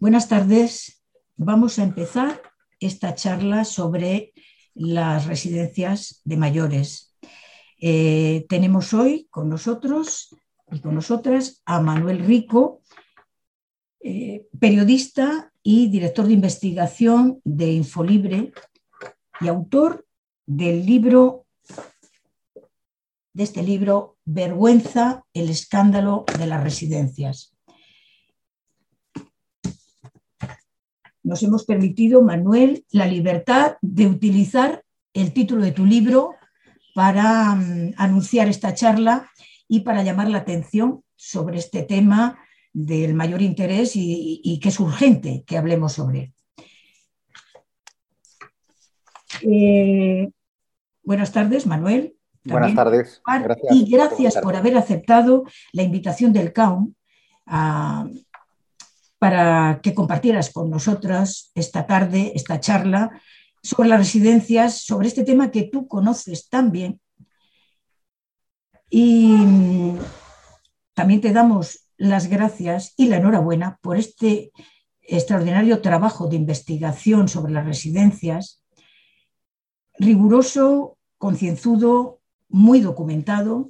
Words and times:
Buenas 0.00 0.30
tardes. 0.30 1.04
Vamos 1.36 1.78
a 1.78 1.82
empezar 1.82 2.40
esta 2.80 3.14
charla 3.14 3.66
sobre 3.66 4.32
las 4.72 5.26
residencias 5.26 6.22
de 6.24 6.38
mayores. 6.38 7.14
Eh, 7.78 8.46
tenemos 8.48 8.94
hoy 8.94 9.28
con 9.28 9.50
nosotros 9.50 10.34
y 10.72 10.80
con 10.80 10.94
nosotras 10.94 11.60
a 11.66 11.82
Manuel 11.82 12.20
Rico, 12.20 12.80
eh, 14.00 14.46
periodista 14.58 15.52
y 15.62 15.90
director 15.90 16.26
de 16.26 16.32
investigación 16.32 17.42
de 17.44 17.70
Infolibre 17.70 18.54
y 19.38 19.48
autor 19.48 20.06
del 20.46 20.86
libro, 20.86 21.44
de 23.34 23.42
este 23.42 23.62
libro, 23.62 24.16
Vergüenza, 24.24 25.26
el 25.34 25.50
escándalo 25.50 26.24
de 26.38 26.46
las 26.46 26.64
residencias. 26.64 27.54
Nos 31.22 31.42
hemos 31.42 31.64
permitido, 31.64 32.22
Manuel, 32.22 32.84
la 32.90 33.06
libertad 33.06 33.76
de 33.82 34.06
utilizar 34.06 34.84
el 35.12 35.32
título 35.32 35.62
de 35.64 35.72
tu 35.72 35.84
libro 35.84 36.34
para 36.94 37.52
um, 37.52 37.92
anunciar 37.96 38.48
esta 38.48 38.74
charla 38.74 39.30
y 39.68 39.80
para 39.80 40.02
llamar 40.02 40.28
la 40.28 40.38
atención 40.38 41.02
sobre 41.16 41.58
este 41.58 41.82
tema 41.82 42.38
del 42.72 43.14
mayor 43.14 43.42
interés 43.42 43.96
y, 43.96 44.40
y 44.42 44.60
que 44.60 44.70
es 44.70 44.80
urgente 44.80 45.44
que 45.46 45.58
hablemos 45.58 45.92
sobre 45.92 46.20
él. 46.20 46.34
Eh, 49.42 50.30
buenas 51.02 51.32
tardes, 51.32 51.66
Manuel. 51.66 52.16
Buenas 52.44 52.74
tardes. 52.74 53.22
Gracias. 53.26 53.72
Y 53.74 53.90
gracias 53.90 54.38
por 54.38 54.56
haber 54.56 54.76
aceptado 54.76 55.44
la 55.72 55.82
invitación 55.82 56.32
del 56.32 56.52
CAUM 56.52 56.94
para 59.20 59.80
que 59.82 59.94
compartieras 59.94 60.50
con 60.50 60.70
nosotras 60.70 61.52
esta 61.54 61.86
tarde, 61.86 62.32
esta 62.34 62.58
charla 62.58 63.20
sobre 63.62 63.90
las 63.90 63.98
residencias, 63.98 64.82
sobre 64.82 65.08
este 65.08 65.24
tema 65.24 65.50
que 65.50 65.64
tú 65.64 65.86
conoces 65.86 66.48
tan 66.48 66.72
bien. 66.72 67.02
Y 68.88 69.36
también 70.94 71.20
te 71.20 71.34
damos 71.34 71.86
las 71.98 72.28
gracias 72.28 72.94
y 72.96 73.08
la 73.08 73.18
enhorabuena 73.18 73.78
por 73.82 73.98
este 73.98 74.52
extraordinario 75.02 75.82
trabajo 75.82 76.26
de 76.26 76.36
investigación 76.36 77.28
sobre 77.28 77.52
las 77.52 77.66
residencias, 77.66 78.64
riguroso, 79.98 80.96
concienzudo, 81.18 82.20
muy 82.48 82.80
documentado, 82.80 83.68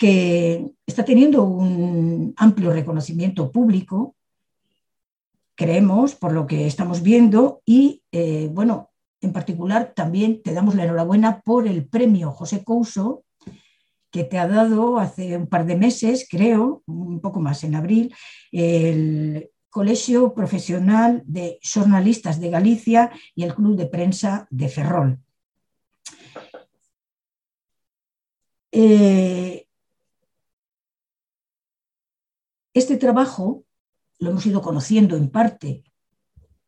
que 0.00 0.72
está 0.86 1.04
teniendo 1.04 1.44
un 1.44 2.32
amplio 2.38 2.72
reconocimiento 2.72 3.52
público, 3.52 4.16
creemos, 5.54 6.14
por 6.14 6.32
lo 6.32 6.46
que 6.46 6.66
estamos 6.66 7.02
viendo, 7.02 7.60
y 7.66 8.02
eh, 8.10 8.48
bueno, 8.50 8.92
en 9.20 9.34
particular 9.34 9.92
también 9.94 10.42
te 10.42 10.54
damos 10.54 10.74
la 10.74 10.84
enhorabuena 10.84 11.42
por 11.42 11.68
el 11.68 11.86
premio 11.86 12.30
José 12.30 12.64
Couso, 12.64 13.24
que 14.10 14.24
te 14.24 14.38
ha 14.38 14.48
dado 14.48 14.98
hace 14.98 15.36
un 15.36 15.46
par 15.46 15.66
de 15.66 15.76
meses, 15.76 16.26
creo, 16.30 16.82
un 16.86 17.20
poco 17.20 17.38
más 17.40 17.62
en 17.62 17.74
abril, 17.74 18.14
el 18.52 19.50
Colegio 19.68 20.32
Profesional 20.32 21.22
de 21.26 21.58
Jornalistas 21.62 22.40
de 22.40 22.48
Galicia 22.48 23.10
y 23.34 23.42
el 23.42 23.54
Club 23.54 23.76
de 23.76 23.84
Prensa 23.84 24.48
de 24.48 24.68
Ferrol. 24.70 25.18
Eh, 28.72 29.66
este 32.72 32.96
trabajo 32.96 33.64
lo 34.18 34.30
hemos 34.30 34.46
ido 34.46 34.60
conociendo 34.60 35.16
en 35.16 35.30
parte 35.30 35.84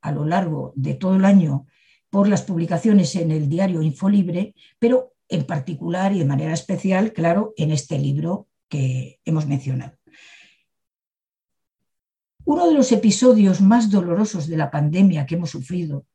a 0.01 0.11
lo 0.13 0.25
largo 0.25 0.73
de 0.75 0.95
todo 0.95 1.15
el 1.15 1.25
año 1.25 1.67
por 2.11 2.29
las 2.29 2.43
publicaciones 2.43 3.15
en 3.17 3.31
el 3.31 3.49
diario 3.49 3.83
Infolibre, 3.83 4.55
pero 4.79 5.15
en 5.29 5.47
particular 5.47 6.13
y 6.13 6.19
de 6.19 6.25
manera 6.25 6.53
especial, 6.53 7.13
claro, 7.13 7.55
en 7.57 7.71
este 7.71 7.99
libro 7.99 8.49
que 8.69 9.21
hemos 9.25 9.47
mencionado. 9.47 9.97
Uno 12.45 12.69
de 12.69 12.75
los 12.75 12.91
episodios 12.93 13.61
más 13.61 13.91
dolorosos 13.91 14.47
de 14.49 14.57
la 14.57 14.71
pandemia 14.71 15.25
que 15.25 15.37
hemos 15.37 15.51
sufrido, 15.51 16.07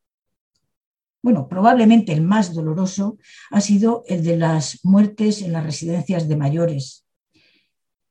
bueno, 1.23 1.47
probablemente 1.47 2.13
el 2.13 2.21
más 2.21 2.53
doloroso, 2.53 3.17
ha 3.49 3.61
sido 3.61 4.03
el 4.07 4.23
de 4.23 4.37
las 4.37 4.79
muertes 4.83 5.41
en 5.41 5.53
las 5.53 5.63
residencias 5.63 6.27
de 6.27 6.35
mayores. 6.35 7.05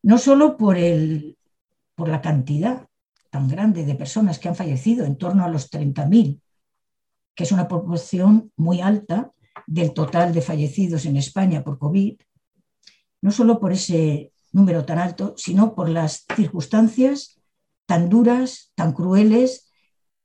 No 0.03 0.19
solo 0.19 0.57
por, 0.57 0.77
el, 0.77 1.36
por 1.97 2.09
la 2.09 2.21
cantidad 2.21 2.87
tan 3.31 3.49
grande 3.49 3.85
de 3.85 3.97
personas 3.97 4.39
que 4.39 4.49
han 4.49 4.55
fallecido, 4.55 5.05
en 5.05 5.17
torno 5.17 5.45
a 5.45 5.49
los 5.49 5.71
30.000, 5.71 6.41
que 7.35 7.43
es 7.43 7.53
una 7.53 7.67
proporción 7.67 8.53
muy 8.57 8.81
alta 8.81 9.33
del 9.67 9.93
total 9.93 10.33
de 10.33 10.43
fallecidos 10.43 11.07
en 11.07 11.17
España 11.17 11.65
por 11.65 11.79
COVID, 11.79 12.21
no 13.23 13.31
solo 13.33 13.59
por 13.59 13.73
ese 13.73 14.33
número 14.53 14.85
tan 14.85 14.99
alto, 14.99 15.35
sino 15.37 15.75
por 15.75 15.89
las 15.89 16.25
circunstancias 16.37 17.41
tan 17.87 18.09
duras, 18.09 18.73
tan 18.75 18.93
crueles, 18.93 19.71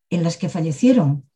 en 0.10 0.24
las 0.24 0.38
que 0.38 0.50
fallecieron, 0.50 1.30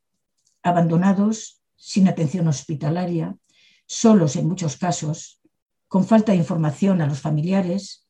abandonados, 0.63 1.61
sin 1.75 2.07
atención 2.07 2.47
hospitalaria, 2.47 3.37
solos 3.85 4.35
en 4.35 4.47
muchos 4.47 4.77
casos, 4.77 5.41
con 5.87 6.05
falta 6.05 6.31
de 6.31 6.39
información 6.39 7.01
a 7.01 7.07
los 7.07 7.21
familiares, 7.21 8.07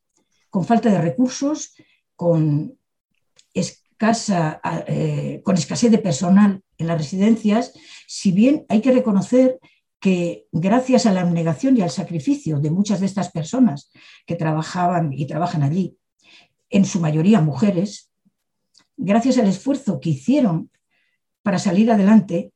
con 0.50 0.64
falta 0.64 0.90
de 0.90 1.00
recursos, 1.00 1.74
con, 2.16 2.78
escasa, 3.54 4.60
eh, 4.86 5.40
con 5.44 5.56
escasez 5.56 5.90
de 5.90 5.98
personal 5.98 6.62
en 6.78 6.86
las 6.86 6.98
residencias, 6.98 7.72
si 8.06 8.32
bien 8.32 8.66
hay 8.68 8.80
que 8.80 8.92
reconocer 8.92 9.58
que 10.00 10.46
gracias 10.52 11.06
a 11.06 11.12
la 11.12 11.22
abnegación 11.22 11.76
y 11.76 11.82
al 11.82 11.90
sacrificio 11.90 12.60
de 12.60 12.70
muchas 12.70 13.00
de 13.00 13.06
estas 13.06 13.30
personas 13.30 13.90
que 14.26 14.36
trabajaban 14.36 15.12
y 15.12 15.26
trabajan 15.26 15.62
allí, 15.62 15.96
en 16.68 16.84
su 16.84 17.00
mayoría 17.00 17.40
mujeres, 17.40 18.10
gracias 18.96 19.38
al 19.38 19.48
esfuerzo 19.48 20.00
que 20.00 20.10
hicieron 20.10 20.70
para 21.42 21.58
salir 21.58 21.90
adelante, 21.90 22.52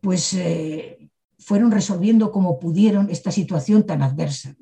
pues 0.00 0.34
eh, 0.34 1.10
fueron 1.38 1.70
resolviendo 1.70 2.32
como 2.32 2.58
pudieron 2.58 3.10
esta 3.10 3.30
situación 3.30 3.86
tan 3.86 4.02
adversa. 4.02 4.56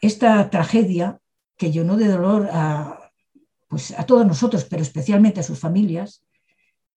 Esta 0.00 0.48
tragedia 0.50 1.20
que 1.58 1.72
llenó 1.72 1.96
de 1.96 2.08
dolor 2.08 2.48
a, 2.52 3.12
pues 3.68 3.90
a 3.98 4.06
todos 4.06 4.26
nosotros, 4.26 4.64
pero 4.64 4.80
especialmente 4.80 5.40
a 5.40 5.42
sus 5.42 5.58
familias, 5.58 6.24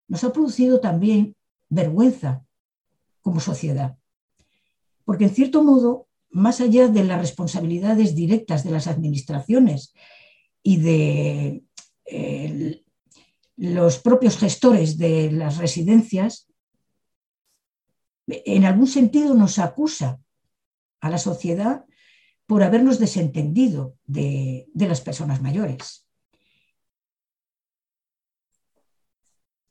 nos 0.07 0.23
ha 0.23 0.31
producido 0.31 0.79
también 0.79 1.35
vergüenza 1.67 2.45
como 3.21 3.39
sociedad. 3.39 3.97
Porque 5.03 5.25
en 5.25 5.31
cierto 5.31 5.63
modo 5.63 6.07
más 6.29 6.61
allá 6.61 6.87
de 6.87 7.03
las 7.03 7.19
responsabilidades 7.19 8.15
directas 8.15 8.63
de 8.63 8.71
las 8.71 8.87
administraciones 8.87 9.93
y 10.63 10.77
de 10.77 11.63
los 13.57 13.99
propios 13.99 14.37
gestores 14.37 14.97
de 14.97 15.31
las 15.31 15.57
residencias, 15.57 16.47
en 18.27 18.65
algún 18.65 18.87
sentido 18.87 19.33
nos 19.33 19.59
acusa 19.59 20.19
a 21.01 21.09
la 21.09 21.17
sociedad 21.17 21.85
por 22.51 22.63
habernos 22.63 22.99
desentendido 22.99 23.95
de, 24.05 24.67
de 24.73 24.85
las 24.85 24.99
personas 24.99 25.41
mayores. 25.41 26.05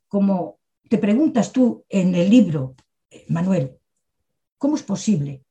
Como 0.07 0.57
te 0.89 0.97
preguntas 0.97 1.51
tú 1.51 1.85
en 1.89 2.15
el 2.15 2.27
libro, 2.27 2.73
Manuel, 3.27 3.77
¿cómo 4.57 4.77
es 4.77 4.81
posible 4.81 5.43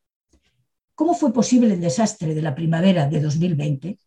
¿Cómo 0.97 1.15
fue 1.15 1.33
posible 1.33 1.73
el 1.73 1.81
desastre 1.81 2.35
de 2.35 2.43
la 2.43 2.57
primavera 2.57 3.09
de 3.09 3.21
2020? 3.21 4.01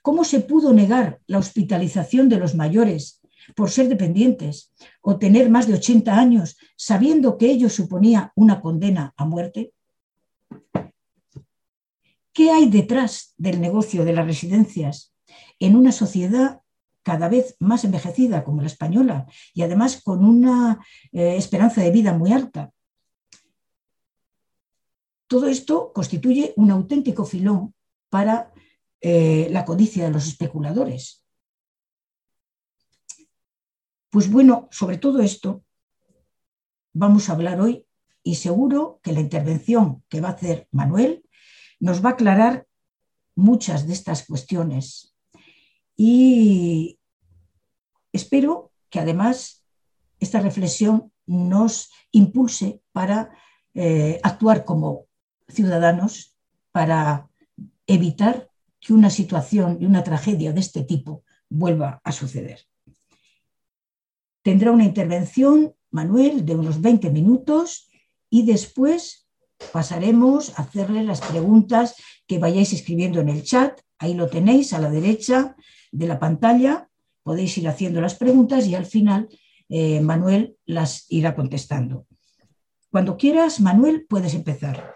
¿Cómo 0.00 0.24
se 0.24 0.40
pudo 0.40 0.72
negar 0.72 1.20
la 1.26 1.36
hospitalización 1.36 2.30
de 2.30 2.38
los 2.38 2.54
mayores 2.54 3.20
por 3.54 3.70
ser 3.70 3.88
dependientes 3.88 4.72
o 5.02 5.18
tener 5.18 5.50
más 5.50 5.66
de 5.66 5.74
80 5.74 6.18
años 6.18 6.56
sabiendo 6.74 7.36
que 7.36 7.50
ello 7.50 7.68
suponía 7.68 8.32
una 8.34 8.62
condena 8.62 9.12
a 9.18 9.26
muerte? 9.26 9.74
¿Qué 12.32 12.50
hay 12.50 12.70
detrás 12.70 13.34
del 13.36 13.60
negocio 13.60 14.04
de 14.04 14.12
las 14.12 14.26
residencias 14.26 15.14
en 15.58 15.76
una 15.76 15.92
sociedad 15.92 16.62
cada 17.02 17.28
vez 17.28 17.56
más 17.58 17.84
envejecida 17.84 18.44
como 18.44 18.60
la 18.60 18.68
española 18.68 19.26
y 19.54 19.62
además 19.62 20.00
con 20.02 20.24
una 20.24 20.84
eh, 21.12 21.36
esperanza 21.36 21.82
de 21.82 21.90
vida 21.90 22.12
muy 22.12 22.32
alta? 22.32 22.72
Todo 25.26 25.48
esto 25.48 25.92
constituye 25.92 26.52
un 26.56 26.70
auténtico 26.70 27.24
filón 27.24 27.74
para 28.08 28.52
eh, 29.00 29.48
la 29.50 29.64
codicia 29.64 30.04
de 30.04 30.10
los 30.10 30.26
especuladores. 30.26 31.24
Pues 34.10 34.30
bueno, 34.30 34.68
sobre 34.72 34.98
todo 34.98 35.20
esto 35.20 35.64
vamos 36.92 37.28
a 37.28 37.32
hablar 37.32 37.60
hoy 37.60 37.86
y 38.22 38.34
seguro 38.34 39.00
que 39.02 39.12
la 39.12 39.20
intervención 39.20 40.04
que 40.08 40.20
va 40.20 40.30
a 40.30 40.32
hacer 40.32 40.68
Manuel 40.72 41.24
nos 41.80 42.04
va 42.04 42.10
a 42.10 42.12
aclarar 42.12 42.66
muchas 43.34 43.86
de 43.86 43.94
estas 43.94 44.24
cuestiones 44.26 45.16
y 45.96 46.98
espero 48.12 48.72
que 48.90 49.00
además 49.00 49.64
esta 50.18 50.40
reflexión 50.40 51.12
nos 51.26 51.90
impulse 52.12 52.82
para 52.92 53.30
eh, 53.74 54.20
actuar 54.22 54.64
como 54.64 55.06
ciudadanos 55.48 56.36
para 56.72 57.28
evitar 57.86 58.50
que 58.80 58.92
una 58.92 59.10
situación 59.10 59.78
y 59.80 59.86
una 59.86 60.04
tragedia 60.04 60.52
de 60.52 60.60
este 60.60 60.82
tipo 60.84 61.24
vuelva 61.48 62.00
a 62.04 62.12
suceder. 62.12 62.60
Tendrá 64.42 64.72
una 64.72 64.84
intervención, 64.84 65.74
Manuel, 65.90 66.46
de 66.46 66.56
unos 66.56 66.80
20 66.80 67.10
minutos 67.10 67.90
y 68.30 68.46
después 68.46 69.28
pasaremos 69.72 70.58
a 70.58 70.62
hacerle 70.62 71.04
las 71.04 71.20
preguntas 71.20 71.96
que 72.26 72.38
vayáis 72.38 72.72
escribiendo 72.72 73.20
en 73.20 73.28
el 73.28 73.42
chat. 73.42 73.80
Ahí 73.98 74.14
lo 74.14 74.28
tenéis 74.28 74.72
a 74.72 74.78
la 74.78 74.90
derecha 74.90 75.56
de 75.92 76.06
la 76.06 76.18
pantalla. 76.18 76.88
Podéis 77.22 77.56
ir 77.58 77.68
haciendo 77.68 78.00
las 78.00 78.14
preguntas 78.14 78.66
y 78.66 78.74
al 78.74 78.86
final 78.86 79.28
eh, 79.68 80.00
Manuel 80.00 80.56
las 80.66 81.06
irá 81.10 81.34
contestando. 81.34 82.06
Cuando 82.90 83.16
quieras, 83.16 83.60
Manuel, 83.60 84.06
puedes 84.08 84.34
empezar. 84.34 84.94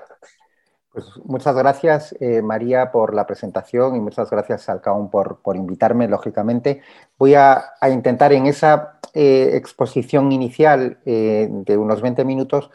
Pues 0.91 1.07
muchas 1.25 1.55
gracias, 1.57 2.15
eh, 2.21 2.41
María, 2.41 2.93
por 2.93 3.15
la 3.15 3.27
presentación 3.27 3.97
y 3.97 4.01
muchas 4.01 4.31
gracias, 4.31 4.69
Alcaún, 4.69 5.11
por, 5.11 5.43
por 5.43 5.57
invitarme, 5.57 6.09
lógicamente. 6.09 6.83
Voy 7.19 7.35
a, 7.35 7.65
intentar 7.91 8.33
en 8.33 8.47
esa 8.47 9.01
eh, 9.13 9.51
exposición 9.55 10.31
inicial 10.33 10.99
de 11.05 11.77
unos 11.77 12.01
20 12.01 12.25
minutos 12.25 12.71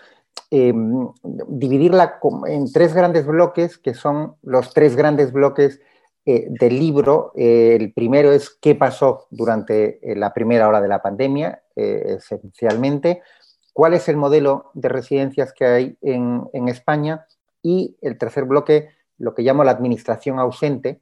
dividirla 0.51 2.19
en 2.47 2.71
tres 2.71 2.93
grandes 2.93 3.25
bloques, 3.25 3.77
que 3.77 3.93
son 3.93 4.35
los 4.41 4.73
tres 4.73 4.95
grandes 4.95 5.31
bloques 5.31 5.79
eh, 6.25 6.47
del 6.49 6.77
libro. 6.77 7.31
Eh, 7.35 7.77
el 7.79 7.93
primero 7.93 8.31
es 8.31 8.49
qué 8.49 8.75
pasó 8.75 9.27
durante 9.29 9.99
eh, 10.01 10.15
la 10.15 10.33
primera 10.33 10.67
hora 10.67 10.81
de 10.81 10.87
la 10.87 11.01
pandemia, 11.01 11.63
esencialmente, 11.75 13.21
cuál 13.73 13.93
es 13.93 14.09
el 14.09 14.17
modelo 14.17 14.69
de 14.73 14.89
residencias 14.89 15.53
que 15.53 15.65
hay 15.65 15.97
en, 16.01 16.67
España 16.67 17.25
y 17.63 17.97
el 18.01 18.17
tercer 18.17 18.43
bloque, 18.43 18.89
lo 19.17 19.33
que 19.33 19.43
llamo 19.43 19.63
la 19.63 19.71
administración 19.71 20.39
ausente, 20.39 21.01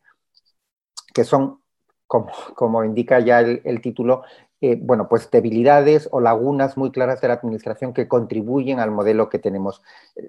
que 1.13 1.23
son, 1.23 1.61
como, 2.05 2.83
indica 2.83 3.19
ya 3.19 3.39
el 3.39 3.81
título, 3.81 4.23
eh, 4.59 4.75
bueno, 4.81 5.07
pues 5.07 5.29
debilidades 5.29 6.09
o 6.11 6.19
lagunas 6.19 6.77
muy 6.77 6.91
claras 6.91 7.21
de 7.21 7.27
la 7.27 7.35
administración 7.35 7.93
que 7.93 8.07
contribuyen 8.07 8.79
al 8.79 8.89
modelo 8.89 9.29
que 9.29 9.37
tenemos. 9.37 9.83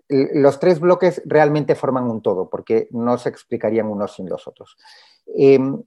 Los 0.08 0.60
tres 0.60 0.80
bloques 0.80 1.22
realmente 1.24 1.74
forman 1.74 2.10
un 2.10 2.20
todo, 2.20 2.50
porque 2.50 2.88
no 2.90 3.16
se 3.16 3.30
explicarían 3.30 3.86
unos 3.86 4.14
sin 4.14 4.28
los 4.28 4.46
otros. 4.46 4.76
Em, 5.34 5.82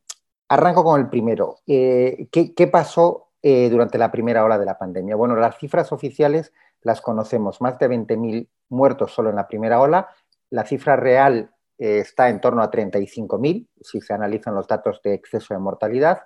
arranco 0.50 0.84
con 0.84 1.00
el 1.00 1.08
primero. 1.08 1.60
Eh, 1.68 2.30
¿qué, 2.32 2.68
pasó 2.68 3.30
eh, 3.44 3.70
durante 3.70 4.00
la 4.00 4.12
primera 4.12 4.44
ola 4.44 4.58
de 4.58 4.66
la 4.66 4.78
pandemia? 4.80 5.16
Bueno, 5.16 5.36
las 5.36 5.60
cifras 5.60 5.92
oficiales 5.92 6.52
las 6.82 7.00
conocemos, 7.00 7.62
más 7.62 7.78
de 7.78 7.90
20.000 7.90 8.50
muertos 8.70 9.14
solo 9.14 9.30
en 9.30 9.36
la 9.36 9.48
primera 9.48 9.80
ola. 9.80 10.10
La 10.50 10.66
cifra 10.66 10.96
real 10.96 11.52
está 11.78 12.30
en 12.30 12.42
torno 12.42 12.62
a 12.62 12.70
35.000, 12.70 13.68
si 13.82 14.02
se 14.02 14.14
analizan 14.14 14.54
los 14.54 14.68
datos 14.68 15.02
de 15.04 15.14
exceso 15.14 15.54
de 15.54 15.60
mortalidad. 15.60 16.24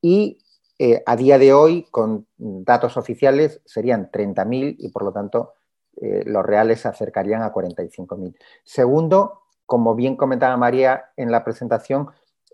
Y 0.00 0.38
eh, 0.78 1.02
a 1.06 1.16
día 1.16 1.38
de 1.38 1.54
hoy, 1.54 1.86
con 1.90 2.26
datos 2.36 2.96
oficiales, 2.96 3.60
serían 3.64 4.10
30.000 4.10 4.76
y 4.78 4.90
por 4.90 5.04
lo 5.04 5.12
tanto 5.12 5.54
eh, 6.00 6.22
los 6.26 6.44
reales 6.44 6.80
se 6.80 6.88
acercarían 6.88 7.42
a 7.42 7.52
45.000. 7.52 8.36
Segundo, 8.62 9.42
como 9.64 9.94
bien 9.94 10.16
comentaba 10.16 10.56
María 10.56 11.06
en 11.16 11.30
la 11.30 11.44
presentación, 11.44 12.08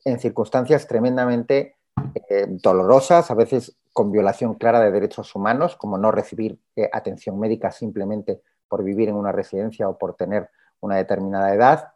en 0.05 0.21
circunstancias 0.21 0.87
tremendamente 0.87 1.77
eh, 2.29 2.47
dolorosas, 2.49 3.31
a 3.31 3.35
veces 3.35 3.77
con 3.93 4.13
violación 4.13 4.55
clara 4.55 4.81
de 4.81 4.93
derechos 4.93 5.35
humanos, 5.35 5.77
como 5.77 5.99
no 5.99 6.13
recibir 6.13 6.59
atención 6.93 7.39
médica 7.39 7.71
simplemente 7.73 8.41
por 8.69 8.85
vivir 8.85 9.09
en 9.09 9.17
una 9.17 9.33
residencia 9.33 9.89
o 9.89 9.99
por 9.99 10.15
tener 10.15 10.49
una 10.81 10.97
determinada 10.97 11.53
edad, 11.55 11.93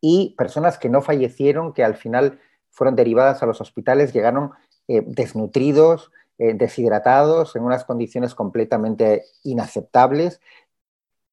y 0.00 0.34
personas 0.36 0.78
que 0.78 0.88
no 0.88 1.02
fallecieron, 1.02 1.72
que 1.72 1.84
al 1.84 1.94
final 1.94 2.40
fueron 2.70 2.96
derivadas 2.96 3.42
a 3.42 3.46
los 3.46 3.60
hospitales, 3.60 4.12
llegaron 4.12 4.52
eh, 4.90 5.02
desnutridos, 5.06 6.10
eh, 6.38 6.54
deshidratados, 6.54 7.54
en 7.56 7.62
unas 7.62 7.84
condiciones 7.84 8.34
completamente 8.34 9.26
inaceptables. 9.42 10.40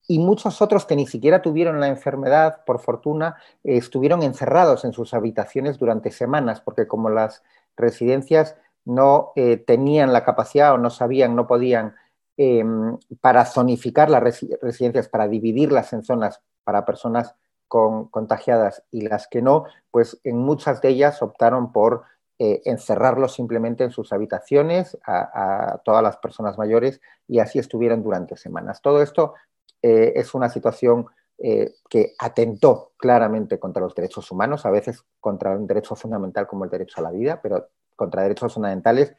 Y 0.09 0.19
muchos 0.19 0.61
otros 0.61 0.85
que 0.85 0.97
ni 0.97 1.07
siquiera 1.07 1.41
tuvieron 1.41 1.79
la 1.79 1.87
enfermedad, 1.87 2.65
por 2.65 2.79
fortuna, 2.81 3.37
eh, 3.63 3.77
estuvieron 3.77 4.23
encerrados 4.23 4.83
en 4.83 4.91
sus 4.91 5.13
habitaciones 5.13 5.79
durante 5.79 6.11
semanas, 6.11 6.59
porque 6.59 6.85
como 6.85 7.09
las 7.09 7.43
residencias 7.77 8.57
no 8.83 9.31
tenían 9.65 10.13
la 10.13 10.23
capacidad 10.23 10.73
o 10.73 10.77
no 10.77 10.91
sabían, 10.91 11.35
no 11.35 11.47
podían 11.47 11.95
em, 12.37 12.97
para 13.19 13.45
zonificar 13.45 14.11
las 14.11 14.21
residencias, 14.21 15.09
para 15.09 15.27
dividirlas 15.27 15.91
en 15.93 16.03
zonas 16.03 16.41
para 16.63 16.85
personas 16.85 17.35
con, 17.67 18.09
contagiadas 18.09 18.83
y 18.91 19.01
las 19.07 19.27
que 19.27 19.41
no, 19.41 19.63
pues 19.89 20.19
en 20.23 20.37
muchas 20.37 20.81
de 20.81 20.89
ellas 20.89 21.23
optaron 21.23 21.71
por 21.71 22.03
eh, 22.37 22.61
encerrarlos 22.65 23.33
simplemente 23.33 23.85
en 23.85 23.91
sus 23.91 24.11
habitaciones 24.11 24.97
a, 25.05 25.79
todas 25.85 26.03
las 26.03 26.17
personas 26.17 26.57
mayores 26.57 26.99
y 27.29 27.39
así 27.39 27.59
estuvieron 27.59 28.03
durante 28.03 28.35
semanas. 28.35 28.81
Todo 28.81 29.01
esto 29.01 29.35
eh, 29.81 30.11
es 30.17 30.33
una 30.33 30.49
situación 30.49 31.05
eh, 31.37 31.75
que 31.89 32.13
atentó 32.19 32.91
claramente 32.97 33.57
contra 33.57 33.81
los 33.81 33.95
derechos 33.95 34.29
humanos, 34.31 34.65
a 34.65 34.69
veces 34.69 35.05
contra 35.21 35.51
un 35.51 35.65
derecho 35.65 35.95
fundamental 35.95 36.45
como 36.45 36.65
el 36.65 36.69
derecho 36.69 36.99
a 36.99 37.03
la 37.03 37.11
vida, 37.11 37.39
pero 37.41 37.69
contra 37.95 38.23
derechos 38.23 38.53
fundamentales. 38.53 39.15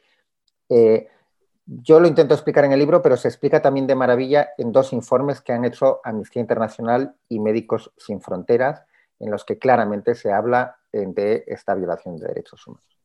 yo 1.64 2.00
lo 2.00 2.08
intento 2.08 2.34
explicar 2.34 2.66
en 2.66 2.72
el 2.72 2.78
libro, 2.78 3.00
pero 3.00 3.16
se 3.16 3.28
explica 3.28 3.62
también 3.62 3.86
de 3.86 3.94
maravilla 3.94 4.50
en 4.58 4.72
dos 4.72 4.92
informes 4.92 5.40
que 5.40 5.54
han 5.54 5.64
hecho 5.64 6.00
Amnistía 6.04 6.42
Internacional 6.42 7.16
y 7.30 7.40
Médicos 7.40 7.92
Sin 7.96 8.20
Fronteras, 8.20 8.84
en 9.18 9.30
los 9.30 9.46
que 9.46 9.58
claramente 9.58 10.14
se 10.14 10.30
habla 10.30 10.76
de 10.92 11.44
esta 11.46 11.74
violación 11.74 12.16
de 12.16 12.28
derechos 12.28 12.66
humanos. 12.66 12.95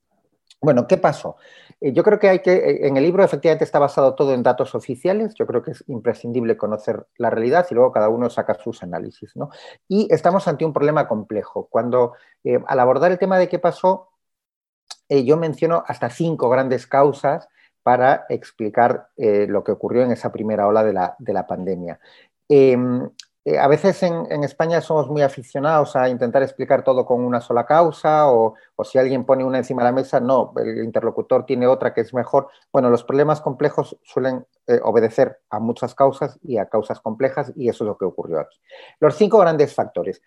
Bueno, 0.62 0.86
¿qué 0.88 0.98
pasó? 0.98 1.38
Eh, 1.80 1.92
yo 1.92 2.04
creo 2.04 2.19
que 2.19 2.30
hay 2.30 2.40
que, 2.40 2.54
eh, 2.54 2.88
en 2.88 2.96
el 2.96 3.04
libro 3.04 3.24
efectivamente 3.24 3.63
está 3.63 3.80
basado 3.80 4.13
todo 4.13 4.34
en 4.34 4.44
datos 4.44 4.75
oficiales, 4.75 5.34
yo 5.34 5.48
creo 5.48 5.63
que 5.63 5.72
es 5.72 5.84
imprescindible 5.88 6.56
conocer 6.56 7.08
la 7.18 7.31
realidad 7.31 7.66
y 7.72 7.74
luego 7.74 7.92
cada 7.92 8.10
uno 8.10 8.30
saca 8.30 8.54
sus 8.54 8.84
análisis. 8.84 9.36
¿no? 9.36 9.50
Y 9.88 10.08
estamos 10.13 10.48
ante 10.48 10.63
un 10.63 10.74
problema 10.74 11.08
complejo. 11.08 11.68
Cuando 11.72 12.13
eh, 12.44 12.60
al 12.68 12.80
abordar 12.80 13.12
el 13.12 13.18
tema 13.18 13.40
de 13.40 13.50
qué 13.50 13.58
pasó, 13.60 14.10
yo 15.10 15.36
menciono 15.36 15.84
hasta 15.88 16.10
cinco 16.10 16.50
grandes 16.50 16.88
causas 16.88 17.50
para 17.84 18.25
explicar 18.30 19.10
lo 19.18 19.62
que 19.62 19.74
ocurrió 19.74 20.03
en 20.03 20.12
esa 20.12 20.32
primera 20.32 20.68
ola 20.68 20.86
de 20.86 20.94
la, 20.94 21.15
de 21.20 21.34
la 21.34 21.46
pandemia. 21.48 22.00
Eh, 23.43 23.57
a 23.57 23.67
veces 23.67 24.03
en, 24.03 24.43
España 24.43 24.81
somos 24.81 25.07
muy 25.10 25.24
aficionados 25.24 25.95
a 25.95 26.07
intentar 26.10 26.43
explicar 26.43 26.83
todo 26.83 27.07
con 27.07 27.24
una 27.24 27.41
sola 27.41 27.65
causa 27.65 28.31
o, 28.31 28.55
si 28.83 29.00
alguien 29.00 29.25
pone 29.25 29.43
una 29.43 29.57
encima 29.57 29.81
de 29.81 29.89
la 29.89 29.95
mesa, 29.95 30.19
no, 30.19 30.53
el 30.57 30.83
interlocutor 30.83 31.45
tiene 31.45 31.65
otra 31.65 31.93
que 31.93 32.01
es 32.01 32.13
mejor. 32.13 32.50
Bueno, 32.71 32.89
los 32.89 33.03
problemas 33.03 33.41
complejos 33.41 33.98
suelen 34.03 34.45
eh, 34.67 34.79
obedecer 34.83 35.39
a 35.50 35.60
muchas 35.60 35.95
causas 35.95 36.38
y 36.43 36.57
a 36.57 36.67
causas 36.67 37.00
complejas 37.00 37.51
y 37.55 37.69
eso 37.69 37.83
es 37.83 37.88
lo 37.88 37.98
que 37.98 38.05
ocurrió 38.05 38.39
aquí. 38.39 38.60
Los 39.00 39.15
cinco 39.15 39.39
grandes 39.39 39.74
factores. 39.74 40.21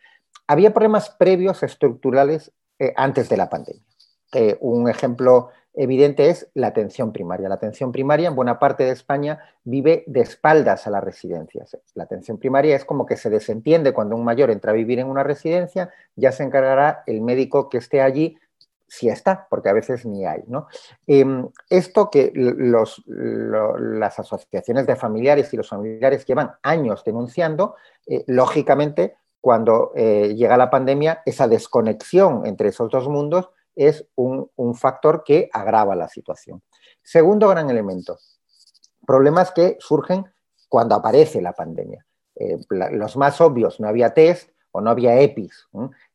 Había 0.48 0.74
problemas 0.74 1.10
previos 1.10 1.62
estructurales 1.62 2.52
eh, 2.80 2.92
antes 2.96 3.28
de 3.28 3.36
la 3.36 3.48
pandemia. 3.48 3.82
un 4.60 4.88
ejemplo 4.88 5.50
evidente 5.74 6.30
es 6.30 6.48
la 6.54 6.68
atención 6.68 7.12
primaria. 7.12 7.48
La 7.48 7.56
atención 7.56 7.92
primaria 7.92 8.28
en 8.28 8.36
buena 8.36 8.58
parte 8.58 8.84
de 8.84 8.90
España 8.90 9.40
vive 9.64 10.04
de 10.06 10.20
espaldas 10.20 10.86
a 10.86 10.90
las 10.90 11.02
residencias. 11.02 11.76
La 11.94 12.04
atención 12.04 12.38
primaria 12.38 12.76
es 12.76 12.84
como 12.84 13.06
que 13.06 13.16
se 13.16 13.30
desentiende 13.30 13.92
cuando 13.92 14.16
un 14.16 14.24
mayor 14.24 14.50
entra 14.50 14.72
a 14.72 14.74
vivir 14.74 14.98
en 14.98 15.08
una 15.08 15.22
residencia, 15.22 15.90
ya 16.16 16.32
se 16.32 16.44
encargará 16.44 17.02
el 17.06 17.20
médico 17.20 17.68
que 17.68 17.78
esté 17.78 18.00
allí 18.00 18.38
si 18.86 19.08
está, 19.08 19.48
porque 19.50 19.68
a 19.68 19.72
veces 19.72 20.06
ni 20.06 20.24
hay. 20.24 20.44
Em, 21.06 21.48
esto 21.68 22.10
que 22.10 22.32
las 22.34 24.18
asociaciones 24.18 24.86
de 24.86 24.94
familiares 24.94 25.52
y 25.52 25.56
los 25.56 25.68
familiares 25.68 26.24
llevan 26.26 26.52
años 26.62 27.02
denunciando, 27.04 27.74
eh, 28.06 28.22
lógicamente, 28.28 29.16
cuando 29.40 29.92
eh, 29.94 30.34
llega 30.36 30.56
la 30.56 30.70
pandemia, 30.70 31.22
esa 31.26 31.48
desconexión 31.48 32.46
entre 32.46 32.68
esos 32.68 32.88
dos 32.90 33.08
mundos 33.08 33.50
es 33.76 34.06
un, 34.16 34.50
factor 34.74 35.22
que 35.24 35.48
agrava 35.52 35.94
la 35.94 36.08
situación. 36.08 36.62
Segundo 37.02 37.48
gran 37.48 37.70
elemento, 37.70 38.18
problemas 39.06 39.52
que 39.52 39.76
surgen 39.80 40.24
cuando 40.68 40.94
aparece 40.94 41.40
la 41.40 41.52
pandemia. 41.52 42.04
Eh, 42.36 42.58
los 42.70 43.16
más 43.16 43.40
obvios, 43.40 43.78
no 43.78 43.88
había 43.88 44.12
test 44.12 44.50
o 44.72 44.80
no 44.80 44.90
había 44.90 45.20
EPIs. 45.20 45.68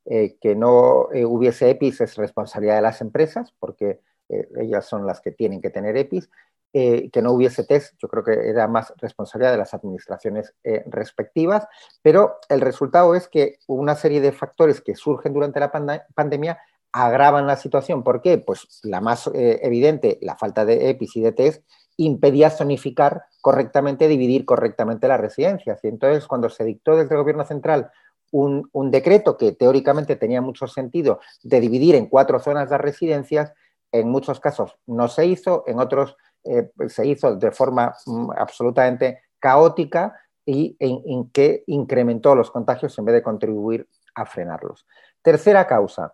Eh, 0.06 0.38
que 0.40 0.56
no 0.56 1.12
eh, 1.14 1.26
hubiese 1.26 1.70
EPIs 1.70 2.02
es 2.02 2.16
responsabilidad 2.18 2.76
de 2.76 2.82
las 2.82 3.02
empresas, 3.02 3.54
porque 3.60 4.02
ellas 4.28 4.86
son 4.86 5.08
las 5.08 5.22
que 5.22 5.32
tienen 5.32 5.60
que 5.60 5.72
tener 5.72 5.98
EPIs. 5.98 6.30
que 6.72 7.22
no 7.24 7.32
hubiese 7.32 7.64
test, 7.64 7.96
yo 7.98 8.08
creo 8.08 8.24
que 8.24 8.48
era 8.48 8.68
más 8.68 8.94
responsabilidad 8.98 9.54
de 9.54 9.58
las 9.58 9.74
administraciones 9.74 10.54
respectivas, 10.86 11.68
pero 12.04 12.38
el 12.48 12.62
resultado 12.62 13.16
es 13.16 13.28
que 13.28 13.58
una 13.66 13.96
serie 13.96 14.22
de 14.22 14.32
factores 14.32 14.82
que 14.82 14.94
surgen 14.94 15.34
durante 15.34 15.60
la 15.60 15.72
pandemia 16.14 16.60
agravan 16.92 17.48
la 17.48 17.56
situación. 17.56 18.04
¿Por 18.04 18.22
qué? 18.22 18.38
Pues 18.38 18.80
la 18.84 19.02
más 19.02 19.28
eh, 19.28 19.60
evidente, 19.64 20.18
la 20.22 20.36
falta 20.36 20.66
de 20.66 20.90
EPIs 20.90 21.16
y 21.18 21.22
de 21.22 21.32
test, 21.32 21.64
impedía 21.98 22.50
zonificar 22.50 23.24
correctamente, 23.42 24.08
dividir 24.08 24.46
correctamente 24.46 25.08
las 25.08 25.20
residencias. 25.20 25.84
Y 25.84 25.88
entonces, 25.88 26.28
cuando 26.28 26.50
se 26.50 26.64
dictó 26.64 26.96
desde 26.96 27.16
el 27.16 27.22
Gobierno 27.22 27.46
Central 27.46 27.92
un, 28.32 28.92
decreto 28.92 29.38
que 29.38 29.52
teóricamente 29.52 30.16
tenía 30.16 30.42
mucho 30.42 30.68
sentido 30.68 31.20
de 31.44 31.60
dividir 31.60 31.96
en 31.96 32.08
cuatro 32.08 32.40
zonas 32.40 32.70
las 32.70 32.82
residencias, 32.82 33.54
en 33.92 34.10
muchos 34.10 34.40
casos 34.40 34.78
no 34.86 35.08
se 35.08 35.26
hizo, 35.26 35.64
en 35.68 35.80
otros 35.80 36.16
eh, 36.44 36.72
se 36.88 37.08
hizo 37.08 37.36
de 37.36 37.52
forma 37.52 37.96
mm, 38.06 38.32
absolutamente 38.38 39.24
caótica 39.40 40.16
y 40.46 40.76
en, 40.80 41.30
que 41.32 41.64
incrementó 41.68 42.36
los 42.36 42.52
contagios 42.52 42.98
en 42.98 43.06
vez 43.06 43.16
de 43.16 43.24
contribuir 43.24 43.88
a 44.16 44.26
frenarlos. 44.26 44.86
Tercera 45.22 45.68
causa, 45.68 46.14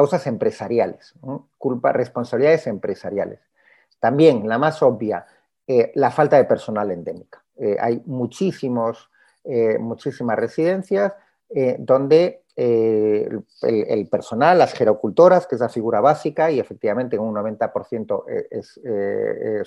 causas 0.00 0.26
empresariales, 0.26 1.14
culpa, 1.58 1.92
responsabilidades 1.92 2.66
empresariales. 2.66 3.38
También 3.98 4.48
la 4.48 4.56
más 4.56 4.82
obvia, 4.82 5.26
eh, 5.66 5.92
la 5.94 6.10
falta 6.10 6.38
de 6.38 6.46
personal 6.46 6.90
endémica. 6.90 7.44
Eh, 7.58 7.76
hay 7.78 8.02
muchísimos, 8.06 9.10
eh, 9.44 9.76
muchísimas 9.78 10.38
residencias 10.38 11.12
donde 11.78 12.44
el, 12.54 14.08
personal, 14.08 14.56
las 14.56 14.72
gerocultoras, 14.72 15.46
que 15.48 15.56
es 15.56 15.60
la 15.60 15.68
figura 15.68 16.00
básica, 16.00 16.50
y 16.50 16.60
efectivamente 16.60 17.18
un 17.18 17.34
90% 17.34 18.24
es, 18.48 18.80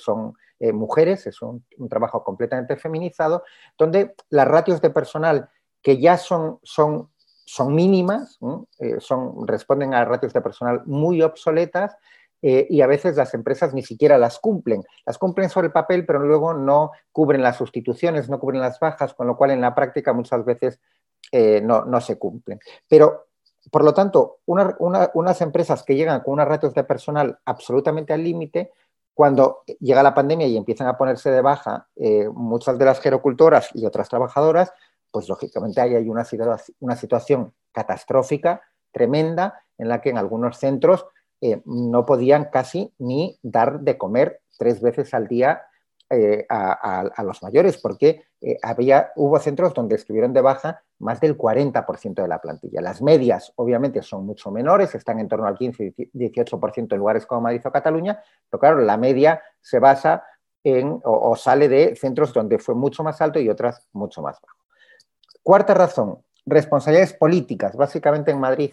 son 0.02 0.34
mujeres, 0.74 1.28
es 1.28 1.42
un, 1.42 1.66
trabajo 1.90 2.24
completamente 2.24 2.78
feminizado, 2.78 3.44
donde 3.78 4.16
las 4.30 4.48
ratios 4.48 4.82
de 4.82 4.92
personal 4.92 5.50
que 5.82 6.00
ya 6.00 6.18
son 6.18 6.62
son 7.46 7.76
mínimas, 7.76 8.40
son, 9.00 9.48
responden 9.48 9.94
a 9.94 10.06
ratios 10.06 10.34
de 10.34 10.42
personal 10.42 10.82
muy 10.86 11.22
obsoletas 11.22 11.98
eh, 12.46 12.68
y 12.70 12.82
a 12.82 12.88
veces 12.88 13.16
las 13.16 13.34
empresas 13.34 13.74
ni 13.74 13.84
siquiera 13.84 14.18
las 14.18 14.38
cumplen. 14.38 14.84
Las 15.06 15.18
cumplen 15.18 15.50
sobre 15.50 15.68
el 15.68 15.74
papel, 15.74 16.06
pero 16.06 16.20
luego 16.20 16.54
no 16.54 16.92
cubren 17.14 17.42
las 17.42 17.56
sustituciones, 17.56 18.30
no 18.30 18.38
cubren 18.38 18.60
las 18.60 18.82
bajas, 18.82 19.14
con 19.14 19.28
lo 19.28 19.38
cual 19.38 19.52
en 19.52 19.62
la 19.62 19.74
práctica 19.74 20.12
muchas 20.12 20.44
veces 20.44 20.82
eh, 21.32 21.62
no, 21.62 22.02
se 22.02 22.20
cumplen. 22.20 22.60
Pero, 22.90 23.28
por 23.72 23.86
lo 23.86 23.94
tanto, 23.94 24.40
unas 24.46 25.42
empresas 25.42 25.84
que 25.84 25.96
llegan 25.96 26.20
con 26.20 26.34
unas 26.34 26.50
ratios 26.50 26.74
de 26.74 26.84
personal 26.84 27.40
absolutamente 27.46 28.12
al 28.12 28.22
límite, 28.22 28.74
cuando 29.14 29.64
llega 29.80 30.04
la 30.04 30.14
pandemia 30.14 30.48
y 30.48 30.58
empiezan 30.58 30.88
a 30.88 30.98
ponerse 30.98 31.32
de 31.32 31.42
baja 31.42 31.88
eh, 31.96 32.28
muchas 32.28 32.78
de 32.78 32.84
las 32.84 33.00
gerocultoras 33.00 33.70
y 33.74 33.86
otras 33.86 34.10
trabajadoras, 34.10 34.74
pues 35.13 35.29
lógicamente 35.29 35.79
ahí 35.79 35.93
hay 35.93 36.10
una, 36.10 36.25
situación 36.96 37.53
catastrófica, 37.72 38.63
tremenda, 38.91 39.62
en 39.77 39.88
la 39.88 40.01
que 40.01 40.10
en 40.10 40.17
algunos 40.17 40.58
centros 40.58 41.05
eh, 41.39 41.62
no 41.65 42.03
podían 42.03 42.46
casi 42.46 42.91
ni 42.98 43.38
dar 43.43 43.82
de 43.82 43.96
comer 43.96 44.41
tres 44.58 44.82
veces 44.82 45.13
al 45.13 45.27
día 45.27 45.62
eh, 46.10 46.48
a, 46.50 47.24
los 47.24 47.43
mayores, 47.43 47.77
porque 47.77 48.24
eh, 48.41 48.58
había, 48.63 49.12
hubo 49.15 49.38
centros 49.38 49.75
donde 49.75 49.96
estuvieron 49.96 50.34
de 50.34 50.41
baja 50.41 50.82
más 50.98 51.20
del 51.20 51.38
40% 51.38 52.15
de 52.15 52.27
la 52.27 52.41
plantilla. 52.41 52.82
Las 52.82 53.03
medias, 53.03 53.53
obviamente, 53.55 54.01
son 54.01 54.25
mucho 54.25 54.50
menores, 54.50 54.96
están 54.96 55.20
en 55.20 55.27
torno 55.27 55.46
al 55.46 55.58
15-18% 55.58 56.91
en 56.91 56.98
lugares 56.98 57.27
como 57.27 57.41
Madrid 57.41 57.62
o 57.65 57.72
Cataluña, 57.72 58.20
pero 58.50 58.60
claro, 58.60 58.79
la 58.79 58.98
media 58.98 59.43
se 59.62 59.77
basa 59.77 60.24
en, 60.63 61.00
o 61.03 61.36
sale 61.36 61.70
de 61.70 61.96
centros 61.96 62.34
donde 62.34 62.58
fue 62.58 62.74
mucho 62.74 63.03
más 63.03 63.22
alto 63.22 63.39
y 63.39 63.50
otras 63.50 63.88
mucho 63.91 64.24
más 64.24 64.39
bajo. 64.41 64.62
Cuarta 65.44 65.74
razón, 65.74 66.20
responsabilidades 66.46 67.14
políticas. 67.14 67.76
Básicamente 67.76 68.32
en 68.32 68.40
Madrid 68.40 68.72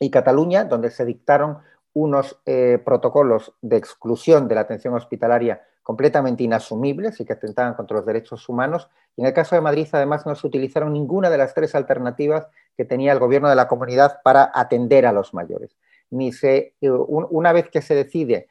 y 0.00 0.10
Cataluña, 0.10 0.64
donde 0.64 0.90
se 0.90 1.04
dictaron 1.04 1.58
unos 1.92 2.38
eh, 2.44 2.78
protocolos 2.84 3.54
de 3.62 3.76
exclusión 3.76 4.48
de 4.48 4.54
la 4.54 4.62
atención 4.62 4.94
hospitalaria 4.94 5.62
completamente 5.82 6.42
inasumibles 6.42 7.20
y 7.20 7.24
que 7.24 7.34
atentaban 7.34 7.74
contra 7.74 7.96
los 7.96 8.06
derechos 8.06 8.48
humanos. 8.48 8.90
Y 9.16 9.20
en 9.20 9.28
el 9.28 9.32
caso 9.32 9.54
de 9.54 9.60
Madrid, 9.60 9.86
además, 9.92 10.26
no 10.26 10.34
se 10.34 10.46
utilizaron 10.46 10.92
ninguna 10.92 11.30
de 11.30 11.38
las 11.38 11.54
tres 11.54 11.74
alternativas 11.74 12.48
que 12.76 12.84
tenía 12.84 13.12
el 13.12 13.18
gobierno 13.18 13.48
de 13.48 13.54
la 13.54 13.68
comunidad 13.68 14.20
para 14.22 14.50
atender 14.52 15.06
a 15.06 15.12
los 15.12 15.32
mayores. 15.32 15.76
Ni 16.10 16.32
se, 16.32 16.74
eh, 16.80 16.90
una 16.90 17.52
vez 17.52 17.70
que 17.70 17.82
se 17.82 17.94
decide 17.94 18.48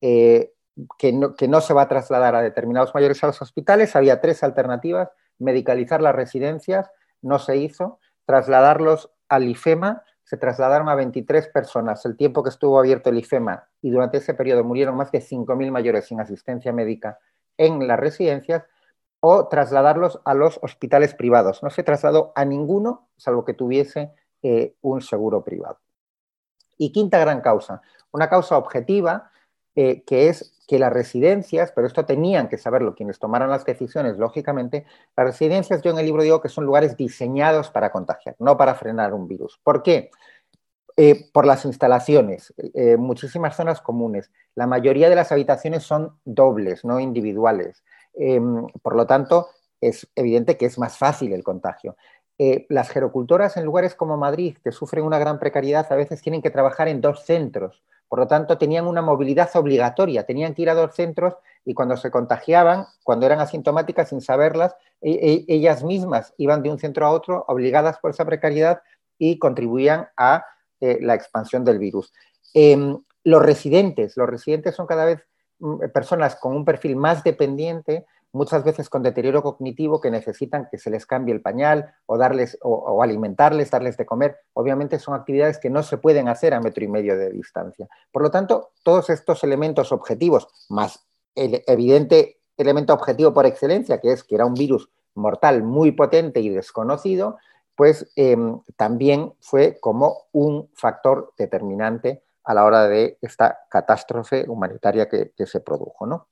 eh, 0.00 0.52
que, 0.98 1.12
no, 1.12 1.34
que 1.34 1.48
no 1.48 1.60
se 1.60 1.74
va 1.74 1.82
a 1.82 1.88
trasladar 1.88 2.34
a 2.34 2.42
determinados 2.42 2.94
mayores 2.94 3.22
a 3.22 3.26
los 3.26 3.42
hospitales, 3.42 3.94
había 3.94 4.20
tres 4.20 4.42
alternativas. 4.42 5.10
Medicalizar 5.40 6.00
las 6.00 6.14
residencias, 6.14 6.90
no 7.22 7.38
se 7.38 7.56
hizo. 7.56 7.98
Trasladarlos 8.24 9.10
al 9.28 9.48
IFEMA, 9.48 10.04
se 10.30 10.36
trasladaron 10.36 10.88
a 10.88 10.94
23 10.94 11.48
personas 11.48 12.06
el 12.06 12.16
tiempo 12.16 12.44
que 12.44 12.50
estuvo 12.50 12.78
abierto 12.78 13.10
el 13.10 13.18
IFEMA 13.18 13.68
y 13.82 13.90
durante 13.90 14.18
ese 14.18 14.32
periodo 14.32 14.62
murieron 14.62 14.96
más 14.96 15.10
de 15.10 15.18
5.000 15.18 15.72
mayores 15.72 16.06
sin 16.06 16.20
asistencia 16.20 16.72
médica 16.72 17.18
en 17.56 17.88
las 17.88 17.98
residencias 17.98 18.62
o 19.18 19.48
trasladarlos 19.48 20.20
a 20.24 20.34
los 20.34 20.60
hospitales 20.62 21.14
privados. 21.14 21.64
No 21.64 21.70
se 21.70 21.82
trasladó 21.82 22.32
a 22.36 22.44
ninguno, 22.44 23.08
salvo 23.16 23.44
que 23.44 23.54
tuviese 23.54 24.12
eh, 24.42 24.76
un 24.82 25.02
seguro 25.02 25.42
privado. 25.42 25.78
Y 26.78 26.92
quinta 26.92 27.18
gran 27.18 27.40
causa, 27.40 27.82
una 28.12 28.28
causa 28.28 28.56
objetiva 28.56 29.32
eh, 29.76 30.02
que 30.04 30.28
es 30.28 30.52
que 30.66 30.78
las 30.78 30.92
residencias, 30.92 31.72
pero 31.72 31.86
esto 31.86 32.04
tenían 32.04 32.48
que 32.48 32.58
saberlo 32.58 32.94
quienes 32.94 33.18
tomaran 33.18 33.50
las 33.50 33.64
decisiones, 33.64 34.18
lógicamente, 34.18 34.84
las 35.16 35.26
residencias, 35.26 35.82
yo 35.82 35.90
en 35.90 35.98
el 35.98 36.06
libro 36.06 36.22
digo 36.22 36.40
que 36.40 36.48
son 36.48 36.64
lugares 36.64 36.96
diseñados 36.96 37.70
para 37.70 37.90
contagiar, 37.90 38.36
no 38.38 38.56
para 38.56 38.74
frenar 38.74 39.14
un 39.14 39.28
virus. 39.28 39.60
¿Por 39.62 39.82
qué? 39.82 40.10
Eh, 40.96 41.30
por 41.32 41.46
las 41.46 41.64
instalaciones, 41.64 42.52
eh, 42.74 42.96
muchísimas 42.96 43.56
zonas 43.56 43.80
comunes. 43.80 44.30
La 44.54 44.66
mayoría 44.66 45.08
de 45.08 45.16
las 45.16 45.32
habitaciones 45.32 45.84
son 45.84 46.18
dobles, 46.24 46.84
no 46.84 47.00
individuales. 47.00 47.84
Em, 48.14 48.66
por 48.82 48.96
lo 48.96 49.06
tanto, 49.06 49.48
es 49.80 50.08
evidente 50.14 50.56
que 50.56 50.66
es 50.66 50.78
más 50.78 50.98
fácil 50.98 51.32
el 51.32 51.44
contagio. 51.44 51.96
Las 52.70 52.88
gerocultoras 52.88 53.58
en 53.58 53.66
lugares 53.66 53.94
como 53.94 54.16
Madrid, 54.16 54.56
que 54.64 54.72
sufren 54.72 55.04
una 55.04 55.18
gran 55.18 55.38
precariedad, 55.38 55.86
a 55.90 55.94
veces 55.94 56.22
tienen 56.22 56.40
que 56.40 56.48
trabajar 56.48 56.88
en 56.88 57.02
dos 57.02 57.26
centros 57.26 57.82
por 58.10 58.18
lo 58.18 58.26
tanto, 58.26 58.58
tenían 58.58 58.88
una 58.88 59.02
movilidad 59.02 59.48
obligatoria, 59.54 60.26
tenían 60.26 60.52
que 60.52 60.62
ir 60.62 60.70
a 60.70 60.74
dos 60.74 60.96
centros 60.96 61.34
y 61.64 61.74
cuando 61.74 61.96
se 61.96 62.10
contagiaban, 62.10 62.86
cuando 63.04 63.24
eran 63.24 63.38
asintomáticas 63.38 64.08
sin 64.08 64.20
saberlas, 64.20 64.74
e, 65.00 65.12
e, 65.12 65.54
ellas 65.54 65.84
mismas 65.84 66.34
iban 66.36 66.60
de 66.64 66.70
un 66.70 66.80
centro 66.80 67.06
a 67.06 67.12
otro 67.12 67.44
obligadas 67.46 67.98
por 67.98 68.10
esa 68.10 68.24
precariedad 68.24 68.82
y 69.16 69.38
contribuían 69.38 70.08
a 70.16 70.44
eh, 70.80 70.98
la 71.00 71.14
expansión 71.14 71.64
del 71.64 71.78
virus. 71.78 72.12
Em, 72.52 72.98
los 73.22 73.42
residentes, 73.42 74.16
los 74.16 74.28
residentes 74.28 74.74
son 74.74 74.88
cada 74.88 75.04
vez 75.04 75.20
mm, 75.60 75.90
personas 75.94 76.34
con 76.34 76.56
un 76.56 76.64
perfil 76.64 76.96
más 76.96 77.22
dependiente 77.22 78.06
muchas 78.32 78.64
veces 78.64 78.88
con 78.88 79.02
deterioro 79.02 79.42
cognitivo 79.42 80.00
que 80.00 80.10
necesitan 80.10 80.68
que 80.70 80.78
se 80.78 80.90
les 80.90 81.06
cambie 81.06 81.34
el 81.34 81.42
pañal 81.42 81.94
o, 82.06 82.16
darles, 82.16 82.58
o, 82.62 83.02
alimentarles, 83.02 83.70
darles 83.70 83.96
de 83.96 84.06
comer. 84.06 84.38
Obviamente 84.52 84.98
son 84.98 85.14
actividades 85.14 85.58
que 85.58 85.70
no 85.70 85.82
se 85.82 85.98
pueden 85.98 86.28
hacer 86.28 86.54
a 86.54 86.60
metro 86.60 86.84
y 86.84 86.88
medio 86.88 87.16
de 87.16 87.30
distancia. 87.30 87.88
Por 88.12 88.22
lo 88.22 88.30
tanto, 88.30 88.70
todos 88.82 89.10
estos 89.10 89.42
elementos 89.44 89.92
objetivos, 89.92 90.48
más 90.68 91.06
el 91.34 91.62
evidente 91.66 92.40
elemento 92.56 92.92
objetivo 92.92 93.32
por 93.32 93.46
excelencia, 93.46 94.00
que 94.00 94.12
es 94.12 94.22
que 94.22 94.34
era 94.34 94.46
un 94.46 94.54
virus 94.54 94.90
mortal 95.14 95.62
muy 95.62 95.92
potente 95.92 96.40
y 96.40 96.50
desconocido, 96.50 97.38
pues 97.74 98.12
em, 98.16 98.60
también 98.76 99.32
fue 99.40 99.78
como 99.80 100.24
un 100.32 100.68
factor 100.74 101.32
determinante 101.38 102.22
a 102.44 102.54
la 102.54 102.64
hora 102.64 102.88
de 102.88 103.18
esta 103.22 103.60
catástrofe 103.70 104.44
humanitaria 104.48 105.08
que, 105.08 105.32
que 105.36 105.46
se 105.46 105.60
produjo. 105.60 106.06
¿no? 106.06 106.28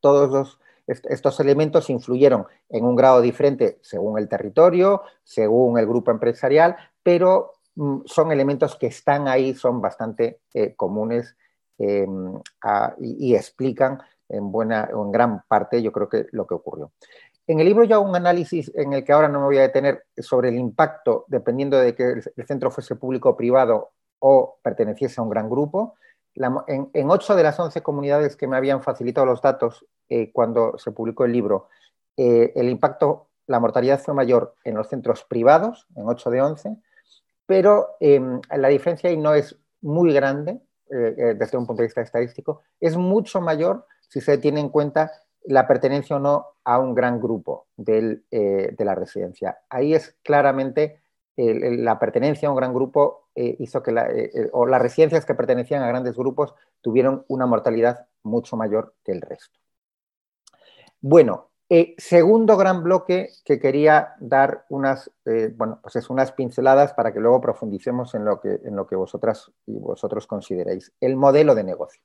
Todos 0.00 0.30
los 0.30 0.60
estos 0.90 1.40
elementos 1.40 1.90
influyeron 1.90 2.46
en 2.68 2.84
un 2.84 2.96
grado 2.96 3.20
diferente 3.20 3.78
según 3.82 4.18
el 4.18 4.28
territorio, 4.28 5.02
según 5.22 5.78
el 5.78 5.86
grupo 5.86 6.10
empresarial, 6.10 6.76
pero 7.02 7.52
mm, 7.76 8.00
son 8.04 8.32
elementos 8.32 8.76
que 8.76 8.88
están 8.88 9.28
ahí, 9.28 9.54
son 9.54 9.80
bastante 9.80 10.40
eh, 10.54 10.74
comunes 10.74 11.36
em, 11.78 12.40
y, 12.98 13.34
explican 13.34 14.00
en 14.28 14.52
buena 14.52 14.88
en 14.92 15.10
gran 15.10 15.42
parte, 15.48 15.82
yo 15.82 15.92
creo 15.92 16.08
que 16.08 16.26
lo 16.32 16.46
que 16.46 16.54
ocurrió. 16.54 16.92
En 17.46 17.58
el 17.58 17.66
libro 17.66 17.84
yo 17.84 17.96
hago 17.96 18.08
un 18.08 18.14
análisis 18.14 18.70
en 18.74 18.92
el 18.92 19.04
que 19.04 19.12
ahora 19.12 19.28
no 19.28 19.40
me 19.40 19.46
voy 19.46 19.58
a 19.58 19.62
detener 19.62 20.04
sobre 20.18 20.50
el 20.50 20.56
impacto, 20.56 21.24
dependiendo 21.26 21.78
de 21.78 21.94
que 21.94 22.04
el 22.36 22.46
centro 22.46 22.70
fuese 22.70 22.94
público 22.94 23.30
o 23.30 23.36
privado 23.36 23.90
o 24.20 24.58
perteneciese 24.62 25.20
a 25.20 25.24
un 25.24 25.30
gran 25.30 25.50
grupo, 25.50 25.94
en, 26.34 27.10
ocho 27.10 27.34
de 27.34 27.42
las 27.42 27.58
once 27.58 27.82
comunidades 27.82 28.36
que 28.36 28.46
me 28.46 28.56
habían 28.56 28.82
facilitado 28.82 29.26
los 29.26 29.42
datos 29.42 29.86
eh, 30.10 30.32
cuando 30.32 30.76
se 30.76 30.90
publicó 30.90 31.24
el 31.24 31.30
libro, 31.30 31.68
eh, 32.16 32.52
el 32.56 32.68
impacto, 32.68 33.28
la 33.46 33.60
mortalidad 33.60 34.00
fue 34.00 34.12
mayor 34.12 34.56
en 34.64 34.74
los 34.74 34.88
centros 34.88 35.22
privados, 35.22 35.86
en 35.94 36.08
8 36.08 36.30
de 36.30 36.42
11, 36.42 36.76
pero 37.46 37.90
em, 38.00 38.40
la 38.56 38.66
diferencia 38.66 39.08
ahí 39.08 39.16
no 39.16 39.34
es 39.34 39.56
muy 39.82 40.12
grande 40.12 40.60
eh, 40.90 41.36
desde 41.38 41.56
un 41.56 41.64
punto 41.64 41.82
de 41.82 41.86
vista 41.86 42.00
estadístico, 42.00 42.62
es 42.80 42.96
mucho 42.96 43.40
mayor 43.40 43.86
si 44.08 44.20
se 44.20 44.36
tiene 44.38 44.58
en 44.58 44.68
cuenta 44.68 45.12
la 45.44 45.68
pertenencia 45.68 46.16
o 46.16 46.18
no 46.18 46.44
a 46.64 46.80
un 46.80 46.92
gran 46.92 47.20
grupo 47.20 47.68
de 47.76 48.20
la 48.76 48.94
residencia. 48.96 49.58
Ahí 49.70 49.94
es 49.94 50.16
claramente 50.24 51.00
la 51.36 51.98
pertenencia 52.00 52.48
a 52.48 52.50
un 52.50 52.56
gran 52.56 52.74
grupo 52.74 53.28
hizo 53.36 53.82
que 53.82 54.50
o 54.52 54.66
las 54.66 54.82
residencias 54.82 55.24
que 55.24 55.34
pertenecían 55.34 55.82
a 55.82 55.88
grandes 55.88 56.16
grupos 56.16 56.54
tuvieron 56.82 57.24
una 57.28 57.46
mortalidad 57.46 58.08
mucho 58.22 58.56
mayor 58.56 58.94
que 59.04 59.12
el 59.12 59.22
resto. 59.22 59.59
Bueno, 61.00 61.50
eh, 61.72 61.94
segundo 61.98 62.56
gran 62.56 62.82
bloque 62.82 63.30
que 63.44 63.60
quería 63.60 64.16
dar 64.18 64.64
unas, 64.70 65.08
eh, 65.24 65.54
bueno, 65.56 65.78
pues 65.80 65.94
es 65.94 66.10
unas 66.10 66.32
pinceladas 66.32 66.94
para 66.94 67.12
que 67.12 67.20
luego 67.20 67.40
profundicemos 67.40 68.12
en 68.16 68.24
lo 68.24 68.40
que, 68.40 68.58
en 68.64 68.74
lo 68.74 68.88
que 68.88 68.96
vosotras 68.96 69.52
y 69.66 69.78
vosotros 69.78 70.26
consideréis. 70.26 70.92
El 71.00 71.14
modelo 71.16 71.54
de 71.54 71.62
negocio. 71.62 72.02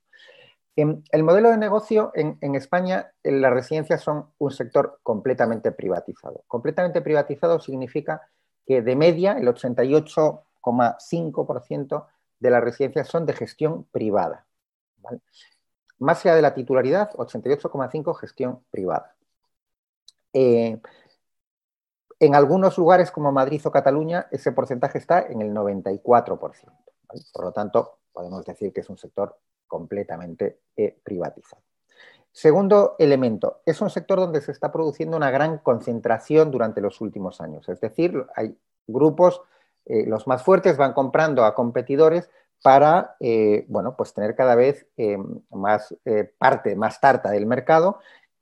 En, 0.76 1.04
el 1.12 1.24
modelo 1.24 1.50
de 1.50 1.58
negocio 1.58 2.12
en, 2.14 2.38
España, 2.54 3.12
las 3.24 3.52
residencias 3.52 4.02
son 4.02 4.28
un 4.38 4.52
sector 4.52 5.00
completamente 5.02 5.72
privatizado. 5.72 6.44
Completamente 6.48 7.02
privatizado 7.02 7.60
significa 7.60 8.22
que 8.68 8.84
de 8.84 8.96
media 8.96 9.32
el 9.34 9.48
88,5% 9.48 12.06
de 12.40 12.50
las 12.50 12.64
residencias 12.64 13.08
son 13.08 13.26
de 13.26 13.34
gestión 13.34 13.86
privada. 13.86 14.46
Más 16.00 16.26
allá 16.26 16.36
de 16.36 16.42
la 16.42 16.54
titularidad, 16.54 17.12
88,5% 17.14 18.16
gestión 18.16 18.64
privada. 18.70 19.16
Eh, 20.34 20.80
en 22.20 22.36
algunos 22.36 22.78
lugares 22.78 23.12
como 23.12 23.32
Madrid 23.32 23.62
o 23.66 23.72
Cataluña, 23.72 24.28
ese 24.32 24.52
porcentaje 24.52 24.98
está 24.98 25.22
en 25.22 25.42
el 25.42 25.54
94%. 25.54 26.72
Por 27.34 27.46
lo 27.46 27.52
tanto, 27.52 28.00
podemos 28.12 28.46
decir 28.46 28.74
que 28.74 28.82
es 28.82 28.90
un 28.90 28.98
sector 28.98 29.38
completamente 29.68 30.60
eh, 30.76 30.98
privatizado. 31.04 31.62
Segundo 32.32 32.96
elemento, 33.00 33.62
es 33.66 33.80
un 33.80 33.90
sector 33.90 34.20
donde 34.20 34.42
se 34.42 34.52
está 34.52 34.72
produciendo 34.72 35.16
una 35.16 35.32
gran 35.32 35.60
concentración 35.60 36.52
durante 36.52 36.82
los 36.82 37.00
últimos 37.00 37.40
años. 37.40 37.70
Es 37.70 37.80
decir, 37.80 38.26
hay 38.36 38.58
grupos, 38.88 39.42
eh, 39.86 40.06
los 40.06 40.28
más 40.28 40.44
fuertes 40.44 40.76
van 40.76 40.94
comprando 40.94 41.46
a 41.46 41.56
competidores 41.56 42.30
para 42.66 43.16
bueno, 43.68 43.96
pues 43.96 44.12
tener 44.12 44.36
cada 44.36 44.56
vez 44.56 44.88
más 45.52 45.96
parte, 46.40 46.76
más 46.76 47.00
tarta 47.00 47.30
del 47.30 47.46
mercado 47.46 48.00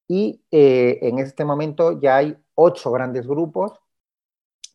y 0.08 0.42
eh, 0.52 1.00
en 1.02 1.20
este 1.20 1.44
momento 1.44 2.00
ya 2.00 2.18
hay 2.18 2.38
ocho 2.56 2.92
grandes 2.92 3.28
grupos 3.28 3.80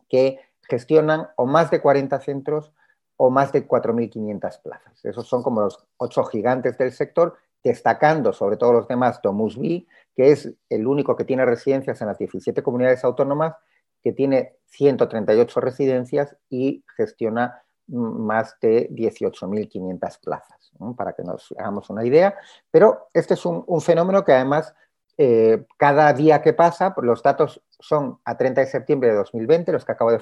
que 0.09 0.40
gestionan 0.62 1.28
o 1.37 1.47
más 1.47 1.71
de 1.71 1.81
40 1.81 2.21
centros 2.21 2.73
o 3.17 3.31
más 3.31 3.52
de 3.52 3.67
4.500 3.67 4.62
plazas. 4.62 5.05
Esos 5.05 5.26
son 5.26 5.43
como 5.43 5.61
los 5.62 5.87
ocho 5.97 6.25
gigantes 6.25 6.76
del 6.78 6.93
sector, 6.93 7.37
destacando 7.62 8.33
sobre 8.33 8.57
todo 8.57 8.73
los 8.73 8.88
demás 8.88 9.21
Domusbi, 9.23 9.87
que 10.14 10.33
es 10.33 10.52
el 10.69 10.87
único 10.87 11.17
que 11.17 11.25
tiene 11.25 11.45
residencias 11.45 12.00
en 12.00 12.09
las 12.09 12.19
17 12.19 12.62
comunidades 12.62 13.05
autónomas, 13.05 13.55
que 14.02 14.12
tiene 14.12 14.57
138 14.67 15.61
residencias 15.61 16.37
y 16.49 16.85
gestiona 16.97 17.62
más 17.88 18.57
de 18.61 18.88
18.500 18.90 20.21
plazas, 20.21 20.73
para 20.97 21.12
que 21.12 21.23
nos 21.23 21.52
hagamos 21.59 21.90
una 21.90 22.04
idea. 22.04 22.37
Pero 22.71 23.09
este 23.12 23.35
es 23.35 23.45
un 23.45 23.80
fenómeno 23.80 24.25
que 24.25 24.33
además 24.33 24.75
eh, 25.21 25.66
cada 25.76 26.12
día 26.12 26.42
que 26.42 26.52
pasa, 26.52 26.95
pues 26.95 27.04
los 27.04 27.25
datos 27.25 27.61
son 27.80 28.21
a 28.25 28.37
30 28.37 28.61
de 28.61 28.66
septiembre 28.68 29.11
de 29.11 29.16
2020, 29.16 29.73
los 29.73 29.85
que 29.85 29.90
acabo 29.90 30.12
de, 30.12 30.21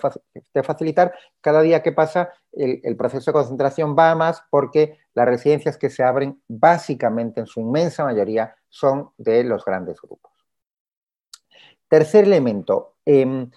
facilitar, 0.62 1.14
cada 1.42 1.60
día 1.60 1.82
que 1.82 1.92
pasa 1.92 2.32
el, 2.52 2.96
proceso 2.96 3.30
de 3.30 3.34
concentración 3.34 3.94
va 3.94 4.14
más 4.14 4.42
porque 4.48 4.98
las 5.12 5.26
residencias 5.26 5.76
que 5.76 5.90
se 5.90 6.02
abren 6.02 6.40
básicamente 6.48 7.40
en 7.40 7.46
su 7.46 7.60
inmensa 7.60 8.04
mayoría 8.04 8.56
son 8.70 9.10
de 9.18 9.44
los 9.44 9.66
grandes 9.66 10.00
grupos. 10.00 10.32
Tercer 11.88 12.24
elemento, 12.24 12.94
em, 13.04 13.50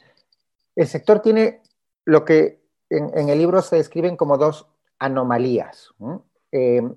el 0.76 0.88
sector 0.88 1.22
tiene 1.22 1.62
lo 2.04 2.26
que 2.26 2.59
en, 2.90 3.30
el 3.30 3.38
libro 3.38 3.62
se 3.62 3.78
describen 3.78 4.18
como 4.18 4.38
dos 4.38 4.68
anomalías. 4.98 5.94
Em, 6.52 6.96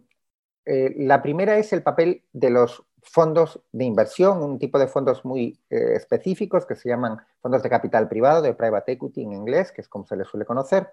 eh, 0.64 0.94
la 0.96 1.22
primera 1.22 1.58
es 1.58 1.72
el 1.72 1.82
papel 1.82 2.24
de 2.32 2.50
los 2.50 2.84
fondos 3.02 3.60
de 3.72 3.84
inversión, 3.84 4.42
un 4.42 4.58
tipo 4.58 4.78
de 4.78 4.86
fondos 4.86 5.24
muy 5.24 5.60
eh, 5.70 5.94
específicos 5.94 6.66
que 6.66 6.76
se 6.76 6.88
llaman 6.88 7.18
fondos 7.40 7.62
de 7.62 7.68
capital 7.68 8.08
privado, 8.08 8.42
de 8.42 8.54
private 8.54 8.92
equity 8.92 9.22
en 9.22 9.32
inglés, 9.32 9.72
que 9.72 9.80
es 9.80 9.88
como 9.88 10.06
se 10.06 10.16
les 10.16 10.28
suele 10.28 10.46
conocer, 10.46 10.92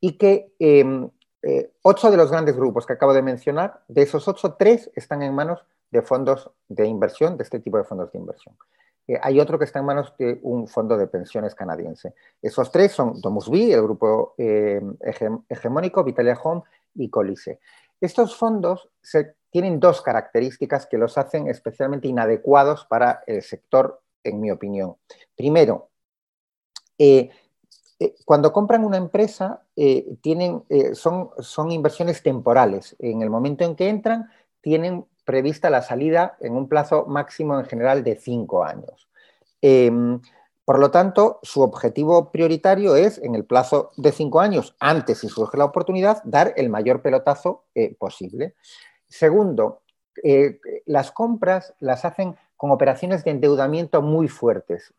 y 0.00 0.18
que 0.18 0.52
em, 0.58 1.08
eh, 1.42 1.72
ocho 1.82 2.10
de 2.10 2.16
los 2.16 2.30
grandes 2.30 2.56
grupos 2.56 2.86
que 2.86 2.94
acabo 2.94 3.14
de 3.14 3.22
mencionar, 3.22 3.82
de 3.88 4.02
esos 4.02 4.26
ocho, 4.26 4.54
tres 4.54 4.90
están 4.94 5.22
en 5.22 5.34
manos 5.34 5.64
de 5.90 6.02
fondos 6.02 6.50
de 6.68 6.86
inversión, 6.86 7.36
de 7.36 7.44
este 7.44 7.60
tipo 7.60 7.78
de 7.78 7.84
fondos 7.84 8.10
de 8.12 8.18
inversión. 8.18 8.56
Eh, 9.06 9.18
hay 9.22 9.40
otro 9.40 9.58
que 9.58 9.64
está 9.64 9.80
en 9.80 9.84
manos 9.86 10.14
de 10.18 10.38
un 10.42 10.66
fondo 10.68 10.96
de 10.96 11.06
pensiones 11.06 11.54
canadiense. 11.54 12.14
Esos 12.40 12.70
tres 12.70 12.92
son 12.92 13.20
Domus 13.20 13.48
el 13.48 13.82
grupo 13.82 14.34
em, 14.38 14.96
hegemónico, 15.48 16.04
Vitalia 16.04 16.38
Home 16.42 16.62
y 16.94 17.08
Colise. 17.10 17.60
Estos 18.00 18.36
fondos 18.36 18.90
tienen 19.50 19.78
dos 19.78 20.02
características 20.02 20.86
que 20.86 20.98
los 20.98 21.16
hacen 21.16 21.48
especialmente 21.48 22.08
inadecuados 22.08 22.86
para 22.86 23.22
el 23.26 23.40
sector, 23.42 24.02
en 24.24 24.40
mi 24.40 24.50
opinión. 24.50 24.96
Primero, 25.36 25.90
eh, 26.98 27.30
eh, 27.98 28.14
cuando 28.24 28.52
compran 28.52 28.84
una 28.84 28.96
empresa, 28.96 29.62
eh, 29.76 30.16
tienen, 30.20 30.64
son, 30.94 31.30
son 31.38 31.70
inversiones 31.70 32.22
temporales. 32.22 32.96
En 32.98 33.22
el 33.22 33.30
momento 33.30 33.64
en 33.64 33.76
que 33.76 33.88
entran, 33.88 34.28
tienen 34.60 35.06
prevista 35.24 35.70
la 35.70 35.82
salida 35.82 36.36
en 36.40 36.54
un 36.54 36.68
plazo 36.68 37.06
máximo 37.06 37.58
en 37.58 37.66
general 37.66 38.04
de 38.04 38.16
cinco 38.16 38.64
años. 38.64 39.08
Em, 39.60 40.20
por 40.64 40.78
lo 40.78 40.90
tanto, 40.90 41.40
su 41.42 41.60
objetivo 41.60 42.30
prioritario 42.30 42.96
es, 42.96 43.18
en 43.18 43.34
el 43.34 43.44
plazo 43.44 43.90
de 43.96 44.12
cinco 44.12 44.40
años, 44.40 44.74
antes 44.80 45.18
si 45.18 45.28
surge 45.28 45.58
la 45.58 45.66
oportunidad, 45.66 46.22
dar 46.24 46.54
el 46.56 46.70
mayor 46.70 47.02
pelotazo 47.02 47.64
eh, 47.74 47.94
posible. 47.98 48.54
Segundo, 49.06 49.82
eh, 50.22 50.60
las 50.86 51.12
compras 51.12 51.74
las 51.80 52.04
hacen 52.04 52.36
con 52.56 52.70
operaciones 52.70 53.24
de 53.24 53.32
endeudamiento 53.32 54.00
muy 54.00 54.28
fuertes. 54.28 54.94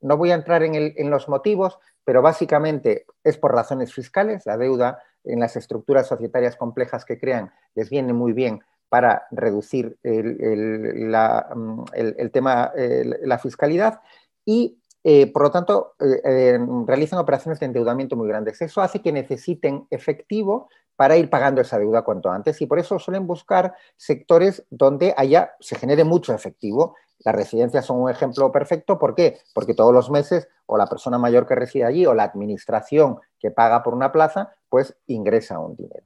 No 0.00 0.16
voy 0.16 0.30
a 0.30 0.34
entrar 0.34 0.62
en, 0.62 1.10
los 1.10 1.28
motivos, 1.28 1.78
pero 2.04 2.22
básicamente 2.22 3.06
es 3.24 3.36
por 3.36 3.52
razones 3.52 3.92
fiscales. 3.92 4.46
La 4.46 4.56
deuda 4.56 5.02
en 5.24 5.40
las 5.40 5.56
estructuras 5.56 6.06
societarias 6.06 6.56
complejas 6.56 7.04
que 7.04 7.18
crean 7.18 7.52
les 7.74 7.90
viene 7.90 8.12
muy 8.12 8.32
bien 8.32 8.62
para 8.88 9.26
reducir 9.30 9.98
el, 10.02 11.08
mm, 11.54 11.84
tema, 12.32 12.72
la 12.74 13.38
fiscalidad. 13.38 14.00
Y 14.44 14.78
eh, 15.04 15.32
por 15.32 15.42
lo 15.42 15.50
tanto, 15.50 15.94
eh, 16.00 16.20
eh, 16.24 16.58
realizan 16.86 17.18
operaciones 17.18 17.60
de 17.60 17.66
endeudamiento 17.66 18.16
muy 18.16 18.28
grandes. 18.28 18.60
Eso 18.60 18.80
hace 18.80 19.00
que 19.00 19.12
necesiten 19.12 19.86
efectivo 19.90 20.68
para 20.96 21.16
ir 21.16 21.30
pagando 21.30 21.60
esa 21.60 21.78
deuda 21.78 22.02
cuanto 22.02 22.30
antes 22.30 22.60
y 22.60 22.66
por 22.66 22.78
eso 22.78 22.98
suelen 22.98 23.26
buscar 23.26 23.74
sectores 23.96 24.66
donde 24.68 25.14
haya, 25.16 25.52
se 25.60 25.76
genere 25.76 26.02
mucho 26.02 26.34
efectivo. 26.34 26.96
Las 27.20 27.34
residencias 27.34 27.86
son 27.86 28.00
un 28.02 28.10
ejemplo 28.10 28.50
perfecto. 28.50 28.98
¿Por 28.98 29.14
qué? 29.14 29.38
Porque 29.54 29.74
todos 29.74 29.94
los 29.94 30.10
meses 30.10 30.48
o 30.66 30.76
la 30.76 30.86
persona 30.86 31.18
mayor 31.18 31.46
que 31.46 31.54
reside 31.54 31.84
allí 31.84 32.04
o 32.04 32.14
la 32.14 32.24
administración 32.24 33.18
que 33.38 33.50
paga 33.50 33.82
por 33.82 33.94
una 33.94 34.10
plaza, 34.10 34.52
pues 34.68 34.96
ingresa 35.06 35.58
un 35.60 35.76
dinero. 35.76 36.04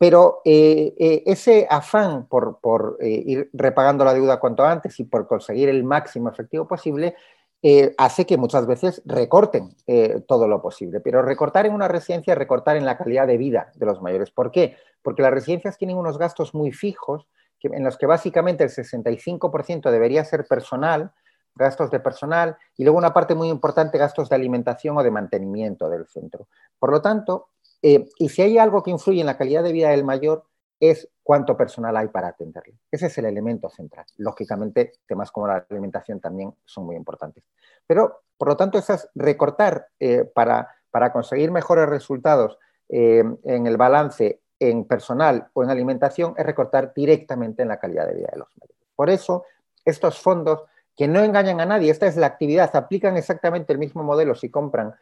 Pero 0.00 0.40
ese 0.46 1.66
afán 1.68 2.26
por, 2.26 2.58
por 2.60 2.96
ir 3.02 3.50
repagando 3.52 4.02
la 4.02 4.14
deuda 4.14 4.40
cuanto 4.40 4.64
antes 4.64 4.98
y 4.98 5.04
por 5.04 5.26
conseguir 5.26 5.68
el 5.68 5.84
máximo 5.84 6.30
efectivo 6.30 6.66
posible 6.66 7.16
eh, 7.62 7.94
hace 7.98 8.24
que 8.24 8.38
muchas 8.38 8.66
veces 8.66 9.02
recorten 9.04 9.76
eh, 9.86 10.24
todo 10.26 10.48
lo 10.48 10.62
posible. 10.62 11.00
Pero 11.00 11.20
recortar 11.20 11.66
en 11.66 11.74
una 11.74 11.88
residencia 11.88 12.32
es 12.32 12.38
recortar 12.38 12.76
en 12.76 12.86
la 12.86 12.96
calidad 12.96 13.26
de 13.26 13.36
vida 13.36 13.70
de 13.74 13.84
los 13.84 14.00
mayores. 14.00 14.30
¿Por 14.30 14.50
qué? 14.50 14.76
Porque 15.02 15.20
las 15.20 15.32
residencias 15.32 15.76
tienen 15.76 15.98
unos 15.98 16.16
gastos 16.16 16.54
muy 16.54 16.72
fijos 16.72 17.28
en 17.62 17.84
los 17.84 17.98
que 17.98 18.06
básicamente 18.06 18.64
el 18.64 18.70
65% 18.70 19.90
debería 19.90 20.24
ser 20.24 20.46
personal, 20.46 21.12
gastos 21.54 21.90
de 21.90 22.00
personal, 22.00 22.56
y 22.78 22.84
luego 22.84 22.96
una 22.96 23.12
parte 23.12 23.34
muy 23.34 23.50
importante, 23.50 23.98
gastos 23.98 24.30
de 24.30 24.36
alimentación 24.36 24.96
o 24.96 25.02
de 25.02 25.10
mantenimiento 25.10 25.90
del 25.90 26.06
centro. 26.06 26.48
Por 26.78 26.90
lo 26.90 27.02
tanto, 27.02 27.48
eh, 27.82 28.06
y 28.18 28.28
si 28.28 28.42
hay 28.42 28.58
algo 28.58 28.82
que 28.82 28.90
influye 28.90 29.20
en 29.20 29.26
la 29.26 29.38
calidad 29.38 29.62
de 29.62 29.72
vida 29.72 29.90
del 29.90 30.04
mayor, 30.04 30.44
es 30.78 31.08
cuánto 31.22 31.56
personal 31.56 31.96
hay 31.96 32.08
para 32.08 32.28
atenderle. 32.28 32.74
Ese 32.90 33.06
es 33.06 33.18
el 33.18 33.26
elemento 33.26 33.68
central. 33.68 34.06
Lógicamente, 34.16 34.92
temas 35.06 35.30
como 35.30 35.46
la 35.46 35.66
alimentación 35.68 36.20
también 36.20 36.54
son 36.64 36.86
muy 36.86 36.96
importantes. 36.96 37.44
Pero, 37.86 38.22
por 38.36 38.48
lo 38.48 38.56
tanto, 38.56 38.78
es 38.78 39.08
recortar 39.14 39.88
eh, 39.98 40.24
para, 40.24 40.68
para, 40.90 41.12
conseguir 41.12 41.50
mejores 41.50 41.88
resultados 41.88 42.58
eh, 42.88 43.22
en 43.44 43.66
el 43.66 43.76
balance 43.76 44.40
en 44.58 44.84
personal 44.84 45.48
o 45.52 45.62
en 45.62 45.70
alimentación, 45.70 46.34
es 46.36 46.44
recortar 46.44 46.92
directamente 46.94 47.62
en 47.62 47.68
la 47.68 47.78
calidad 47.78 48.06
de 48.06 48.14
vida 48.14 48.28
de 48.32 48.38
los 48.38 48.48
médicos. 48.56 48.86
Por 48.94 49.10
eso, 49.10 49.44
estos 49.84 50.18
fondos 50.18 50.64
que 50.96 51.08
no 51.08 51.22
engañan 51.22 51.60
a 51.60 51.66
nadie, 51.66 51.90
esta 51.90 52.06
es 52.06 52.16
la 52.16 52.26
actividad, 52.26 52.74
aplican 52.74 53.16
exactamente 53.16 53.72
el 53.72 53.78
mismo 53.78 54.02
modelo 54.02 54.34
si 54.34 54.50
compran 54.50 54.94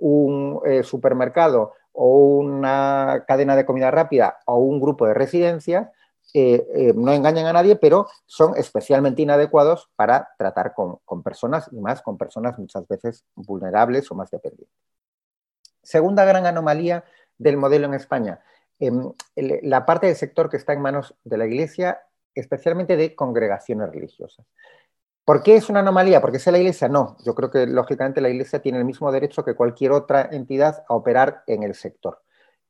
un 0.00 0.62
supermercado 0.82 1.74
o 1.96 2.38
una 2.38 3.24
cadena 3.26 3.56
de 3.56 3.64
comida 3.64 3.90
rápida 3.90 4.38
o 4.44 4.58
un 4.58 4.80
grupo 4.80 5.06
de 5.06 5.14
residencias, 5.14 5.88
eh, 6.34 6.66
eh, 6.74 6.92
no 6.94 7.12
engañan 7.12 7.46
a 7.46 7.52
nadie, 7.54 7.76
pero 7.76 8.06
son 8.26 8.54
especialmente 8.56 9.22
inadecuados 9.22 9.90
para 9.96 10.28
tratar 10.36 10.74
con, 10.74 11.00
personas 11.22 11.68
y 11.72 11.80
más 11.80 12.02
con 12.02 12.18
personas 12.18 12.58
muchas 12.58 12.86
veces 12.86 13.24
vulnerables 13.34 14.10
o 14.10 14.14
más 14.14 14.30
dependientes. 14.30 14.76
Segunda 15.82 16.26
gran 16.26 16.44
anomalía 16.44 17.04
del 17.38 17.56
modelo 17.56 17.86
en 17.86 17.94
España. 17.94 18.40
Em, 18.78 19.12
la 19.34 19.86
parte 19.86 20.08
del 20.08 20.16
sector 20.16 20.50
que 20.50 20.58
está 20.58 20.74
en 20.74 20.82
manos 20.82 21.14
de 21.24 21.38
la 21.38 21.46
Iglesia, 21.46 22.02
especialmente 22.34 22.96
de 22.96 23.14
congregaciones 23.14 23.90
religiosas. 23.90 24.44
¿Por 25.26 25.42
qué 25.42 25.56
es 25.56 25.68
una 25.68 25.80
anomalía? 25.80 26.20
¿Porque 26.20 26.36
es 26.36 26.46
la 26.46 26.56
Iglesia? 26.56 26.88
No, 26.88 27.16
yo 27.24 27.34
creo 27.34 27.50
que 27.50 27.66
lógicamente 27.66 28.20
la 28.20 28.28
Iglesia 28.28 28.62
tiene 28.62 28.78
el 28.78 28.84
mismo 28.84 29.10
derecho 29.10 29.44
que 29.44 29.56
cualquier 29.56 29.90
otra 29.90 30.28
entidad 30.30 30.84
a 30.88 30.94
operar 30.94 31.42
en 31.48 31.64
el 31.64 31.74
sector. 31.74 32.22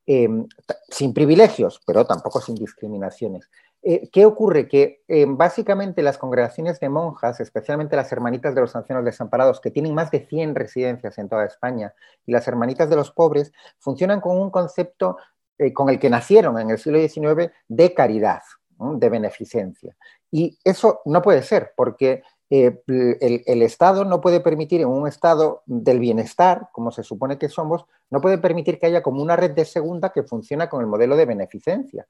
Em, 0.07 0.47
sin 0.89 1.13
privilegios, 1.13 1.79
pero 1.85 2.03
tampoco 2.05 2.41
sin 2.41 2.55
discriminaciones. 2.55 3.47
Eh, 3.83 4.09
¿Qué 4.11 4.25
ocurre? 4.25 4.67
Que 4.67 5.03
em, 5.07 5.37
básicamente 5.37 6.01
las 6.01 6.17
congregaciones 6.17 6.79
de 6.79 6.89
monjas, 6.89 7.39
especialmente 7.41 7.95
las 7.95 8.11
hermanitas 8.11 8.55
de 8.55 8.61
los 8.61 8.75
ancianos 8.75 9.05
desamparados, 9.05 9.61
que 9.61 9.69
tienen 9.69 9.93
más 9.93 10.09
de 10.09 10.25
100 10.25 10.55
residencias 10.55 11.19
en 11.19 11.29
toda 11.29 11.45
España, 11.45 11.93
y 12.25 12.31
las 12.31 12.47
hermanitas 12.47 12.89
de 12.89 12.95
los 12.95 13.11
pobres, 13.11 13.51
funcionan 13.77 14.19
con 14.19 14.35
un 14.35 14.49
concepto 14.49 15.17
eh, 15.59 15.73
con 15.73 15.89
el 15.89 15.99
que 15.99 16.09
nacieron 16.09 16.59
en 16.59 16.71
el 16.71 16.79
siglo 16.79 16.97
XIX 16.99 17.51
de 17.67 17.93
caridad, 17.93 18.41
de 18.79 19.09
beneficencia. 19.09 19.95
Y 20.31 20.57
eso 20.63 21.01
no 21.05 21.21
puede 21.21 21.43
ser, 21.43 21.73
porque 21.75 22.23
eh, 22.49 22.81
el, 22.87 23.61
Estado 23.61 24.05
no 24.05 24.21
puede 24.21 24.39
permitir, 24.39 24.81
en 24.81 24.87
un 24.87 25.07
estado 25.07 25.63
del 25.65 25.99
bienestar, 25.99 26.69
como 26.71 26.91
se 26.91 27.03
supone 27.03 27.37
que 27.37 27.49
somos, 27.49 27.85
no 28.09 28.21
puede 28.21 28.37
permitir 28.37 28.79
que 28.79 28.85
haya 28.85 29.03
como 29.03 29.21
una 29.21 29.35
red 29.35 29.51
de 29.51 29.65
segunda 29.65 30.11
que 30.11 30.23
funciona 30.23 30.69
con 30.69 30.81
el 30.81 30.87
modelo 30.87 31.17
de 31.17 31.25
beneficencia. 31.25 32.07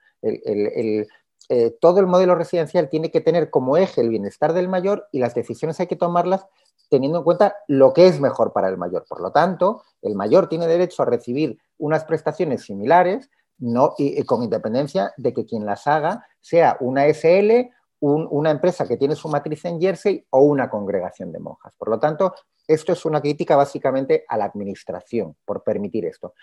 Eh, 1.50 1.78
todo 1.80 2.02
el 2.02 2.08
modelo 2.08 2.36
residencial 2.36 2.90
tiene 2.90 3.10
que 3.10 3.22
tener 3.22 3.50
como 3.50 3.78
eje 3.78 4.02
el 4.02 4.10
bienestar 4.10 4.52
del 4.54 4.68
mayor 4.68 5.08
y 5.14 5.20
las 5.20 5.34
decisiones 5.34 5.80
hay 5.80 5.88
que 5.88 5.96
tomarlas 5.96 6.46
teniendo 6.90 7.20
en 7.20 7.24
cuenta 7.24 7.56
lo 7.68 7.94
que 7.94 8.08
es 8.08 8.20
mejor 8.20 8.54
para 8.54 8.68
el 8.70 8.78
mayor. 8.78 9.06
Por 9.08 9.22
lo 9.22 9.32
tanto, 9.32 9.84
el 10.02 10.16
mayor 10.16 10.50
tiene 10.50 10.68
derecho 10.68 11.04
a 11.04 11.06
recibir 11.06 11.58
unas 11.78 12.04
prestaciones 12.04 12.64
similares 12.64 13.30
no, 13.58 13.94
y, 13.98 14.22
con 14.24 14.44
independencia 14.44 15.14
de 15.18 15.34
que 15.34 15.46
quien 15.46 15.66
las 15.66 15.88
haga 15.88 16.26
sea 16.42 16.78
una 16.80 17.08
SL, 17.08 17.70
una 18.00 18.52
empresa 18.52 18.88
que 18.88 18.98
tiene 18.98 19.16
su 19.16 19.28
matriz 19.30 19.66
en 19.66 19.80
Jersey 19.82 20.26
o 20.30 20.42
una 20.42 20.70
congregación 20.70 21.32
de 21.32 21.40
monjas. 21.40 21.74
Por 21.78 21.90
lo 21.90 22.00
tanto, 22.00 22.34
esto 22.68 22.94
es 22.94 23.06
una 23.06 23.22
crítica 23.22 23.56
básicamente 23.56 24.26
a 24.28 24.38
la 24.38 24.46
administración 24.46 25.36
por 25.46 25.64
permitir 25.64 26.06
esto. 26.06 26.34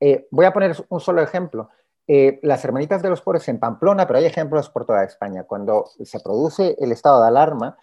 Eh, 0.00 0.26
voy 0.30 0.46
a 0.46 0.52
poner 0.52 0.74
un 0.88 1.00
solo 1.00 1.22
ejemplo. 1.22 1.68
Eh, 2.06 2.38
las 2.42 2.64
hermanitas 2.64 3.02
de 3.02 3.10
los 3.10 3.22
pobres 3.22 3.48
en 3.48 3.58
Pamplona, 3.58 4.06
pero 4.06 4.18
hay 4.18 4.26
ejemplos 4.26 4.70
por 4.70 4.86
toda 4.86 5.04
España. 5.04 5.44
Cuando 5.44 5.86
se 6.02 6.20
produce 6.20 6.76
el 6.78 6.92
estado 6.92 7.20
de 7.22 7.28
alarma, 7.28 7.76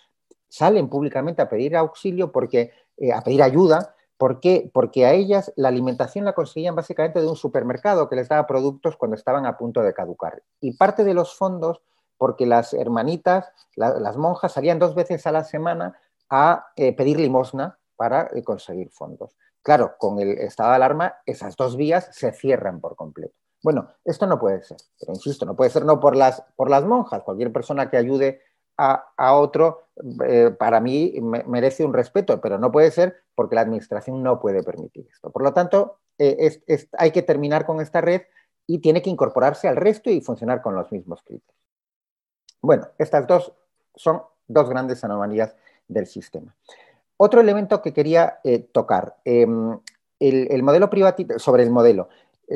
salen 0.47 0.89
públicamente 0.89 1.41
a 1.41 1.49
pedir 1.49 1.75
auxilio 1.75 2.31
porque, 2.31 2.71
eh, 2.97 3.13
a 3.13 3.21
pedir 3.21 3.43
ayuda 3.43 3.95
¿Por 4.21 4.39
qué? 4.39 4.69
Porque 4.71 5.07
a 5.07 5.13
ellas 5.13 5.51
la 5.55 5.69
alimentación 5.69 6.25
la 6.25 6.33
conseguían 6.33 6.75
básicamente 6.75 7.19
de 7.19 7.27
un 7.27 7.35
supermercado 7.35 8.07
que 8.07 8.15
les 8.15 8.29
daba 8.29 8.45
productos 8.45 8.95
cuando 8.95 9.15
estaban 9.15 9.47
a 9.47 9.57
punto 9.57 9.81
de 9.81 9.95
caducar. 9.95 10.43
Y 10.59 10.73
parte 10.73 11.03
de 11.03 11.15
los 11.15 11.35
fondos, 11.35 11.81
porque 12.21 12.45
las 12.45 12.75
hermanitas, 12.75 13.51
las 13.75 14.15
monjas 14.15 14.51
salían 14.51 14.77
dos 14.77 14.93
veces 14.93 15.25
a 15.25 15.31
la 15.31 15.43
semana 15.43 15.99
a 16.29 16.67
eh, 16.75 16.95
pedir 16.95 17.19
limosna 17.19 17.79
para 17.95 18.29
eh, 18.35 18.43
conseguir 18.43 18.91
fondos. 18.91 19.35
Claro, 19.63 19.95
con 19.97 20.19
el 20.19 20.37
estado 20.37 20.69
de 20.69 20.75
alarma, 20.75 21.15
esas 21.25 21.55
dos 21.55 21.75
vías 21.75 22.09
se 22.11 22.31
cierran 22.31 22.79
por 22.79 22.95
completo. 22.95 23.33
Bueno, 23.63 23.89
esto 24.05 24.27
no 24.27 24.37
puede 24.37 24.61
ser, 24.61 24.77
pero 24.99 25.13
insisto, 25.13 25.47
no 25.47 25.55
puede 25.55 25.71
ser 25.71 25.83
no 25.83 25.99
por 25.99 26.15
las, 26.15 26.43
por 26.55 26.69
las 26.69 26.85
monjas, 26.85 27.23
cualquier 27.23 27.51
persona 27.51 27.89
que 27.89 27.97
ayude 27.97 28.39
a, 28.77 29.35
otro, 29.35 29.87
eh, 30.23 30.51
para 30.59 30.79
mí 30.79 31.15
merece 31.47 31.83
un 31.83 31.93
respeto, 31.93 32.39
pero 32.39 32.59
no 32.59 32.71
puede 32.71 32.91
ser 32.91 33.23
porque 33.33 33.55
la 33.55 33.61
administración 33.61 34.21
no 34.21 34.39
puede 34.39 34.61
permitir 34.61 35.07
esto. 35.11 35.31
Por 35.31 35.41
lo 35.41 35.53
tanto, 35.53 35.97
hay 36.19 37.11
que 37.11 37.23
terminar 37.23 37.65
con 37.65 37.81
esta 37.81 37.99
red 37.99 38.21
y 38.67 38.77
tiene 38.77 39.01
que 39.01 39.09
incorporarse 39.09 39.67
al 39.67 39.75
resto 39.75 40.11
y 40.11 40.21
funcionar 40.21 40.61
con 40.61 40.75
los 40.75 40.91
mismos 40.91 41.23
criterios. 41.23 41.61
Bueno, 42.61 42.87
estas 42.97 43.27
dos 43.27 43.53
son 43.95 44.21
dos 44.47 44.69
grandes 44.69 45.03
anomalías 45.03 45.55
del 45.87 46.07
sistema. 46.07 46.55
Otro 47.17 47.41
elemento 47.41 47.81
que 47.81 47.93
quería 47.93 48.39
eh, 48.43 48.59
tocar, 48.59 49.17
em, 49.25 49.77
el, 50.19 50.63
modelo 50.63 50.89
privatizado, 50.89 51.39
sobre 51.39 51.63
el 51.63 51.71
modelo. 51.71 52.09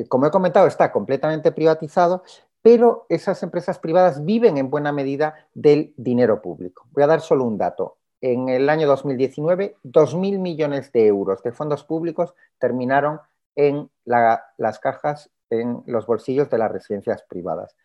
como 0.09 0.27
he 0.27 0.31
comentado, 0.31 0.67
está 0.67 0.91
completamente 0.91 1.53
privatizado, 1.53 2.23
pero 2.61 3.05
esas 3.09 3.43
empresas 3.43 3.77
privadas 3.77 4.25
viven 4.25 4.57
en 4.57 4.71
buena 4.71 4.91
medida 4.91 5.35
del 5.53 5.93
dinero 5.97 6.41
público. 6.41 6.87
Voy 6.91 7.03
a 7.03 7.07
dar 7.07 7.21
solo 7.21 7.45
un 7.45 7.59
dato. 7.59 7.97
En 8.21 8.49
el 8.49 8.69
año 8.69 8.87
2019, 8.87 9.77
2.000 9.83 10.39
millones 10.39 10.91
de 10.91 11.05
euros 11.05 11.43
de 11.43 11.51
fondos 11.51 11.83
públicos 11.83 12.33
terminaron 12.57 13.21
en 13.55 13.89
las 14.03 14.79
cajas, 14.79 15.29
en 15.51 15.83
los 15.85 16.07
bolsillos 16.07 16.49
de 16.49 16.57
las 16.57 16.71
residencias 16.71 17.21
privadas. 17.29 17.75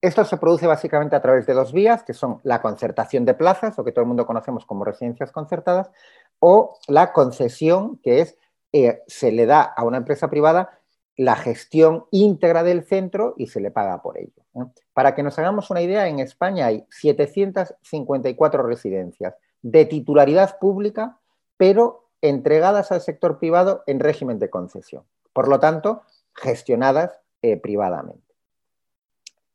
Esto 0.00 0.24
se 0.24 0.36
produce 0.36 0.66
básicamente 0.66 1.16
a 1.16 1.22
través 1.22 1.44
de 1.46 1.54
dos 1.54 1.72
vías, 1.72 2.04
que 2.04 2.14
son 2.14 2.40
la 2.44 2.62
concertación 2.62 3.24
de 3.24 3.34
plazas, 3.34 3.78
o 3.78 3.84
que 3.84 3.90
todo 3.90 4.02
el 4.02 4.08
mundo 4.08 4.26
conocemos 4.26 4.64
como 4.64 4.84
residencias 4.84 5.32
concertadas, 5.32 5.90
o 6.38 6.78
la 6.86 7.12
concesión, 7.12 7.98
que 7.98 8.20
es, 8.20 8.38
eh, 8.72 9.02
se 9.08 9.32
le 9.32 9.46
da 9.46 9.62
a 9.62 9.84
una 9.84 9.96
empresa 9.96 10.30
privada 10.30 10.78
la 11.16 11.34
gestión 11.34 12.06
íntegra 12.12 12.62
del 12.62 12.84
centro 12.84 13.34
y 13.36 13.48
se 13.48 13.60
le 13.60 13.72
paga 13.72 14.00
por 14.02 14.18
ello. 14.18 14.44
Para 14.92 15.16
que 15.16 15.24
nos 15.24 15.36
hagamos 15.38 15.68
una 15.68 15.82
idea, 15.82 16.06
en 16.06 16.20
España 16.20 16.66
hay 16.66 16.86
754 16.90 18.62
residencias 18.62 19.34
de 19.60 19.84
titularidad 19.84 20.60
pública, 20.60 21.18
pero 21.56 22.08
entregadas 22.22 22.92
al 22.92 23.00
sector 23.00 23.40
privado 23.40 23.82
en 23.88 23.98
régimen 23.98 24.38
de 24.38 24.48
concesión. 24.48 25.02
Por 25.32 25.48
lo 25.48 25.58
tanto, 25.58 26.02
gestionadas 26.34 27.18
eh, 27.42 27.56
privadamente. 27.56 28.27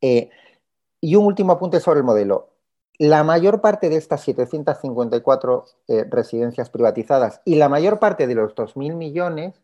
Eh, 0.06 0.28
y 1.00 1.16
un 1.16 1.24
último 1.24 1.52
apunte 1.52 1.80
sobre 1.80 2.00
el 2.00 2.04
modelo. 2.04 2.50
La 2.98 3.24
mayor 3.24 3.62
parte 3.62 3.88
de 3.88 3.96
estas 3.96 4.20
754 4.20 5.64
eh, 5.88 6.04
residencias 6.10 6.68
privatizadas 6.68 7.40
y 7.46 7.54
la 7.54 7.70
mayor 7.70 7.98
parte 7.98 8.26
de 8.26 8.34
los 8.34 8.54
2.000 8.54 8.96
millones 8.96 9.62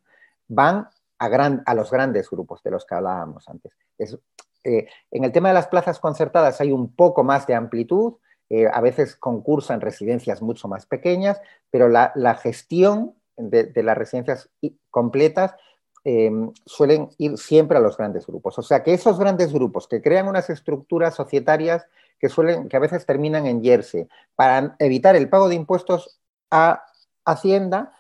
van 0.48 0.88
a, 1.18 1.74
los 1.74 1.90
grandes 1.90 2.30
grupos 2.30 2.62
de 2.62 2.70
los 2.70 2.86
que 2.86 2.94
hablábamos 2.94 3.46
antes. 3.50 3.72
Eh, 4.64 4.86
en 5.10 5.24
el 5.24 5.32
tema 5.32 5.48
de 5.48 5.54
las 5.54 5.68
plazas 5.68 6.00
concertadas 6.00 6.58
hay 6.62 6.72
un 6.72 6.94
poco 6.94 7.22
más 7.22 7.46
de 7.46 7.54
amplitud, 7.54 8.14
a 8.72 8.80
veces 8.80 9.14
concursan 9.14 9.80
residencias 9.80 10.42
mucho 10.42 10.66
más 10.66 10.84
pequeñas, 10.84 11.40
pero 11.70 11.88
la, 11.88 12.34
gestión 12.42 13.14
de, 13.36 13.70
las 13.80 13.96
residencias 13.96 14.50
completas 14.90 15.54
em, 16.04 16.52
suelen 16.66 17.10
ir 17.18 17.36
siempre 17.38 17.78
a 17.78 17.80
los 17.80 17.96
grandes 17.96 18.26
grupos. 18.26 18.58
O 18.58 18.62
sea 18.62 18.82
que 18.82 18.94
esos 18.94 19.18
grandes 19.18 19.52
grupos 19.52 19.86
que 19.88 20.00
crean 20.00 20.28
unas 20.28 20.50
estructuras 20.50 21.14
societarias 21.14 21.86
que, 22.18 22.28
suelen, 22.28 22.68
que 22.68 22.76
a 22.76 22.80
veces 22.80 23.06
terminan 23.06 23.46
en 23.46 23.62
Jersey 23.62 24.08
para 24.34 24.76
evitar 24.78 25.16
el 25.16 25.28
pago 25.28 25.48
de 25.48 25.54
impuestos 25.54 26.20
a 26.50 26.84
Hacienda, 27.24 27.92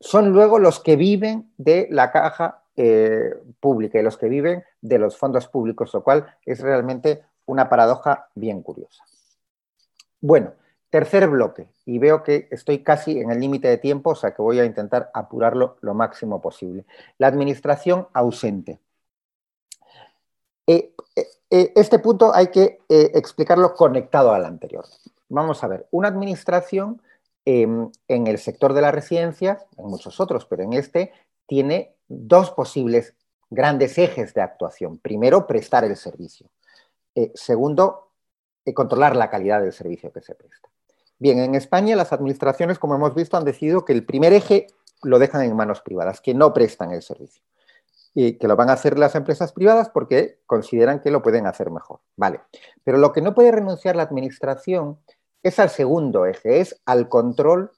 son 0.00 0.30
luego 0.32 0.58
los 0.58 0.80
que 0.80 0.96
viven 0.96 1.52
de 1.58 1.86
la 1.90 2.10
caja 2.10 2.62
eh, 2.76 3.34
pública 3.60 3.98
y 3.98 4.02
los 4.02 4.16
que 4.16 4.28
viven 4.28 4.64
de 4.80 4.98
los 4.98 5.16
fondos 5.16 5.48
públicos, 5.48 5.92
lo 5.92 6.02
cual 6.02 6.34
es 6.46 6.60
realmente 6.60 7.22
una 7.44 7.68
paradoja 7.68 8.28
bien 8.34 8.62
curiosa. 8.62 9.04
Bueno, 10.20 10.52
tercer 10.90 11.28
bloque, 11.28 11.68
y 11.84 11.98
veo 11.98 12.22
que 12.22 12.48
estoy 12.50 12.82
casi 12.82 13.18
en 13.18 13.30
el 13.30 13.40
límite 13.40 13.68
de 13.68 13.78
tiempo, 13.78 14.10
o 14.10 14.14
sea 14.14 14.32
que 14.34 14.42
voy 14.42 14.58
a 14.58 14.64
intentar 14.64 15.10
apurarlo 15.14 15.76
lo 15.80 15.94
máximo 15.94 16.40
posible. 16.40 16.84
La 17.18 17.28
administración 17.28 18.08
ausente. 18.12 18.80
Eh, 20.66 20.92
eh, 21.50 21.72
este 21.74 21.98
punto 21.98 22.34
hay 22.34 22.48
que 22.48 22.80
explicarlo 22.88 23.74
conectado 23.74 24.32
al 24.32 24.44
anterior. 24.44 24.84
Vamos 25.28 25.62
a 25.62 25.68
ver, 25.68 25.86
una 25.90 26.08
administración 26.08 27.00
em, 27.44 27.90
en 28.08 28.26
el 28.26 28.38
sector 28.38 28.72
de 28.74 28.82
las 28.82 28.94
residencias, 28.94 29.64
en 29.76 29.86
muchos 29.86 30.20
otros, 30.20 30.44
pero 30.44 30.62
en 30.62 30.72
este, 30.72 31.12
tiene 31.46 31.94
dos 32.08 32.50
posibles 32.50 33.14
grandes 33.50 33.98
ejes 33.98 34.32
de 34.34 34.40
actuación. 34.40 34.98
Primero, 34.98 35.46
prestar 35.46 35.84
el 35.84 35.96
servicio. 35.96 36.48
Eh, 37.14 37.32
segundo, 37.34 38.12
eh, 38.64 38.72
controlar 38.72 39.16
la 39.16 39.28
calidad 39.28 39.60
del 39.60 39.72
servicio 39.72 40.12
que 40.12 40.20
se 40.20 40.34
presta. 40.34 40.68
Bien, 41.20 41.38
en 41.38 41.54
España 41.54 41.96
las 41.96 42.14
administraciones, 42.14 42.78
como 42.78 42.94
hemos 42.94 43.14
visto, 43.14 43.36
han 43.36 43.44
decidido 43.44 43.84
que 43.84 43.92
el 43.92 44.06
primer 44.06 44.32
eje 44.32 44.68
lo 45.02 45.18
dejan 45.18 45.42
en 45.42 45.54
manos 45.54 45.82
privadas, 45.82 46.22
que 46.22 46.32
no 46.32 46.54
prestan 46.54 46.92
el 46.92 47.02
servicio. 47.02 47.42
Y 48.14 48.38
que 48.38 48.48
lo 48.48 48.56
van 48.56 48.70
a 48.70 48.72
hacer 48.72 48.98
las 48.98 49.14
empresas 49.14 49.52
privadas 49.52 49.90
porque 49.90 50.38
consideran 50.46 51.00
que 51.00 51.10
lo 51.10 51.20
pueden 51.22 51.46
hacer 51.46 51.70
mejor. 51.70 52.00
Vale. 52.16 52.40
Pero 52.84 52.96
lo 52.96 53.12
que 53.12 53.20
no 53.20 53.34
puede 53.34 53.52
renunciar 53.52 53.96
la 53.96 54.02
administración 54.02 54.98
es 55.42 55.58
al 55.58 55.68
segundo 55.68 56.24
eje, 56.24 56.60
es 56.60 56.80
al 56.86 57.10
control 57.10 57.70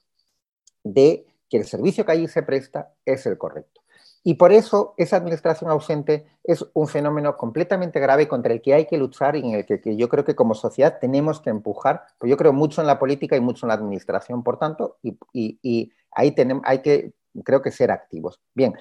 de 0.84 1.26
que 1.50 1.56
el 1.56 1.66
servicio 1.66 2.06
que 2.06 2.12
allí 2.12 2.28
se 2.28 2.44
presta 2.44 2.94
es 3.04 3.26
el 3.26 3.38
correcto. 3.38 3.81
Y 4.24 4.34
por 4.34 4.52
eso 4.52 4.94
esa 4.96 5.16
administración 5.16 5.70
ausente 5.70 6.26
es 6.44 6.64
un 6.74 6.86
fenómeno 6.86 7.36
completamente 7.36 7.98
grave 7.98 8.28
contra 8.28 8.52
el 8.52 8.62
que 8.62 8.74
hay 8.74 8.86
que 8.86 8.96
luchar 8.96 9.36
y 9.36 9.40
en 9.40 9.54
el 9.54 9.66
que, 9.66 9.96
yo 9.96 10.08
creo 10.08 10.24
que 10.24 10.36
como 10.36 10.54
sociedad 10.54 10.98
tenemos 11.00 11.40
que 11.40 11.50
empujar. 11.50 12.04
Pues 12.18 12.30
yo 12.30 12.36
creo 12.36 12.52
mucho 12.52 12.80
en 12.80 12.86
la 12.86 12.98
política 12.98 13.36
y 13.36 13.40
mucho 13.40 13.66
en 13.66 13.68
la 13.68 13.74
administración, 13.74 14.42
por 14.42 14.58
tanto, 14.58 14.98
y, 15.02 15.92
ahí 16.12 16.32
tenemos, 16.32 16.62
hay 16.66 16.80
que, 16.82 17.14
creo 17.44 17.62
que 17.62 17.72
ser 17.72 17.90
activos. 17.90 18.40
Bien, 18.54 18.74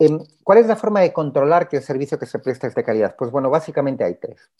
Em, 0.00 0.18
¿Cuál 0.44 0.58
es 0.58 0.66
la 0.66 0.76
forma 0.76 1.00
de 1.00 1.12
controlar 1.12 1.68
que 1.68 1.76
el 1.76 1.82
servicio 1.82 2.18
que 2.18 2.24
se 2.24 2.38
presta 2.38 2.66
es 2.66 2.74
de 2.74 2.82
calidad? 2.82 3.16
Pues 3.16 3.30
bueno, 3.30 3.50
básicamente 3.50 4.02
hay 4.02 4.14
tres. 4.14 4.50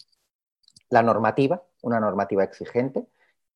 La 0.90 1.02
normativa, 1.02 1.62
una 1.80 1.98
normativa 1.98 2.44
exigente. 2.44 3.06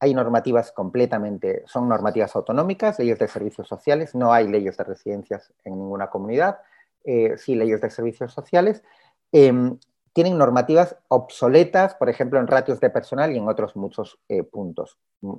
Hay 0.05 0.12
normativas 0.12 0.71
completamente, 0.71 1.62
son 1.67 1.88
normativas 1.88 2.37
autonómicas, 2.37 2.99
leyes 2.99 3.19
de 3.19 3.27
servicios 3.27 3.67
sociales, 3.67 4.14
no 4.14 4.35
hay 4.35 4.47
leyes 4.47 4.77
de 4.77 4.85
residencias 4.85 5.51
en 5.64 5.79
ninguna 5.79 6.11
comunidad, 6.11 6.59
eh, 7.05 7.38
sí 7.38 7.55
leyes 7.55 7.81
de 7.81 7.88
servicios 7.88 8.35
sociales. 8.35 8.85
Em, 9.33 9.79
tienen 10.12 10.37
normativas 10.37 10.99
obsoletas, 11.09 11.95
por 11.95 12.11
ejemplo, 12.11 12.38
en 12.38 12.49
ratios 12.49 12.81
de 12.81 12.90
personal 12.90 13.33
y 13.33 13.38
en 13.38 13.49
otros 13.49 13.77
muchos 13.77 14.21
eh, 14.29 14.43
puntos. 14.43 14.99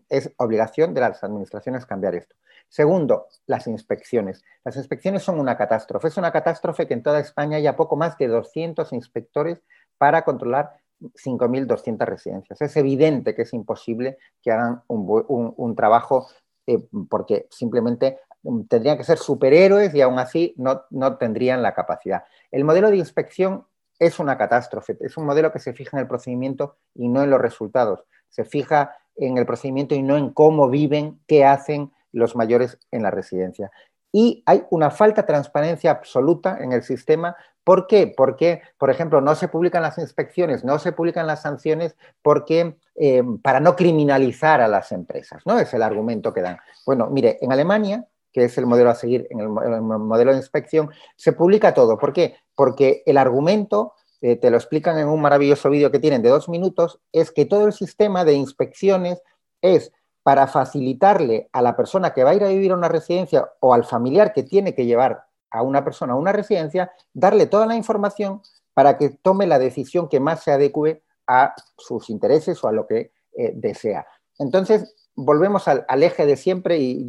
Es 0.09 0.33
obligación 0.37 0.95
de 0.95 1.01
las 1.01 1.23
administraciones 1.23 1.85
cambiar 1.85 2.15
esto. 2.15 2.35
Segundo, 2.67 3.27
las 3.45 3.67
inspecciones. 3.67 4.43
Las 4.63 4.77
inspecciones 4.77 5.21
son 5.21 5.39
una 5.39 5.55
catástrofe. 5.57 6.07
Es 6.07 6.17
una 6.17 6.31
catástrofe 6.31 6.87
que 6.87 6.95
en 6.95 7.03
toda 7.03 7.19
España 7.19 7.57
haya 7.57 7.75
poco 7.75 7.97
más 7.97 8.17
de 8.17 8.29
200 8.29 8.91
inspectores 8.93 9.61
para 9.99 10.23
controlar 10.23 10.73
5.200 11.13 12.05
residencias. 12.05 12.61
Es 12.61 12.75
evidente 12.77 13.35
que 13.35 13.43
es 13.43 13.53
imposible 13.53 14.17
que 14.41 14.51
hagan 14.51 14.83
un, 14.87 15.75
trabajo 15.75 16.27
eh, 16.67 16.79
porque 17.09 17.47
simplemente 17.49 18.19
mm, 18.43 18.63
tendrían 18.63 18.97
que 18.97 19.03
ser 19.03 19.17
superhéroes 19.17 19.93
y 19.93 20.01
aún 20.01 20.19
así 20.19 20.53
no, 20.57 20.83
no 20.89 21.17
tendrían 21.17 21.61
la 21.61 21.73
capacidad. 21.73 22.23
El 22.51 22.63
modelo 22.63 22.89
de 22.89 22.97
inspección 22.97 23.65
es 23.99 24.19
una 24.19 24.37
catástrofe. 24.37 24.97
Es 25.01 25.17
un 25.17 25.25
modelo 25.25 25.51
que 25.51 25.59
se 25.59 25.73
fija 25.73 25.97
en 25.97 26.01
el 26.01 26.07
procedimiento 26.07 26.77
y 26.93 27.07
no 27.07 27.23
en 27.23 27.29
los 27.29 27.41
resultados. 27.41 28.03
Se 28.29 28.43
fija 28.43 28.97
en 29.15 29.37
el 29.37 29.45
procedimiento 29.45 29.95
y 29.95 30.03
no 30.03 30.17
en 30.17 30.31
cómo 30.31 30.69
viven, 30.69 31.19
qué 31.27 31.45
hacen 31.45 31.91
los 32.11 32.35
mayores 32.35 32.77
en 32.91 33.03
la 33.03 33.11
residencia. 33.11 33.71
Y 34.17 34.43
hay 34.45 34.63
una 34.69 34.91
falta 34.91 35.23
de 35.23 35.27
transparencia 35.27 35.91
absoluta 35.91 36.57
en 36.61 36.71
el 36.71 36.83
sistema. 36.83 37.35
¿Por 37.65 37.85
qué? 37.85 38.13
Porque, 38.15 38.61
por 38.77 38.89
ejemplo, 38.89 39.19
no 39.19 39.35
se 39.35 39.49
publican 39.49 39.81
las 39.81 39.97
inspecciones, 39.97 40.63
no 40.63 40.79
se 40.79 40.93
publican 40.93 41.27
las 41.27 41.41
sanciones 41.41 41.97
porque, 42.21 42.77
eh, 42.95 43.21
para 43.41 43.59
no 43.59 43.75
criminalizar 43.75 44.61
a 44.61 44.69
las 44.69 44.93
empresas, 44.93 45.41
¿no? 45.45 45.59
Es 45.59 45.73
el 45.73 45.83
argumento 45.83 46.33
que 46.33 46.43
dan. 46.43 46.59
Bueno, 46.85 47.09
mire, 47.09 47.39
en 47.41 47.51
Alemania 47.51 48.07
que 48.31 48.45
es 48.45 48.57
el 48.57 48.65
modelo 48.65 48.89
a 48.89 48.95
seguir 48.95 49.27
en 49.31 49.41
el, 49.41 49.49
modelo 49.49 50.31
de 50.31 50.37
inspección, 50.37 50.91
se 51.17 51.33
publica 51.33 51.73
todo. 51.73 51.97
¿Por 51.97 52.13
qué? 52.13 52.35
Porque 52.53 53.03
el 53.05 53.17
argumento, 53.17 53.93
eh, 54.21 54.37
te 54.37 54.49
lo 54.49 54.55
explican 54.55 54.97
en 54.97 55.09
un 55.09 55.21
maravilloso 55.21 55.69
vídeo 55.69 55.91
que 55.91 55.99
tienen 55.99 56.21
de 56.21 56.29
dos 56.29 56.47
minutos, 56.47 57.01
es 57.11 57.31
que 57.31 57.45
todo 57.45 57.65
el 57.65 57.73
sistema 57.73 58.23
de 58.23 58.33
inspecciones 58.33 59.21
es 59.61 59.91
para 60.25 60.47
facilitarle 60.47 61.49
a 61.51 61.61
la 61.61 61.77
persona 61.77 62.11
que 62.11 62.23
va 62.23 62.31
a 62.31 62.33
ir 62.33 62.43
a 62.43 62.47
vivir 62.47 62.71
a 62.71 62.75
una 62.75 62.89
residencia 62.89 63.47
o 63.59 63.75
al 63.75 63.83
familiar 63.83 64.33
que 64.33 64.41
tiene 64.41 64.73
que 64.73 64.87
llevar 64.87 65.25
a 65.51 65.61
una 65.61 65.83
persona 65.83 66.13
a 66.13 66.15
una 66.15 66.31
residencia, 66.31 66.91
darle 67.13 67.45
toda 67.45 67.67
la 67.67 67.75
información 67.75 68.41
para 68.73 68.97
que 68.97 69.09
tome 69.09 69.45
la 69.45 69.59
decisión 69.59 70.09
que 70.09 70.19
más 70.19 70.41
se 70.41 70.51
adecue 70.51 71.03
a 71.27 71.53
sus 71.77 72.09
intereses 72.09 72.63
o 72.63 72.67
a 72.67 72.71
lo 72.71 72.87
que 72.87 73.11
eh, 73.37 73.51
desea. 73.53 74.07
Entonces, 74.39 74.95
volvemos 75.15 75.67
al, 75.67 75.85
eje 76.01 76.25
de 76.25 76.37
siempre 76.37 76.79
y 76.79 77.07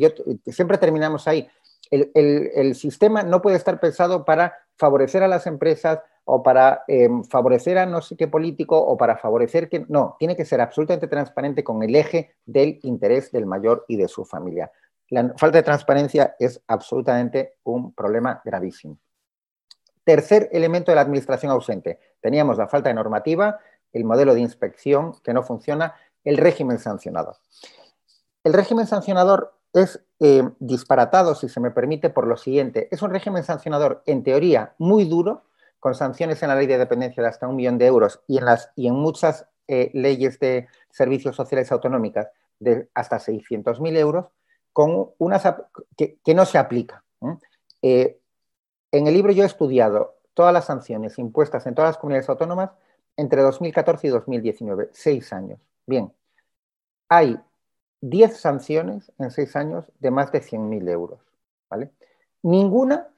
siempre 0.52 0.76
terminamos 0.76 1.26
ahí. 1.26 1.48
El, 1.90 2.74
sistema 2.74 3.22
no 3.22 3.40
puede 3.40 3.56
estar 3.56 3.80
pensado 3.80 4.26
para 4.26 4.54
favorecer 4.76 5.22
a 5.22 5.28
las 5.28 5.46
empresas 5.46 6.00
o 6.24 6.42
para 6.42 6.82
em, 6.88 7.22
favorecer 7.24 7.78
a 7.78 7.86
no 7.86 8.02
sé 8.02 8.16
qué 8.16 8.26
político 8.26 8.76
o 8.78 8.96
para 8.96 9.16
favorecer 9.16 9.68
que... 9.68 9.86
No, 9.88 10.16
tiene 10.18 10.36
que 10.36 10.44
ser 10.44 10.60
absolutamente 10.60 11.06
transparente 11.06 11.62
con 11.62 11.82
el 11.82 11.94
eje 11.94 12.34
del 12.44 12.80
interés 12.82 13.30
del 13.30 13.46
mayor 13.46 13.84
y 13.88 13.96
de 13.96 14.08
su 14.08 14.24
familia. 14.24 14.70
La 15.08 15.34
falta 15.36 15.58
de 15.58 15.62
transparencia 15.62 16.34
es 16.38 16.60
absolutamente 16.66 17.54
un 17.62 17.92
problema 17.92 18.42
gravísimo. 18.44 18.98
Tercer 20.02 20.48
elemento 20.52 20.90
de 20.90 20.96
la 20.96 21.02
administración 21.02 21.52
ausente. 21.52 22.00
Teníamos 22.20 22.58
la 22.58 22.66
falta 22.66 22.88
de 22.88 22.94
normativa, 22.94 23.60
el 23.92 24.04
modelo 24.04 24.34
de 24.34 24.40
inspección 24.40 25.14
que 25.22 25.32
no 25.32 25.44
funciona, 25.44 25.94
el 26.24 26.36
régimen 26.38 26.80
sancionador. 26.80 27.36
El 28.42 28.52
régimen 28.52 28.86
sancionador 28.86 29.55
es 29.76 30.02
eh, 30.20 30.42
disparatado, 30.58 31.34
si 31.34 31.48
se 31.48 31.60
me 31.60 31.70
permite, 31.70 32.10
por 32.10 32.26
lo 32.26 32.36
siguiente. 32.36 32.88
Es 32.90 33.02
un 33.02 33.10
régimen 33.10 33.44
sancionador, 33.44 34.02
en 34.06 34.22
teoría, 34.22 34.74
muy 34.78 35.04
duro, 35.04 35.44
con 35.80 35.94
sanciones 35.94 36.42
en 36.42 36.48
la 36.48 36.56
ley 36.56 36.66
de 36.66 36.78
dependencia 36.78 37.22
de 37.22 37.28
hasta 37.28 37.46
un 37.46 37.56
millón 37.56 37.78
de 37.78 37.86
euros 37.86 38.20
y 38.26 38.38
en, 38.38 38.46
las, 38.46 38.70
y 38.74 38.88
en 38.88 38.94
muchas 38.94 39.46
eh, 39.68 39.90
leyes 39.92 40.40
de 40.40 40.68
servicios 40.90 41.36
sociales 41.36 41.70
autonómicas 41.70 42.28
de 42.58 42.88
hasta 42.94 43.18
600.000 43.18 43.96
euros, 43.98 44.26
con 44.72 45.10
unas 45.18 45.42
que, 45.96 46.34
no 46.34 46.46
se 46.46 46.58
aplica. 46.58 47.04
Eh, 47.82 48.18
en 48.92 49.06
el 49.06 49.14
libro 49.14 49.32
yo 49.32 49.42
he 49.42 49.46
estudiado 49.46 50.16
todas 50.32 50.52
las 50.52 50.64
sanciones 50.64 51.18
impuestas 51.18 51.66
en 51.66 51.74
todas 51.74 51.90
las 51.90 51.98
comunidades 51.98 52.28
autónomas 52.28 52.70
entre 53.16 53.42
2014 53.42 54.06
y 54.06 54.10
2019, 54.10 54.90
seis 54.92 55.32
años. 55.32 55.60
Bien, 55.86 56.12
hay 57.08 57.38
10 58.10 58.36
sanciones 58.36 59.12
en 59.18 59.30
6 59.30 59.56
años 59.56 59.84
de 59.98 60.10
más 60.10 60.30
de 60.32 60.40
100.000 60.40 60.88
euros. 60.90 61.20
¿vale? 61.68 61.90
Ninguna 62.42 63.08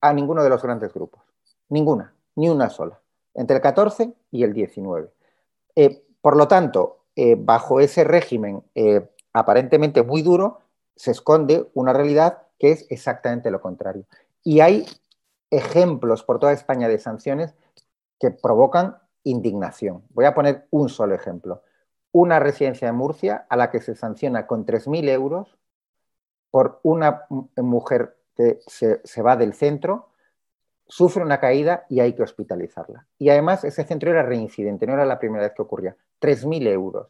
a 0.00 0.12
ninguno 0.12 0.42
de 0.42 0.50
los 0.50 0.62
grandes 0.62 0.92
grupos. 0.92 1.22
Ninguna, 1.68 2.12
ni 2.34 2.48
una 2.48 2.68
sola. 2.68 3.00
Entre 3.34 3.56
el 3.56 3.62
14 3.62 4.12
y 4.30 4.42
el 4.42 4.52
19. 4.52 5.10
Eh, 5.76 6.02
por 6.20 6.36
lo 6.36 6.48
tanto, 6.48 7.04
eh, 7.14 7.36
bajo 7.38 7.80
ese 7.80 8.04
régimen 8.04 8.62
eh, 8.74 9.08
aparentemente 9.32 10.02
muy 10.02 10.22
duro, 10.22 10.60
se 10.96 11.10
esconde 11.10 11.68
una 11.74 11.92
realidad 11.92 12.42
que 12.58 12.72
es 12.72 12.86
exactamente 12.90 13.50
lo 13.50 13.60
contrario. 13.60 14.06
Y 14.42 14.60
hay 14.60 14.86
ejemplos 15.50 16.22
por 16.22 16.38
toda 16.38 16.52
España 16.52 16.88
de 16.88 16.98
sanciones 16.98 17.54
que 18.18 18.30
provocan 18.30 18.96
indignación. 19.24 20.02
Voy 20.10 20.24
a 20.24 20.34
poner 20.34 20.66
un 20.70 20.88
solo 20.88 21.14
ejemplo 21.14 21.62
una 22.16 22.40
residencia 22.40 22.88
de 22.88 22.92
Murcia 22.92 23.44
a 23.46 23.58
la 23.58 23.70
que 23.70 23.82
se 23.82 23.94
sanciona 23.94 24.46
con 24.46 24.64
3.000 24.64 25.10
euros 25.10 25.58
por 26.50 26.80
una 26.82 27.26
mujer 27.58 28.16
que 28.34 28.60
se, 28.66 29.20
va 29.20 29.36
del 29.36 29.52
centro, 29.52 30.08
sufre 30.86 31.22
una 31.22 31.38
caída 31.40 31.84
y 31.90 32.00
hay 32.00 32.14
que 32.14 32.22
hospitalizarla. 32.22 33.06
Y 33.18 33.28
además 33.28 33.64
ese 33.64 33.84
centro 33.84 34.10
era 34.10 34.22
reincidente, 34.22 34.86
no 34.86 34.94
era 34.94 35.04
la 35.04 35.18
primera 35.18 35.44
vez 35.44 35.52
que 35.54 35.60
ocurría. 35.60 35.94
3.000 36.22 36.66
euros. 36.68 37.08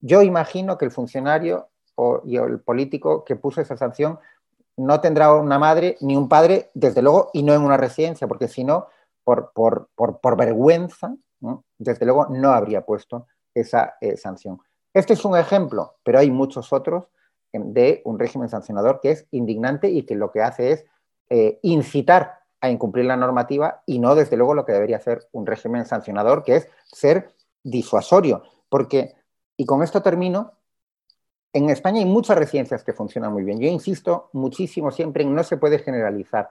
Yo 0.00 0.22
imagino 0.22 0.78
que 0.78 0.86
el 0.86 0.90
funcionario 0.90 1.68
o, 1.94 2.22
el 2.24 2.60
político 2.60 3.24
que 3.24 3.36
puso 3.36 3.60
esa 3.60 3.76
sanción 3.76 4.18
no 4.78 5.02
tendrá 5.02 5.34
una 5.34 5.58
madre 5.58 5.98
ni 6.00 6.16
un 6.16 6.30
padre, 6.30 6.70
desde 6.72 7.02
luego, 7.02 7.28
y 7.34 7.42
no 7.42 7.52
en 7.52 7.60
una 7.60 7.76
residencia, 7.76 8.26
porque 8.26 8.48
si 8.48 8.64
no, 8.64 8.86
por, 9.22 9.52
por, 9.52 10.36
vergüenza, 10.38 11.14
desde 11.76 12.06
luego 12.06 12.28
no 12.30 12.52
habría 12.52 12.86
puesto 12.86 13.26
esa 13.60 13.94
eh, 14.00 14.16
sanción. 14.16 14.60
Este 14.92 15.14
es 15.14 15.24
un 15.24 15.36
ejemplo, 15.36 15.96
pero 16.02 16.18
hay 16.18 16.30
muchos 16.30 16.72
otros 16.72 17.08
em, 17.52 17.72
de 17.72 18.02
un 18.04 18.18
régimen 18.18 18.48
sancionador 18.48 19.00
que 19.00 19.10
es 19.10 19.26
indignante 19.30 19.88
y 19.90 20.04
que 20.04 20.14
lo 20.14 20.30
que 20.30 20.42
hace 20.42 20.72
es 20.72 20.84
eh, 21.28 21.58
incitar 21.62 22.40
a 22.60 22.70
incumplir 22.70 23.04
la 23.04 23.16
normativa 23.16 23.82
y 23.86 23.98
no, 23.98 24.14
desde 24.14 24.36
luego, 24.36 24.54
lo 24.54 24.64
que 24.64 24.72
debería 24.72 24.96
hacer 24.96 25.28
un 25.32 25.46
régimen 25.46 25.84
sancionador, 25.84 26.42
que 26.44 26.56
es 26.56 26.68
ser 26.86 27.34
disuasorio. 27.62 28.42
Porque, 28.68 29.14
y 29.56 29.66
con 29.66 29.82
esto 29.82 30.02
termino, 30.02 30.52
en 31.52 31.70
España 31.70 32.00
hay 32.00 32.06
muchas 32.06 32.36
residencias 32.36 32.84
que 32.84 32.92
funcionan 32.92 33.32
muy 33.32 33.42
bien. 33.42 33.58
Yo 33.58 33.68
insisto 33.68 34.30
muchísimo 34.32 34.90
siempre 34.90 35.22
en 35.22 35.34
no 35.34 35.42
se 35.42 35.56
puede 35.56 35.78
generalizar. 35.78 36.50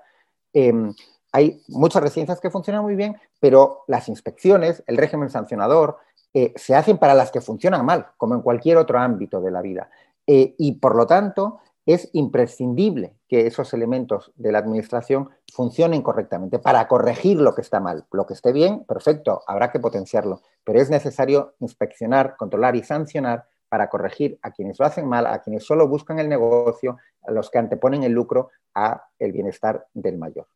Em, 0.54 0.94
hay 1.32 1.62
muchas 1.68 2.02
residencias 2.02 2.40
que 2.40 2.50
funcionan 2.50 2.82
muy 2.82 2.96
bien, 2.96 3.18
pero 3.40 3.84
las 3.88 4.08
inspecciones, 4.08 4.84
el 4.88 4.98
régimen 4.98 5.30
sancionador, 5.30 5.98
eh, 6.38 6.52
se 6.58 6.76
hacen 6.76 6.98
para 6.98 7.14
las 7.14 7.32
que 7.32 7.40
funcionan 7.40 7.86
mal, 7.86 8.08
como 8.18 8.36
en 8.36 8.42
cualquier 8.42 8.76
otro 8.76 9.00
ámbito 9.00 9.40
de 9.40 9.52
la 9.52 9.62
vida. 9.62 9.90
Eh, 10.28 10.54
y 10.58 10.74
por 10.74 10.94
lo 10.94 11.08
tanto, 11.08 11.62
es 11.86 12.10
imprescindible 12.12 13.16
que 13.30 13.48
esos 13.48 13.74
elementos 13.74 14.34
de 14.36 14.52
la 14.52 14.60
administración 14.60 15.30
funcionen 15.54 16.02
correctamente 16.02 16.60
para 16.60 16.90
corregir 16.90 17.40
lo 17.40 17.56
que 17.56 17.62
está 17.62 17.80
mal. 17.80 18.06
Lo 18.12 18.26
que 18.26 18.34
esté 18.34 18.52
bien, 18.52 18.84
perfecto, 18.84 19.44
habrá 19.48 19.72
que 19.72 19.80
potenciarlo, 19.80 20.42
pero 20.66 20.82
es 20.82 20.90
necesario 20.90 21.54
inspeccionar, 21.62 22.36
controlar 22.36 22.76
y 22.76 22.84
sancionar 22.84 23.46
para 23.70 23.90
corregir 23.90 24.38
a 24.42 24.52
quienes 24.52 24.78
lo 24.78 24.86
hacen 24.86 25.08
mal, 25.08 25.28
a 25.28 25.42
quienes 25.42 25.64
solo 25.64 25.88
buscan 25.88 26.20
el 26.20 26.28
negocio, 26.28 26.98
a 27.26 27.32
los 27.32 27.50
que 27.50 27.60
anteponen 27.60 28.04
el 28.04 28.12
lucro 28.12 28.50
a 28.74 29.06
el 29.20 29.32
bienestar 29.32 29.88
del 29.94 30.18
mayor. 30.18 30.50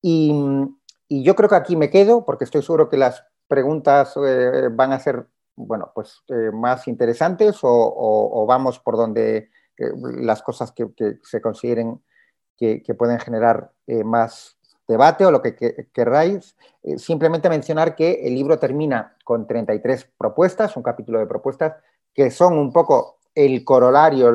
Y, 0.00 0.34
y 1.06 1.22
yo 1.22 1.36
creo 1.36 1.48
que 1.48 1.54
aquí 1.54 1.76
me 1.76 1.90
quedo 1.90 2.24
porque 2.24 2.42
estoy 2.42 2.62
seguro 2.62 2.88
que 2.88 2.96
las 2.96 3.24
preguntas 3.48 4.14
eh, 4.16 4.68
van 4.70 4.92
a 4.92 4.98
ser, 4.98 5.26
bueno, 5.56 5.92
pues 5.94 6.22
eh, 6.28 6.50
más 6.52 6.88
interesantes 6.88 7.58
o, 7.62 8.44
vamos 8.48 8.78
por 8.78 8.96
donde 8.96 9.50
eh, 9.78 9.90
las 10.20 10.42
cosas 10.42 10.72
que, 10.72 10.88
se 11.22 11.40
consideren 11.40 12.00
que, 12.56 12.82
pueden 12.96 13.18
generar 13.18 13.72
más 14.04 14.56
debate 14.86 15.26
o 15.26 15.30
lo 15.30 15.42
que, 15.42 15.88
querráis. 15.92 16.56
simplemente 16.96 17.48
mencionar 17.48 17.96
que 17.96 18.26
el 18.26 18.34
libro 18.34 18.58
termina 18.58 19.16
con 19.24 19.46
33 19.46 20.10
propuestas, 20.16 20.76
un 20.76 20.82
capítulo 20.82 21.18
de 21.18 21.26
propuestas 21.26 21.74
que 22.14 22.30
son 22.30 22.58
un 22.58 22.72
poco 22.72 23.18
el 23.34 23.64
corolario, 23.64 24.32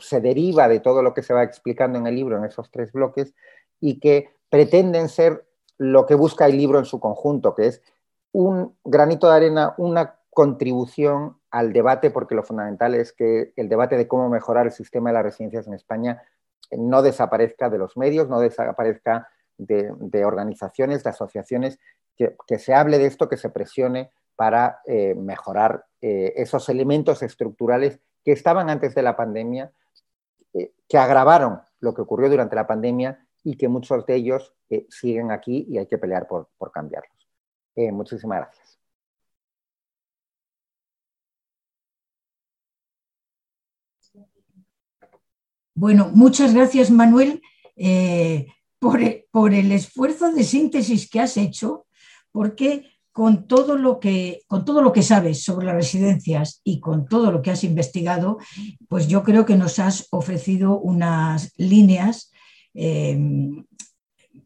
se 0.00 0.20
deriva 0.20 0.68
de 0.68 0.80
todo 0.80 1.02
lo 1.02 1.14
que 1.14 1.22
se 1.22 1.34
va 1.34 1.42
explicando 1.42 1.98
en 1.98 2.06
el 2.06 2.14
libro 2.14 2.38
en 2.38 2.44
esos 2.44 2.70
tres 2.70 2.92
bloques 2.92 3.34
y 3.80 4.00
que 4.00 4.30
pretenden 4.48 5.08
ser 5.08 5.46
lo 5.76 6.06
que 6.06 6.14
busca 6.14 6.46
el 6.46 6.56
libro 6.56 6.78
en 6.78 6.84
su 6.84 6.98
conjunto, 6.98 7.54
que 7.54 7.66
es 7.66 7.82
un 8.32 8.76
granito 8.84 9.28
de 9.28 9.36
arena, 9.36 9.74
una 9.78 10.18
contribución 10.30 11.38
al 11.50 11.72
debate, 11.72 12.10
porque 12.10 12.34
lo 12.34 12.42
fundamental 12.42 12.94
es 12.94 13.12
que 13.12 13.52
el 13.56 13.68
debate 13.68 13.96
de 13.96 14.06
cómo 14.06 14.28
mejorar 14.28 14.66
el 14.66 14.72
sistema 14.72 15.10
de 15.10 15.14
las 15.14 15.24
residencias 15.24 15.66
en 15.66 15.74
España 15.74 16.22
no 16.70 17.02
desaparezca 17.02 17.70
de 17.70 17.78
los 17.78 17.96
medios, 17.96 18.28
no 18.28 18.40
desaparezca 18.40 19.28
de, 19.56 20.24
organizaciones, 20.24 21.02
de 21.02 21.10
asociaciones, 21.10 21.78
que, 22.16 22.58
se 22.58 22.74
hable 22.74 22.98
de 22.98 23.06
esto, 23.06 23.28
que 23.28 23.36
se 23.36 23.48
presione 23.48 24.10
para 24.36 24.80
eh, 24.86 25.14
mejorar 25.14 25.86
eh, 26.00 26.34
esos 26.36 26.68
elementos 26.68 27.22
estructurales 27.22 28.00
que 28.24 28.32
estaban 28.32 28.70
antes 28.70 28.94
de 28.94 29.02
la 29.02 29.16
pandemia, 29.16 29.72
eh, 30.54 30.72
que 30.88 30.98
agravaron 30.98 31.60
lo 31.80 31.94
que 31.94 32.02
ocurrió 32.02 32.28
durante 32.28 32.56
la 32.56 32.66
pandemia 32.66 33.26
y 33.44 33.56
que 33.56 33.68
muchos 33.68 34.04
de 34.04 34.14
ellos 34.16 34.54
siguen 34.88 35.30
aquí 35.30 35.66
y 35.68 35.78
hay 35.78 35.86
que 35.86 35.98
pelear 35.98 36.26
por, 36.26 36.48
por 36.58 36.70
cambiarlos. 36.70 37.27
Muchísimas 37.92 38.38
gracias. 38.38 38.78
Bueno, 45.74 46.10
muchas 46.12 46.54
gracias, 46.54 46.90
Manuel, 46.90 47.40
eh, 47.76 48.48
por, 48.80 49.00
el 49.54 49.70
esfuerzo 49.70 50.32
de 50.32 50.42
síntesis 50.42 51.08
que 51.08 51.20
has 51.20 51.36
hecho, 51.36 51.86
porque 52.32 52.90
con 53.12 53.46
todo, 53.46 53.78
lo 53.78 54.00
que, 54.00 54.40
con 54.48 54.64
todo 54.64 54.82
lo 54.82 54.92
que 54.92 55.04
sabes 55.04 55.44
sobre 55.44 55.66
las 55.66 55.76
residencias 55.76 56.60
y 56.64 56.80
con 56.80 57.06
todo 57.06 57.30
lo 57.30 57.42
que 57.42 57.52
has 57.52 57.62
investigado, 57.62 58.38
pues 58.88 59.06
yo 59.06 59.22
creo 59.22 59.46
que 59.46 59.54
nos 59.54 59.78
has 59.78 60.08
ofrecido 60.10 60.80
unas 60.80 61.52
líneas, 61.56 62.32
em, 62.74 63.64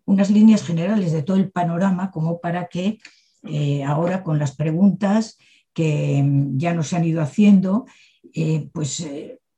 unas 0.04 0.30
líneas 0.30 0.62
generales 0.62 1.12
de 1.12 1.22
todo 1.22 1.38
el 1.38 1.50
panorama, 1.50 2.10
como 2.10 2.40
para 2.40 2.68
que 2.68 2.98
eh, 3.44 3.84
ahora 3.84 4.22
con 4.22 4.38
las 4.38 4.54
preguntas 4.56 5.38
que 5.72 6.18
em, 6.18 6.58
ya 6.58 6.74
nos 6.74 6.92
han 6.92 7.04
ido 7.04 7.22
haciendo, 7.22 7.86
eh, 8.34 8.68
pues 8.72 9.06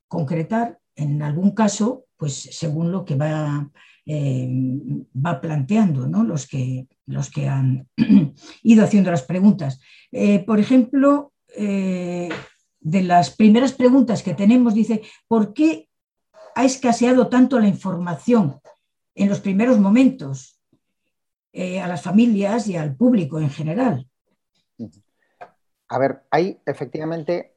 concretar 0.07 0.79
en 0.95 1.21
algún 1.21 1.51
caso, 1.51 2.05
pues 2.17 2.33
según 2.51 2.91
lo 2.91 3.03
que 3.05 3.15
va, 3.15 3.69
eh, 4.05 4.49
va 5.13 5.41
planteando 5.41 6.05
los, 6.23 6.47
que, 6.47 6.87
los 7.05 7.29
que 7.29 7.47
han 7.47 7.87
ido 8.63 8.83
haciendo 8.83 9.11
las 9.11 9.23
preguntas. 9.23 9.79
Eh, 10.11 10.39
por 10.39 10.59
ejemplo, 10.59 11.33
eh, 11.57 12.29
de 12.79 13.03
las 13.03 13.35
primeras 13.35 13.73
preguntas 13.73 14.23
que 14.23 14.33
tenemos, 14.33 14.73
dice, 14.73 15.01
¿por 15.27 15.53
qué 15.53 15.89
ha 16.55 16.63
escaseado 16.63 17.27
tanto 17.27 17.59
la 17.59 17.67
información 17.67 18.59
en 19.15 19.29
los 19.29 19.39
primeros 19.39 19.79
momentos 19.79 20.54
a 21.55 21.87
las 21.87 22.01
familias 22.03 22.67
y 22.67 22.75
al 22.75 22.95
público 22.95 23.39
en 23.39 23.49
general? 23.49 24.07
A 25.87 25.99
ver, 25.99 26.23
hay 26.31 26.59
efectivamente, 26.65 27.53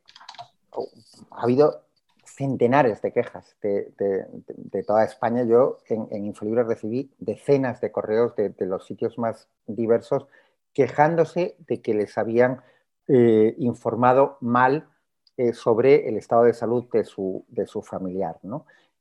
ha 1.31 1.43
habido 1.43 1.89
centenares 2.25 3.03
de 3.03 3.13
quejas 3.13 3.57
de, 3.61 4.85
toda 4.87 5.05
España. 5.05 5.45
Yo 5.45 5.79
en, 5.89 6.07
en, 6.11 6.27
Infolibre 6.27 6.63
recibí 6.63 7.11
decenas 7.19 7.81
de 7.81 7.91
correos 7.91 8.37
de, 8.37 8.55
los 8.61 8.87
sitios 8.87 9.19
más 9.19 9.49
diversos 9.67 10.27
quejándose 10.73 11.57
de 11.67 11.83
que 11.83 11.95
les 11.95 12.17
habían 12.17 12.63
eh, 13.09 13.55
informado 13.59 14.37
mal 14.41 14.89
eh, 15.37 15.53
sobre 15.53 16.09
el 16.09 16.17
estado 16.17 16.45
de 16.45 16.55
salud 16.55 16.85
de 16.93 17.05
su, 17.05 17.45
de 17.49 17.67
su 17.67 17.83
familiar. 17.83 18.39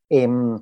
Em, 0.10 0.57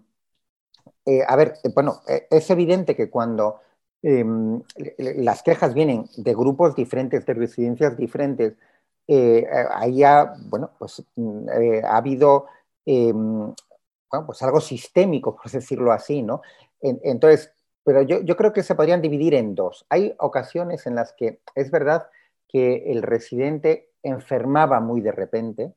eh, 1.06 1.24
a 1.26 1.36
ver, 1.36 1.54
bueno, 1.74 2.02
es 2.30 2.50
evidente 2.50 2.96
que 2.96 3.10
cuando 3.10 3.62
em, 4.06 4.62
las 4.98 5.44
quejas 5.44 5.74
vienen 5.74 6.06
de 6.18 6.34
grupos 6.34 6.76
diferentes, 6.76 7.26
de 7.26 7.34
residencias 7.34 7.98
diferentes, 7.98 8.54
ahí 9.72 10.04
ha, 10.04 10.34
bueno, 10.50 10.72
pues, 10.80 11.04
mm, 11.16 11.48
ha 11.84 11.98
habido 11.98 12.46
Em, 12.86 13.54
pues 14.26 14.42
algo 14.44 14.62
sistémico, 14.62 15.36
por 15.36 15.52
decirlo 15.52 15.92
así, 15.92 16.22
¿no? 16.22 16.42
entonces, 16.82 17.52
pero 17.84 18.04
yo, 18.04 18.38
creo 18.38 18.54
que 18.54 18.64
se 18.64 18.76
podrían 18.76 19.02
dividir 19.02 19.34
en 19.34 19.56
dos. 19.56 19.86
Hay 19.90 20.16
ocasiones 20.20 20.86
en 20.86 20.96
las 20.96 21.14
que 21.14 21.42
es 21.56 21.72
verdad 21.72 22.08
que 22.48 22.92
el 22.92 23.02
residente 23.02 23.90
enfermaba 24.04 24.80
muy 24.80 25.02
de 25.02 25.12
repente 25.12 25.74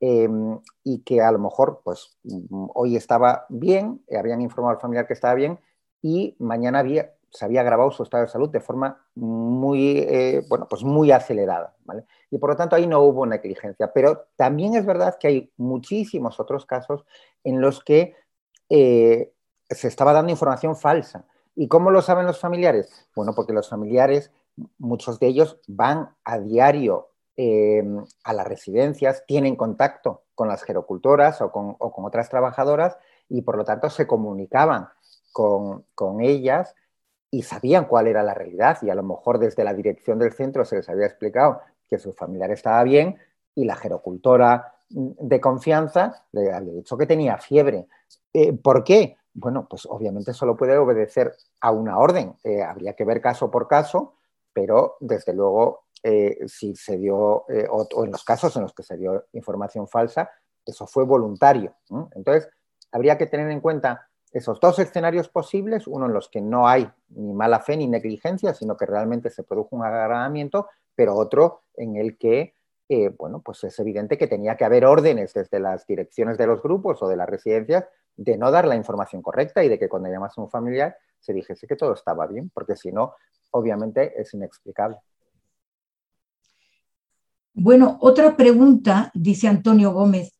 em, 0.00 0.58
y 0.84 1.00
que 1.00 1.20
a 1.20 1.32
lo 1.32 1.38
mejor, 1.38 1.80
pues, 1.84 2.16
mm, 2.22 2.68
hoy 2.74 2.96
estaba 2.96 3.46
bien, 3.48 4.02
habían 4.16 4.40
informado 4.40 4.74
al 4.76 4.80
familiar 4.80 5.06
que 5.06 5.14
estaba 5.14 5.34
bien 5.34 5.58
y 6.00 6.36
mañana 6.38 6.78
había, 6.78 7.12
se 7.32 7.46
había 7.46 7.62
agravado 7.62 7.90
su 7.90 8.02
estado 8.02 8.24
de 8.24 8.28
salud 8.28 8.50
de 8.50 8.60
forma 8.60 9.06
muy, 9.14 9.98
eh, 10.00 10.44
bueno, 10.48 10.66
pues 10.68 10.84
muy 10.84 11.10
acelerada. 11.10 11.74
¿vale? 11.84 12.04
Y 12.30 12.36
por 12.38 12.50
lo 12.50 12.56
tanto 12.56 12.76
ahí 12.76 12.86
no 12.86 13.00
hubo 13.00 13.24
negligencia. 13.24 13.90
Pero 13.92 14.26
también 14.36 14.74
es 14.74 14.84
verdad 14.84 15.16
que 15.18 15.28
hay 15.28 15.52
muchísimos 15.56 16.38
otros 16.38 16.66
casos 16.66 17.06
en 17.42 17.60
los 17.60 17.82
que 17.82 18.14
eh, 18.68 19.32
se 19.68 19.88
estaba 19.88 20.12
dando 20.12 20.30
información 20.30 20.76
falsa. 20.76 21.24
¿Y 21.54 21.68
cómo 21.68 21.90
lo 21.90 22.02
saben 22.02 22.26
los 22.26 22.38
familiares? 22.38 23.08
Bueno, 23.16 23.32
porque 23.34 23.54
los 23.54 23.68
familiares, 23.68 24.30
muchos 24.78 25.18
de 25.18 25.28
ellos 25.28 25.58
van 25.66 26.14
a 26.24 26.38
diario 26.38 27.08
eh, 27.38 27.82
a 28.24 28.32
las 28.34 28.46
residencias, 28.46 29.24
tienen 29.26 29.56
contacto 29.56 30.24
con 30.34 30.48
las 30.48 30.62
gerocultoras 30.64 31.40
o 31.40 31.50
con, 31.50 31.76
o 31.78 31.92
con 31.92 32.04
otras 32.04 32.28
trabajadoras 32.28 32.98
y 33.30 33.40
por 33.40 33.56
lo 33.56 33.64
tanto 33.64 33.88
se 33.88 34.06
comunicaban 34.06 34.88
con, 35.32 35.86
con 35.94 36.20
ellas 36.20 36.74
y 37.34 37.42
sabían 37.42 37.86
cuál 37.86 38.06
era 38.06 38.22
la 38.22 38.34
realidad 38.34 38.78
y 38.82 38.90
a 38.90 38.94
lo 38.94 39.02
mejor 39.02 39.38
desde 39.38 39.64
la 39.64 39.72
dirección 39.72 40.18
del 40.18 40.34
centro 40.34 40.66
se 40.66 40.76
les 40.76 40.88
había 40.90 41.06
explicado 41.06 41.62
que 41.88 41.98
su 41.98 42.12
familiar 42.12 42.50
estaba 42.50 42.84
bien 42.84 43.16
y 43.54 43.64
la 43.64 43.74
gerocultora 43.74 44.74
de 44.90 45.40
confianza 45.40 46.26
le 46.32 46.52
había 46.52 46.72
dicho 46.72 46.98
que 46.98 47.06
tenía 47.06 47.38
fiebre. 47.38 47.88
Eh, 48.34 48.52
¿Por 48.52 48.84
qué? 48.84 49.16
Bueno, 49.32 49.66
pues 49.68 49.86
obviamente 49.86 50.34
solo 50.34 50.54
puede 50.54 50.76
obedecer 50.76 51.34
a 51.62 51.70
una 51.70 51.98
orden. 51.98 52.34
Eh, 52.44 52.62
habría 52.62 52.92
que 52.92 53.06
ver 53.06 53.22
caso 53.22 53.50
por 53.50 53.66
caso, 53.66 54.16
pero 54.52 54.96
desde 55.00 55.32
luego 55.32 55.84
eh, 56.02 56.36
si 56.46 56.76
se 56.76 56.98
dio, 56.98 57.16
o, 57.16 58.04
en 58.04 58.10
los 58.12 58.24
casos 58.24 58.54
en 58.56 58.62
los 58.62 58.74
que 58.74 58.82
se 58.82 58.98
dio 58.98 59.24
información 59.32 59.88
falsa, 59.88 60.30
eso 60.66 60.86
fue 60.86 61.04
voluntario. 61.04 61.74
Entonces, 62.14 62.50
habría 62.90 63.16
que 63.16 63.26
tener 63.26 63.50
en 63.50 63.60
cuenta 63.60 64.10
esos 64.32 64.60
dos 64.60 64.78
escenarios 64.78 65.28
posibles, 65.28 65.86
uno 65.86 66.06
en 66.06 66.12
los 66.12 66.28
que 66.28 66.40
no 66.40 66.66
hay 66.66 66.90
ni 67.10 67.32
mala 67.34 67.60
fe 67.60 67.76
ni 67.76 67.86
negligencia, 67.86 68.54
sino 68.54 68.76
que 68.76 68.86
realmente 68.86 69.30
se 69.30 69.44
produjo 69.44 69.76
un 69.76 69.84
agravamiento, 69.84 70.68
pero 70.94 71.14
otro 71.16 71.62
en 71.74 71.96
el 71.96 72.16
que, 72.16 72.54
eh, 72.88 73.10
bueno, 73.10 73.42
pues 73.44 73.62
es 73.64 73.78
evidente 73.78 74.16
que 74.16 74.26
tenía 74.26 74.56
que 74.56 74.64
haber 74.64 74.86
órdenes 74.86 75.34
desde 75.34 75.60
las 75.60 75.86
direcciones 75.86 76.38
de 76.38 76.46
los 76.46 76.62
grupos 76.62 77.02
o 77.02 77.08
de 77.08 77.16
las 77.16 77.28
residencias 77.28 77.84
de 78.16 78.36
no 78.36 78.50
dar 78.50 78.66
la 78.66 78.76
información 78.76 79.22
correcta 79.22 79.64
y 79.64 79.68
de 79.68 79.78
que 79.78 79.88
cuando 79.88 80.08
llamas 80.08 80.36
a 80.36 80.42
un 80.42 80.50
familiar 80.50 80.96
se 81.20 81.32
dijese 81.32 81.66
que 81.66 81.76
todo 81.76 81.92
estaba 81.92 82.26
bien, 82.26 82.50
porque 82.52 82.76
si 82.76 82.90
no, 82.90 83.14
obviamente 83.52 84.20
es 84.20 84.34
inexplicable. 84.34 84.98
Bueno, 87.54 87.98
otra 88.00 88.36
pregunta, 88.36 89.10
dice 89.14 89.46
Antonio 89.46 89.92
Gómez. 89.92 90.32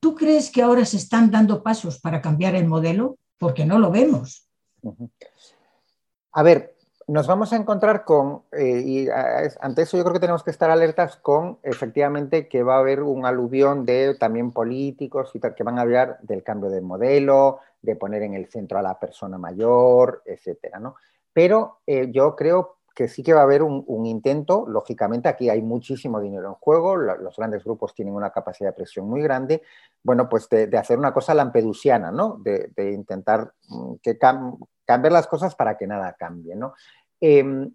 ¿Tú 0.00 0.14
crees 0.14 0.50
que 0.50 0.62
ahora 0.62 0.84
se 0.84 0.96
están 0.96 1.30
dando 1.30 1.62
pasos 1.62 2.00
para 2.00 2.20
cambiar 2.22 2.54
el 2.54 2.66
modelo? 2.66 3.18
Porque 3.42 3.66
no 3.66 3.80
lo 3.80 3.90
vemos. 3.90 4.48
A 6.30 6.42
ver, 6.44 6.76
nos 7.08 7.26
vamos 7.26 7.52
a 7.52 7.56
encontrar 7.56 8.04
con, 8.04 8.44
eh, 8.52 8.80
y 8.86 9.08
ante 9.60 9.82
eso 9.82 9.96
yo 9.96 10.04
creo 10.04 10.12
que 10.12 10.20
tenemos 10.20 10.44
que 10.44 10.52
estar 10.52 10.70
alertas 10.70 11.16
con 11.16 11.58
efectivamente 11.64 12.46
que 12.46 12.62
va 12.62 12.76
a 12.76 12.78
haber 12.78 13.02
un 13.02 13.26
aluvión 13.26 13.84
de 13.84 14.14
también 14.14 14.52
políticos 14.52 15.32
y 15.34 15.40
tal, 15.40 15.56
que 15.56 15.64
van 15.64 15.80
a 15.80 15.82
hablar 15.82 16.18
del 16.22 16.44
cambio 16.44 16.70
de 16.70 16.82
modelo, 16.82 17.58
de 17.80 17.96
poner 17.96 18.22
en 18.22 18.34
el 18.34 18.46
centro 18.46 18.78
a 18.78 18.82
la 18.82 19.00
persona 19.00 19.38
mayor, 19.38 20.22
etcétera, 20.24 20.78
¿no? 20.78 20.94
Pero 21.32 21.80
eh, 21.84 22.12
yo 22.12 22.36
creo 22.36 22.76
que 22.94 23.08
sí 23.08 23.22
que 23.22 23.32
va 23.32 23.40
a 23.40 23.44
haber 23.44 23.62
un, 23.62 24.06
intento, 24.06 24.66
lógicamente 24.66 25.28
aquí 25.28 25.48
hay 25.48 25.62
muchísimo 25.62 26.20
dinero 26.20 26.48
en 26.48 26.54
juego, 26.54 26.96
los 26.96 27.36
grandes 27.36 27.64
grupos 27.64 27.94
tienen 27.94 28.14
una 28.14 28.30
capacidad 28.30 28.70
de 28.70 28.74
presión 28.74 29.08
muy 29.08 29.22
grande, 29.22 29.62
bueno, 30.02 30.28
pues 30.28 30.48
de, 30.48 30.76
hacer 30.76 30.98
una 30.98 31.12
cosa 31.12 31.34
lampedusiana, 31.34 32.10
¿no? 32.10 32.38
De, 32.42 32.92
intentar 32.92 33.52
mm, 33.68 33.94
que 34.02 34.18
cambiar 34.18 35.12
las 35.12 35.26
cosas 35.26 35.54
para 35.54 35.76
que 35.76 35.86
nada 35.86 36.14
cambie, 36.18 36.54
¿no? 36.54 36.74
Em, 37.20 37.72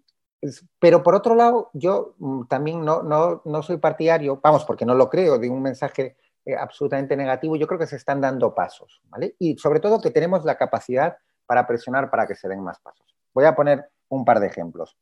pero 0.78 1.02
por 1.02 1.14
otro 1.14 1.34
lado, 1.34 1.70
yo 1.72 2.14
mm, 2.18 2.46
también 2.46 2.84
no, 2.84 3.02
no, 3.02 3.42
no, 3.44 3.62
soy 3.62 3.78
partidario, 3.78 4.40
vamos, 4.42 4.64
porque 4.64 4.86
no 4.86 4.94
lo 4.94 5.08
creo, 5.08 5.38
de 5.38 5.50
un 5.50 5.62
mensaje 5.62 6.16
eh, 6.44 6.56
absolutamente 6.56 7.16
negativo, 7.16 7.56
yo 7.56 7.66
creo 7.66 7.78
que 7.78 7.86
se 7.86 7.96
están 7.96 8.20
dando 8.20 8.54
pasos, 8.54 9.02
¿vale? 9.08 9.34
Y 9.38 9.58
sobre 9.58 9.80
todo 9.80 10.00
que 10.00 10.10
tenemos 10.10 10.44
la 10.44 10.56
capacidad 10.56 11.18
para 11.46 11.66
presionar 11.66 12.10
para 12.10 12.26
que 12.26 12.34
se 12.34 12.48
den 12.48 12.62
más 12.62 12.78
pasos. 12.80 13.16
Voy 13.34 13.44
a 13.44 13.56
poner 13.56 13.90
un 14.08 14.24
par 14.24 14.40
de 14.40 14.46
ejemplos. 14.46 14.96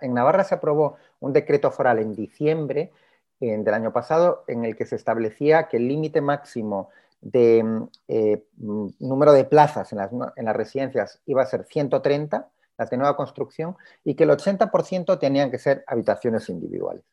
En 0.00 0.14
Navarra 0.14 0.44
se 0.44 0.54
aprobó 0.54 0.96
un 1.20 1.32
decreto 1.32 1.70
foral 1.70 1.98
en 1.98 2.14
diciembre 2.14 2.92
del 3.40 3.72
año 3.72 3.90
pasado 3.92 4.44
en 4.48 4.66
el 4.66 4.76
que 4.76 4.84
se 4.84 4.96
establecía 4.96 5.66
que 5.66 5.78
el 5.78 5.88
límite 5.88 6.20
máximo 6.20 6.90
de 7.20 7.88
eh, 8.08 8.44
número 8.56 9.32
de 9.32 9.44
plazas 9.44 9.92
en 9.92 9.98
las, 9.98 10.10
en 10.36 10.44
las, 10.44 10.56
residencias 10.56 11.20
iba 11.26 11.42
a 11.42 11.46
ser 11.46 11.64
130, 11.64 12.48
las 12.78 12.90
de 12.90 12.96
nueva 12.96 13.16
construcción, 13.16 13.76
y 14.04 14.14
que 14.14 14.24
el 14.24 14.30
80% 14.30 15.18
tenían 15.18 15.50
que 15.50 15.58
ser 15.58 15.84
habitaciones 15.86 16.48
individuales. 16.48 17.04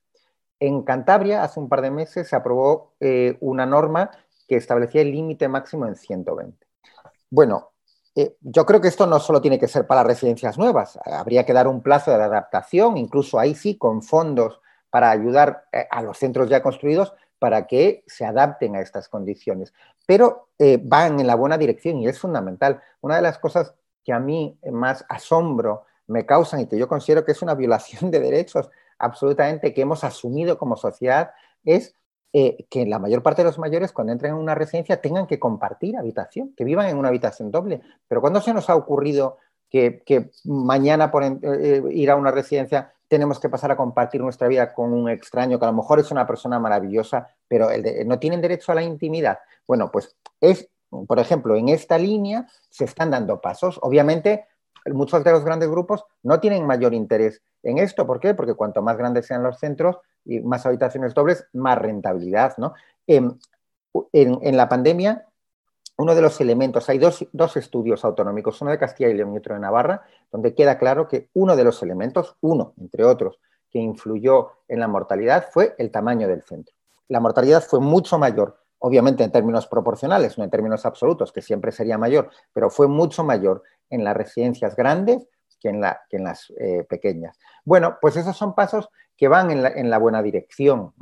En 0.59 0.83
Cantabria, 0.83 1.43
hace 1.43 1.59
un 1.59 1.69
par 1.69 1.81
de 1.81 1.91
meses, 1.91 2.27
se 2.27 2.35
aprobó 2.35 2.93
eh, 2.99 3.37
una 3.41 3.65
norma 3.65 4.11
que 4.47 4.55
establecía 4.55 5.01
el 5.01 5.11
límite 5.11 5.47
máximo 5.47 5.85
en 5.85 5.95
120. 5.95 6.65
Bueno, 7.29 7.71
eh, 8.17 8.35
yo 8.41 8.65
creo 8.65 8.81
que 8.81 8.87
esto 8.87 9.05
no 9.05 9.19
solo 9.19 9.41
tiene 9.41 9.59
que 9.59 9.67
ser 9.67 9.85
para 9.85 10.03
residencias 10.03 10.57
nuevas, 10.57 10.97
habría 11.05 11.45
que 11.45 11.53
dar 11.53 11.67
un 11.67 11.83
plazo 11.83 12.09
de 12.09 12.23
adaptación, 12.23 12.97
incluso 12.97 13.39
ahí 13.39 13.53
sí, 13.53 13.77
con 13.77 14.01
fondos 14.01 14.59
para 14.89 15.11
ayudar 15.11 15.65
a 15.91 16.01
los 16.01 16.17
centros 16.17 16.49
ya 16.49 16.63
construidos 16.63 17.13
para 17.37 17.67
que 17.67 18.03
se 18.07 18.25
adapten 18.25 18.75
a 18.75 18.81
estas 18.81 19.07
condiciones. 19.07 19.71
Pero 20.07 20.49
eh, 20.57 20.79
van 20.81 21.19
en 21.19 21.27
la 21.27 21.35
buena 21.35 21.57
dirección 21.57 21.97
y 21.97 22.07
es 22.07 22.19
fundamental. 22.19 22.81
Una 23.01 23.17
de 23.17 23.21
las 23.21 23.37
cosas 23.37 23.75
que 24.03 24.13
a 24.13 24.19
mí 24.19 24.57
más 24.71 25.05
asombro 25.09 25.85
me 26.07 26.25
causan 26.25 26.61
y 26.61 26.67
que 26.67 26.79
yo 26.79 26.87
considero 26.87 27.23
que 27.23 27.33
es 27.33 27.41
una 27.41 27.53
violación 27.53 28.09
de 28.09 28.19
derechos 28.19 28.69
absolutamente 28.97 29.73
que 29.73 29.81
hemos 29.81 30.03
asumido 30.03 30.57
como 30.57 30.75
sociedad 30.75 31.31
es 31.63 31.93
eh, 32.39 32.67
que 32.69 32.85
la 32.85 32.99
mayor 32.99 33.23
parte 33.23 33.41
de 33.41 33.47
los 33.47 33.57
mayores 33.57 33.91
cuando 33.91 34.13
entren 34.13 34.33
en 34.33 34.37
una 34.37 34.53
residencia 34.53 35.01
tengan 35.01 35.25
que 35.25 35.39
compartir 35.39 35.97
habitación, 35.97 36.53
que 36.55 36.65
vivan 36.65 36.85
en 36.85 36.97
una 36.97 37.07
habitación 37.07 37.49
doble. 37.49 37.81
Pero 38.07 38.21
¿cuándo 38.21 38.41
se 38.41 38.53
nos 38.53 38.69
ha 38.69 38.75
ocurrido 38.75 39.39
que, 39.71 40.03
mañana 40.43 41.09
por 41.09 41.23
eh, 41.23 41.81
ir 41.89 42.11
a 42.11 42.15
una 42.15 42.29
residencia 42.29 42.93
tenemos 43.07 43.39
que 43.39 43.49
pasar 43.49 43.71
a 43.71 43.75
compartir 43.75 44.21
nuestra 44.21 44.47
vida 44.47 44.71
con 44.71 44.93
un 44.93 45.09
extraño 45.09 45.57
que 45.57 45.65
a 45.65 45.69
lo 45.69 45.77
mejor 45.77 45.99
es 45.99 46.11
una 46.11 46.27
persona 46.27 46.59
maravillosa, 46.59 47.27
pero 47.47 47.69
no 48.05 48.19
tienen 48.19 48.39
derecho 48.39 48.71
a 48.71 48.75
la 48.75 48.83
intimidad. 48.83 49.39
Bueno, 49.65 49.89
pues 49.91 50.15
es, 50.39 50.69
por 51.07 51.17
ejemplo, 51.17 51.55
en 51.55 51.69
esta 51.69 51.97
línea 51.97 52.45
se 52.69 52.85
están 52.85 53.09
dando 53.09 53.41
pasos. 53.41 53.79
Obviamente, 53.81 54.45
muchos 54.85 55.23
de 55.23 55.31
los 55.31 55.43
grandes 55.43 55.69
grupos 55.71 56.05
no 56.21 56.39
tienen 56.39 56.67
mayor 56.67 56.93
interés 56.93 57.41
en 57.63 57.79
esto. 57.79 58.05
¿Por 58.05 58.19
qué? 58.19 58.35
Porque 58.35 58.53
cuanto 58.53 58.83
más 58.83 58.95
grandes 58.95 59.25
sean 59.25 59.41
los 59.41 59.57
centros 59.57 59.97
y 60.27 60.39
más 60.41 60.65
habitaciones 60.65 61.13
dobles, 61.13 61.47
más 61.53 61.77
rentabilidad. 61.77 62.57
¿no? 62.57 62.73
en, 63.07 63.39
en 64.13 64.57
la 64.57 64.69
pandemia 64.69 65.27
uno 65.97 66.13
de 66.13 66.21
los 66.21 66.39
elementos, 66.39 66.87
hay 66.89 66.99
dos, 66.99 67.57
estudios 67.57 68.05
autonómicos, 68.05 68.61
uno 68.61 68.71
de 68.71 68.77
Castilla 68.77 69.09
y 69.09 69.15
León 69.15 69.33
y 69.33 69.37
otro 69.37 69.55
de 69.55 69.61
Navarra, 69.61 70.03
donde 70.31 70.53
queda 70.53 70.77
claro 70.77 71.07
que 71.07 71.29
uno 71.33 71.55
de 71.55 71.63
los 71.63 71.81
elementos, 71.81 72.37
uno 72.41 72.73
entre 72.77 73.03
otros, 73.03 73.39
que 73.71 73.79
influyó 73.79 74.51
en 74.67 74.79
la 74.79 74.87
mortalidad 74.87 75.47
fue 75.51 75.75
el 75.79 75.89
tamaño 75.89 76.27
del 76.27 76.43
centro. 76.43 76.75
La 77.07 77.19
mortalidad 77.19 77.63
fue 77.63 77.79
mucho 77.79 78.19
mayor, 78.19 78.59
obviamente 78.77 79.23
en 79.23 79.31
términos 79.31 79.65
proporcionales, 79.65 80.37
no 80.37 80.43
en 80.43 80.51
términos 80.51 80.85
absolutos, 80.85 81.31
que 81.31 81.41
siempre 81.41 81.71
sería 81.71 81.97
mayor, 81.97 82.29
pero 82.53 82.69
fue 82.69 82.87
mucho 82.87 83.23
mayor 83.23 83.63
en 83.89 84.03
las 84.03 84.15
residencias 84.15 84.75
grandes 84.75 85.27
que 85.59 85.69
en, 85.69 85.81
las 85.81 86.53
eh, 86.59 86.85
pequeñas. 86.87 87.39
Bueno, 87.65 87.97
pues 87.99 88.15
esos 88.15 88.37
son 88.37 88.53
pasos 88.53 88.89
que 89.17 89.27
van 89.27 89.51
en 89.51 89.89
la, 89.89 89.97
buena 89.97 90.21
dirección. 90.21 90.93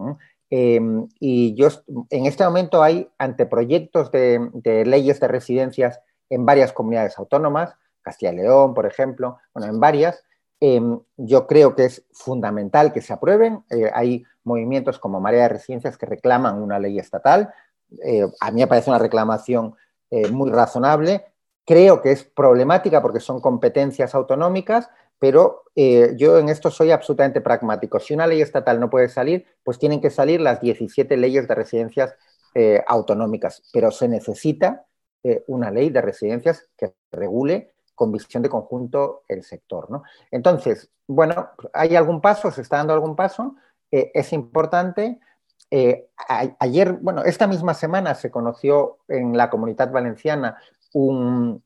Em, 0.50 1.08
y 1.20 1.54
yo, 1.56 1.68
en 2.10 2.26
este 2.26 2.46
momento 2.46 2.82
hay 2.82 3.10
anteproyectos 3.18 4.12
de, 4.12 4.84
leyes 4.86 5.20
de 5.20 5.28
residencias 5.28 6.00
en 6.30 6.46
varias 6.46 6.72
comunidades 6.72 7.18
autónomas, 7.20 7.76
Castilla 8.02 8.32
y 8.32 8.38
León, 8.38 8.74
por 8.74 8.86
ejemplo, 8.86 9.38
bueno, 9.54 9.72
en 9.72 9.80
varias. 9.80 10.24
Em, 10.60 11.00
yo 11.18 11.48
creo 11.48 11.76
que 11.76 11.86
es 11.86 12.06
fundamental 12.12 12.94
que 12.94 13.02
se 13.02 13.14
aprueben. 13.14 13.64
Eh, 13.70 13.92
hay 13.94 14.24
movimientos 14.44 15.00
como 15.00 15.20
Marea 15.20 15.44
de 15.44 15.50
Residencias 15.50 15.98
que 15.98 16.06
reclaman 16.06 16.62
una 16.62 16.80
ley 16.80 16.98
estatal. 16.98 17.54
Eh, 18.04 18.26
a 18.40 18.52
mí 18.52 18.62
me 18.62 18.68
parece 18.68 18.90
una 18.90 19.00
reclamación 19.00 19.76
eh, 20.12 20.30
muy 20.30 20.52
razonable. 20.52 21.26
Creo 21.66 22.02
que 22.02 22.12
es 22.12 22.24
problemática 22.24 23.02
porque 23.02 23.20
son 23.20 23.42
competencias 23.42 24.14
autonómicas, 24.16 24.90
pero 25.20 25.64
eh, 25.76 26.14
yo 26.18 26.38
en 26.38 26.50
esto 26.50 26.72
soy 26.72 26.92
absolutamente 26.92 27.42
pragmático. 27.42 28.00
Si 28.00 28.14
una 28.14 28.28
ley 28.28 28.42
estatal 28.42 28.80
no 28.80 28.90
puede 28.90 29.10
salir, 29.10 29.46
pues 29.64 29.80
tienen 29.80 30.02
que 30.02 30.10
salir 30.10 30.42
las 30.42 30.62
17 30.62 31.18
leyes 31.18 31.48
de 31.48 31.56
residencias 31.56 32.16
eh, 32.54 32.84
autonómicas, 32.88 33.64
pero 33.74 33.92
se 33.92 34.08
necesita 34.08 34.86
eh, 35.24 35.44
una 35.48 35.72
ley 35.72 35.90
de 35.90 36.02
residencias 36.02 36.70
que 36.78 36.94
regule 37.12 37.74
con 37.94 38.12
visión 38.12 38.44
de 38.44 38.50
conjunto 38.50 39.24
el 39.28 39.44
sector. 39.44 39.90
¿no? 39.90 40.04
Entonces, 40.32 40.90
bueno, 41.08 41.50
¿hay 41.74 41.96
algún 41.96 42.22
paso? 42.22 42.52
¿Se 42.52 42.62
está 42.62 42.78
dando 42.78 42.94
algún 42.94 43.16
paso? 43.16 43.56
es 43.92 44.34
importante. 44.34 45.20
ayer, 46.60 46.94
bueno, 46.94 47.24
esta 47.24 47.48
misma 47.48 47.74
semana 47.74 48.14
se 48.14 48.30
conoció 48.30 48.98
en 49.08 49.38
la 49.38 49.50
comunidad 49.50 49.90
valenciana 49.90 50.58
un, 50.92 51.64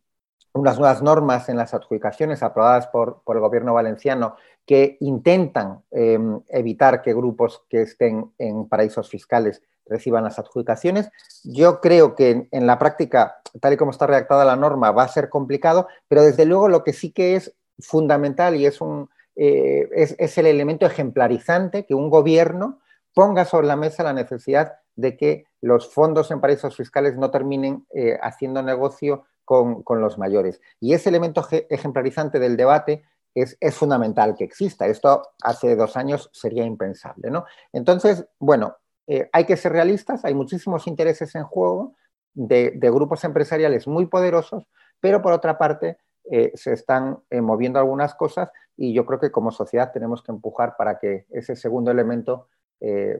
unas 0.53 0.79
nuevas 0.79 1.01
normas 1.01 1.49
en 1.49 1.57
las 1.57 1.73
adjudicaciones 1.73 2.43
aprobadas 2.43 2.87
por, 2.87 3.21
el 3.27 3.39
gobierno 3.39 3.73
valenciano 3.73 4.35
que 4.65 4.97
intentan 4.99 5.83
em, 5.91 6.41
evitar 6.49 7.01
que 7.01 7.13
grupos 7.13 7.63
que 7.69 7.81
estén 7.81 8.31
en 8.37 8.67
paraísos 8.67 9.09
fiscales 9.09 9.61
reciban 9.89 10.23
las 10.23 10.39
adjudicaciones. 10.39 11.09
Yo 11.43 11.81
creo 11.81 12.15
que 12.15 12.47
en, 12.51 12.67
la 12.67 12.77
práctica, 12.77 13.41
tal 13.59 13.73
y 13.73 13.77
como 13.77 13.91
está 13.91 14.07
redactada 14.07 14.45
la 14.45 14.55
norma, 14.55 14.91
va 14.91 15.03
a 15.03 15.07
ser 15.07 15.29
complicado, 15.29 15.87
pero 16.07 16.23
desde 16.23 16.45
luego 16.45 16.69
lo 16.69 16.83
que 16.83 16.93
sí 16.93 17.11
que 17.11 17.35
es 17.35 17.55
fundamental 17.79 18.55
y 18.55 18.65
es, 18.65 18.81
un, 18.81 19.09
eh, 19.35 19.89
es, 19.93 20.37
el 20.37 20.45
elemento 20.45 20.85
ejemplarizante 20.85 21.85
que 21.85 21.95
un 21.95 22.09
gobierno 22.09 22.79
ponga 23.13 23.45
sobre 23.45 23.67
la 23.67 23.75
mesa 23.75 24.03
la 24.03 24.13
necesidad 24.13 24.73
de 24.95 25.17
que 25.17 25.45
los 25.61 25.91
fondos 25.91 26.29
en 26.29 26.41
paraísos 26.41 26.75
fiscales 26.75 27.17
no 27.17 27.31
terminen 27.31 27.85
eh, 27.93 28.17
haciendo 28.21 28.61
negocio 28.61 29.25
con, 29.49 30.01
los 30.01 30.19
mayores. 30.19 30.61
Y 30.79 30.93
ese 30.93 31.09
elemento 31.09 31.43
ejemplarizante 31.49 32.37
del 32.37 32.55
debate 32.55 33.03
es, 33.33 33.57
fundamental 33.71 34.35
que 34.35 34.43
exista. 34.43 34.85
Esto 34.85 35.23
hace 35.41 35.75
dos 35.75 35.97
años 35.97 36.29
sería 36.31 36.63
impensable. 36.65 37.31
¿no? 37.31 37.45
Entonces, 37.73 38.27
bueno, 38.37 38.77
eh, 39.07 39.27
hay 39.33 39.45
que 39.45 39.57
ser 39.57 39.71
realistas, 39.71 40.23
hay 40.23 40.35
muchísimos 40.35 40.85
intereses 40.85 41.33
en 41.33 41.45
juego 41.45 41.95
de, 42.35 42.77
grupos 42.79 43.23
empresariales 43.23 43.87
muy 43.87 44.05
poderosos, 44.05 44.67
pero 44.99 45.19
por 45.23 45.33
otra 45.33 45.57
parte 45.57 45.97
eh, 46.31 46.51
se 46.53 46.73
están 46.73 47.17
eh, 47.31 47.41
moviendo 47.41 47.79
algunas 47.79 48.13
cosas 48.13 48.51
y 48.77 48.93
yo 48.93 49.03
creo 49.07 49.19
que 49.19 49.31
como 49.31 49.49
sociedad 49.49 49.91
tenemos 49.91 50.21
que 50.21 50.31
empujar 50.31 50.75
para 50.77 50.99
que 50.99 51.25
ese 51.31 51.55
segundo 51.55 51.89
elemento, 51.89 52.49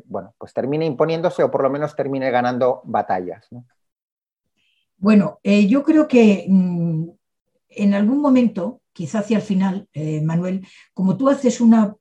bueno, 0.06 0.34
pues 0.38 0.54
termine 0.54 0.86
imponiéndose 0.86 1.44
o 1.44 1.52
por 1.52 1.64
lo 1.64 1.70
menos 1.70 1.94
termine 1.94 2.32
ganando 2.32 2.82
batallas. 2.86 3.50
Bueno, 5.00 5.40
eh, 5.44 5.66
yo 5.68 5.84
creo 5.84 6.08
que 6.08 6.46
mm, 6.48 7.10
en 7.70 7.94
algún 7.94 8.22
momento, 8.22 8.82
quizá 8.92 9.20
hacia 9.20 9.38
el 9.38 9.44
final, 9.44 9.88
eh, 9.94 10.22
Manuel, 10.22 10.68
como 10.94 11.16
tú 11.16 11.30
haces 11.30 11.62
una, 11.62 11.96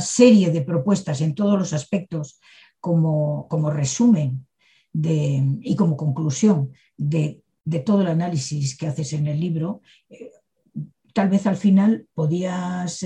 serie 0.00 0.50
de 0.50 0.62
propuestas 0.62 1.20
en 1.20 1.34
todos 1.34 1.58
los 1.58 1.72
aspectos 1.74 2.40
como, 2.80 3.46
resumen 3.70 4.46
y 4.94 5.76
como 5.76 5.96
conclusión 5.96 6.72
de, 6.96 7.42
todo 7.84 8.00
el 8.00 8.08
análisis 8.08 8.76
que 8.76 8.86
haces 8.86 9.12
en 9.12 9.26
el 9.26 9.38
libro, 9.38 9.82
eh, 10.08 10.30
tal 11.12 11.28
vez 11.28 11.46
al 11.46 11.56
final 11.56 12.06
podías, 12.14 13.04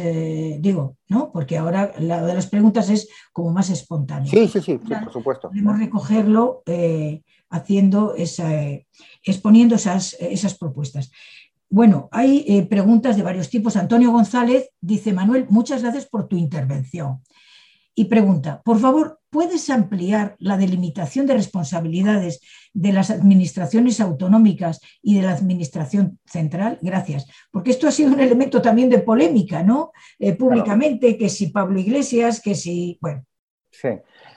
digo, 0.61 0.97
¿no? 1.09 1.33
Porque 1.33 1.59
ahora 1.59 1.93
la 1.99 2.24
de 2.24 2.35
las 2.35 2.47
preguntas 2.47 2.89
es 2.89 3.09
como 3.33 3.51
más 3.51 3.70
espontánea. 3.70 4.31
Sí, 4.31 4.47
sí, 4.47 4.61
sí, 4.61 4.79
por 4.79 5.12
supuesto. 5.12 5.49
Podemos 5.49 5.79
recogerlo 5.81 6.62
haciendo 7.51 8.14
esa, 8.14 8.51
exponiendo 9.24 9.76
esas, 9.76 10.16
esas 10.20 10.57
propuestas. 10.57 11.11
Bueno, 11.68 12.09
hay 12.12 12.44
eh, 12.47 12.64
preguntas 12.66 13.16
de 13.16 13.22
varios 13.22 13.51
tipos. 13.51 13.76
Antonio 13.76 14.12
González 14.12 14.70
dice, 14.80 15.12
Manuel, 15.12 15.47
muchas 15.49 15.82
gracias 15.82 16.07
por 16.07 16.28
tu 16.28 16.36
intervención. 16.36 17.22
Y 17.99 18.05
pregunta, 18.05 18.61
por 18.62 18.78
favor, 18.78 19.20
¿puedes 19.30 19.70
ampliar 19.70 20.36
la 20.38 20.59
delimitación 20.59 21.26
de 21.26 21.32
responsabilidades 21.32 22.40
de 22.74 22.92
las 22.92 23.11
administraciones 23.11 24.01
autonómicas 24.01 24.80
y 25.01 25.16
de 25.16 25.22
la 25.22 25.32
administración 25.32 26.18
central? 26.26 26.78
Gracias. 26.82 27.26
Porque 27.51 27.70
esto 27.70 27.88
ha 27.88 27.92
sido 27.92 28.12
un 28.12 28.20
elemento 28.20 28.61
también 28.61 28.90
de 28.90 28.99
polémica, 28.99 29.62
¿no? 29.62 29.92
Eh, 30.18 30.34
públicamente, 30.34 31.16
que 31.16 31.30
si 31.30 31.49
Pablo 31.49 31.80
Iglesias, 31.80 32.42
que 32.42 32.55
si, 32.55 32.99
bueno. 33.01 33.24
Sí. 33.70 33.88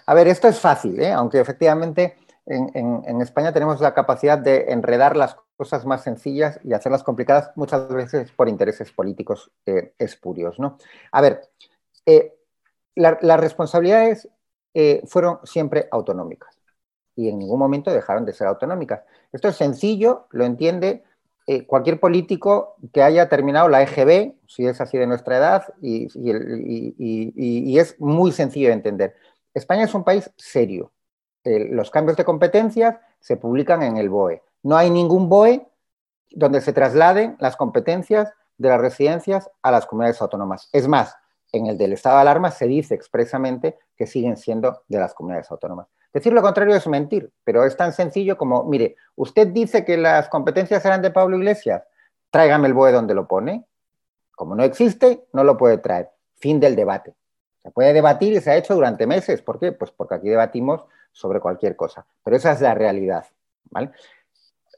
A 0.06 0.14
ver, 0.14 0.30
esto 0.30 0.48
es 0.48 0.58
fácil, 0.58 0.98
¿eh? 1.00 1.12
aunque 1.12 1.40
efectivamente 1.40 2.16
en, 2.50 3.22
España 3.22 3.54
tenemos 3.54 3.80
la 3.80 3.94
capacidad 3.94 4.38
de 4.38 4.72
enredar 4.72 5.16
las 5.16 5.38
cosas 5.56 5.86
más 5.86 6.04
sencillas 6.04 6.60
y 6.64 6.74
hacerlas 6.74 7.04
complicadas 7.04 7.52
muchas 7.56 7.88
veces 7.90 8.32
por 8.32 8.50
intereses 8.50 8.92
políticos 8.92 9.52
eh, 9.66 9.94
espurios. 10.00 10.60
¿no? 10.60 10.78
A 11.12 11.22
ver, 11.22 11.42
eh, 12.06 12.36
las 12.96 13.40
responsabilidades 13.40 14.28
eh, 14.74 15.02
fueron 15.06 15.40
siempre 15.44 15.88
autonómicas 15.92 16.58
y 17.16 17.30
en 17.30 17.38
ningún 17.38 17.60
momento 17.60 17.92
dejaron 17.92 18.26
de 18.26 18.34
ser 18.34 18.48
autonómicas. 18.48 19.04
Esto 19.32 19.48
es 19.50 19.56
sencillo, 19.56 20.28
lo 20.32 20.46
entiende 20.46 21.04
cualquier 21.66 22.00
político 22.00 22.76
que 22.94 23.02
haya 23.02 23.28
terminado 23.28 23.70
la 23.70 23.82
EGB, 23.82 24.36
si 24.46 24.68
es 24.68 24.80
así 24.82 25.00
de 25.00 25.08
nuestra 25.08 25.38
edad, 25.38 25.64
y, 25.82 26.08
y 26.14 27.80
es 27.80 28.00
muy 28.00 28.32
sencillo 28.32 28.68
de 28.68 28.76
entender. 28.76 29.16
España 29.56 29.86
es 29.86 29.96
un 29.96 30.04
país 30.04 30.30
serio, 30.38 30.92
los 31.44 31.92
cambios 31.92 32.18
de 32.18 32.26
competencias 32.26 32.98
se 33.20 33.38
publican 33.38 33.84
en 33.84 33.98
el 33.98 34.10
BOE. 34.10 34.44
No 34.64 34.78
hay 34.78 34.90
ningún 34.90 35.30
BOE 35.30 35.68
donde 36.32 36.62
se 36.62 36.74
trasladen 36.74 37.38
las 37.40 37.56
competencias 37.56 38.34
de 38.58 38.70
las 38.70 38.82
residencias 38.82 39.50
a 39.62 39.72
las 39.72 39.86
comunidades 39.86 40.22
autónomas. 40.22 40.70
Es 40.74 40.88
más, 40.88 41.16
en 41.52 41.68
el 41.68 41.78
del 41.78 41.94
estado 41.94 42.18
de 42.18 42.22
alarma 42.22 42.52
se 42.52 42.68
dice 42.68 42.94
expresamente 42.94 43.80
que 43.96 44.06
siguen 44.06 44.38
siendo 44.38 44.84
de 44.88 45.00
las 45.00 45.14
comunidades 45.14 45.50
autónomas. 45.50 45.88
Decir 46.14 46.34
lo 46.34 46.42
contrario 46.42 46.76
es 46.76 46.88
mentir, 46.88 47.32
pero 47.44 47.64
es 47.64 47.78
tan 47.78 47.94
sencillo 47.94 48.38
como, 48.38 48.64
mire, 48.64 48.96
usted 49.16 49.48
dice 49.48 49.86
que 49.86 49.98
las 49.98 50.28
competencias 50.28 50.84
eran 50.86 51.02
de 51.02 51.12
Pablo 51.12 51.38
Iglesias, 51.38 51.84
tráigame 52.32 52.68
el 52.68 52.74
BOE 52.74 52.92
donde 52.92 53.14
lo 53.14 53.28
pone. 53.28 53.66
Como 54.36 54.56
no 54.56 54.64
existe, 54.64 55.26
no 55.34 55.44
lo 55.44 55.58
puede 55.58 55.78
traer. 55.78 56.10
Fin 56.36 56.60
del 56.60 56.76
debate. 56.76 57.14
Se 57.62 57.72
puede 57.72 57.94
debatir 57.94 58.34
y 58.34 58.42
se 58.42 58.52
ha 58.52 58.58
hecho 58.58 58.74
durante 58.74 59.06
meses. 59.06 59.42
¿Por 59.42 59.60
qué? 59.60 59.72
Pues 59.72 59.92
porque 59.92 60.16
aquí 60.16 60.30
debatimos 60.30 60.86
sobre 61.20 61.42
cualquier 61.42 61.76
cosa. 61.76 62.06
Pero 62.24 62.38
esa 62.38 62.54
es 62.54 62.62
la 62.62 62.74
realidad. 62.74 63.26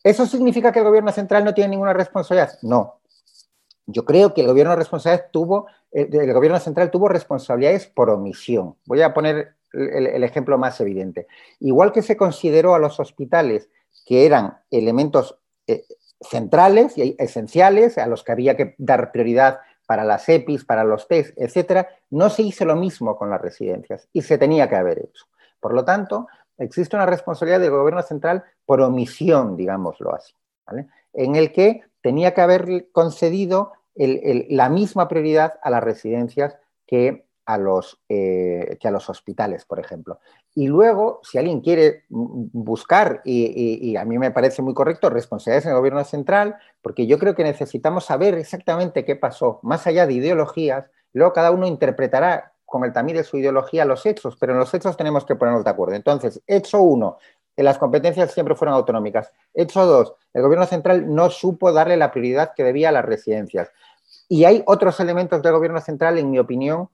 ¿Eso 0.03 0.25
significa 0.25 0.71
que 0.71 0.79
el 0.79 0.85
gobierno 0.85 1.11
central 1.11 1.45
no 1.45 1.53
tiene 1.53 1.69
ninguna 1.69 1.93
responsabilidad? 1.93 2.57
No. 2.63 2.99
Yo 3.85 4.05
creo 4.05 4.33
que 4.33 4.41
el 4.41 4.47
gobierno, 4.47 4.75
tuvo, 5.31 5.67
eh, 5.91 6.09
el 6.11 6.33
gobierno 6.33 6.59
central 6.59 6.89
tuvo 6.89 7.07
responsabilidades 7.07 7.85
por 7.85 8.09
omisión. 8.09 8.75
Voy 8.85 9.03
a 9.03 9.13
poner 9.13 9.55
el, 9.73 10.23
ejemplo 10.23 10.57
más 10.57 10.81
evidente. 10.81 11.27
Igual 11.59 11.91
que 11.91 12.01
se 12.01 12.17
consideró 12.17 12.73
a 12.73 12.79
los 12.79 12.99
hospitales 12.99 13.69
que 14.05 14.25
eran 14.25 14.57
elementos 14.71 15.37
eh, 15.67 15.85
centrales 16.19 16.97
y 16.97 17.15
esenciales 17.19 17.97
a 17.99 18.07
los 18.07 18.23
que 18.23 18.31
había 18.31 18.57
que 18.57 18.75
dar 18.79 19.11
prioridad 19.11 19.59
para 19.85 20.03
las 20.05 20.27
EPIs, 20.27 20.65
para 20.65 20.83
los 20.83 21.07
test, 21.07 21.37
etcétera, 21.37 21.89
no 22.09 22.29
se 22.29 22.43
hizo 22.43 22.65
lo 22.65 22.75
mismo 22.75 23.17
con 23.17 23.29
las 23.29 23.41
residencias 23.41 24.07
y 24.13 24.21
se 24.21 24.37
tenía 24.37 24.69
que 24.69 24.75
haber 24.75 24.99
hecho. 24.99 25.25
Por 25.61 25.73
lo 25.73 25.85
tanto, 25.85 26.27
existe 26.57 26.97
una 26.97 27.05
responsabilidad 27.05 27.61
del 27.61 27.71
gobierno 27.71 28.01
central 28.01 28.43
por 28.65 28.81
omisión, 28.81 29.55
digámoslo 29.55 30.13
así, 30.13 30.33
en 31.13 31.35
el 31.37 31.53
que 31.53 31.83
tenía 32.01 32.33
que 32.33 32.41
haber 32.41 32.91
concedido 32.91 33.71
la 33.95 34.69
misma 34.69 35.07
prioridad 35.07 35.59
a 35.61 35.69
las 35.69 35.83
residencias 35.83 36.57
que 36.85 37.25
a 37.45 37.57
los, 37.57 37.99
eh, 38.07 38.77
que 38.79 38.87
a 38.87 38.91
los 38.91 39.09
hospitales, 39.09 39.65
por 39.65 39.79
ejemplo. 39.79 40.19
Y 40.55 40.67
luego, 40.67 41.19
si 41.23 41.37
alguien 41.37 41.61
quiere 41.61 42.05
buscar, 42.09 43.21
y, 43.25 43.95
a 43.95 44.05
mí 44.05 44.17
me 44.17 44.31
parece 44.31 44.61
muy 44.61 44.73
correcto, 44.73 45.09
responsabilidades 45.09 45.65
en 45.65 45.71
el 45.71 45.77
gobierno 45.77 46.03
central, 46.03 46.57
porque 46.81 47.07
yo 47.07 47.17
creo 47.19 47.35
que 47.35 47.43
necesitamos 47.43 48.05
saber 48.05 48.35
exactamente 48.35 49.05
qué 49.05 49.15
pasó, 49.15 49.59
más 49.63 49.87
allá 49.87 50.07
de 50.07 50.13
ideologías, 50.13 50.89
luego 51.13 51.33
cada 51.33 51.51
uno 51.51 51.67
interpretará 51.67 52.50
con 52.71 52.85
el 52.85 52.93
tamiz 52.93 53.15
de 53.15 53.23
su 53.23 53.37
ideología 53.37 53.85
los 53.85 54.05
hechos, 54.05 54.37
pero 54.39 54.53
en 54.53 54.59
los 54.59 54.73
hechos 54.73 54.97
tenemos 54.97 55.25
que 55.25 55.35
ponernos 55.35 55.63
de 55.63 55.69
acuerdo. 55.69 55.93
Entonces, 55.93 56.41
hecho 56.47 56.81
uno, 56.81 57.17
las 57.57 57.77
competencias 57.77 58.31
siempre 58.31 58.55
fueron 58.55 58.75
autonómicas. 58.75 59.31
Hecho 59.53 59.85
dos, 59.85 60.15
el 60.33 60.41
gobierno 60.41 60.65
central 60.65 61.13
no 61.13 61.29
supo 61.29 61.71
darle 61.71 61.97
la 61.97 62.11
prioridad 62.11 62.53
que 62.55 62.63
debía 62.63 62.89
a 62.89 62.91
las 62.93 63.05
residencias. 63.05 63.69
Y 64.27 64.45
hay 64.45 64.63
otros 64.65 64.99
elementos 64.99 65.41
del 65.41 65.53
gobierno 65.53 65.81
central, 65.81 66.17
en 66.17 66.31
mi 66.31 66.39
opinión, 66.39 66.89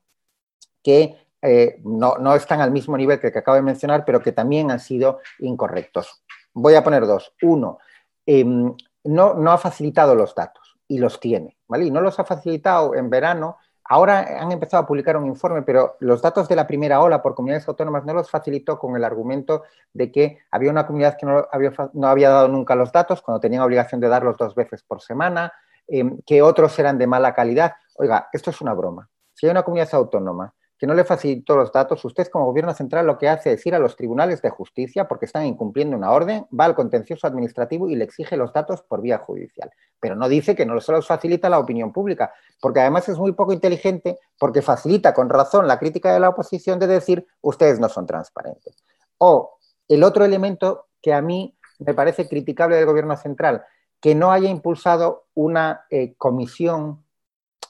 que 0.83 1.15
eh, 1.41 1.79
no, 1.83 2.35
están 2.35 2.61
al 2.61 2.71
mismo 2.71 2.97
nivel 2.97 3.19
que 3.19 3.27
el 3.27 3.33
que 3.33 3.39
acabo 3.39 3.55
de 3.55 3.61
mencionar, 3.61 4.03
pero 4.05 4.21
que 4.21 4.31
también 4.31 4.71
han 4.71 4.79
sido 4.79 5.19
incorrectos. 5.39 6.23
Voy 6.53 6.73
a 6.73 6.83
poner 6.83 7.05
dos. 7.05 7.33
Uno, 7.43 7.77
em, 8.25 8.73
no, 9.03 9.35
no 9.35 9.51
ha 9.51 9.57
facilitado 9.57 10.15
los 10.15 10.33
datos 10.33 10.77
y 10.87 10.97
los 10.97 11.19
tiene, 11.19 11.57
¿vale? 11.67 11.85
Y 11.85 11.91
no 11.91 12.01
los 12.01 12.19
ha 12.19 12.25
facilitado 12.25 12.95
en 12.95 13.09
verano. 13.09 13.57
Ahora 13.89 14.41
han 14.41 14.51
empezado 14.51 14.83
a 14.83 14.85
publicar 14.85 15.15
un 15.15 15.27
informe, 15.27 15.61
pero 15.61 15.95
los 15.99 16.21
datos 16.21 16.47
de 16.47 16.55
la 16.55 16.67
primera 16.67 17.01
ola 17.01 17.21
por 17.21 17.35
comunidades 17.35 17.67
autónomas 17.67 18.03
no 18.03 18.13
los 18.13 18.29
facilitó 18.29 18.77
con 18.77 18.95
el 18.95 19.03
argumento 19.03 19.63
de 19.93 20.11
que 20.11 20.39
había 20.51 20.71
una 20.71 20.85
comunidad 20.85 21.17
que 21.17 21.25
no 21.25 21.47
había, 21.51 21.71
no 21.93 22.07
había 22.07 22.29
dado 22.29 22.47
nunca 22.49 22.75
los 22.75 22.91
datos 22.91 23.21
cuando 23.21 23.39
tenían 23.39 23.61
obligación 23.61 24.01
de 24.01 24.09
darlos 24.09 24.37
dos 24.37 24.55
veces 24.55 24.83
por 24.83 25.01
semana, 25.01 25.53
em, 25.87 26.19
que 26.25 26.41
otros 26.41 26.77
eran 26.79 26.97
de 26.97 27.07
mala 27.07 27.33
calidad. 27.33 27.75
Oiga, 27.95 28.27
esto 28.33 28.49
es 28.49 28.59
una 28.59 28.73
broma. 28.73 29.09
Si 29.33 29.45
hay 29.45 29.51
una 29.51 29.63
comunidad 29.63 29.93
autónoma 29.93 30.53
que 30.77 30.85
no 30.85 30.93
le 30.93 31.03
facilitó 31.03 31.55
los 31.55 31.71
datos, 31.71 32.05
usted 32.05 32.27
como 32.27 32.45
gobierno 32.45 32.73
central 32.73 33.07
lo 33.07 33.17
que 33.17 33.27
hace 33.27 33.53
es 33.53 33.65
ir 33.65 33.73
a 33.73 33.79
los 33.79 33.95
tribunales 33.95 34.41
de 34.41 34.49
justicia 34.49 35.07
porque 35.07 35.25
están 35.25 35.45
incumpliendo 35.45 35.97
una 35.97 36.11
orden, 36.11 36.45
va 36.57 36.65
al 36.65 36.75
contencioso 36.75 37.25
administrativo 37.25 37.89
y 37.89 37.95
le 37.95 38.03
exige 38.03 38.37
los 38.37 38.53
datos 38.53 38.83
por 38.83 39.01
vía 39.01 39.17
judicial. 39.17 39.71
Pero 39.99 40.15
no 40.15 40.29
dice 40.29 40.55
que 40.55 40.65
no 40.65 40.79
se 40.79 40.91
los 40.91 41.07
facilita 41.07 41.49
la 41.49 41.59
opinión 41.59 41.91
pública, 41.91 42.31
porque 42.61 42.81
además 42.81 43.09
es 43.09 43.17
muy 43.17 43.31
poco 43.31 43.53
inteligente 43.53 44.19
porque 44.37 44.61
facilita 44.61 45.13
con 45.13 45.29
razón 45.29 45.67
la 45.67 45.79
crítica 45.79 46.13
de 46.13 46.19
la 46.19 46.29
oposición 46.29 46.77
de 46.79 46.87
decir 46.87 47.25
ustedes 47.41 47.79
no 47.79 47.89
son 47.89 48.05
transparentes. 48.05 48.83
O 49.17 49.57
el 49.87 50.03
otro 50.03 50.25
elemento 50.25 50.87
que 51.01 51.13
a 51.13 51.21
mí 51.21 51.57
me 51.79 51.93
parece 51.93 52.27
criticable 52.27 52.75
del 52.75 52.85
gobierno 52.85 53.15
central, 53.17 53.65
que 53.99 54.15
no 54.15 54.31
haya 54.31 54.49
impulsado 54.49 55.25
una 55.33 55.85
eh, 55.89 56.15
comisión, 56.17 57.03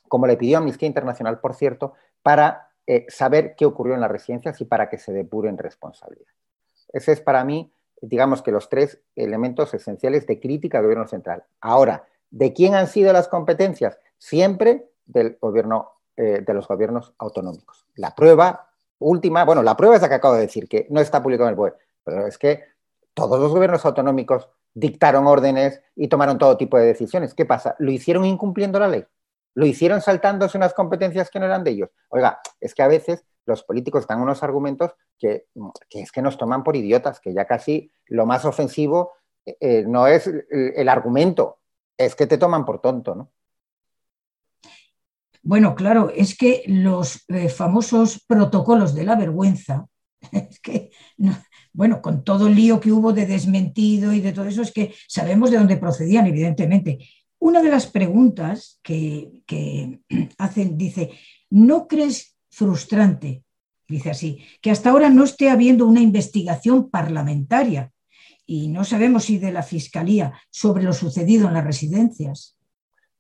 como 0.10 0.28
le 0.28 0.38
pidió 0.38 0.58
Amnistía 0.58 0.88
Internacional, 0.88 1.39
por 1.39 1.55
cierto, 1.55 1.93
para 2.22 2.66
eh, 2.88 3.06
saber 3.10 3.56
qué 3.58 3.66
ocurrió 3.66 3.96
en 3.96 4.02
las 4.02 4.10
residencias 4.10 4.60
y 4.62 4.66
para 4.66 4.90
que 4.90 4.98
se 4.98 5.12
depuren 5.12 5.58
responsabilidades. 5.58 6.34
Ese 6.94 7.12
es 7.12 7.22
para 7.22 7.44
mí, 7.44 7.72
digamos 8.02 8.42
que 8.42 8.52
los 8.52 8.70
tres 8.70 9.02
elementos 9.16 9.74
esenciales 9.74 10.26
de 10.26 10.40
crítica 10.40 10.78
al 10.78 10.86
gobierno 10.86 11.08
central. 11.08 11.44
Ahora, 11.60 12.06
¿de 12.32 12.54
quién 12.54 12.76
han 12.76 12.88
sido 12.88 13.12
las 13.12 13.28
competencias? 13.28 14.00
Siempre 14.18 14.90
del 15.06 15.38
gobierno, 15.42 15.92
eh, 16.16 16.44
de 16.46 16.54
los 16.54 16.68
gobiernos 16.68 17.14
autonómicos. 17.18 17.86
La 17.96 18.16
prueba 18.16 18.70
última, 19.00 19.44
bueno, 19.46 19.64
la 19.64 19.76
prueba 19.76 19.96
es 19.96 20.02
la 20.02 20.10
que 20.10 20.16
acabo 20.16 20.36
de 20.36 20.42
decir, 20.42 20.68
que 20.68 20.88
no 20.90 21.02
está 21.02 21.22
publicado 21.22 21.50
en 21.50 21.54
el 21.54 21.58
BOE, 21.58 21.74
pero 22.04 22.26
es 22.26 22.38
que 22.38 22.64
todos 23.14 23.40
los 23.40 23.52
gobiernos 23.52 23.86
autonómicos 23.86 24.50
dictaron 24.74 25.28
órdenes 25.28 25.82
y 25.96 26.08
tomaron 26.08 26.38
todo 26.38 26.56
tipo 26.56 26.78
de 26.78 26.86
decisiones. 26.86 27.34
¿Qué 27.34 27.46
pasa? 27.46 27.76
¿Lo 27.80 27.92
hicieron 27.92 28.26
incumpliendo 28.26 28.80
la 28.80 28.88
ley? 28.88 29.06
Lo 29.58 29.66
hicieron 29.66 30.01
saltándose 30.01 30.55
unas 30.55 30.76
competencias 30.76 31.32
que 31.32 31.39
no 31.39 31.47
eran 31.47 31.64
de 31.64 31.72
ellos. 31.72 31.89
Oiga, 32.10 32.39
es 32.62 32.76
que 32.76 32.84
a 32.84 32.88
veces 32.88 33.26
los 33.47 33.64
políticos 33.64 34.05
dan 34.05 34.22
unos 34.22 34.43
argumentos 34.43 34.91
que, 35.18 35.47
es 35.89 36.12
que 36.12 36.22
nos 36.22 36.38
toman 36.38 36.64
por 36.64 36.76
idiotas, 36.76 37.20
que 37.20 37.34
ya 37.34 37.45
casi 37.45 37.91
lo 38.05 38.28
más 38.28 38.45
ofensivo 38.45 39.14
eh, 39.47 39.58
eh, 39.60 39.84
no 39.88 40.05
es 40.05 40.28
el, 40.28 40.88
argumento, 40.88 41.58
es 41.97 42.14
que 42.14 42.28
te 42.28 42.38
toman 42.38 42.66
por 42.66 42.82
tonto, 42.82 43.16
¿no? 43.16 43.32
Bueno, 45.41 45.74
claro, 45.74 46.12
es 46.16 46.38
que 46.38 46.62
los 46.68 47.26
eh, 47.30 47.49
famosos 47.49 48.24
protocolos 48.28 48.93
de 48.93 49.05
la 49.05 49.16
vergüenza, 49.16 49.88
es 50.32 50.60
que, 50.60 50.91
bueno, 51.74 51.99
con 52.03 52.24
todo 52.24 52.45
el 52.45 52.53
lío 52.53 52.80
que 52.80 52.91
hubo 52.91 53.12
de 53.12 53.26
desmentido 53.26 54.14
y 54.14 54.22
de 54.22 54.34
todo 54.34 54.45
eso, 54.45 54.62
es 54.62 54.72
que 54.72 54.93
sabemos 55.08 55.49
de 55.49 55.58
dónde 55.58 55.78
procedían, 55.78 56.28
evidentemente, 56.28 56.99
una 57.40 57.62
de 57.62 57.70
las 57.70 57.88
preguntas 57.88 58.80
que, 58.84 59.44
hacen 60.38 60.78
dice, 60.78 61.12
¿no 61.50 61.88
crees 61.88 62.38
frustrante, 62.50 63.44
dice 63.88 64.12
así, 64.12 64.44
que 64.62 64.72
hasta 64.72 64.90
ahora 64.90 65.10
no 65.10 65.24
esté 65.24 65.50
habiendo 65.50 65.86
una 65.86 66.02
investigación 66.02 66.90
parlamentaria 66.90 67.92
y 68.46 68.70
no 68.70 68.84
sabemos 68.84 69.26
si 69.26 69.38
de 69.38 69.52
la 69.52 69.64
Fiscalía 69.64 70.34
sobre 70.50 70.84
lo 70.84 70.94
sucedido 70.94 71.48
en 71.48 71.54
las 71.54 71.66
residencias? 71.66 72.58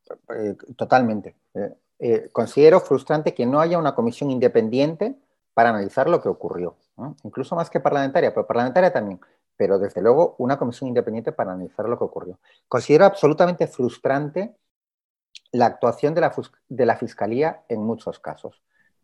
Eh, 0.09 0.55
totalmente. 0.75 1.35
Eh, 1.53 1.73
eh, 1.99 2.29
considero 2.31 2.79
frustrante 2.79 3.33
que 3.33 3.45
no 3.45 3.59
haya 3.59 3.77
una 3.77 3.95
comisión 3.95 4.31
independiente 4.31 5.15
para 5.53 5.69
analizar 5.69 6.07
lo 6.07 6.21
que 6.21 6.29
ocurrió, 6.29 6.77
incluso 7.23 7.55
más 7.55 7.69
que 7.69 7.79
parlamentaria, 7.79 8.31
pero 8.31 8.45
parlamentaria 8.45 8.93
también 8.93 9.19
pero 9.57 9.79
desde 9.79 10.01
luego 10.01 10.35
una 10.37 10.57
comisión 10.57 10.87
independiente 10.87 11.31
para 11.31 11.51
analizar 11.51 11.89
lo 11.89 11.97
que 11.97 12.03
ocurrió. 12.03 12.39
Considero 12.67 13.05
absolutamente 13.05 13.67
frustrante 13.67 14.55
la 15.51 15.65
actuación 15.65 16.13
de 16.13 16.21
la, 16.21 16.33
de 16.69 16.85
la 16.85 16.95
Fiscalía 16.95 17.63
en 17.67 17.81
muchos 17.81 18.19
casos. 18.19 18.61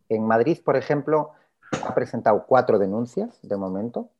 En 0.08 0.26
Madrid, 0.26 0.58
por 0.64 0.76
ejemplo, 0.76 1.32
ha 1.84 1.94
presentado 1.94 2.46
cuatro 2.46 2.78
denuncias 2.78 3.38
de 3.42 3.56
momento 3.56 4.10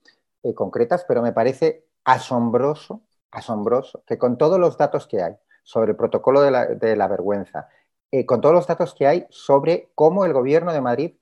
eh, 0.43 0.55
concretas, 0.55 1.05
pero 1.07 1.23
me 1.23 1.33
parece 1.33 1.87
asombroso, 2.05 3.03
asombroso 3.31 4.03
que 4.07 4.19
con 4.19 4.37
todos 4.37 4.59
los 4.59 4.77
datos 4.77 5.07
que 5.07 5.23
hay 5.23 5.37
sobre 5.63 5.93
el 5.93 5.97
protocolo 5.97 6.43
de 6.43 6.97
la, 6.97 7.09
vergüenza, 7.09 7.69
eh, 8.11 8.27
con 8.27 8.41
todos 8.41 8.55
los 8.55 8.67
datos 8.67 8.95
que 8.95 9.07
hay 9.07 9.27
sobre 9.31 9.91
cómo 9.95 10.25
el 10.25 10.33
gobierno 10.33 10.73
de 10.73 10.81
Madrid 10.81 11.15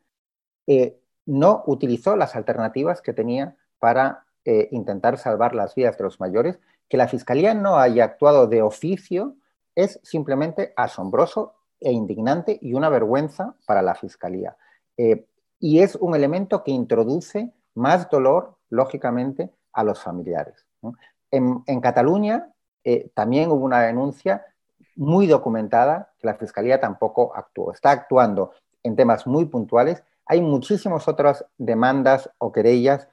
eh, 0.66 0.98
no 1.26 1.62
utilizó 1.66 2.16
las 2.16 2.34
alternativas 2.34 3.00
que 3.00 3.12
tenía 3.12 3.56
para 3.78 4.21
eh, 4.44 4.68
intentar 4.72 5.18
salvar 5.18 5.54
las 5.54 5.74
vidas 5.74 5.96
de 5.96 6.04
los 6.04 6.20
mayores, 6.20 6.58
que 6.88 6.96
la 6.96 7.08
Fiscalía 7.08 7.54
no 7.54 7.76
haya 7.76 8.04
actuado 8.04 8.46
de 8.46 8.62
oficio 8.62 9.36
es 9.74 10.00
simplemente 10.02 10.72
asombroso 10.76 11.54
e 11.80 11.92
indignante 11.92 12.58
y 12.60 12.74
una 12.74 12.88
vergüenza 12.88 13.54
para 13.66 13.82
la 13.82 13.94
Fiscalía. 13.94 14.56
Eh, 14.96 15.26
y 15.58 15.80
es 15.80 15.94
un 15.96 16.14
elemento 16.14 16.62
que 16.64 16.70
introduce 16.70 17.52
más 17.74 18.10
dolor, 18.10 18.56
lógicamente, 18.68 19.50
a 19.72 19.84
los 19.84 20.02
familiares. 20.02 20.66
En, 21.30 21.80
Cataluña 21.80 22.52
eh, 22.84 23.10
también 23.14 23.50
hubo 23.50 23.64
una 23.64 23.82
denuncia 23.82 24.44
muy 24.96 25.26
documentada 25.26 26.12
que 26.18 26.26
la 26.26 26.34
Fiscalía 26.34 26.80
tampoco 26.80 27.32
actuó. 27.34 27.72
Está 27.72 27.92
actuando 27.92 28.52
en 28.82 28.96
temas 28.96 29.26
muy 29.26 29.46
puntuales. 29.46 30.02
Hay 30.26 30.40
muchísimas 30.40 31.08
otras 31.08 31.46
demandas 31.56 32.28
o 32.38 32.52
querellas 32.52 33.08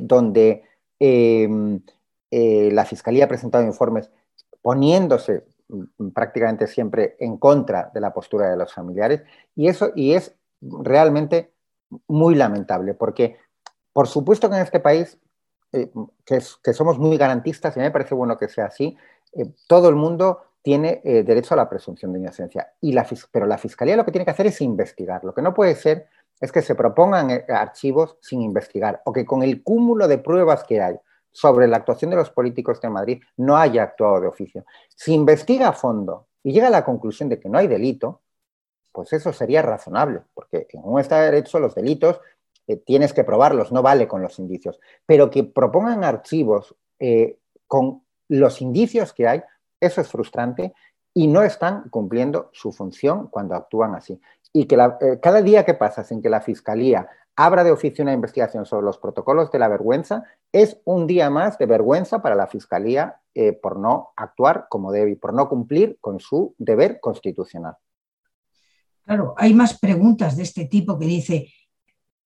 donde 0.00 0.62
em, 0.98 1.80
la 2.30 2.84
Fiscalía 2.84 3.24
ha 3.24 3.28
presentado 3.28 3.64
informes 3.64 4.10
poniéndose 4.66 5.44
mm, 5.68 6.08
prácticamente 6.08 6.66
siempre 6.66 7.16
en 7.20 7.36
contra 7.36 7.90
de 7.94 8.00
la 8.00 8.12
postura 8.12 8.50
de 8.50 8.56
los 8.56 8.72
familiares 8.74 9.22
y 9.54 9.68
eso 9.68 9.92
y 9.94 10.14
es 10.14 10.34
realmente 10.60 11.52
muy 12.08 12.34
lamentable 12.34 12.94
porque 12.94 13.36
por 13.92 14.08
supuesto 14.08 14.50
que 14.50 14.56
en 14.56 14.62
este 14.62 14.80
país 14.80 15.18
eh, 15.72 15.90
que, 16.24 16.40
somos 16.72 16.98
muy 16.98 17.16
garantistas 17.16 17.76
y 17.76 17.80
me 17.80 17.92
parece 17.92 18.16
bueno 18.16 18.36
que 18.36 18.48
sea 18.48 18.66
así 18.66 18.96
eh, 19.34 19.52
todo 19.68 19.88
el 19.88 19.94
mundo 19.94 20.42
tiene 20.62 21.00
eh, 21.04 21.22
derecho 21.22 21.54
a 21.54 21.58
la 21.58 21.68
presunción 21.68 22.12
de 22.12 22.18
inocencia 22.18 22.72
y 22.80 22.92
la, 22.92 23.06
pero 23.30 23.46
la 23.46 23.56
fiscalía 23.56 23.96
lo 23.96 24.04
que 24.04 24.10
tiene 24.10 24.24
que 24.24 24.32
hacer 24.32 24.48
es 24.48 24.60
investigar. 24.60 25.22
Lo 25.22 25.32
que 25.32 25.40
no 25.40 25.54
puede 25.54 25.76
ser 25.76 26.08
es 26.40 26.52
que 26.52 26.62
se 26.62 26.74
propongan 26.74 27.44
archivos 27.48 28.16
sin 28.20 28.42
investigar 28.42 29.02
o 29.04 29.12
que 29.12 29.24
con 29.24 29.42
el 29.42 29.62
cúmulo 29.62 30.08
de 30.08 30.18
pruebas 30.18 30.64
que 30.64 30.80
hay 30.80 30.96
sobre 31.32 31.68
la 31.68 31.76
actuación 31.76 32.10
de 32.10 32.16
los 32.16 32.30
políticos 32.30 32.80
de 32.80 32.88
Madrid 32.88 33.22
no 33.36 33.56
haya 33.56 33.82
actuado 33.82 34.20
de 34.20 34.28
oficio. 34.28 34.64
Si 34.94 35.12
investiga 35.12 35.68
a 35.68 35.72
fondo 35.72 36.28
y 36.42 36.52
llega 36.52 36.68
a 36.68 36.70
la 36.70 36.84
conclusión 36.84 37.28
de 37.28 37.38
que 37.38 37.48
no 37.48 37.58
hay 37.58 37.66
delito, 37.66 38.22
pues 38.92 39.12
eso 39.12 39.32
sería 39.34 39.60
razonable, 39.60 40.22
porque 40.32 40.66
en 40.70 40.80
un 40.82 40.98
Estado 40.98 41.22
de 41.22 41.32
Derecho 41.32 41.58
los 41.58 41.74
delitos 41.74 42.20
eh, 42.66 42.76
tienes 42.78 43.12
que 43.12 43.24
probarlos, 43.24 43.70
no 43.70 43.82
vale 43.82 44.08
con 44.08 44.22
los 44.22 44.38
indicios. 44.38 44.80
Pero 45.04 45.30
que 45.30 45.44
propongan 45.44 46.04
archivos 46.04 46.74
eh, 46.98 47.38
con 47.66 48.02
los 48.28 48.62
indicios 48.62 49.12
que 49.12 49.28
hay, 49.28 49.42
eso 49.78 50.00
es 50.00 50.08
frustrante 50.08 50.72
y 51.12 51.26
no 51.26 51.42
están 51.42 51.88
cumpliendo 51.90 52.48
su 52.52 52.72
función 52.72 53.28
cuando 53.28 53.54
actúan 53.54 53.94
así. 53.94 54.18
Y 54.56 54.64
que 54.64 54.74
eh, 54.76 55.20
cada 55.20 55.42
día 55.42 55.66
que 55.66 55.74
pasa 55.74 56.02
sin 56.02 56.22
que 56.22 56.30
la 56.30 56.40
Fiscalía 56.40 57.10
abra 57.36 57.62
de 57.62 57.72
oficio 57.72 58.02
una 58.02 58.14
investigación 58.14 58.64
sobre 58.64 58.86
los 58.86 58.96
protocolos 58.96 59.52
de 59.52 59.58
la 59.58 59.68
vergüenza, 59.68 60.24
es 60.50 60.80
un 60.86 61.06
día 61.06 61.28
más 61.28 61.58
de 61.58 61.66
vergüenza 61.66 62.22
para 62.22 62.34
la 62.34 62.46
Fiscalía 62.46 63.20
eh, 63.34 63.52
por 63.52 63.78
no 63.78 64.14
actuar 64.16 64.64
como 64.70 64.92
debe 64.92 65.10
y 65.10 65.16
por 65.16 65.34
no 65.34 65.50
cumplir 65.50 65.98
con 66.00 66.20
su 66.20 66.54
deber 66.56 67.00
constitucional. 67.00 67.74
Claro, 69.04 69.34
hay 69.36 69.52
más 69.52 69.78
preguntas 69.78 70.38
de 70.38 70.44
este 70.44 70.64
tipo 70.64 70.98
que 70.98 71.04
dice, 71.04 71.52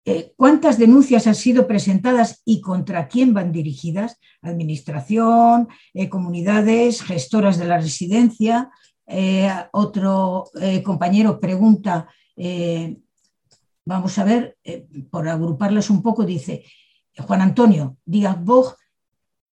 eh, 0.04 0.32
¿cuántas 0.36 0.78
denuncias 0.78 1.26
han 1.26 1.34
sido 1.34 1.66
presentadas 1.66 2.42
y 2.44 2.60
contra 2.60 3.08
quién 3.08 3.34
van 3.34 3.50
dirigidas? 3.50 4.20
Administración, 4.40 5.66
comunidades, 6.08 7.02
gestoras 7.02 7.58
de 7.58 7.64
la 7.64 7.78
residencia. 7.78 8.70
otro 9.72 10.44
compañero 10.84 11.40
pregunta, 11.40 12.06
vamos 13.84 14.18
a 14.18 14.24
ver, 14.24 14.56
por 15.10 15.28
agruparlas 15.28 15.90
un 15.90 16.02
poco, 16.02 16.24
dice, 16.24 16.64
Juan 17.18 17.40
Antonio 17.40 17.96
Díaz 18.04 18.42
Bog, 18.42 18.76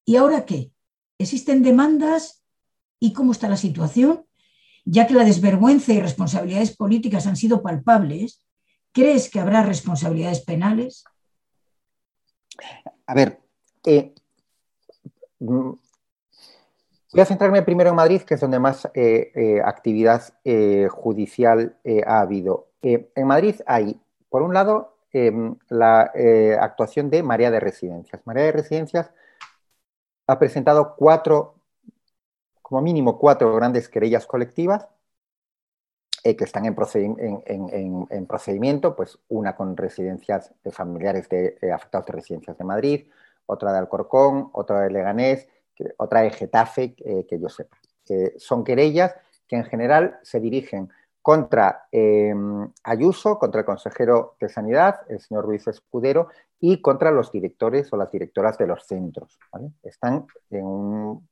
¿y 0.05 0.15
ahora 0.17 0.45
qué? 0.45 0.71
¿Existen 1.17 1.63
demandas 1.63 2.43
y 2.99 3.13
cómo 3.13 3.31
está 3.31 3.49
la 3.49 3.57
situación? 3.57 4.25
Ya 4.83 5.07
que 5.07 5.13
la 5.13 5.23
desvergüenza 5.23 5.93
y 5.93 6.01
responsabilidades 6.01 6.75
políticas 6.75 7.25
han 7.25 7.37
sido 7.37 7.63
palpables, 7.63 8.45
¿crees 8.91 9.29
que 9.29 9.39
habrá 9.39 9.63
responsabilidades 9.63 10.41
penales? 10.41 11.05
A 13.07 13.13
ver, 13.13 13.39
eh, 13.85 14.13
voy 15.39 15.79
a 17.17 17.25
centrarme 17.25 17.63
primero 17.63 17.89
en 17.89 17.95
Madrid, 17.95 18.21
que 18.21 18.35
es 18.35 18.41
donde 18.41 18.59
más 18.59 18.85
eh, 18.93 19.31
eh, 19.35 19.61
actividad 19.63 20.33
judicial 20.89 21.79
ha 22.05 22.19
habido. 22.19 22.71
En 23.15 23.27
Madrid 23.27 23.55
hay, 23.65 23.99
por 24.29 24.41
un 24.41 24.53
lado, 24.53 24.95
Em, 25.17 25.55
la 25.69 26.11
eh, 26.13 26.57
actuación 26.59 27.09
de 27.09 27.23
María 27.23 27.49
de 27.49 27.61
Residencias. 27.61 28.21
María 28.25 28.43
de 28.43 28.51
Residencias 28.51 29.11
ha 30.27 30.37
presentado 30.37 30.93
cuatro, 30.97 31.55
como 32.61 32.81
mínimo 32.81 33.17
cuatro 33.17 33.55
grandes 33.55 33.87
querellas 33.87 34.25
colectivas 34.27 34.89
eh, 36.25 36.35
que 36.35 36.43
están 36.43 36.65
en, 36.65 38.25
procedimiento, 38.27 38.93
pues 38.93 39.17
una 39.29 39.55
con 39.55 39.77
residencias 39.77 40.53
de 40.61 40.71
familiares 40.73 41.29
de, 41.29 41.57
eh, 41.61 41.71
afectados 41.71 42.07
de 42.07 42.13
residencias 42.13 42.57
de 42.57 42.65
Madrid, 42.65 43.07
otra 43.45 43.71
de 43.71 43.77
Alcorcón, 43.77 44.49
otra 44.51 44.81
de 44.81 44.89
Leganés, 44.89 45.47
otra 45.95 46.23
de 46.23 46.31
Getafe, 46.31 46.93
que 46.93 47.39
yo 47.39 47.47
sepa. 47.47 47.77
son 48.37 48.65
querellas 48.65 49.15
que 49.47 49.55
en 49.55 49.63
general 49.63 50.19
se 50.23 50.41
dirigen 50.41 50.89
contra 51.25 51.87
em, 51.91 52.71
Ayuso, 52.83 53.39
contra 53.39 53.61
el 53.61 53.65
consejero 53.65 54.35
de 54.39 54.47
Sanidad, 54.47 54.99
el 55.09 55.19
señor 55.19 55.45
Ruiz 55.45 55.65
Escudero, 55.65 56.27
y 56.59 56.83
contra 56.83 57.09
los 57.09 57.31
directores 57.31 57.91
o 57.91 57.97
las 57.97 58.11
directoras 58.11 58.59
de 58.59 58.67
los 58.67 58.85
centros. 58.85 59.39
Están, 59.81 60.27
en 60.51 61.27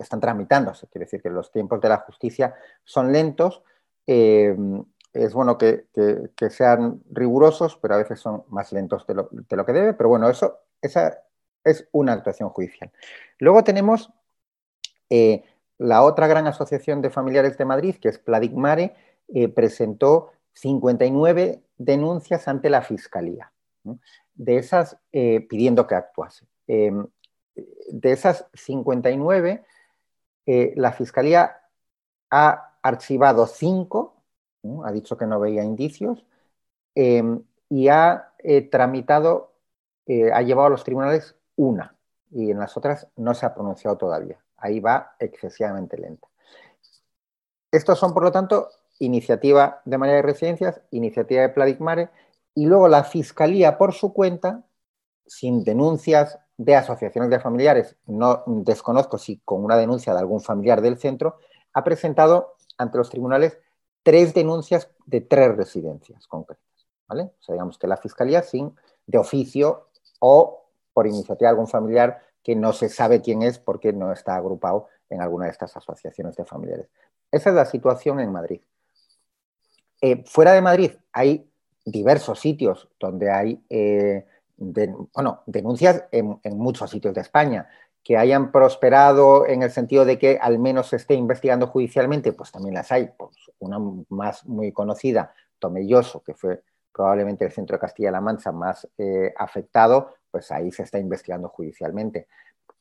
están 0.00 0.18
tramitándose, 0.18 0.88
quiere 0.88 1.04
decir 1.04 1.22
que 1.22 1.30
los 1.30 1.52
tiempos 1.52 1.80
de 1.80 1.90
la 1.90 1.98
justicia 1.98 2.56
son 2.82 3.12
lentos. 3.12 3.62
Em, 4.04 4.84
es 5.12 5.32
bueno 5.32 5.56
que, 5.58 5.86
sean 6.50 7.00
rigurosos, 7.08 7.76
pero 7.76 7.94
a 7.94 7.98
veces 7.98 8.18
son 8.18 8.42
más 8.48 8.72
lentos 8.72 9.06
de 9.06 9.14
lo, 9.14 9.28
que 9.64 9.72
debe. 9.72 9.94
Pero 9.94 10.08
bueno, 10.08 10.28
eso, 10.28 10.58
esa 10.82 11.20
es 11.62 11.88
una 11.92 12.14
actuación 12.14 12.48
judicial. 12.48 12.90
Luego 13.38 13.62
tenemos 13.62 14.12
eh, 15.08 15.44
la 15.78 16.02
otra 16.02 16.26
gran 16.26 16.46
asociación 16.46 17.02
de 17.02 17.10
familiares 17.10 17.58
de 17.58 17.64
Madrid, 17.64 17.96
que 17.96 18.08
es 18.08 18.18
Pladigmare, 18.18 18.94
eh, 19.28 19.48
presentó 19.48 20.30
59 20.52 21.62
denuncias 21.78 22.46
ante 22.48 22.70
la 22.70 22.82
Fiscalía, 22.82 23.52
de 24.34 24.56
esas 24.56 24.98
eh, 25.12 25.40
pidiendo 25.40 25.86
que 25.86 25.94
actuase. 25.94 26.46
Em, 26.66 27.06
de 27.88 28.12
esas 28.12 28.46
59, 28.54 29.64
eh, 30.46 30.72
la 30.76 30.92
Fiscalía 30.92 31.60
ha 32.30 32.78
archivado 32.82 33.46
5, 33.46 34.22
ha 34.84 34.92
dicho 34.92 35.16
que 35.16 35.26
no 35.26 35.40
veía 35.40 35.64
indicios, 35.64 36.24
em, 36.94 37.42
y 37.68 37.88
ha 37.88 38.32
tramitado, 38.70 39.54
ha 40.32 40.42
llevado 40.42 40.66
a 40.66 40.70
los 40.70 40.84
tribunales 40.84 41.34
una, 41.56 41.96
y 42.30 42.50
en 42.50 42.58
las 42.58 42.76
otras 42.76 43.08
no 43.16 43.34
se 43.34 43.46
ha 43.46 43.54
pronunciado 43.54 43.96
todavía. 43.96 44.43
Ahí 44.64 44.80
va 44.80 45.14
excesivamente 45.18 45.98
lenta. 45.98 46.26
Estos 47.70 47.98
son, 47.98 48.14
por 48.14 48.22
lo 48.22 48.32
tanto, 48.32 48.70
iniciativa 48.98 49.82
de 49.84 49.98
María 49.98 50.14
de 50.14 50.22
Residencias, 50.22 50.80
iniciativa 50.90 51.42
de 51.42 51.50
Pladigmare, 51.50 52.08
y 52.54 52.64
luego 52.64 52.88
la 52.88 53.04
Fiscalía 53.04 53.76
por 53.76 53.92
su 53.92 54.14
cuenta, 54.14 54.64
sin 55.26 55.64
denuncias 55.64 56.38
de 56.56 56.76
asociaciones 56.76 57.28
de 57.28 57.40
familiares, 57.40 57.96
no 58.06 58.42
desconozco 58.46 59.18
si 59.18 59.36
con 59.44 59.62
una 59.62 59.76
denuncia 59.76 60.14
de 60.14 60.20
algún 60.20 60.40
familiar 60.40 60.80
del 60.80 60.96
centro, 60.96 61.36
ha 61.74 61.84
presentado 61.84 62.54
ante 62.78 62.96
los 62.96 63.10
tribunales 63.10 63.58
tres 64.02 64.32
denuncias 64.32 64.88
de 65.04 65.20
tres 65.20 65.54
residencias 65.54 66.26
concretas. 66.26 66.64
¿vale? 67.06 67.24
O 67.24 67.42
sea, 67.42 67.52
digamos 67.52 67.76
que 67.76 67.86
la 67.86 67.98
Fiscalía 67.98 68.42
sin 68.42 68.74
de 69.06 69.18
oficio 69.18 69.88
o 70.20 70.64
por 70.94 71.06
iniciativa 71.06 71.48
de 71.48 71.50
algún 71.50 71.68
familiar 71.68 72.22
que 72.44 72.54
no 72.54 72.72
se 72.72 72.88
sabe 72.88 73.22
quién 73.22 73.42
es 73.42 73.58
porque 73.58 73.92
no 73.92 74.12
está 74.12 74.36
agrupado 74.36 74.88
en 75.08 75.20
alguna 75.20 75.46
de 75.46 75.52
estas 75.52 75.76
asociaciones 75.76 76.36
de 76.36 76.44
familiares. 76.44 76.88
Esa 77.32 77.50
es 77.50 77.56
la 77.56 77.64
situación 77.64 78.20
en 78.20 78.30
Madrid. 78.30 78.60
Eh, 80.00 80.22
fuera 80.26 80.52
de 80.52 80.60
Madrid 80.60 80.92
hay 81.12 81.50
diversos 81.84 82.38
sitios 82.38 82.88
donde 83.00 83.30
hay 83.30 83.64
eh, 83.70 84.26
bueno, 84.56 85.42
denuncias 85.46 86.04
en, 86.12 86.38
muchos 86.56 86.90
sitios 86.90 87.14
de 87.14 87.22
España 87.22 87.68
que 88.02 88.18
hayan 88.18 88.52
prosperado 88.52 89.46
en 89.46 89.62
el 89.62 89.70
sentido 89.70 90.04
de 90.04 90.18
que 90.18 90.38
al 90.40 90.58
menos 90.58 90.88
se 90.88 90.96
esté 90.96 91.14
investigando 91.14 91.68
judicialmente, 91.68 92.32
pues 92.32 92.52
también 92.52 92.74
las 92.74 92.92
hay. 92.92 93.10
Pues 93.16 93.34
una 93.58 93.78
más 94.10 94.44
muy 94.44 94.72
conocida, 94.72 95.34
Tomelloso, 95.58 96.22
que 96.22 96.34
fue 96.34 96.62
probablemente 96.92 97.46
el 97.46 97.52
centro 97.52 97.76
de 97.76 97.80
Castilla-La 97.80 98.20
Mancha 98.20 98.52
más 98.52 98.86
eh, 98.98 99.32
afectado, 99.36 100.14
pues 100.34 100.50
ahí 100.50 100.72
se 100.72 100.82
está 100.82 100.98
investigando 100.98 101.48
judicialmente. 101.48 102.26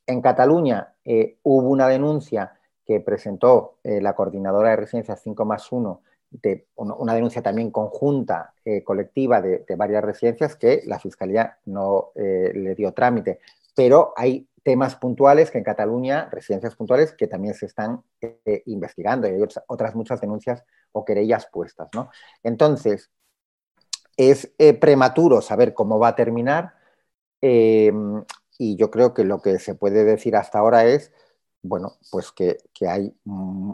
En 0.07 0.21
Cataluña 0.21 0.95
hubo 1.43 1.69
una 1.69 1.87
denuncia 1.87 2.57
que 2.83 2.99
presentó 2.99 3.77
la 3.83 4.15
coordinadora 4.15 4.71
de 4.71 4.77
residencias 4.77 5.21
5 5.21 5.45
más 5.45 5.71
1 5.71 6.01
de 6.41 6.67
una 6.75 7.13
denuncia 7.13 7.41
también 7.41 7.69
conjunta, 7.69 8.53
eh, 8.65 8.83
colectiva 8.83 9.41
de, 9.41 9.65
varias 9.75 10.03
residencias 10.03 10.55
que 10.55 10.81
la 10.85 10.99
Fiscalía 10.99 11.59
no 11.65 12.11
eh, 12.15 12.51
le 12.55 12.75
dio 12.75 12.91
trámite. 12.91 13.39
Pero 13.75 14.13
hay 14.15 14.47
temas 14.63 14.95
puntuales 14.95 15.51
que 15.51 15.59
en 15.59 15.63
Cataluña, 15.63 16.29
residencias 16.31 16.75
puntuales, 16.75 17.13
que 17.13 17.27
también 17.27 17.53
se 17.53 17.67
están 17.67 18.01
eh, 18.21 18.63
investigando 18.65 19.27
y 19.27 19.31
hay 19.31 19.41
otras 19.67 19.95
muchas 19.95 20.21
denuncias 20.21 20.63
o 20.91 21.05
querellas 21.05 21.47
puestas. 21.51 21.89
¿no? 21.93 22.09
Entonces, 22.41 23.11
es 24.15 24.51
prematuro 24.79 25.41
saber 25.41 25.73
cómo 25.73 25.97
va 25.97 26.09
a 26.09 26.15
terminar 26.15 26.73
em, 27.43 28.23
y 28.57 28.75
yo 28.77 28.89
creo 28.91 29.13
que 29.13 29.23
lo 29.23 29.41
que 29.41 29.59
se 29.59 29.75
puede 29.75 30.03
decir 30.05 30.35
hasta 30.35 30.59
ahora 30.59 30.85
es 30.85 31.11
bueno, 31.63 31.93
pues 32.11 32.31
que, 32.31 32.57
hay 32.87 33.15
mm, 33.23 33.71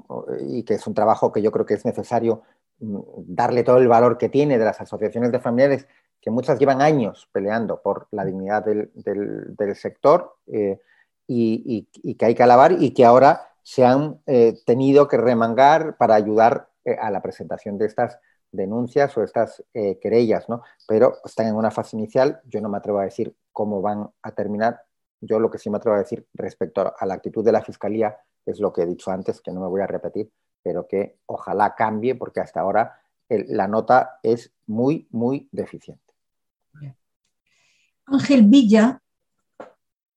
y 0.48 0.64
que 0.64 0.76
es 0.76 0.88
un 0.88 0.94
trabajo 0.94 1.32
que 1.32 1.42
yo 1.42 1.52
creo 1.52 1.66
que 1.66 1.74
es 1.74 1.86
necesario 1.86 2.44
mm, 2.80 3.00
darle 3.28 3.64
todo 3.64 3.80
el 3.80 3.88
valor 3.88 4.18
que 4.18 4.30
tiene 4.30 4.58
de 4.58 4.66
las 4.66 4.80
asociaciones 4.80 5.32
de 5.32 5.40
familiares, 5.40 5.88
que 6.22 6.32
muchas 6.32 6.60
llevan 6.60 6.82
años 6.82 7.28
peleando 7.32 7.82
por 7.82 8.08
la 8.12 8.26
dignidad 8.26 8.64
del, 8.64 9.76
sector 9.76 10.36
eh, 10.48 10.80
y, 11.28 11.88
que 12.16 12.26
hay 12.26 12.36
que 12.36 12.44
alabar 12.44 12.74
y 12.80 12.92
que 12.94 13.06
ahora 13.06 13.54
se 13.64 13.86
han 13.86 14.22
eh, 14.28 14.54
tenido 14.66 15.08
que 15.08 15.18
remangar 15.18 15.98
para 15.98 16.16
ayudar 16.16 16.70
a 17.02 17.12
la 17.12 17.22
presentación 17.22 17.78
de 17.78 17.86
estas 17.86 18.20
denuncias 18.52 19.18
o 19.18 19.24
estas 19.24 19.64
querellas, 19.74 20.50
¿no? 20.50 20.62
Pero 20.88 21.18
están 21.24 21.48
en 21.48 21.56
una 21.56 21.72
fase 21.72 21.96
inicial, 21.98 22.42
yo 22.46 22.62
no 22.62 22.70
me 22.70 22.78
atrevo 22.78 23.00
a 23.00 23.04
decir 23.04 23.36
cómo 23.52 23.82
van 23.82 24.10
a 24.22 24.32
terminar, 24.32 24.82
yo 25.22 25.40
lo 25.40 25.50
que 25.50 25.58
sí 25.58 25.70
me 25.70 25.78
atrevo 25.78 25.96
a 25.96 26.00
decir 26.00 26.26
respecto 26.34 26.94
a 26.98 27.06
la 27.06 27.14
actitud 27.14 27.44
de 27.44 27.52
la 27.52 27.62
Fiscalía 27.62 28.18
es 28.46 28.60
lo 28.60 28.74
que 28.74 28.84
he 28.84 28.86
dicho 28.86 29.12
antes, 29.12 29.42
que 29.42 29.52
no 29.52 29.62
me 29.62 29.68
voy 29.68 29.82
a 29.82 29.88
repetir, 29.88 30.32
pero 30.64 30.88
que 30.88 31.18
ojalá 31.26 31.76
cambie 31.76 32.16
porque 32.16 32.40
hasta 32.40 32.62
ahora 32.62 33.00
la 33.30 33.68
nota 33.68 34.20
es 34.24 34.52
muy, 34.66 35.08
muy 35.12 35.48
deficiente. 35.52 36.04
Ángel 38.06 38.44
Villa 38.44 39.02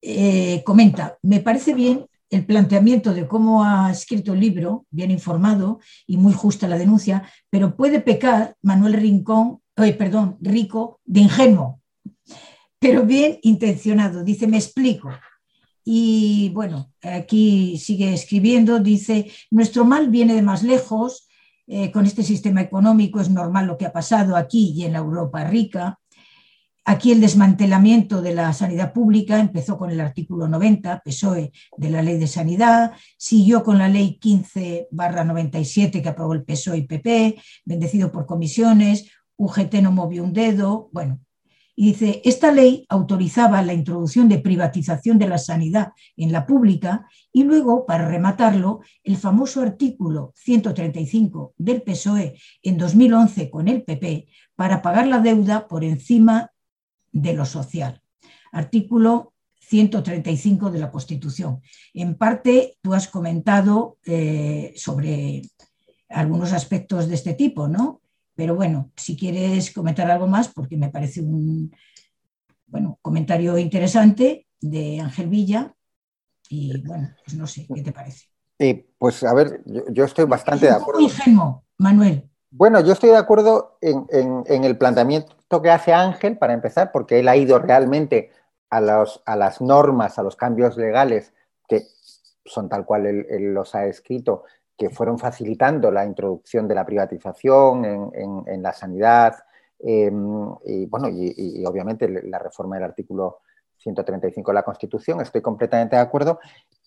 eh, 0.00 0.62
comenta, 0.64 1.18
me 1.22 1.40
parece 1.40 1.74
bien 1.74 2.06
el 2.32 2.44
planteamiento 2.44 3.14
de 3.14 3.28
cómo 3.28 3.62
ha 3.62 3.90
escrito 3.90 4.32
el 4.32 4.40
libro, 4.40 4.86
bien 4.90 5.12
informado 5.12 5.78
y 6.06 6.16
muy 6.16 6.32
justa 6.32 6.66
la 6.66 6.78
denuncia, 6.78 7.22
pero 7.50 7.76
puede 7.76 8.00
pecar 8.00 8.56
Manuel 8.62 8.94
Rincón, 8.94 9.60
eh, 9.76 9.92
perdón, 9.92 10.36
Rico, 10.40 11.00
de 11.04 11.20
ingenuo 11.20 11.82
pero 12.82 13.06
bien 13.06 13.38
intencionado. 13.42 14.24
Dice, 14.24 14.48
me 14.48 14.58
explico. 14.58 15.08
Y 15.84 16.50
bueno, 16.52 16.92
aquí 17.00 17.78
sigue 17.78 18.12
escribiendo, 18.12 18.80
dice, 18.80 19.30
nuestro 19.50 19.84
mal 19.84 20.10
viene 20.10 20.34
de 20.34 20.42
más 20.42 20.64
lejos, 20.64 21.28
eh, 21.68 21.92
con 21.92 22.06
este 22.06 22.24
sistema 22.24 22.60
económico 22.60 23.20
es 23.20 23.30
normal 23.30 23.66
lo 23.66 23.78
que 23.78 23.86
ha 23.86 23.92
pasado 23.92 24.36
aquí 24.36 24.72
y 24.76 24.84
en 24.84 24.94
la 24.94 24.98
Europa 24.98 25.44
rica. 25.44 26.00
Aquí 26.84 27.12
el 27.12 27.20
desmantelamiento 27.20 28.22
de 28.22 28.34
la 28.34 28.52
sanidad 28.52 28.92
pública 28.92 29.38
empezó 29.38 29.78
con 29.78 29.90
el 29.90 30.00
artículo 30.00 30.48
90, 30.48 31.02
PSOE, 31.04 31.52
de 31.76 31.90
la 31.90 32.02
Ley 32.02 32.18
de 32.18 32.26
Sanidad, 32.26 32.92
siguió 33.16 33.62
con 33.62 33.78
la 33.78 33.88
Ley 33.88 34.18
15 34.18 34.88
97 34.90 36.02
que 36.02 36.08
aprobó 36.08 36.32
el 36.32 36.42
PSOE 36.42 36.78
y 36.78 36.86
PP, 36.86 37.40
bendecido 37.64 38.10
por 38.10 38.26
comisiones, 38.26 39.08
UGT 39.36 39.74
no 39.74 39.92
movió 39.92 40.24
un 40.24 40.32
dedo, 40.32 40.88
bueno, 40.92 41.20
y 41.74 41.92
dice, 41.92 42.20
esta 42.24 42.52
ley 42.52 42.84
autorizaba 42.90 43.62
la 43.62 43.72
introducción 43.72 44.28
de 44.28 44.38
privatización 44.38 45.18
de 45.18 45.28
la 45.28 45.38
sanidad 45.38 45.92
en 46.16 46.30
la 46.30 46.44
pública 46.46 47.06
y 47.32 47.44
luego, 47.44 47.86
para 47.86 48.08
rematarlo, 48.08 48.80
el 49.02 49.16
famoso 49.16 49.62
artículo 49.62 50.32
135 50.36 51.54
del 51.56 51.80
PSOE 51.82 52.34
en 52.62 52.76
2011 52.76 53.50
con 53.50 53.68
el 53.68 53.84
PP 53.84 54.26
para 54.54 54.82
pagar 54.82 55.06
la 55.06 55.20
deuda 55.20 55.66
por 55.66 55.82
encima 55.82 56.51
de 57.12 57.34
lo 57.34 57.44
social. 57.44 58.02
Artículo 58.50 59.32
135 59.60 60.70
de 60.70 60.78
la 60.78 60.90
Constitución. 60.90 61.62
En 61.94 62.16
parte, 62.16 62.76
tú 62.82 62.92
has 62.94 63.08
comentado 63.08 63.98
eh, 64.04 64.72
sobre 64.76 65.42
algunos 66.08 66.52
aspectos 66.52 67.08
de 67.08 67.14
este 67.14 67.34
tipo, 67.34 67.68
¿no? 67.68 68.00
Pero 68.34 68.54
bueno, 68.54 68.90
si 68.96 69.16
quieres 69.16 69.70
comentar 69.72 70.10
algo 70.10 70.26
más, 70.26 70.48
porque 70.48 70.76
me 70.76 70.90
parece 70.90 71.20
un 71.20 71.72
bueno, 72.66 72.98
comentario 73.02 73.58
interesante 73.58 74.46
de 74.60 75.00
Ángel 75.00 75.28
Villa. 75.28 75.74
Y 76.48 76.82
bueno, 76.82 77.10
pues 77.24 77.36
no 77.36 77.46
sé, 77.46 77.66
¿qué 77.72 77.82
te 77.82 77.92
parece? 77.92 78.26
pues 78.96 79.24
a 79.24 79.34
ver, 79.34 79.60
yo, 79.90 80.04
estoy 80.04 80.24
bastante 80.24 80.66
de 80.66 80.72
acuerdo. 80.72 81.00
ingenuo, 81.00 81.64
Manuel. 81.78 82.30
Bueno, 82.54 82.80
yo 82.80 82.92
estoy 82.92 83.08
de 83.08 83.16
acuerdo 83.16 83.78
en, 83.80 84.44
el 84.46 84.76
planteamiento 84.76 85.62
que 85.62 85.70
hace 85.70 85.94
Ángel, 85.94 86.36
para 86.36 86.52
empezar, 86.52 86.92
porque 86.92 87.18
él 87.18 87.28
ha 87.28 87.36
ido 87.36 87.58
realmente 87.58 88.30
a, 88.68 88.80
las 88.82 89.60
normas, 89.62 90.18
a 90.18 90.22
los 90.22 90.36
cambios 90.36 90.76
legales, 90.76 91.32
que 91.66 91.86
son 92.44 92.68
tal 92.68 92.84
cual 92.84 93.06
él 93.06 93.54
los 93.54 93.74
ha 93.74 93.86
escrito, 93.86 94.44
que 94.76 94.90
fueron 94.90 95.18
facilitando 95.18 95.90
la 95.90 96.04
introducción 96.04 96.68
de 96.68 96.74
la 96.74 96.84
privatización 96.84 97.84
en, 97.84 98.62
la 98.62 98.74
sanidad 98.74 99.34
em, 99.78 100.54
y, 100.66 100.84
bueno, 100.86 101.08
y, 101.08 101.64
obviamente 101.64 102.06
la 102.06 102.38
reforma 102.38 102.76
del 102.76 102.84
artículo 102.84 103.40
135 103.78 104.50
de 104.50 104.54
la 104.54 104.62
Constitución, 104.62 105.22
estoy 105.22 105.40
completamente 105.40 105.96
de 105.96 106.02
acuerdo. 106.02 106.38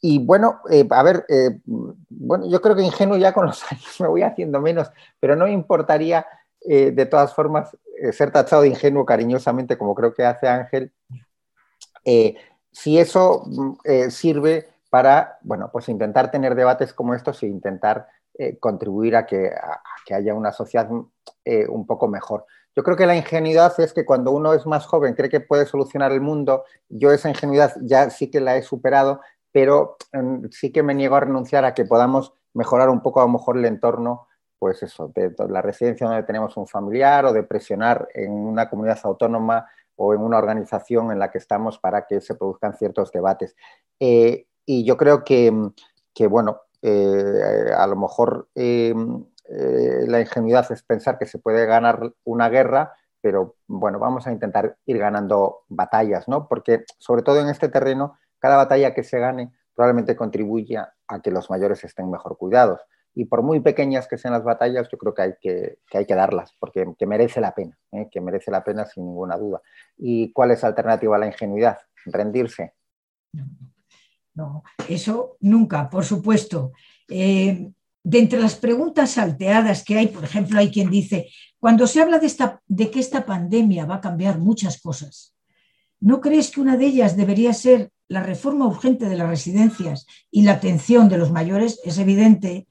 Y 0.02 0.20
bueno, 0.20 0.62
eh, 0.70 0.88
a 0.90 1.04
ver, 1.04 1.26
eh, 1.30 1.60
bueno, 1.66 2.48
yo 2.50 2.62
creo 2.62 2.76
que 2.76 2.84
ingenuo 2.84 3.18
ya 3.18 3.34
con 3.34 3.46
los 3.46 3.64
años 3.72 4.00
me 4.00 4.08
voy 4.08 4.22
haciendo 4.24 4.62
menos, 4.62 4.92
pero 5.20 5.36
no 5.36 5.46
me 5.46 5.52
importaría 5.52 6.26
eh, 6.62 6.92
de 6.92 7.06
todas 7.06 7.34
formas 7.34 7.76
ser 8.12 8.30
tachado 8.32 8.64
de 8.64 8.68
ingenuo 8.68 9.06
cariñosamente, 9.06 9.78
como 9.78 9.96
creo 9.96 10.14
que 10.14 10.26
hace 10.26 10.50
Ángel, 10.50 10.92
si 12.72 13.00
eso 13.00 13.44
mm, 13.46 14.10
sirve 14.10 14.68
para, 14.90 15.40
bueno, 15.42 15.70
pues 15.72 15.88
intentar 15.88 16.30
tener 16.30 16.56
debates 16.56 16.94
como 16.94 17.16
estos 17.16 17.42
e 17.44 17.48
intentar 17.48 18.08
contribuir 18.60 19.16
a 19.16 19.26
que, 19.26 19.50
haya 20.14 20.34
una 20.34 20.52
sociedad 20.52 20.90
un 20.90 21.88
poco 21.88 22.10
mejor. 22.10 22.46
Yo 22.76 22.84
creo 22.84 22.98
que 22.98 23.06
la 23.06 23.16
ingenuidad 23.16 23.74
es 23.80 23.94
que 23.94 24.04
cuando 24.04 24.32
uno 24.32 24.54
es 24.54 24.66
más 24.66 24.86
joven 24.86 25.14
cree 25.14 25.30
que 25.30 25.40
puede 25.40 25.66
solucionar 25.66 26.12
el 26.12 26.20
mundo, 26.20 26.66
yo 26.90 27.12
esa 27.14 27.30
ingenuidad 27.30 27.74
ya 27.82 28.10
sí 28.10 28.30
que 28.30 28.42
la 28.42 28.58
he 28.58 28.62
superado, 28.62 29.22
pero 29.56 29.96
mm, 30.12 30.48
sí 30.52 30.70
que 30.70 30.84
me 30.84 30.94
niego 30.94 31.16
a 31.16 31.22
renunciar 31.22 31.64
a 31.64 31.74
que 31.74 31.86
podamos 31.86 32.34
mejorar 32.54 32.90
un 32.90 33.02
poco 33.02 33.22
a 33.22 33.24
lo 33.24 33.30
mejor 33.30 33.58
el 33.58 33.64
entorno, 33.64 34.28
pues 34.60 34.84
eso, 34.84 35.14
de, 35.16 35.34
la 35.48 35.62
residencia 35.62 36.08
donde 36.08 36.24
tenemos 36.24 36.58
un 36.58 36.68
familiar 36.68 37.24
o 37.24 37.32
de 37.32 37.44
presionar 37.44 38.10
en 38.14 38.34
una 38.34 38.70
comunidad 38.70 39.00
autónoma 39.04 39.66
o 39.96 40.14
en 40.14 40.20
una 40.20 40.40
organización 40.40 41.10
en 41.14 41.20
la 41.20 41.32
que 41.32 41.38
estamos 41.38 41.80
para 41.80 42.06
que 42.06 42.20
se 42.20 42.36
produzcan 42.36 42.74
ciertos 42.74 43.14
debates. 43.14 43.56
Eh, 43.98 44.46
y 44.66 44.84
yo 44.84 44.98
creo 44.98 45.24
que, 45.24 45.54
bueno, 46.28 46.64
eh, 46.82 47.72
a 47.78 47.88
lo 47.88 47.96
mejor 47.96 48.50
eh, 48.56 48.94
eh, 49.48 50.04
la 50.06 50.20
ingenuidad 50.20 50.70
es 50.70 50.84
pensar 50.84 51.18
que 51.18 51.28
se 51.28 51.40
puede 51.40 51.66
ganar 51.66 52.12
una 52.26 52.50
guerra, 52.50 52.92
pero 53.22 53.56
bueno, 53.68 54.00
vamos 54.00 54.28
a 54.28 54.34
intentar 54.34 54.76
ir 54.86 54.98
ganando 54.98 55.64
batallas, 55.70 56.28
¿no? 56.28 56.50
Porque 56.50 56.84
sobre 56.98 57.22
todo 57.22 57.40
en 57.40 57.48
este 57.48 57.70
terreno, 57.70 58.18
cada 58.40 58.58
batalla 58.58 58.94
que 58.94 59.04
se 59.04 59.20
gane 59.20 59.52
probablemente 59.76 60.16
contribuya 60.16 60.94
a 61.08 61.22
que 61.22 61.32
los 61.32 61.50
mayores 61.50 61.84
estén 61.84 62.10
mejor 62.10 62.38
cuidados. 62.38 62.82
Y 63.14 63.26
por 63.26 63.44
muy 63.44 63.62
pequeñas 63.62 64.08
que 64.08 64.18
sean 64.18 64.34
las 64.34 64.44
batallas, 64.44 64.90
yo 64.92 64.98
creo 64.98 65.14
que 65.14 65.22
hay 65.22 65.34
que, 65.40 65.80
hay 65.94 66.06
que 66.06 66.16
darlas, 66.16 66.54
porque 66.60 66.86
que 66.98 67.06
merece 67.06 67.40
la 67.40 67.54
pena, 67.54 67.78
que 68.12 68.20
merece 68.20 68.52
la 68.52 68.64
pena 68.64 68.86
sin 68.86 69.06
ninguna 69.06 69.38
duda. 69.38 69.62
¿Y 69.98 70.34
cuál 70.34 70.52
es 70.52 70.62
la 70.64 70.70
alternativa 70.70 71.16
a 71.16 71.20
la 71.20 71.28
ingenuidad? 71.28 71.78
Rendirse. 72.06 72.74
No, 74.34 74.64
eso 74.90 75.38
nunca, 75.40 75.90
por 75.90 76.04
supuesto. 76.04 76.74
Eh, 77.08 77.72
de 78.04 78.20
entre 78.20 78.40
las 78.40 78.56
preguntas 78.56 79.12
salteadas 79.12 79.84
que 79.84 79.98
hay, 79.98 80.08
por 80.08 80.24
ejemplo, 80.24 80.60
hay 80.60 80.70
quien 80.70 80.90
dice, 80.90 81.30
cuando 81.58 81.88
se 81.88 82.02
habla 82.02 82.20
de, 82.20 82.28
esta, 82.28 82.62
de 82.68 82.92
que 82.92 83.00
esta 83.00 83.26
pandemia 83.26 83.86
va 83.86 83.96
a 83.96 84.02
cambiar 84.02 84.40
muchas 84.40 84.80
cosas, 84.80 85.36
¿no 86.02 86.22
crees 86.22 86.52
que 86.52 86.62
una 86.62 86.78
de 86.78 86.86
ellas 86.86 87.16
debería 87.16 87.54
ser 87.54 87.92
la 88.08 88.22
reforma 88.22 88.68
urgente 88.68 89.08
de 89.08 89.18
las 89.18 89.30
residencias 89.30 90.06
y 90.32 90.44
la 90.44 90.54
atención 90.54 91.10
de 91.10 91.18
los 91.18 91.32
mayores? 91.32 91.80
Es 91.84 91.98
evidente, 91.98 92.68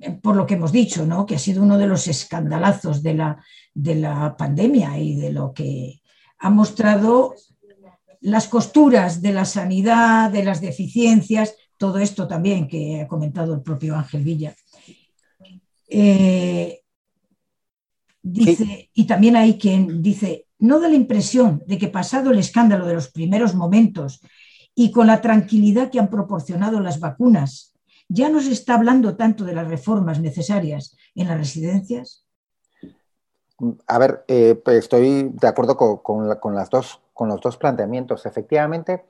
eh, 0.00 0.12
por 0.12 0.36
lo 0.36 0.46
que 0.46 0.54
hemos 0.54 0.72
dicho, 0.72 1.06
¿no? 1.06 1.26
que 1.26 1.36
ha 1.36 1.38
sido 1.38 1.62
uno 1.62 1.78
de 1.78 1.86
los 1.86 2.06
escandalazos 2.06 3.02
de 3.02 3.14
la, 3.14 3.44
de 3.74 3.94
la 3.96 4.36
pandemia 4.36 4.98
y 4.98 5.16
de 5.16 5.32
lo 5.32 5.52
que 5.52 6.00
ha 6.38 6.50
mostrado 6.50 7.34
las 8.20 8.48
costuras 8.48 9.22
de 9.22 9.32
la 9.32 9.44
sanidad, 9.44 10.30
de 10.30 10.44
las 10.44 10.60
deficiencias, 10.60 11.54
todo 11.76 11.98
esto 11.98 12.26
también 12.26 12.66
que 12.66 13.00
ha 13.00 13.08
comentado 13.08 13.54
el 13.54 13.62
propio 13.62 13.96
Ángel 13.96 14.24
Villa. 14.24 14.54
Eh, 15.88 16.80
dice, 18.22 18.90
y 18.92 19.06
también 19.06 19.36
hay 19.36 19.56
quien 19.58 20.02
dice, 20.02 20.46
no 20.58 20.80
da 20.80 20.88
la 20.88 20.96
impresión 20.96 21.62
de 21.66 21.78
que 21.78 21.88
pasado 21.88 22.30
el 22.30 22.38
escándalo 22.38 22.86
de 22.86 22.94
los 22.94 23.10
primeros 23.10 23.54
momentos 23.54 24.20
y 24.80 24.92
con 24.92 25.08
la 25.08 25.20
tranquilidad 25.20 25.90
que 25.90 25.98
han 25.98 26.08
proporcionado 26.08 26.78
las 26.78 27.00
vacunas, 27.00 27.74
ya 28.08 28.28
no 28.28 28.40
se 28.40 28.52
está 28.52 28.76
hablando 28.76 29.16
tanto 29.16 29.42
de 29.44 29.52
las 29.52 29.66
reformas 29.66 30.20
necesarias 30.20 30.96
en 31.16 31.26
las 31.26 31.36
residencias. 31.36 32.24
A 33.88 33.98
ver, 33.98 34.24
eh, 34.28 34.54
pues 34.54 34.76
estoy 34.76 35.32
de 35.32 35.48
acuerdo 35.48 35.76
con, 35.76 36.28
las 36.54 36.70
dos, 36.70 37.00
con 37.12 37.28
los 37.28 37.40
dos 37.40 37.56
planteamientos. 37.56 38.24
Efectivamente, 38.24 39.04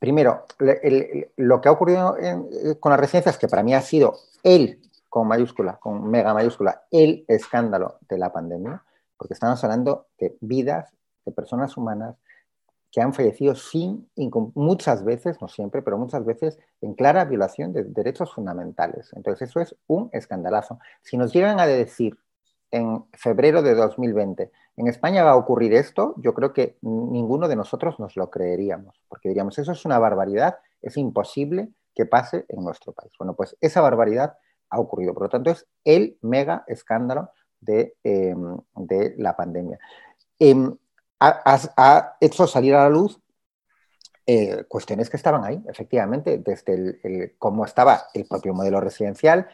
primero, 0.00 0.44
lo 1.36 1.60
que 1.60 1.68
ha 1.68 1.72
ocurrido 1.72 2.16
eh, 2.18 2.74
con 2.80 2.90
las 2.90 2.98
residencias, 2.98 3.38
que 3.38 3.46
para 3.46 3.62
mí 3.62 3.74
ha 3.74 3.80
sido 3.80 4.16
el, 4.42 4.80
con 5.08 5.28
mayúscula, 5.28 5.78
con 5.78 6.10
mega 6.10 6.34
mayúscula, 6.34 6.82
el 6.90 7.24
escándalo 7.28 8.00
de 8.08 8.18
la 8.18 8.32
pandemia, 8.32 8.82
porque 9.16 9.34
estamos 9.34 9.62
hablando 9.62 10.08
de 10.18 10.36
vidas 10.40 10.92
de 11.24 11.30
personas 11.30 11.76
humanas 11.76 12.16
que 12.92 13.00
han 13.00 13.14
fallecido 13.14 13.54
sin, 13.54 14.06
muchas 14.54 15.02
veces, 15.02 15.40
no 15.40 15.48
siempre, 15.48 15.80
pero 15.80 15.96
muchas 15.96 16.26
veces 16.26 16.58
en 16.82 16.92
clara 16.92 17.24
violación 17.24 17.72
de 17.72 17.84
derechos 17.84 18.34
fundamentales. 18.34 19.10
Entonces, 19.14 19.48
eso 19.48 19.60
es 19.60 19.74
un 19.86 20.10
escandalazo. 20.12 20.78
Si 21.00 21.16
nos 21.16 21.32
llegan 21.32 21.58
a 21.58 21.66
decir 21.66 22.18
en 22.70 23.02
febrero 23.14 23.62
de 23.62 23.74
2020, 23.74 24.52
¿en 24.76 24.88
España 24.88 25.24
va 25.24 25.30
a 25.30 25.36
ocurrir 25.36 25.72
esto? 25.72 26.14
Yo 26.18 26.34
creo 26.34 26.52
que 26.52 26.76
ninguno 26.82 27.48
de 27.48 27.56
nosotros 27.56 27.98
nos 27.98 28.14
lo 28.14 28.30
creeríamos, 28.30 29.02
porque 29.08 29.30
diríamos, 29.30 29.58
eso 29.58 29.72
es 29.72 29.84
una 29.86 29.98
barbaridad, 29.98 30.58
es 30.82 30.98
imposible 30.98 31.70
que 31.94 32.04
pase 32.04 32.44
en 32.48 32.62
nuestro 32.62 32.92
país. 32.92 33.12
Bueno, 33.18 33.34
pues 33.34 33.56
esa 33.62 33.80
barbaridad 33.80 34.36
ha 34.68 34.78
ocurrido, 34.78 35.14
por 35.14 35.24
lo 35.24 35.28
tanto 35.30 35.50
es 35.50 35.66
el 35.84 36.18
mega 36.20 36.64
escándalo 36.66 37.30
de, 37.60 37.94
em, 38.04 38.58
la 39.16 39.34
pandemia. 39.34 39.78
Em, 40.38 40.76
ha, 41.22 42.16
hecho 42.20 42.46
salir 42.46 42.74
a 42.74 42.84
la 42.84 42.88
luz 42.88 43.20
eh, 44.26 44.64
cuestiones 44.68 45.10
que 45.10 45.16
estaban 45.16 45.44
ahí, 45.44 45.62
efectivamente, 45.68 46.38
desde 46.38 46.74
el, 47.02 47.34
cómo 47.38 47.64
estaba 47.64 48.04
el 48.14 48.26
propio 48.26 48.54
modelo 48.54 48.80
residencial, 48.80 49.48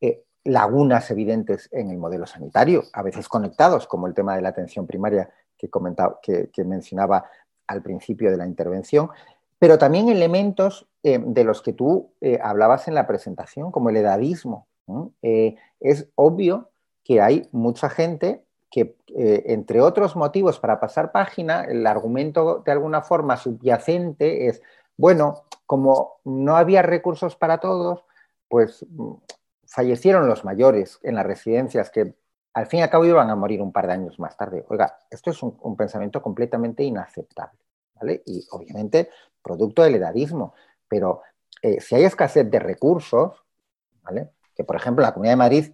eh, 0.00 0.24
lagunas 0.44 1.10
evidentes 1.10 1.68
en 1.72 1.90
el 1.90 1.98
modelo 1.98 2.26
sanitario, 2.26 2.84
a 2.92 3.02
veces 3.02 3.28
conectados, 3.28 3.86
como 3.86 4.06
el 4.06 4.14
tema 4.14 4.36
de 4.36 4.42
la 4.42 4.50
atención 4.50 4.86
primaria 4.86 5.30
que, 5.56 5.70
comentaba, 5.70 6.18
que, 6.22 6.50
mencionaba 6.64 7.24
al 7.66 7.82
principio 7.82 8.30
de 8.30 8.36
la 8.36 8.46
intervención, 8.46 9.10
pero 9.58 9.78
también 9.78 10.08
elementos 10.08 10.88
eh, 11.02 11.20
de 11.24 11.44
los 11.44 11.62
que 11.62 11.72
tú 11.72 12.12
hablabas 12.42 12.88
en 12.88 12.94
la 12.94 13.06
presentación, 13.06 13.70
como 13.70 13.90
el 13.90 13.96
edadismo. 13.96 14.66
es 15.80 16.08
obvio 16.16 16.70
que 17.04 17.20
hay 17.20 17.48
mucha 17.52 17.88
gente 17.88 18.44
que, 18.72 18.96
eh, 19.14 19.42
entre 19.48 19.82
otros 19.82 20.16
motivos 20.16 20.58
para 20.58 20.80
pasar 20.80 21.12
página, 21.12 21.64
el 21.64 21.86
argumento 21.86 22.62
de 22.64 22.72
alguna 22.72 23.02
forma 23.02 23.36
subyacente 23.36 24.48
es, 24.48 24.62
bueno, 24.96 25.44
como 25.66 26.14
no 26.24 26.56
había 26.56 26.80
recursos 26.80 27.36
para 27.36 27.58
todos, 27.58 28.02
pues 28.48 28.84
mm, 28.88 29.12
fallecieron 29.66 30.26
los 30.26 30.44
mayores 30.46 30.98
en 31.02 31.16
las 31.16 31.26
residencias 31.26 31.90
que 31.90 32.14
al 32.54 32.66
fin 32.66 32.80
y 32.80 32.82
al 32.82 32.90
cabo 32.90 33.04
iban 33.04 33.28
a 33.28 33.36
morir 33.36 33.60
un 33.60 33.72
par 33.72 33.86
de 33.86 33.92
años 33.92 34.18
más 34.18 34.36
tarde. 34.38 34.64
Oiga, 34.68 34.98
esto 35.10 35.30
es 35.30 35.42
un, 35.42 35.76
pensamiento 35.76 36.22
completamente 36.22 36.82
inaceptable, 36.82 37.58
¿vale? 37.94 38.22
Y 38.24 38.46
obviamente 38.52 39.10
producto 39.42 39.82
del 39.82 39.96
edadismo, 39.96 40.54
pero 40.88 41.20
eh, 41.60 41.80
si 41.80 41.94
hay 41.94 42.04
escasez 42.04 42.50
de 42.50 42.58
recursos, 42.58 43.44
¿vale? 44.02 44.30
Que 44.54 44.64
por 44.64 44.76
ejemplo 44.76 45.02
la 45.02 45.12
Comunidad 45.12 45.32
de 45.32 45.36
Madrid 45.36 45.72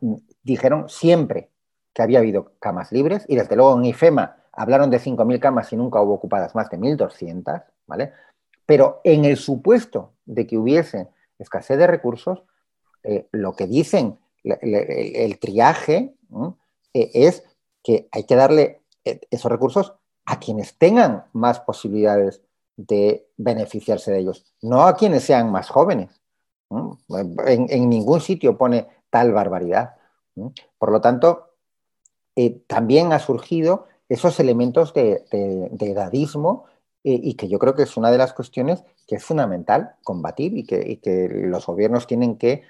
mm, 0.00 0.16
dijeron 0.42 0.88
siempre 0.88 1.50
que 1.98 2.02
había 2.04 2.20
habido 2.20 2.52
camas 2.60 2.92
libres 2.92 3.24
y 3.26 3.34
desde 3.34 3.56
luego 3.56 3.76
en 3.76 3.86
IFEMA 3.86 4.36
hablaron 4.52 4.88
de 4.88 5.00
5.000 5.00 5.40
camas 5.40 5.72
y 5.72 5.76
nunca 5.76 6.00
hubo 6.00 6.14
ocupadas 6.14 6.54
más 6.54 6.70
de 6.70 6.78
1.200, 6.78 7.64
¿vale? 7.88 8.12
Pero 8.64 9.00
en 9.02 9.24
el 9.24 9.36
supuesto 9.36 10.12
de 10.24 10.46
que 10.46 10.56
hubiese 10.56 11.08
escasez 11.40 11.76
de 11.76 11.88
recursos, 11.88 12.44
eh, 13.02 13.26
lo 13.32 13.56
que 13.56 13.66
dicen 13.66 14.16
el, 14.44 15.38
triaje 15.40 16.14
eh, 16.94 17.10
es 17.14 17.42
que 17.82 18.08
hay 18.12 18.22
que 18.22 18.36
darle 18.36 18.82
eh, 19.04 19.20
esos 19.32 19.50
recursos 19.50 19.94
a 20.24 20.38
quienes 20.38 20.78
tengan 20.78 21.24
más 21.32 21.58
posibilidades 21.58 22.42
de 22.76 23.26
beneficiarse 23.36 24.12
de 24.12 24.20
ellos, 24.20 24.44
no 24.62 24.82
a 24.82 24.94
quienes 24.94 25.24
sean 25.24 25.50
más 25.50 25.68
jóvenes. 25.68 26.20
En, 26.70 27.90
ningún 27.90 28.20
sitio 28.20 28.56
pone 28.56 28.86
tal 29.10 29.32
barbaridad. 29.32 29.96
Por 30.78 30.92
lo 30.92 31.00
tanto, 31.00 31.48
eh, 32.40 32.62
también 32.68 33.12
ha 33.12 33.18
surgido 33.18 33.88
esos 34.08 34.38
elementos 34.38 34.94
de, 34.94 35.24
edadismo 35.32 36.66
eh, 37.02 37.18
y 37.20 37.34
que 37.34 37.48
yo 37.48 37.58
creo 37.58 37.74
que 37.74 37.82
es 37.82 37.96
una 37.96 38.12
de 38.12 38.18
las 38.18 38.32
cuestiones 38.32 38.84
que 39.08 39.16
es 39.16 39.24
fundamental 39.24 39.96
combatir 40.04 40.56
y 40.56 40.64
que, 40.64 41.28
los 41.28 41.66
gobiernos 41.66 42.06
tienen 42.06 42.38
que 42.38 42.62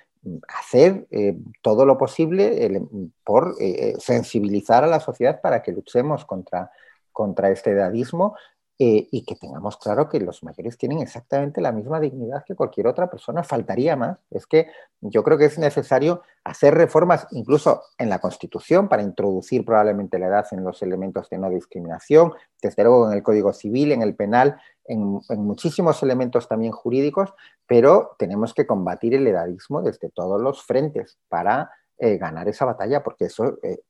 hacer 0.48 1.06
eh, 1.10 1.36
todo 1.60 1.84
lo 1.84 1.98
posible 1.98 2.80
por 3.24 3.56
sensibilizar 3.98 4.84
a 4.84 4.86
la 4.86 5.00
sociedad 5.00 5.42
para 5.42 5.62
que 5.62 5.72
luchemos 5.72 6.24
contra, 6.24 6.70
contra 7.12 7.50
este 7.50 7.72
edadismo 7.72 8.36
eh, 8.80 9.08
y 9.10 9.24
que 9.24 9.34
tengamos 9.34 9.76
claro 9.76 10.08
que 10.08 10.20
los 10.20 10.44
mayores 10.44 10.78
tienen 10.78 11.00
exactamente 11.00 11.60
la 11.60 11.72
misma 11.72 11.98
dignidad 11.98 12.44
que 12.46 12.54
cualquier 12.54 12.86
otra 12.86 13.10
persona. 13.10 13.42
Faltaría 13.42 13.96
más. 13.96 14.18
Es 14.30 14.46
que 14.46 14.68
yo 15.00 15.24
creo 15.24 15.36
que 15.36 15.46
es 15.46 15.58
necesario 15.58 16.22
hacer 16.44 16.74
reformas 16.74 17.26
incluso 17.32 17.82
en 17.98 18.08
la 18.08 18.20
Constitución 18.20 18.88
para 18.88 19.02
introducir 19.02 19.64
probablemente 19.64 20.20
la 20.20 20.28
edad 20.28 20.46
en 20.52 20.62
los 20.62 20.80
elementos 20.80 21.28
de 21.28 21.38
no 21.38 21.50
discriminación, 21.50 22.34
desde 22.62 22.84
luego 22.84 23.10
en 23.10 23.16
el 23.16 23.24
Código 23.24 23.52
Civil, 23.52 23.90
en 23.90 24.02
el 24.02 24.14
penal, 24.14 24.60
en, 24.84 25.20
muchísimos 25.38 26.00
elementos 26.04 26.46
también 26.46 26.70
jurídicos, 26.70 27.34
pero 27.66 28.14
tenemos 28.16 28.54
que 28.54 28.64
combatir 28.64 29.12
el 29.12 29.26
edadismo 29.26 29.82
desde 29.82 30.08
todos 30.08 30.40
los 30.40 30.62
frentes 30.62 31.18
para 31.28 31.72
eh, 31.98 32.16
ganar 32.16 32.48
esa 32.48 32.64
batalla, 32.64 33.02
porque 33.02 33.24
eso, 33.24 33.58
eh, 33.64 33.80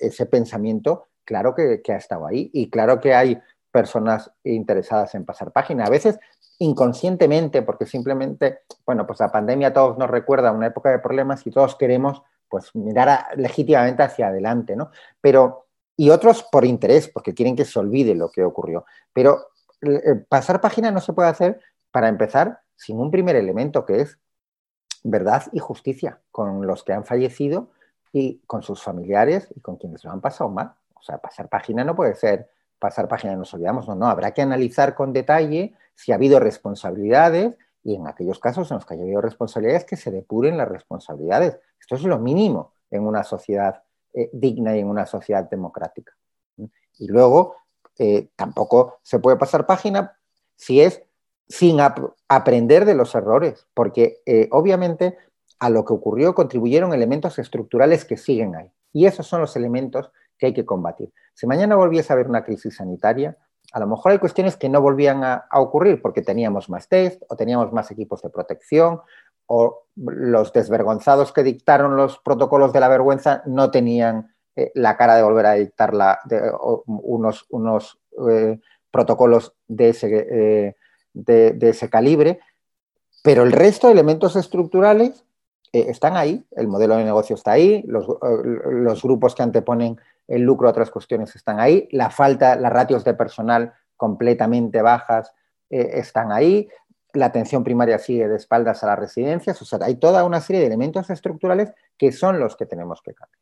ese 0.00 0.26
pensamiento, 0.26 1.08
claro 1.24 1.52
que, 1.52 1.82
que 1.82 1.92
ha 1.92 1.96
estado 1.96 2.28
ahí 2.28 2.48
y 2.52 2.70
claro 2.70 3.00
que 3.00 3.12
hay 3.12 3.40
personas 3.76 4.32
interesadas 4.42 5.14
en 5.14 5.26
pasar 5.26 5.52
página. 5.52 5.84
A 5.84 5.90
veces 5.90 6.18
inconscientemente, 6.60 7.60
porque 7.60 7.84
simplemente, 7.84 8.60
bueno, 8.86 9.06
pues 9.06 9.20
la 9.20 9.30
pandemia 9.30 9.68
a 9.68 9.72
todos 9.74 9.98
nos 9.98 10.08
recuerda 10.08 10.50
una 10.50 10.68
época 10.68 10.88
de 10.88 10.98
problemas 10.98 11.46
y 11.46 11.50
todos 11.50 11.76
queremos 11.76 12.22
pues 12.48 12.74
mirar 12.74 13.26
legítimamente 13.36 14.02
hacia 14.02 14.28
adelante, 14.28 14.76
¿no? 14.76 14.90
Pero, 15.20 15.66
y 15.94 16.08
otros 16.08 16.42
por 16.50 16.64
interés, 16.64 17.08
porque 17.08 17.34
quieren 17.34 17.54
que 17.54 17.66
se 17.66 17.78
olvide 17.78 18.14
lo 18.14 18.30
que 18.30 18.44
ocurrió. 18.44 18.86
Pero 19.12 19.48
eh, 19.82 20.24
pasar 20.26 20.62
página 20.62 20.90
no 20.90 21.02
se 21.02 21.12
puede 21.12 21.28
hacer, 21.28 21.60
para 21.90 22.08
empezar, 22.08 22.60
sin 22.76 22.98
un 22.98 23.10
primer 23.10 23.36
elemento 23.36 23.84
que 23.84 24.00
es 24.00 24.18
verdad 25.02 25.42
y 25.52 25.58
justicia 25.58 26.22
con 26.30 26.66
los 26.66 26.82
que 26.82 26.94
han 26.94 27.04
fallecido 27.04 27.72
y 28.10 28.38
con 28.46 28.62
sus 28.62 28.82
familiares 28.82 29.48
y 29.54 29.60
con 29.60 29.76
quienes 29.76 30.02
lo 30.02 30.12
han 30.12 30.22
pasado 30.22 30.48
mal. 30.48 30.72
O 30.94 31.02
sea, 31.02 31.18
pasar 31.18 31.50
página 31.50 31.84
no 31.84 31.94
puede 31.94 32.14
ser 32.14 32.48
pasar 32.78 33.08
página 33.08 33.36
nos 33.36 33.52
olvidamos. 33.54 33.88
No, 33.88 33.94
no, 33.94 34.06
habrá 34.06 34.32
que 34.32 34.42
analizar 34.42 34.94
con 34.94 35.12
detalle 35.12 35.74
si 35.94 36.12
ha 36.12 36.16
habido 36.16 36.40
responsabilidades 36.40 37.56
y 37.82 37.94
en 37.94 38.06
aquellos 38.06 38.40
casos 38.40 38.70
en 38.70 38.76
los 38.76 38.86
que 38.86 38.94
haya 38.94 39.04
habido 39.04 39.20
responsabilidades 39.20 39.84
que 39.84 39.96
se 39.96 40.10
depuren 40.10 40.56
las 40.56 40.68
responsabilidades. 40.68 41.58
Esto 41.80 41.94
es 41.94 42.02
lo 42.02 42.18
mínimo 42.18 42.72
en 42.90 43.06
una 43.06 43.22
sociedad 43.22 43.82
eh, 44.12 44.30
digna 44.32 44.76
y 44.76 44.80
en 44.80 44.88
una 44.88 45.06
sociedad 45.06 45.48
democrática. 45.48 46.12
Y 46.98 47.06
luego, 47.08 47.56
eh, 47.98 48.28
tampoco 48.36 48.98
se 49.02 49.18
puede 49.18 49.36
pasar 49.36 49.66
página 49.66 50.18
si 50.56 50.80
es 50.80 51.02
sin 51.48 51.78
aprender 52.28 52.84
de 52.84 52.94
los 52.94 53.14
errores, 53.14 53.66
porque 53.72 54.20
eh, 54.26 54.48
obviamente 54.50 55.16
a 55.58 55.70
lo 55.70 55.84
que 55.84 55.92
ocurrió 55.92 56.34
contribuyeron 56.34 56.92
elementos 56.92 57.38
estructurales 57.38 58.04
que 58.04 58.16
siguen 58.16 58.56
ahí. 58.56 58.72
Y 58.92 59.06
esos 59.06 59.26
son 59.26 59.40
los 59.40 59.54
elementos 59.56 60.10
que 60.38 60.46
hay 60.46 60.54
que 60.54 60.64
combatir. 60.64 61.12
Si 61.34 61.46
mañana 61.46 61.76
volviese 61.76 62.12
a 62.12 62.14
haber 62.14 62.28
una 62.28 62.44
crisis 62.44 62.76
sanitaria, 62.76 63.36
a 63.72 63.80
lo 63.80 63.86
mejor 63.86 64.12
hay 64.12 64.18
cuestiones 64.18 64.56
que 64.56 64.68
no 64.68 64.80
volvían 64.80 65.24
a, 65.24 65.46
ocurrir 65.52 66.00
porque 66.00 66.22
teníamos 66.22 66.70
más 66.70 66.88
test 66.88 67.22
o 67.28 67.36
teníamos 67.36 67.72
más 67.72 67.90
equipos 67.90 68.22
de 68.22 68.30
protección 68.30 69.00
o 69.46 69.86
los 69.96 70.52
desvergonzados 70.52 71.32
que 71.32 71.42
dictaron 71.42 71.96
los 71.96 72.18
protocolos 72.18 72.72
de 72.72 72.80
la 72.80 72.88
vergüenza 72.88 73.42
no 73.46 73.70
tenían 73.70 74.34
eh, 74.56 74.72
la 74.74 74.96
cara 74.96 75.16
de 75.16 75.22
volver 75.22 75.46
a 75.46 75.52
dictar 75.52 75.92
unos, 76.86 77.46
unos 77.50 77.98
eh, 78.30 78.58
protocolos 78.90 79.52
de 79.68 79.88
ese, 79.90 80.26
eh, 80.30 80.76
de 81.12 81.68
ese 81.68 81.90
calibre, 81.90 82.40
pero 83.22 83.42
el 83.42 83.52
resto 83.52 83.86
de 83.88 83.92
elementos 83.92 84.36
estructurales 84.36 85.24
están 85.72 86.16
ahí, 86.16 86.46
el 86.52 86.68
modelo 86.68 86.96
de 86.96 87.04
negocio 87.04 87.36
está 87.36 87.52
ahí, 87.52 87.84
los, 87.86 89.02
grupos 89.02 89.34
que 89.34 89.42
anteponen 89.42 90.00
el 90.28 90.42
lucro 90.42 90.68
otras 90.68 90.90
cuestiones 90.90 91.34
están 91.36 91.60
ahí, 91.60 91.88
la 91.92 92.10
falta, 92.10 92.56
las 92.56 92.72
ratios 92.72 93.04
de 93.04 93.14
personal 93.14 93.72
completamente 93.96 94.82
bajas 94.82 95.32
eh, 95.70 95.90
están 95.94 96.32
ahí, 96.32 96.68
la 97.12 97.26
atención 97.26 97.64
primaria 97.64 97.98
sigue 97.98 98.28
de 98.28 98.36
espaldas 98.36 98.82
a 98.82 98.86
las 98.86 98.98
residencias, 98.98 99.60
o 99.62 99.64
sea, 99.64 99.78
hay 99.82 99.96
toda 99.96 100.24
una 100.24 100.40
serie 100.40 100.60
de 100.60 100.66
elementos 100.66 101.08
estructurales 101.10 101.72
que 101.96 102.12
son 102.12 102.38
los 102.38 102.56
que 102.56 102.66
tenemos 102.66 103.00
que 103.02 103.14
cambiar. 103.14 103.40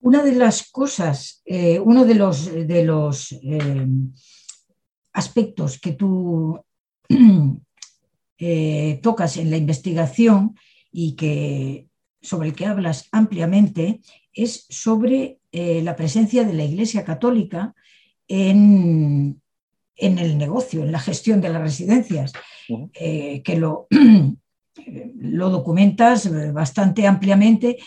Una 0.00 0.22
de 0.22 0.32
las 0.32 0.70
cosas, 0.70 1.42
eh, 1.44 1.78
uno 1.78 2.06
de 2.06 2.14
los, 2.14 2.46
de 2.46 2.84
los 2.84 3.32
eh, 3.32 3.86
aspectos 5.12 5.78
que 5.78 5.92
tú 5.92 6.58
tocas 9.02 9.36
en 9.36 9.50
la 9.50 9.58
investigación 9.58 10.56
y 10.90 11.14
que 11.16 11.89
sobre 12.20 12.48
el 12.48 12.54
que 12.54 12.66
hablas 12.66 13.08
ampliamente 13.12 14.00
es 14.32 14.66
sobre 14.68 15.38
eh, 15.52 15.82
la 15.82 15.96
presencia 15.96 16.44
de 16.44 16.52
la 16.52 16.64
Iglesia 16.64 17.04
Católica 17.04 17.74
en, 18.28 19.40
el 19.96 20.38
negocio, 20.38 20.82
en 20.82 20.92
la 20.92 21.00
gestión 21.00 21.40
de 21.40 21.48
las 21.48 21.62
residencias, 21.62 22.32
eh, 22.94 23.42
que 23.42 23.56
lo, 23.56 23.88
lo 25.16 25.50
documentas 25.50 26.30
bastante 26.52 27.06
ampliamente. 27.06 27.78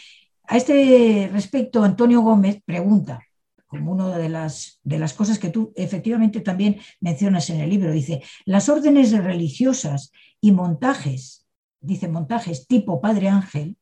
A 0.45 0.57
este 0.57 1.29
respecto, 1.31 1.83
Antonio 1.83 2.21
Gómez 2.21 2.61
pregunta, 2.65 3.23
como 3.67 3.93
una 3.93 4.17
de 4.17 4.29
las, 4.29 4.79
de 4.83 4.99
las 4.99 5.13
cosas 5.13 5.39
que 5.39 5.49
tú 5.49 5.73
efectivamente 5.75 6.41
también 6.41 6.79
mencionas 6.99 7.49
en 7.49 7.61
el 7.61 7.69
libro, 7.69 7.91
dice, 7.91 8.21
las 8.45 8.69
órdenes 8.69 9.11
religiosas 9.11 10.11
y 10.41 10.51
montajes, 10.51 11.47
dice 11.79 12.07
montajes 12.07 12.67
tipo 12.67 13.01
Padre 13.01 13.29
Ángel, 13.29 13.77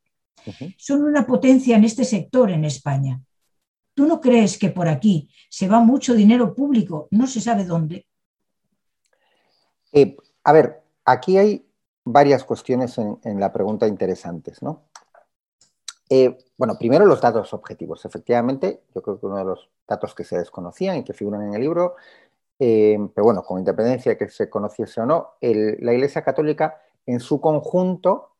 son 0.77 1.03
una 1.03 1.25
potencia 1.25 1.75
en 1.75 1.83
este 1.83 2.05
sector 2.05 2.51
en 2.51 2.65
España. 2.65 3.21
¿Tú 3.93 4.05
no 4.05 4.21
crees 4.21 4.57
que 4.57 4.69
por 4.69 4.87
aquí 4.87 5.29
se 5.49 5.67
va 5.67 5.79
mucho 5.79 6.13
dinero 6.13 6.55
público? 6.55 7.07
No 7.11 7.27
se 7.27 7.41
sabe 7.41 7.65
dónde. 7.65 8.07
Eh, 9.91 10.15
a 10.43 10.53
ver, 10.53 10.81
aquí 11.05 11.37
hay 11.37 11.65
varias 12.03 12.43
cuestiones 12.43 12.97
en, 12.97 13.39
la 13.39 13.51
pregunta 13.51 13.87
interesantes, 13.87 14.63
¿no? 14.63 14.83
Eh, 16.09 16.37
bueno, 16.57 16.77
primero 16.77 17.05
los 17.05 17.21
datos 17.21 17.53
objetivos. 17.53 18.03
Efectivamente, 18.05 18.83
yo 18.93 19.01
creo 19.01 19.19
que 19.19 19.25
uno 19.25 19.37
de 19.37 19.45
los 19.45 19.69
datos 19.87 20.15
que 20.15 20.23
se 20.23 20.37
desconocían 20.37 20.97
y 20.97 21.03
que 21.03 21.13
figuran 21.13 21.43
en 21.43 21.53
el 21.53 21.61
libro, 21.61 21.95
eh, 22.59 22.97
pero 23.13 23.25
bueno, 23.25 23.43
con 23.43 23.59
independencia 23.59 24.11
de 24.13 24.17
que 24.17 24.29
se 24.29 24.49
conociese 24.49 25.01
o 25.01 25.05
no, 25.05 25.31
la 25.41 25.93
Iglesia 25.93 26.23
Católica 26.23 26.81
en 27.05 27.19
su 27.19 27.39
conjunto 27.41 28.31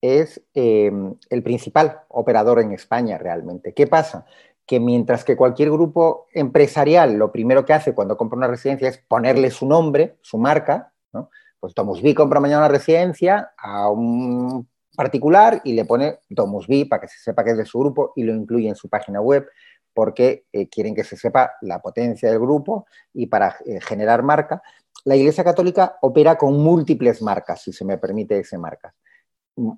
es 0.00 0.42
el 0.54 1.42
principal 1.42 2.00
operador 2.08 2.60
en 2.60 2.72
España 2.72 3.18
realmente. 3.18 3.72
¿Qué 3.72 3.86
pasa? 3.86 4.26
que 4.66 4.80
mientras 4.80 5.24
que 5.24 5.36
cualquier 5.36 5.70
grupo 5.70 6.26
empresarial 6.32 7.14
lo 7.14 7.30
primero 7.30 7.64
que 7.64 7.72
hace 7.72 7.94
cuando 7.94 8.16
compra 8.16 8.36
una 8.36 8.48
residencia 8.48 8.88
es 8.88 8.98
ponerle 8.98 9.50
su 9.50 9.66
nombre, 9.66 10.16
su 10.22 10.38
marca, 10.38 10.92
¿no? 11.12 11.30
pues 11.60 11.72
Domusby 11.74 12.14
compra 12.14 12.40
mañana 12.40 12.62
una 12.62 12.68
residencia 12.68 13.52
a 13.56 13.88
un 13.88 14.68
particular 14.96 15.60
y 15.62 15.74
le 15.74 15.84
pone 15.84 16.18
Domusby 16.28 16.86
para 16.86 17.02
que 17.02 17.08
se 17.08 17.18
sepa 17.18 17.44
que 17.44 17.52
es 17.52 17.56
de 17.56 17.64
su 17.64 17.78
grupo 17.78 18.12
y 18.16 18.24
lo 18.24 18.34
incluye 18.34 18.68
en 18.68 18.74
su 18.74 18.88
página 18.88 19.20
web 19.20 19.46
porque 19.94 20.46
eh, 20.52 20.68
quieren 20.68 20.94
que 20.94 21.04
se 21.04 21.16
sepa 21.16 21.52
la 21.62 21.80
potencia 21.80 22.28
del 22.28 22.40
grupo 22.40 22.86
y 23.14 23.28
para 23.28 23.56
eh, 23.64 23.80
generar 23.80 24.22
marca. 24.22 24.62
La 25.04 25.16
Iglesia 25.16 25.44
Católica 25.44 25.96
opera 26.02 26.36
con 26.36 26.58
múltiples 26.58 27.22
marcas, 27.22 27.62
si 27.62 27.72
se 27.72 27.84
me 27.84 27.96
permite 27.96 28.38
ese 28.38 28.58
marcas. 28.58 28.94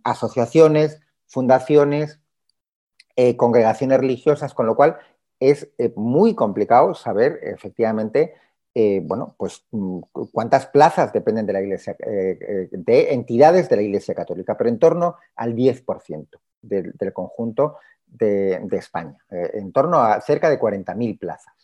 Asociaciones, 0.05 1.01
fundaciones, 1.27 2.21
eh, 3.17 3.37
congregaciones 3.37 3.99
religiosas, 3.99 4.55
con 4.55 4.67
lo 4.67 4.77
cual 4.77 4.97
es 5.41 5.69
eh, 5.79 5.93
muy 5.97 6.35
complicado 6.35 6.95
saber 6.95 7.41
efectivamente, 7.43 8.35
eh, 8.75 9.01
bueno, 9.05 9.35
pues 9.37 9.65
mm, 9.73 9.99
cuántas 10.33 10.67
plazas 10.67 11.13
dependen 11.13 11.45
de 11.47 11.53
la 11.53 11.61
Iglesia, 11.61 11.97
de 11.99 13.13
entidades 13.13 13.69
de 13.69 13.77
la 13.77 13.83
Iglesia 13.83 14.15
Católica, 14.15 14.57
pero 14.57 14.71
en 14.71 14.79
torno 14.79 15.17
al 15.35 15.55
10% 15.55 16.29
del, 16.63 16.95
conjunto 17.13 17.79
de, 18.07 18.65
España, 18.73 19.19
en 19.31 19.73
torno 19.73 19.99
a 20.01 20.21
cerca 20.21 20.49
de 20.49 20.61
40.000 20.61 21.19
plazas. 21.19 21.55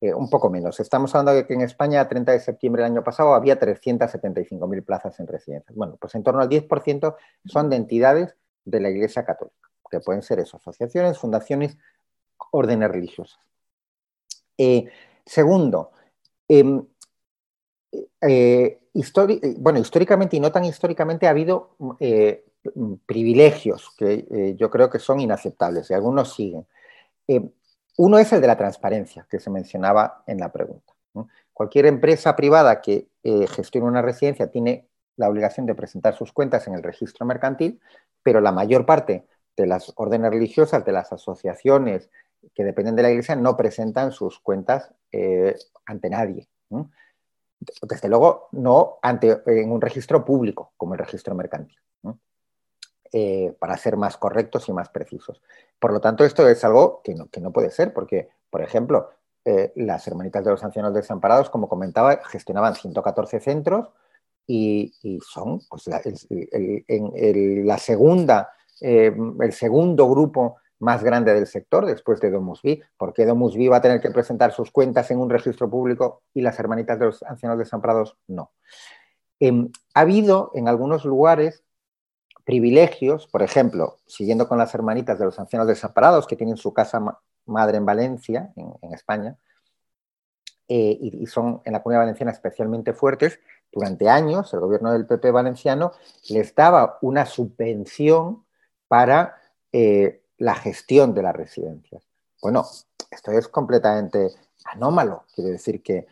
Un 0.00 0.28
poco 0.28 0.50
menos. 0.50 0.78
Estamos 0.78 1.14
hablando 1.14 1.32
de 1.34 1.46
que 1.46 1.54
en 1.54 1.62
España, 1.62 2.00
a 2.00 2.08
30 2.08 2.32
de 2.32 2.40
septiembre 2.40 2.82
del 2.82 2.92
año 2.92 3.04
pasado, 3.04 3.34
había 3.34 3.58
375.000 3.58 4.84
plazas 4.84 5.18
en 5.20 5.26
residencias. 5.26 5.74
Bueno, 5.74 5.96
pues 6.00 6.14
en 6.14 6.22
torno 6.22 6.40
al 6.42 6.48
10% 6.48 7.16
son 7.46 7.70
de 7.70 7.76
entidades 7.76 8.36
de 8.64 8.80
la 8.80 8.90
Iglesia 8.90 9.24
Católica 9.24 9.66
que 9.90 10.00
pueden 10.00 10.22
ser 10.22 10.40
eso, 10.40 10.56
asociaciones, 10.56 11.18
fundaciones, 11.18 11.76
órdenes 12.50 12.90
religiosas. 12.90 13.38
Eh, 14.58 14.86
segundo, 15.24 15.90
em, 16.48 16.84
eh, 18.22 18.80
bueno, 19.58 19.78
históricamente 19.78 20.36
y 20.36 20.40
no 20.40 20.50
tan 20.52 20.64
históricamente 20.64 21.26
ha 21.26 21.30
habido 21.30 21.76
eh, 22.00 22.44
privilegios 23.04 23.90
que 23.96 24.54
yo 24.58 24.70
creo 24.70 24.90
que 24.90 24.98
son 24.98 25.20
inaceptables 25.20 25.90
y 25.90 25.94
algunos 25.94 26.34
siguen. 26.34 26.66
Uno 27.96 28.18
es 28.18 28.32
el 28.32 28.40
de 28.40 28.46
la 28.46 28.56
transparencia, 28.56 29.26
que 29.30 29.40
se 29.40 29.50
mencionaba 29.50 30.22
en 30.26 30.38
la 30.38 30.52
pregunta. 30.52 30.92
Cualquier 31.52 31.86
empresa 31.86 32.36
privada 32.36 32.82
que 32.82 33.08
gestione 33.48 33.86
una 33.86 34.02
residencia 34.02 34.50
tiene 34.50 34.88
la 35.16 35.28
obligación 35.28 35.66
de 35.66 35.74
presentar 35.74 36.14
sus 36.14 36.32
cuentas 36.32 36.66
en 36.68 36.74
el 36.74 36.82
registro 36.82 37.24
mercantil, 37.24 37.80
pero 38.22 38.40
la 38.40 38.52
mayor 38.52 38.84
parte 38.84 39.26
de 39.56 39.66
las 39.66 39.92
órdenes 39.96 40.30
religiosas, 40.30 40.84
de 40.84 40.92
las 40.92 41.12
asociaciones 41.12 42.10
que 42.54 42.64
dependen 42.64 42.96
de 42.96 43.02
la 43.02 43.10
Iglesia, 43.10 43.34
no 43.36 43.56
presentan 43.56 44.12
sus 44.12 44.38
cuentas 44.38 44.92
eh, 45.10 45.56
ante 45.86 46.10
nadie. 46.10 46.48
Desde 47.82 48.08
luego, 48.08 48.48
no 48.52 48.98
ante, 49.02 49.42
en 49.46 49.72
un 49.72 49.80
registro 49.80 50.24
público, 50.24 50.72
como 50.76 50.94
el 50.94 50.98
registro 50.98 51.34
mercantil, 51.34 51.78
eh, 53.18 53.54
para 53.58 53.78
ser 53.78 53.96
más 53.96 54.18
correctos 54.18 54.68
y 54.68 54.74
más 54.74 54.90
precisos. 54.90 55.40
Por 55.78 55.90
lo 55.90 56.00
tanto, 56.02 56.22
esto 56.22 56.46
es 56.46 56.62
algo 56.64 57.00
que 57.02 57.14
no, 57.14 57.50
puede 57.50 57.70
ser, 57.70 57.94
porque, 57.94 58.28
por 58.50 58.60
ejemplo, 58.60 59.08
eh, 59.42 59.72
las 59.76 60.06
hermanitas 60.06 60.44
de 60.44 60.50
los 60.50 60.62
ancianos 60.62 60.92
desamparados, 60.92 61.48
como 61.48 61.66
comentaba, 61.66 62.20
gestionaban 62.26 62.74
114 62.74 63.40
centros 63.40 63.88
y, 64.46 64.92
son 65.26 65.60
pues, 65.70 65.86
la 65.86 67.78
segunda 67.78 68.50
eh, 68.82 69.16
el 69.40 69.52
segundo 69.52 70.10
grupo 70.10 70.56
más 70.80 71.02
grande 71.02 71.32
del 71.32 71.46
sector 71.46 71.86
después 71.86 72.20
de 72.20 72.30
Domusby, 72.30 72.82
porque 72.98 73.24
Domusby 73.24 73.68
va 73.68 73.78
a 73.78 73.80
tener 73.80 74.02
que 74.02 74.10
presentar 74.10 74.52
sus 74.52 74.70
cuentas 74.70 75.10
en 75.10 75.20
un 75.20 75.30
registro 75.30 75.70
público 75.70 76.20
y 76.34 76.42
las 76.42 76.58
hermanitas 76.58 76.98
de 76.98 77.06
los 77.06 77.22
ancianos 77.22 77.58
desamparados 77.58 78.18
no. 78.26 78.50
Em, 79.40 79.70
ha 79.94 80.00
habido 80.00 80.50
en 80.54 80.68
algunos 80.68 81.06
lugares 81.06 81.64
privilegios, 82.46 83.26
por 83.26 83.42
ejemplo, 83.42 83.98
siguiendo 84.06 84.48
con 84.48 84.56
las 84.56 84.74
hermanitas 84.74 85.18
de 85.18 85.24
los 85.24 85.38
ancianos 85.38 85.66
desamparados 85.66 86.26
que 86.26 86.36
tienen 86.36 86.56
su 86.56 86.72
casa 86.72 87.20
madre 87.44 87.76
en 87.76 87.84
Valencia, 87.84 88.52
en, 88.56 88.94
España, 88.94 89.36
eh, 90.68 90.96
y, 90.98 91.26
son 91.26 91.60
en 91.64 91.72
la 91.72 91.82
comunidad 91.82 92.02
valenciana 92.02 92.32
especialmente 92.32 92.92
fuertes, 92.92 93.40
durante 93.72 94.08
años 94.08 94.54
el 94.54 94.60
gobierno 94.60 94.92
del 94.92 95.06
PP 95.06 95.30
valenciano 95.32 95.92
les 96.30 96.54
daba 96.54 96.98
una 97.02 97.26
subvención 97.26 98.44
para 98.88 99.36
eh, 99.72 100.22
la 100.38 100.54
gestión 100.54 101.14
de 101.14 101.22
las 101.22 101.34
residencias. 101.34 102.02
Bueno, 102.40 102.64
esto 103.10 103.32
es 103.32 103.48
completamente 103.48 104.30
anómalo. 104.64 105.24
Quiere 105.34 105.50
decir 105.52 105.82
que, 105.82 106.06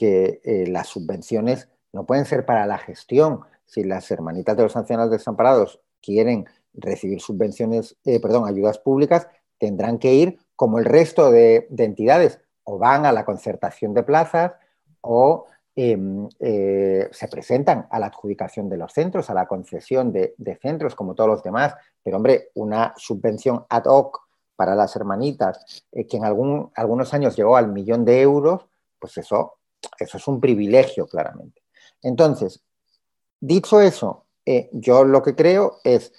eh, 0.00 0.64
las 0.66 0.88
subvenciones 0.88 1.68
no 1.92 2.04
pueden 2.04 2.24
ser 2.24 2.44
para 2.44 2.66
la 2.66 2.78
gestión. 2.78 3.40
Si 3.66 3.84
las 3.84 4.10
hermanitas 4.10 4.56
de 4.56 4.62
los 4.62 4.76
ancianos 4.76 5.10
desamparados 5.10 5.80
quieren 6.02 6.46
recibir 6.72 7.20
subvenciones, 7.20 7.96
eh, 8.04 8.20
perdón, 8.20 8.48
ayudas 8.48 8.78
públicas, 8.78 9.28
tendrán 9.58 9.98
que 9.98 10.14
ir 10.14 10.38
como 10.56 10.78
el 10.78 10.84
resto 10.84 11.30
de 11.30 11.66
entidades, 11.78 12.40
o 12.64 12.78
van 12.78 13.06
a 13.06 13.12
la 13.12 13.24
concertación 13.24 13.92
de 13.94 14.02
plazas 14.02 14.52
o 15.00 15.46
Em, 15.76 16.28
eh, 16.38 17.08
se 17.10 17.26
presentan 17.26 17.88
a 17.90 17.98
la 17.98 18.06
adjudicación 18.06 18.68
de 18.68 18.76
los 18.76 18.92
centros, 18.92 19.28
a 19.28 19.34
la 19.34 19.46
concesión 19.46 20.12
de, 20.12 20.34
centros 20.62 20.94
como 20.94 21.16
todos 21.16 21.28
los 21.28 21.42
demás, 21.42 21.74
pero 22.00 22.16
hombre, 22.16 22.50
una 22.54 22.94
subvención 22.96 23.66
ad 23.68 23.86
hoc 23.86 24.20
para 24.54 24.76
las 24.76 24.94
hermanitas 24.94 25.84
eh, 25.90 26.06
que 26.06 26.16
en 26.16 26.24
algún, 26.24 26.70
algunos 26.76 27.12
años 27.12 27.34
llegó 27.34 27.56
al 27.56 27.72
millón 27.72 28.04
de 28.04 28.20
euros, 28.20 28.68
pues 29.00 29.18
eso, 29.18 29.54
eso 29.98 30.16
es 30.16 30.28
un 30.28 30.40
privilegio 30.40 31.08
claramente. 31.08 31.62
Entonces, 32.02 32.62
dicho 33.46 33.80
eso, 33.80 34.24
eh, 34.46 34.68
yo 34.72 35.04
lo 35.04 35.22
que 35.22 35.34
creo 35.34 35.78
es 35.84 36.12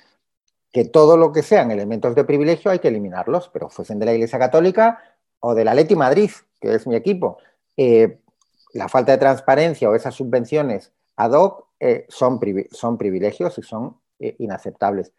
que 0.72 0.86
todo 0.86 1.18
lo 1.18 1.32
que 1.32 1.44
sean 1.44 1.72
elementos 1.72 2.16
de 2.16 2.24
privilegio 2.24 2.72
hay 2.72 2.80
que 2.80 2.90
eliminarlos, 2.90 3.50
pero 3.50 3.70
fuesen 3.70 4.00
de 4.00 4.06
la 4.06 4.14
Iglesia 4.14 4.40
Católica 4.40 5.00
o 5.40 5.56
de 5.56 5.64
la 5.64 5.74
Leti 5.74 5.96
Madrid, 5.96 6.32
que 6.60 6.74
es 6.74 6.86
mi 6.88 6.96
equipo 6.96 7.38
la 8.76 8.90
falta 8.90 9.14
de 9.14 9.18
transparencia 9.18 9.90
o 9.90 9.96
esas 9.96 10.14
subvenciones 10.14 10.92
ad 11.16 11.32
hoc 11.32 11.66
eh, 11.80 12.06
son, 12.10 12.40
son, 12.72 12.98
privilegios 12.98 13.58
y 13.58 13.62
son 13.62 13.98
eh, 14.20 14.36
inaceptables. 14.40 15.14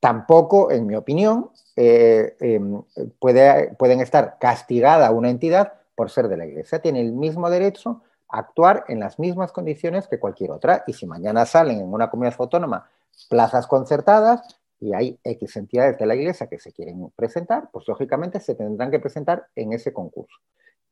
Tampoco, 0.00 0.70
en 0.70 0.86
mi 0.86 0.96
opinión, 0.96 1.50
eh, 1.76 2.34
em, 2.40 2.82
puede, 3.18 3.74
pueden 3.74 4.00
estar 4.00 4.38
castigada 4.40 5.10
una 5.10 5.28
entidad 5.28 5.74
por 5.94 6.10
ser 6.10 6.28
de 6.28 6.38
la 6.38 6.46
Iglesia. 6.46 6.80
Tiene 6.80 7.02
el 7.02 7.12
mismo 7.12 7.50
derecho 7.50 8.00
actuar 8.32 8.84
en 8.88 8.98
las 8.98 9.18
mismas 9.18 9.52
condiciones 9.52 10.08
que 10.08 10.18
cualquier 10.18 10.50
otra. 10.50 10.82
Y 10.86 10.94
si 10.94 11.06
mañana 11.06 11.46
salen 11.46 11.80
en 11.80 11.92
una 11.92 12.10
comunidad 12.10 12.34
autónoma 12.38 12.90
plazas 13.28 13.66
concertadas 13.66 14.42
y 14.80 14.94
hay 14.94 15.18
X 15.22 15.56
entidades 15.56 15.98
de 15.98 16.06
la 16.06 16.16
Iglesia 16.16 16.48
que 16.48 16.58
se 16.58 16.72
quieren 16.72 17.12
presentar, 17.14 17.70
pues 17.70 17.86
lógicamente 17.86 18.40
se 18.40 18.54
tendrán 18.54 18.90
que 18.90 18.98
presentar 18.98 19.46
en 19.54 19.72
ese 19.72 19.92
concurso. 19.92 20.36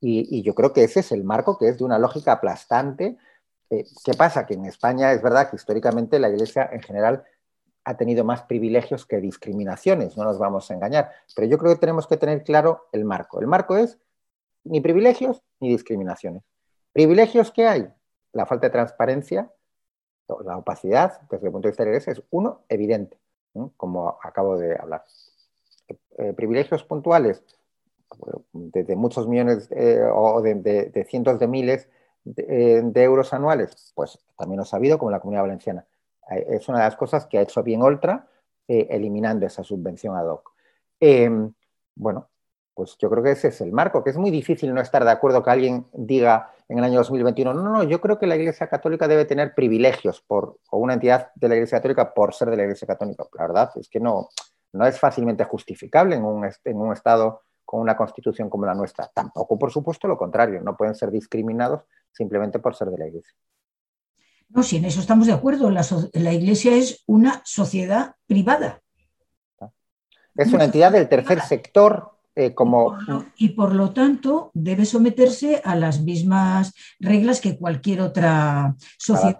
Y, 0.02 0.42
yo 0.42 0.54
creo 0.54 0.72
que 0.72 0.84
ese 0.84 1.00
es 1.00 1.12
el 1.12 1.24
marco 1.24 1.58
que 1.58 1.68
es 1.68 1.78
de 1.78 1.84
una 1.84 1.98
lógica 1.98 2.32
aplastante. 2.32 3.18
Eh, 3.68 3.84
¿Qué 4.04 4.14
pasa? 4.14 4.46
Que 4.46 4.54
en 4.54 4.64
España 4.64 5.12
es 5.12 5.22
verdad 5.22 5.50
que 5.50 5.56
históricamente 5.56 6.18
la 6.18 6.30
Iglesia 6.30 6.70
en 6.72 6.80
general 6.80 7.24
ha 7.84 7.96
tenido 7.96 8.24
más 8.24 8.42
privilegios 8.42 9.04
que 9.06 9.20
discriminaciones, 9.20 10.16
no 10.16 10.24
nos 10.24 10.38
vamos 10.38 10.70
a 10.70 10.74
engañar, 10.74 11.10
pero 11.34 11.48
yo 11.48 11.58
creo 11.58 11.74
que 11.74 11.80
tenemos 11.80 12.06
que 12.06 12.16
tener 12.16 12.44
claro 12.44 12.88
el 12.92 13.04
marco. 13.04 13.40
El 13.40 13.46
marco 13.46 13.76
es 13.76 13.98
ni 14.64 14.80
privilegios 14.80 15.42
ni 15.60 15.70
discriminaciones. 15.70 16.42
¿Privilegios 16.92 17.50
que 17.50 17.66
hay? 17.66 17.88
La 18.32 18.46
falta 18.46 18.66
de 18.66 18.72
transparencia, 18.72 19.50
la 20.44 20.58
opacidad, 20.58 21.20
desde 21.30 21.46
el 21.46 21.52
punto 21.52 21.66
de 21.66 21.72
vista 21.72 21.84
de 21.84 21.90
la 21.90 21.96
es 21.96 22.22
uno 22.30 22.62
evidente, 22.68 23.18
como 23.76 24.18
acabo 24.22 24.56
de 24.56 24.76
hablar. 24.76 25.04
Eh, 26.18 26.32
privilegios 26.34 26.84
puntuales, 26.84 27.42
de, 28.52 28.96
muchos 28.96 29.28
millones 29.28 29.68
eh, 29.70 30.02
o 30.12 30.42
de, 30.42 31.06
cientos 31.08 31.38
de 31.38 31.46
miles 31.46 31.88
eh, 32.36 32.80
de, 32.82 33.02
euros 33.02 33.32
anuales, 33.32 33.92
pues 33.94 34.18
también 34.36 34.58
lo 34.58 34.62
ha 34.62 34.66
sabido 34.66 34.98
como 34.98 35.10
la 35.10 35.20
Comunidad 35.20 35.42
Valenciana. 35.42 35.86
Eh, 36.30 36.46
es 36.50 36.68
una 36.68 36.78
de 36.78 36.84
las 36.84 36.96
cosas 36.96 37.26
que 37.26 37.38
ha 37.38 37.42
hecho 37.42 37.62
bien 37.62 37.82
Oltra 37.82 38.26
eliminando 38.72 39.46
esa 39.46 39.64
subvención 39.64 40.16
ad 40.16 40.28
hoc. 40.28 40.52
Em, 41.00 41.52
bueno, 41.96 42.28
pues 42.72 42.96
yo 42.98 43.10
creo 43.10 43.20
que 43.20 43.32
ese 43.32 43.48
es 43.48 43.60
el 43.62 43.72
marco, 43.72 44.04
que 44.04 44.10
es 44.10 44.16
muy 44.16 44.30
difícil 44.30 44.72
no 44.72 44.80
estar 44.80 45.02
de 45.02 45.10
acuerdo 45.10 45.42
que 45.42 45.50
alguien 45.50 45.86
diga 45.92 46.52
en 46.70 46.78
el 46.78 46.84
año 46.84 46.98
2021, 46.98 47.52
no, 47.52 47.62
no, 47.62 47.82
yo 47.82 48.00
creo 48.00 48.16
que 48.16 48.28
la 48.28 48.36
Iglesia 48.36 48.68
Católica 48.68 49.08
debe 49.08 49.24
tener 49.24 49.54
privilegios 49.56 50.20
por, 50.20 50.60
o 50.70 50.78
una 50.78 50.94
entidad 50.94 51.32
de 51.34 51.48
la 51.48 51.56
Iglesia 51.56 51.78
Católica 51.78 52.14
por 52.14 52.32
ser 52.32 52.48
de 52.48 52.56
la 52.56 52.62
Iglesia 52.62 52.86
Católica. 52.86 53.24
La 53.36 53.48
verdad 53.48 53.72
es 53.74 53.88
que 53.88 53.98
no, 53.98 54.28
no 54.72 54.86
es 54.86 54.96
fácilmente 54.96 55.42
justificable 55.42 56.14
en 56.14 56.24
un, 56.24 56.48
en 56.64 56.76
un 56.76 56.92
Estado 56.92 57.42
con 57.64 57.80
una 57.80 57.96
constitución 57.96 58.48
como 58.48 58.66
la 58.66 58.74
nuestra. 58.74 59.10
Tampoco, 59.12 59.58
por 59.58 59.72
supuesto, 59.72 60.06
lo 60.06 60.16
contrario, 60.16 60.60
no 60.62 60.76
pueden 60.76 60.94
ser 60.94 61.10
discriminados 61.10 61.82
simplemente 62.12 62.60
por 62.60 62.76
ser 62.76 62.88
de 62.90 62.98
la 62.98 63.08
Iglesia. 63.08 63.34
No, 64.50 64.62
si 64.62 64.76
en 64.76 64.84
eso 64.84 65.00
estamos 65.00 65.26
de 65.26 65.32
acuerdo, 65.32 65.70
la, 65.70 65.84
la 66.12 66.32
Iglesia 66.32 66.76
es 66.76 67.02
una 67.08 67.42
sociedad 67.44 68.14
privada. 68.26 68.80
Es 70.36 70.52
una 70.52 70.66
entidad 70.66 70.92
del 70.92 71.08
tercer 71.08 71.40
sector 71.40 72.12
eh, 72.34 72.54
como... 72.54 72.96
Y 73.36 73.50
por, 73.50 73.74
lo, 73.74 73.90
tanto 73.92 74.50
debe 74.54 74.84
someterse 74.84 75.60
a 75.64 75.74
las 75.74 76.00
mismas 76.02 76.72
reglas 76.98 77.40
que 77.40 77.58
cualquier 77.58 78.00
otra 78.00 78.76
sociedad. 78.98 79.36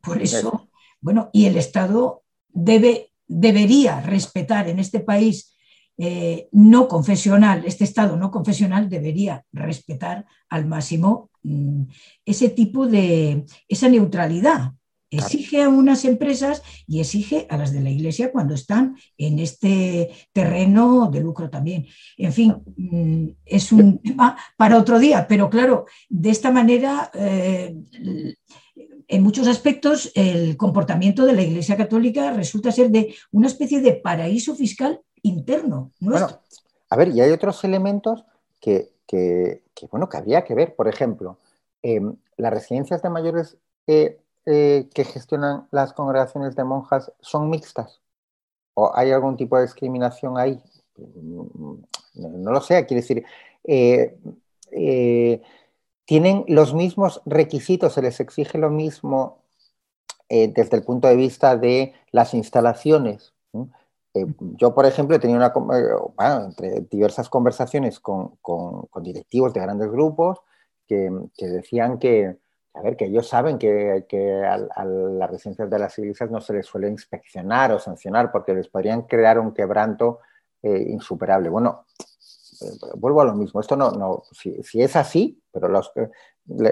Por 0.00 0.22
eso, 0.22 0.68
bueno, 1.00 1.30
y 1.32 1.46
el 1.46 1.56
Estado 1.56 2.22
debe, 2.48 3.12
debería 3.26 4.00
respetar 4.00 4.68
en 4.68 4.78
este 4.78 5.00
país 5.00 5.54
eh, 5.96 6.48
no 6.50 6.88
confesional, 6.88 7.64
este 7.64 7.84
Estado 7.84 8.16
no 8.16 8.32
confesional 8.32 8.88
debería 8.88 9.44
respetar 9.52 10.26
al 10.48 10.66
máximo 10.66 11.30
mm, 11.44 11.82
ese 12.24 12.48
tipo 12.48 12.88
de, 12.88 13.44
esa 13.68 13.88
neutralidad 13.88 14.72
Exige 15.16 15.62
a 15.62 15.68
unas 15.68 16.04
empresas 16.04 16.62
y 16.86 17.00
exige 17.00 17.46
a 17.50 17.56
las 17.56 17.72
de 17.72 17.80
la 17.80 17.90
Iglesia 17.90 18.32
cuando 18.32 18.54
están 18.54 18.96
en 19.18 19.38
este 19.38 20.10
terreno 20.32 21.10
de 21.10 21.20
lucro 21.20 21.50
también. 21.50 21.86
En 22.16 22.32
fin, 22.32 22.56
mm, 22.76 23.28
es 23.44 23.72
un 23.72 23.98
tema 23.98 24.36
para 24.56 24.78
otro 24.78 24.98
día, 24.98 25.26
pero 25.28 25.50
claro, 25.50 25.86
de 26.08 26.30
esta 26.30 26.50
manera, 26.50 27.10
eh, 27.14 27.76
en 29.08 29.22
muchos 29.22 29.46
aspectos, 29.46 30.10
el 30.14 30.56
comportamiento 30.56 31.24
de 31.24 31.34
la 31.34 31.42
Iglesia 31.42 31.76
Católica 31.76 32.32
resulta 32.32 32.72
ser 32.72 32.90
de 32.90 33.14
una 33.32 33.46
especie 33.46 33.80
de 33.80 33.92
paraíso 33.92 34.54
fiscal 34.54 35.00
interno. 35.22 35.92
Bueno, 36.00 36.28
a 36.88 36.96
ver, 36.96 37.08
y 37.08 37.20
hay 37.20 37.30
otros 37.30 37.64
elementos 37.64 38.24
que, 38.60 38.92
bueno, 39.90 40.08
que 40.08 40.16
habría 40.16 40.44
que 40.44 40.54
ver. 40.54 40.74
Por 40.74 40.88
ejemplo, 40.88 41.38
em, 41.82 42.16
las 42.36 42.52
residencias 42.52 43.02
de 43.02 43.10
mayores 43.10 43.56
eh, 43.86 44.18
eh, 44.46 44.90
que 44.92 45.04
gestionan 45.04 45.66
las 45.70 45.94
congregaciones 45.94 46.54
de 46.54 46.64
monjas 46.64 47.12
son 47.20 47.48
mixtas? 47.48 48.02
¿O 48.74 48.92
hay 48.94 49.10
algún 49.10 49.36
tipo 49.36 49.56
de 49.56 49.62
discriminación 49.62 50.36
ahí? 50.36 50.62
No 50.96 52.52
lo 52.52 52.60
sé, 52.60 52.84
quiere 52.86 53.00
decir, 53.00 53.24
eh, 53.64 54.18
eh, 54.72 55.42
¿tienen 56.04 56.44
los 56.48 56.74
mismos 56.74 57.22
requisitos? 57.24 57.94
¿Se 57.94 58.02
les 58.02 58.20
exige 58.20 58.58
lo 58.58 58.70
mismo 58.70 59.42
desde 60.28 60.76
el 60.76 60.82
punto 60.82 61.06
de 61.06 61.16
vista 61.16 61.56
de 61.56 61.94
las 62.10 62.34
instalaciones? 62.34 63.32
yo, 64.38 64.74
por 64.74 64.86
ejemplo, 64.86 65.16
he 65.16 65.18
tenido 65.18 65.38
una, 65.38 66.44
entre 66.44 66.82
diversas 66.82 67.28
conversaciones 67.28 68.00
con, 68.00 68.38
directivos 69.02 69.54
de 69.54 69.60
grandes 69.60 69.90
grupos 69.90 70.40
que 70.86 71.10
decían 71.38 71.98
que, 71.98 72.36
a 72.74 72.82
ver, 72.82 72.96
que 72.96 73.04
ellos 73.04 73.28
saben 73.28 73.56
que, 73.56 74.04
a, 74.44 74.84
las 74.84 75.30
residencias 75.30 75.70
de 75.70 75.78
las 75.78 75.96
iglesias 75.98 76.30
no 76.30 76.40
se 76.40 76.54
les 76.54 76.66
suele 76.66 76.88
inspeccionar 76.88 77.70
o 77.72 77.78
sancionar 77.78 78.32
porque 78.32 78.52
les 78.52 78.68
podrían 78.68 79.02
crear 79.02 79.38
un 79.38 79.54
quebranto 79.54 80.18
eh, 80.60 80.86
insuperable. 80.88 81.48
Bueno, 81.50 81.86
eh, 82.60 82.90
vuelvo 82.96 83.20
a 83.20 83.26
lo 83.26 83.34
mismo, 83.34 83.60
esto 83.60 83.76
no, 83.76 83.92
no 83.92 84.24
si, 84.32 84.82
es 84.82 84.96
así, 84.96 85.40
pero 85.52 85.68
los, 85.68 85.92
eh, 85.94 86.10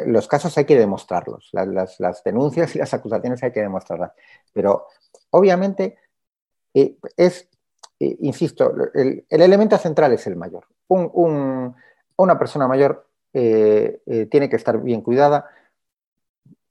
los, 0.07 0.27
casos 0.27 0.59
hay 0.59 0.65
que 0.65 0.77
demostrarlos, 0.77 1.51
las, 1.53 2.01
las, 2.01 2.25
denuncias 2.25 2.75
y 2.75 2.81
las 2.81 2.93
acusaciones 2.93 3.41
hay 3.45 3.53
que 3.53 3.61
demostrarlas. 3.61 4.11
Pero 4.53 4.89
obviamente 5.31 5.99
es, 6.75 7.49
insisto, 8.01 8.75
el, 8.95 9.25
elemento 9.29 9.79
central 9.79 10.13
es 10.15 10.27
el 10.27 10.35
mayor. 10.35 10.65
una 10.89 12.39
persona 12.41 12.67
mayor 12.67 13.07
tiene 13.33 14.49
que 14.51 14.57
estar 14.57 14.83
bien 14.83 15.01
cuidada 15.01 15.49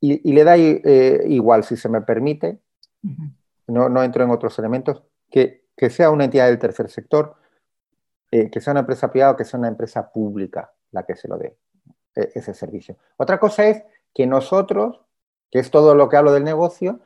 y, 0.04 0.34
le 0.34 0.44
da 0.44 0.58
eh, 0.58 1.24
igual, 1.28 1.64
si 1.64 1.78
se 1.78 1.88
me 1.88 2.02
permite, 2.02 2.60
no, 3.68 3.88
no, 3.88 4.04
entro 4.04 4.24
en 4.24 4.32
otros 4.32 4.58
elementos, 4.58 5.04
que, 5.30 5.66
que 5.78 5.92
sea 5.92 6.10
una 6.10 6.26
entidad 6.26 6.48
del 6.48 6.58
tercer 6.58 6.90
sector, 6.90 7.36
eh, 8.32 8.50
que 8.50 8.62
sea 8.62 8.72
una 8.72 8.80
empresa 8.80 9.12
privada 9.12 9.34
o 9.34 9.38
que 9.38 9.46
sea 9.46 9.60
una 9.60 9.68
empresa 9.68 10.12
pública 10.12 10.72
la 10.92 11.04
que 11.04 11.16
se 11.16 11.28
lo 11.28 11.38
dé 11.38 11.56
e, 12.16 12.32
ese 12.34 12.54
servicio. 12.54 12.98
Otra 13.18 13.40
cosa 13.40 13.68
es 13.68 13.84
que 14.14 14.26
nosotros, 14.26 15.02
que 15.52 15.60
es 15.60 15.70
todo 15.70 15.94
lo 15.94 16.10
que 16.10 16.18
hablo 16.18 16.34
del 16.34 16.44
negocio, 16.44 17.00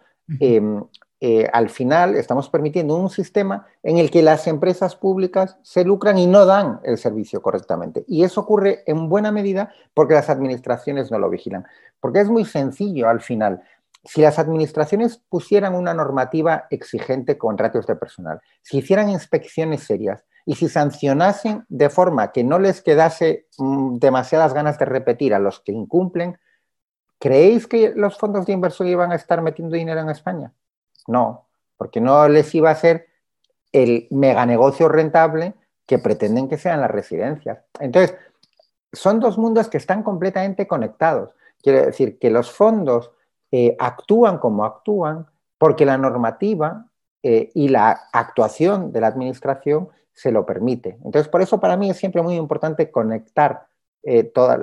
eh, 1.22 1.48
al 1.54 1.70
final 1.70 2.16
estamos 2.16 2.50
permitiendo 2.50 2.96
un 2.98 3.10
sistema 3.10 3.66
en 3.84 3.98
el 3.98 4.12
que 4.12 4.22
las 4.22 4.48
empresas 4.48 4.96
públicas 4.96 5.58
se 5.64 5.86
lucran 5.86 6.18
y 6.18 6.28
no 6.28 6.46
dan 6.46 6.82
el 6.84 6.98
servicio 6.98 7.42
correctamente. 7.42 8.04
Y 8.08 8.24
eso 8.24 8.42
ocurre 8.42 8.84
en 8.86 9.08
buena 9.08 9.32
medida 9.32 9.72
porque 9.94 10.14
las 10.14 10.30
administraciones 10.30 11.12
no 11.12 11.20
lo 11.20 11.30
vigilan. 11.30 11.66
Porque 12.02 12.20
es 12.20 12.30
muy 12.30 12.44
sencillo 12.44 13.08
al 13.08 13.22
final. 13.22 13.62
Si 14.04 14.22
las 14.22 14.38
administraciones 14.38 15.18
pusieran 15.30 15.74
una 15.74 15.94
normativa 15.94 16.68
exigente 16.70 17.38
con 17.38 17.58
ratios 17.58 17.88
de 17.88 17.96
personal, 17.96 18.42
si 18.62 18.78
hicieran 18.80 19.10
inspecciones 19.10 19.84
serias 19.84 20.24
y 20.46 20.56
si 20.56 20.70
sancionasen 20.70 21.66
de 21.70 21.90
forma 21.90 22.32
que 22.32 22.44
no 22.44 22.60
les 22.60 22.82
quedase 22.82 23.48
mm, 23.58 23.98
demasiadas 23.98 24.54
ganas 24.54 24.78
de 24.78 24.86
repetir 24.86 25.34
a 25.34 25.40
los 25.40 25.62
que 25.62 25.72
incumplen, 25.72 26.38
¿creéis 27.20 27.66
que 27.68 27.94
los 27.96 28.18
fondos 28.18 28.46
de 28.46 28.54
inversión 28.54 28.90
iban 28.90 29.12
a 29.12 29.16
estar 29.16 29.42
metiendo 29.42 29.76
dinero 29.76 30.02
en 30.02 30.10
España? 30.10 30.54
No, 31.08 31.48
porque 31.78 32.02
no 32.02 32.28
les 32.28 32.54
iba 32.56 32.70
a 32.72 32.76
ser 32.76 33.08
el 33.72 34.08
mega 34.10 34.46
negocio 34.46 34.88
rentable 34.88 35.54
que 35.86 36.00
pretenden 36.00 36.48
que 36.48 36.58
sean 36.58 36.82
las 36.82 36.92
residencias. 36.92 37.60
Entonces, 37.80 38.16
son 38.94 39.20
dos 39.20 39.38
mundos 39.38 39.68
que 39.68 39.78
están 39.78 40.04
completamente 40.04 40.68
conectados. 40.68 41.32
Quiere 41.62 41.88
decir 41.88 42.18
que 42.18 42.30
los 42.30 42.52
fondos 42.52 43.12
eh, 43.52 43.76
actúan 43.80 44.40
como 44.40 44.66
actúan 44.66 45.28
porque 45.58 45.86
la 45.86 45.98
normativa 45.98 46.88
eh, 47.22 47.52
y 47.54 47.70
la 47.70 48.08
actuación 48.14 48.92
de 48.92 49.02
la 49.02 49.08
administración 49.08 49.90
se 50.14 50.32
lo 50.32 50.46
permite. 50.46 50.98
Entonces, 51.04 51.28
por 51.28 51.42
eso 51.42 51.60
para 51.60 51.78
mí 51.78 51.90
es 51.90 51.98
siempre 51.98 52.22
muy 52.22 52.36
importante 52.36 52.90
conectar 52.90 53.68
eh, 54.04 54.24
todas 54.24 54.60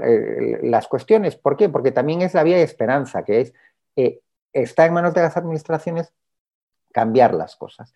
las 0.63 0.89
cuestiones. 0.89 1.37
¿Por 1.37 1.57
qué? 1.57 1.69
Porque 1.69 1.93
también 1.93 2.23
es 2.23 2.33
la 2.35 2.45
vía 2.45 2.57
de 2.57 2.63
esperanza, 2.63 3.25
que 3.25 3.41
es, 3.41 3.53
está 4.53 4.87
en 4.87 4.95
manos 4.95 5.13
de 5.15 5.23
las 5.23 5.37
administraciones 5.37 6.13
cambiar 6.93 7.35
las 7.35 7.57
cosas. 7.57 7.93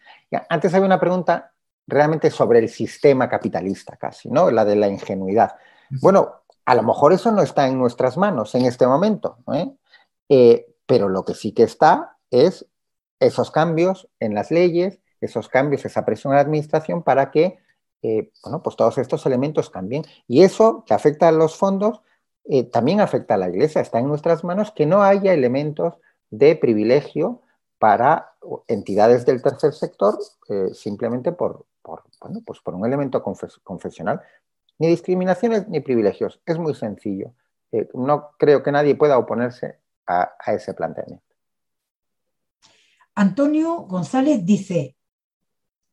Antes 0.49 0.75
había 0.75 0.87
una 0.87 1.01
pregunta 1.01 1.53
realmente 1.87 2.31
sobre 2.31 2.59
el 2.59 2.69
sistema 2.69 3.29
capitalista 3.29 3.97
casi, 3.97 4.29
¿no? 4.29 4.51
La 4.51 4.65
de 4.65 4.77
la 4.77 4.89
ingenuidad. 4.89 5.57
Bueno, 6.01 6.43
a 6.65 6.75
lo 6.75 6.83
mejor 6.83 7.13
eso 7.13 7.31
no 7.31 7.43
está 7.43 7.69
en 7.69 7.79
nuestras 7.79 8.17
manos 8.17 8.55
en 8.55 8.65
este 8.65 8.87
momento, 8.87 9.39
¿eh? 9.53 9.71
Eh, 10.29 10.67
pero 10.87 11.09
lo 11.09 11.25
que 11.25 11.35
sí 11.35 11.53
que 11.53 11.63
está 11.63 12.17
es 12.31 12.67
esos 13.21 13.51
cambios 13.51 14.09
en 14.19 14.35
las 14.35 14.51
leyes, 14.51 15.01
esos 15.21 15.49
cambios, 15.49 15.85
esa 15.85 16.05
presión 16.05 16.33
a 16.33 16.37
la 16.37 16.43
administración 16.43 17.03
para 17.03 17.31
que, 17.31 17.59
eh, 18.03 18.33
bueno, 18.43 18.63
pues 18.63 18.75
todos 18.75 18.99
estos 18.99 19.25
elementos 19.27 19.71
cambien. 19.71 20.05
Y 20.27 20.43
eso 20.43 20.85
que 20.87 20.95
afecta 20.95 21.29
a 21.29 21.33
los 21.33 21.57
fondos, 21.57 22.03
también 22.71 23.01
afecta 23.01 23.35
a 23.35 23.39
la 23.39 23.49
Iglesia. 23.49 23.81
Está 23.81 23.99
en 23.99 24.07
nuestras 24.07 24.45
manos 24.45 24.71
que 24.71 24.87
no 24.87 25.03
haya 25.03 25.33
elementos 25.33 25.95
de 26.31 26.55
privilegio 26.55 27.43
para 27.79 28.33
entidades 28.69 29.27
del 29.27 29.43
tercer 29.43 29.73
sector 29.73 30.19
eh, 30.49 30.73
simplemente 30.73 31.33
por, 31.33 31.67
pues 32.45 32.61
por 32.61 32.75
un 32.75 32.87
elemento 32.87 33.23
confesional. 33.23 34.21
Ni 34.79 34.89
discriminaciones 34.89 35.69
ni 35.69 35.81
privilegios. 35.81 36.41
Es 36.45 36.59
muy 36.59 36.75
sencillo. 36.75 37.33
Eh, 37.73 37.89
no 37.95 38.31
creo 38.39 38.63
que 38.63 38.73
nadie 38.73 38.95
pueda 38.95 39.19
oponerse 39.19 39.79
a, 40.07 40.37
ese 40.47 40.75
planteamiento. 40.75 41.25
Antonio 43.15 43.77
González 43.83 44.45
dice, 44.45 44.97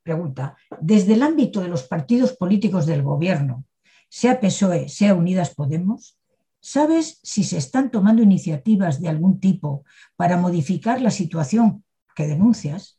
pregunta, 0.03 0.57
desde 0.79 1.13
el 1.13 1.23
ámbito 1.23 1.61
de 1.61 1.69
los 1.69 1.83
partidos 1.83 2.33
políticos 2.33 2.85
del 2.85 3.01
gobierno, 3.01 3.65
sea 4.09 4.39
PSOE, 4.39 4.89
sea 4.89 5.15
Unidas 5.15 5.55
Podemos, 5.55 6.19
¿Sabes 6.65 7.19
si 7.23 7.43
se 7.43 7.57
están 7.57 7.91
tomando 7.91 8.23
iniciativas 8.23 9.01
de 9.01 9.09
algún 9.09 9.41
tipo 9.41 9.83
para 10.15 10.37
modificar 10.37 11.01
la 11.01 11.11
situación 11.11 11.83
que 12.15 12.25
denuncias? 12.25 12.97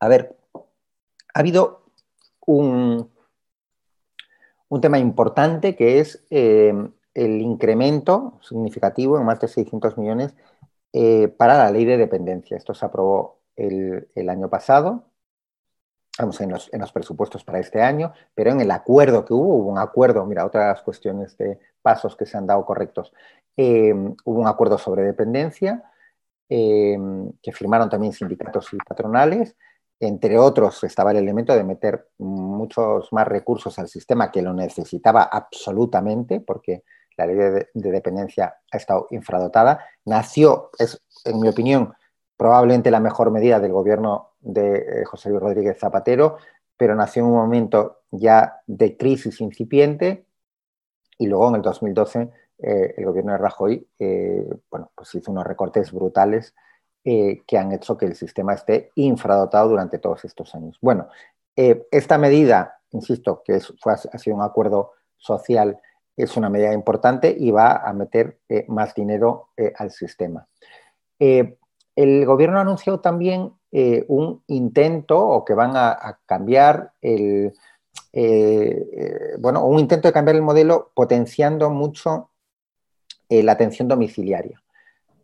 A 0.00 0.08
ver, 0.08 0.36
ha 0.54 1.40
habido 1.40 1.86
un, 2.44 3.10
un 4.68 4.80
tema 4.82 4.98
importante 4.98 5.76
que 5.76 5.98
es 6.00 6.26
eh, 6.28 6.74
el 7.14 7.40
incremento 7.40 8.38
significativo 8.42 9.16
en 9.16 9.24
más 9.24 9.40
de 9.40 9.48
600 9.48 9.96
millones 9.96 10.34
eh, 10.92 11.28
para 11.28 11.56
la 11.56 11.70
ley 11.70 11.86
de 11.86 11.96
dependencia. 11.96 12.58
Esto 12.58 12.74
se 12.74 12.84
aprobó 12.84 13.40
el, 13.56 14.28
año 14.28 14.50
pasado, 14.50 15.04
vamos, 16.18 16.40
en 16.40 16.50
los, 16.50 16.72
en 16.72 16.80
los, 16.80 16.92
presupuestos 16.92 17.44
para 17.44 17.58
este 17.58 17.80
año, 17.80 18.12
pero 18.34 18.50
en 18.50 18.60
el 18.60 18.70
acuerdo 18.70 19.24
que 19.24 19.34
hubo, 19.34 19.54
hubo 19.56 19.70
un 19.70 19.78
acuerdo, 19.78 20.24
mira, 20.26 20.44
otras 20.44 20.82
cuestiones 20.82 21.36
de 21.38 21.58
pasos 21.80 22.16
que 22.16 22.26
se 22.26 22.36
han 22.36 22.46
dado 22.46 22.64
correctos, 22.64 23.12
eh, 23.56 23.92
hubo 23.94 24.40
un 24.40 24.46
acuerdo 24.46 24.78
sobre 24.78 25.02
dependencia 25.02 25.82
eh, 26.48 26.98
que 27.42 27.52
firmaron 27.52 27.88
también 27.88 28.12
sindicatos 28.12 28.72
y 28.72 28.76
patronales, 28.76 29.56
entre 30.00 30.36
otros 30.36 30.82
estaba 30.84 31.12
el 31.12 31.18
elemento 31.18 31.54
de 31.54 31.62
meter 31.62 32.08
muchos 32.18 33.12
más 33.12 33.26
recursos 33.26 33.78
al 33.78 33.88
sistema 33.88 34.32
que 34.32 34.42
lo 34.42 34.52
necesitaba 34.52 35.22
absolutamente, 35.22 36.40
porque 36.40 36.82
la 37.16 37.26
ley 37.26 37.36
de, 37.36 37.68
dependencia 37.72 38.56
ha 38.70 38.76
estado 38.76 39.06
infradotada. 39.10 39.84
Nació, 40.04 40.70
es 40.78 41.00
en 41.24 41.40
mi 41.40 41.48
opinión, 41.48 41.94
probablemente 42.36 42.90
la 42.90 42.98
mejor 42.98 43.30
medida 43.30 43.60
del 43.60 43.72
gobierno 43.72 44.31
de 44.42 44.76
eh, 44.76 45.04
José 45.04 45.30
Luis 45.30 45.40
Rodríguez 45.40 45.78
Zapatero, 45.78 46.36
pero 46.76 46.94
nació 46.94 47.22
en 47.22 47.28
un 47.28 47.36
momento 47.36 48.00
ya 48.10 48.60
de 48.66 48.96
crisis 48.96 49.40
incipiente 49.40 50.26
y 51.18 51.26
luego 51.26 51.48
en 51.48 51.56
el 51.56 51.62
2012 51.62 52.30
eh, 52.58 52.94
el 52.96 53.04
gobierno 53.04 53.32
de 53.32 53.38
Rajoy 53.38 53.88
eh, 53.98 54.48
bueno, 54.70 54.90
pues 54.94 55.14
hizo 55.14 55.30
unos 55.30 55.46
recortes 55.46 55.92
brutales 55.92 56.54
que 57.04 57.58
han 57.58 57.72
hecho 57.72 57.98
que 57.98 58.06
el 58.06 58.14
sistema 58.14 58.54
esté 58.54 58.92
infradotado 58.94 59.70
durante 59.70 59.98
todos 59.98 60.24
estos 60.24 60.54
años. 60.54 60.78
Bueno, 60.80 61.08
esta 61.56 62.16
medida, 62.16 62.78
insisto, 62.92 63.42
que 63.44 63.58
fue, 63.58 63.94
ha 63.94 64.18
sido 64.18 64.36
un 64.36 64.42
acuerdo 64.42 64.92
social, 65.16 65.80
es 66.16 66.36
una 66.36 66.48
medida 66.48 66.72
importante 66.72 67.34
y 67.36 67.50
va 67.50 67.78
a 67.78 67.92
meter 67.92 68.38
más 68.68 68.94
dinero 68.94 69.48
al 69.78 69.90
sistema. 69.90 70.46
El 71.94 72.24
gobierno 72.24 72.58
ha 72.58 72.62
anunciado 72.62 73.00
también 73.00 73.52
eh, 73.74 74.04
un 74.08 74.42
intento 74.48 75.18
o 75.18 75.46
que 75.46 75.54
van 75.54 75.72
a, 75.76 76.18
cambiar 76.26 76.92
el, 77.00 77.54
eh, 78.12 78.86
eh, 78.92 79.36
bueno, 79.38 79.64
un 79.64 79.78
intento 79.78 80.08
de 80.08 80.12
cambiar 80.12 80.36
el 80.36 80.42
modelo 80.42 80.92
potenciando 80.94 81.70
mucho 81.70 82.28
la 83.30 83.52
atención 83.52 83.88
domiciliaria. 83.88 84.62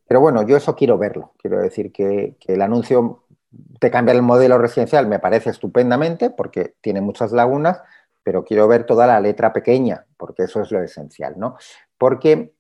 Pero 0.07 0.23
bueno, 0.23 0.43
yo 0.43 0.57
eso 0.57 0.75
quiero 0.75 0.97
verlo. 0.97 1.35
Quiero 1.37 1.61
decir 1.61 1.93
que, 1.93 2.39
el 2.47 2.63
anuncio 2.63 3.25
de 3.51 3.91
cambiar 3.91 4.17
el 4.17 4.23
modelo 4.23 4.57
residencial 4.57 5.07
me 5.07 5.19
parece 5.19 5.51
estupendamente 5.51 6.31
porque 6.31 6.75
tiene 6.81 7.03
muchas 7.03 7.33
lagunas, 7.33 7.83
pero 8.23 8.45
quiero 8.45 8.67
ver 8.67 8.85
toda 8.85 9.07
la 9.07 9.21
letra 9.21 9.53
pequeña, 9.53 10.07
porque 10.17 10.45
eso 10.45 10.63
es 10.63 10.71
lo 10.71 10.83
esencial, 10.83 11.35
¿no? 11.37 11.59
Porque, 11.99 12.55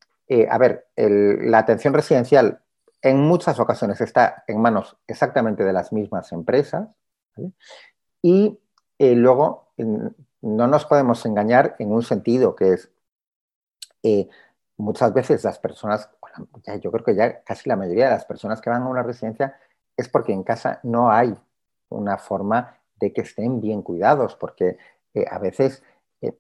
a 0.51 0.59
ver, 0.59 0.89
la 0.97 1.57
atención 1.57 1.95
residencial 1.95 2.61
en 3.03 3.21
muchas 3.21 3.59
ocasiones 3.61 4.01
está 4.01 4.45
en 4.47 4.61
manos 4.61 4.97
exactamente 5.07 5.65
de 5.65 5.73
las 5.73 5.93
mismas 5.93 6.33
empresas. 6.33 6.89
Y 8.23 8.59
eh, 8.99 9.15
luego 9.15 9.73
no 9.77 10.67
nos 10.67 10.85
podemos 10.87 11.25
engañar 11.25 11.77
en 11.79 11.93
un 11.93 12.03
sentido 12.03 12.57
que 12.57 12.73
es 12.73 12.91
eh, 14.03 14.29
muchas 14.77 15.13
veces 15.13 15.45
las 15.45 15.59
personas, 15.59 16.11
yo 16.81 16.91
creo 16.91 17.05
que 17.05 17.15
ya 17.15 17.43
casi 17.43 17.69
la 17.69 17.77
mayoría 17.77 18.07
de 18.07 18.13
las 18.13 18.25
personas 18.25 18.61
que 18.61 18.71
van 18.71 18.83
a 18.83 18.89
una 18.89 19.03
residencia 19.03 19.57
es 19.97 20.09
porque 20.09 20.33
en 20.33 20.43
casa 20.43 20.81
no 20.83 21.11
hay 21.11 21.37
una 21.89 22.19
forma 22.19 22.77
de 22.97 23.13
que 23.13 23.23
estén 23.23 23.61
bien 23.61 23.83
cuidados, 23.83 24.35
porque 24.35 24.77
eh, 25.15 25.25
a 25.31 25.39
veces, 25.39 25.83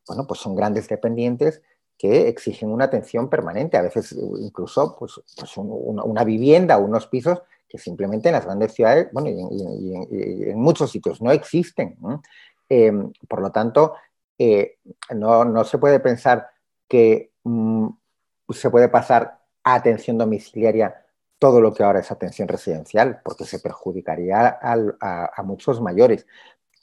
bueno, 0.06 0.26
pues 0.26 0.40
son 0.40 0.56
grandes 0.56 0.88
dependientes 0.88 1.62
que 1.98 2.28
exigen 2.28 2.70
una 2.70 2.84
atención 2.84 3.28
permanente, 3.28 3.76
a 3.76 3.82
veces 3.82 4.12
incluso 4.12 4.96
pues, 4.96 5.20
pues 5.36 5.56
una, 5.56 6.24
vivienda, 6.24 6.78
unos 6.78 7.08
pisos 7.08 7.42
que 7.68 7.76
simplemente 7.76 8.28
en 8.28 8.34
las 8.34 8.44
grandes 8.44 8.72
ciudades, 8.72 9.08
bueno, 9.12 9.28
y, 9.28 10.50
en, 10.50 10.58
muchos 10.58 10.92
sitios 10.92 11.20
no 11.20 11.32
existen. 11.32 11.98
Em, 12.68 13.12
por 13.26 13.42
lo 13.42 13.50
tanto, 13.50 13.94
eh, 14.38 14.78
no, 15.14 15.64
se 15.64 15.78
puede 15.78 15.98
pensar 15.98 16.48
que 16.86 17.32
mm, 17.42 17.88
se 18.50 18.70
puede 18.70 18.88
pasar 18.88 19.40
a 19.64 19.74
atención 19.74 20.16
domiciliaria 20.16 21.04
todo 21.38 21.60
lo 21.60 21.74
que 21.74 21.82
ahora 21.82 22.00
es 22.00 22.10
atención 22.10 22.48
residencial, 22.48 23.20
porque 23.24 23.44
se 23.44 23.58
perjudicaría 23.58 24.58
a 24.60 25.42
muchos 25.42 25.80
mayores. 25.80 26.26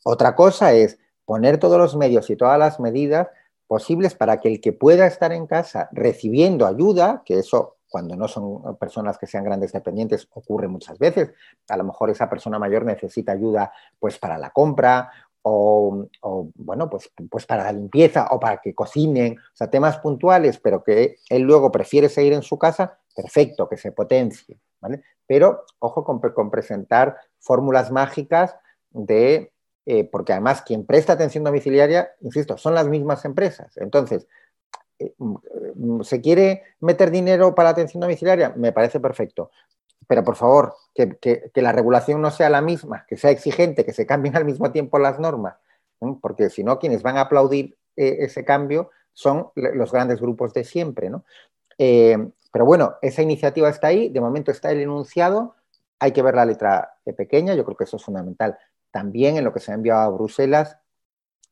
Otra 0.03 0.35
cosa 0.35 0.73
es 0.73 0.99
poner 1.25 1.57
todos 1.57 1.77
los 1.77 1.95
medios 1.95 2.29
y 2.29 2.35
todas 2.35 2.59
las 2.59 2.79
medidas 2.79 3.27
posibles 3.67 4.15
para 4.15 4.39
que 4.39 4.49
el 4.49 4.61
que 4.61 4.73
pueda 4.73 5.07
estar 5.07 5.31
en 5.31 5.47
casa 5.47 5.89
recibiendo 5.91 6.65
ayuda, 6.67 7.23
que 7.25 7.39
eso 7.39 7.77
cuando 7.87 8.15
no 8.15 8.27
son 8.27 8.77
personas 8.77 9.17
que 9.17 9.27
sean 9.27 9.45
grandes 9.45 9.71
dependientes 9.71 10.27
ocurre 10.33 10.67
muchas 10.67 10.99
veces, 10.99 11.31
a 11.69 11.77
lo 11.77 11.85
mejor 11.85 12.09
esa 12.09 12.29
persona 12.29 12.59
mayor 12.59 12.83
necesita 12.83 13.31
ayuda 13.31 13.71
pues 13.99 14.17
para 14.17 14.37
la 14.37 14.49
compra 14.49 15.09
o, 15.47 16.07
bueno, 16.55 16.89
pues, 16.89 17.11
pues 17.29 17.45
para 17.45 17.65
la 17.65 17.71
limpieza 17.71 18.27
o 18.31 18.39
para 18.39 18.57
que 18.57 18.73
cocinen, 18.73 19.37
o 19.37 19.55
sea, 19.55 19.69
temas 19.69 19.99
puntuales, 19.99 20.59
pero 20.59 20.83
que 20.83 21.17
él 21.29 21.43
luego 21.43 21.71
prefiere 21.71 22.09
seguir 22.09 22.33
en 22.33 22.41
su 22.41 22.57
casa, 22.57 22.97
perfecto, 23.15 23.69
que 23.69 23.77
se 23.77 23.91
potencie, 23.91 24.59
¿vale? 24.81 25.03
Pero 25.27 25.63
ojo 25.79 26.03
con 26.03 26.49
presentar 26.49 27.15
fórmulas 27.39 27.91
mágicas 27.91 28.55
de 28.89 29.53
eh, 29.87 30.03
porque 30.03 30.33
además 30.33 30.63
quien 30.63 30.85
presta 30.85 31.13
atención 31.13 31.43
domiciliaria, 31.43 32.15
insisto, 32.21 32.57
son 32.57 32.73
las 32.73 32.87
mismas 32.87 33.23
empresas. 33.23 33.77
Entonces, 33.77 34.27
eh, 34.97 35.13
mm, 35.17 36.01
¿se 36.01 36.21
quiere 36.21 36.63
meter 36.79 37.11
dinero 37.11 37.53
para 37.53 37.69
atención 37.69 38.01
domiciliaria? 38.01 38.51
Me 38.55 38.71
parece 38.71 38.99
perfecto. 38.99 39.51
Pero 40.07 40.23
por 40.23 40.35
favor, 40.35 40.73
que, 40.93 41.51
la 41.55 41.71
regulación 41.71 42.21
no 42.21 42.31
sea 42.31 42.49
la 42.49 42.61
misma, 42.61 43.05
que 43.07 43.17
sea 43.17 43.29
exigente, 43.31 43.85
que 43.85 43.93
se 43.93 44.05
cambien 44.07 44.35
al 44.35 44.45
mismo 44.45 44.71
tiempo 44.71 44.99
las 44.99 45.19
normas, 45.19 45.55
porque 46.21 46.49
si 46.49 46.63
no, 46.63 46.79
quienes 46.79 47.01
van 47.01 47.17
a 47.17 47.21
aplaudir 47.21 47.77
eh, 47.95 48.17
ese 48.19 48.45
cambio 48.45 48.91
son 49.13 49.49
los 49.55 49.91
grandes 49.91 50.19
grupos 50.21 50.53
de 50.53 50.63
siempre. 50.63 51.09
pero 51.77 52.65
bueno, 52.65 52.95
esa 53.01 53.21
iniciativa 53.21 53.69
está 53.69 53.87
ahí, 53.87 54.09
de 54.09 54.21
momento 54.21 54.51
está 54.51 54.71
el 54.71 54.81
enunciado, 54.81 55.55
hay 55.99 56.11
que 56.11 56.21
ver 56.21 56.35
la 56.35 56.45
letra 56.45 56.97
pequeña, 57.17 57.55
yo 57.55 57.65
creo 57.65 57.77
que 57.77 57.85
eso 57.85 57.97
es 57.97 58.03
fundamental 58.03 58.57
también 58.95 59.35
en 59.35 59.43
lo 59.43 59.51
que 59.51 59.59
se 59.59 59.73
ha 59.73 59.75
enviado 59.75 60.03
a 60.03 60.09
Bruselas 60.09 60.77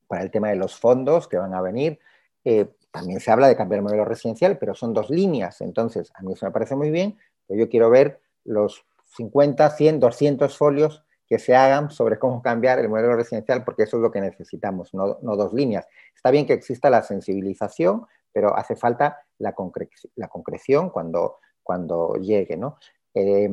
para 0.08 0.24
el 0.24 0.32
tema 0.32 0.48
de 0.48 0.56
los 0.56 0.80
fondos 0.80 1.28
que 1.28 1.36
van 1.36 1.54
a 1.54 1.60
venir. 1.60 2.00
Eh, 2.46 2.74
también 2.90 3.20
se 3.20 3.32
habla 3.32 3.50
de 3.50 3.58
cambiar 3.58 3.80
el 3.80 3.84
modelo 3.84 4.06
residencial, 4.06 4.58
pero 4.58 4.74
son 4.74 4.94
dos 4.94 5.10
líneas. 5.10 5.60
Entonces, 5.60 6.10
a 6.16 6.22
mí 6.22 6.32
eso 6.32 6.46
me 6.46 6.54
parece 6.54 6.78
muy 6.78 6.90
bien, 6.90 7.18
pero 7.46 7.60
yo 7.60 7.70
quiero 7.70 7.90
ver 7.90 8.22
los 8.46 8.86
50, 9.18 9.70
100, 9.72 10.00
200 10.00 10.58
folios 10.58 11.04
que 11.28 11.38
se 11.38 11.54
hagan 11.54 11.92
sobre 11.92 12.18
cómo 12.18 12.42
cambiar 12.42 12.80
el 12.80 12.88
modelo 12.88 13.14
residencial, 13.18 13.66
porque 13.66 13.84
eso 13.84 13.98
es 13.98 14.04
lo 14.04 14.12
que 14.12 14.22
necesitamos, 14.22 14.94
no, 14.94 15.18
dos 15.22 15.52
líneas. 15.52 15.86
Está 16.16 16.32
bien 16.32 16.46
que 16.46 16.54
exista 16.54 16.90
la 16.90 17.04
sensibilización, 17.04 18.06
pero 18.32 18.56
hace 18.56 18.78
falta 18.78 19.18
la, 19.40 19.52
concreción 19.52 20.92
cuando, 20.92 21.40
cuando 21.62 22.16
llegue, 22.16 22.56
¿no? 22.56 22.78
Eh, 23.14 23.50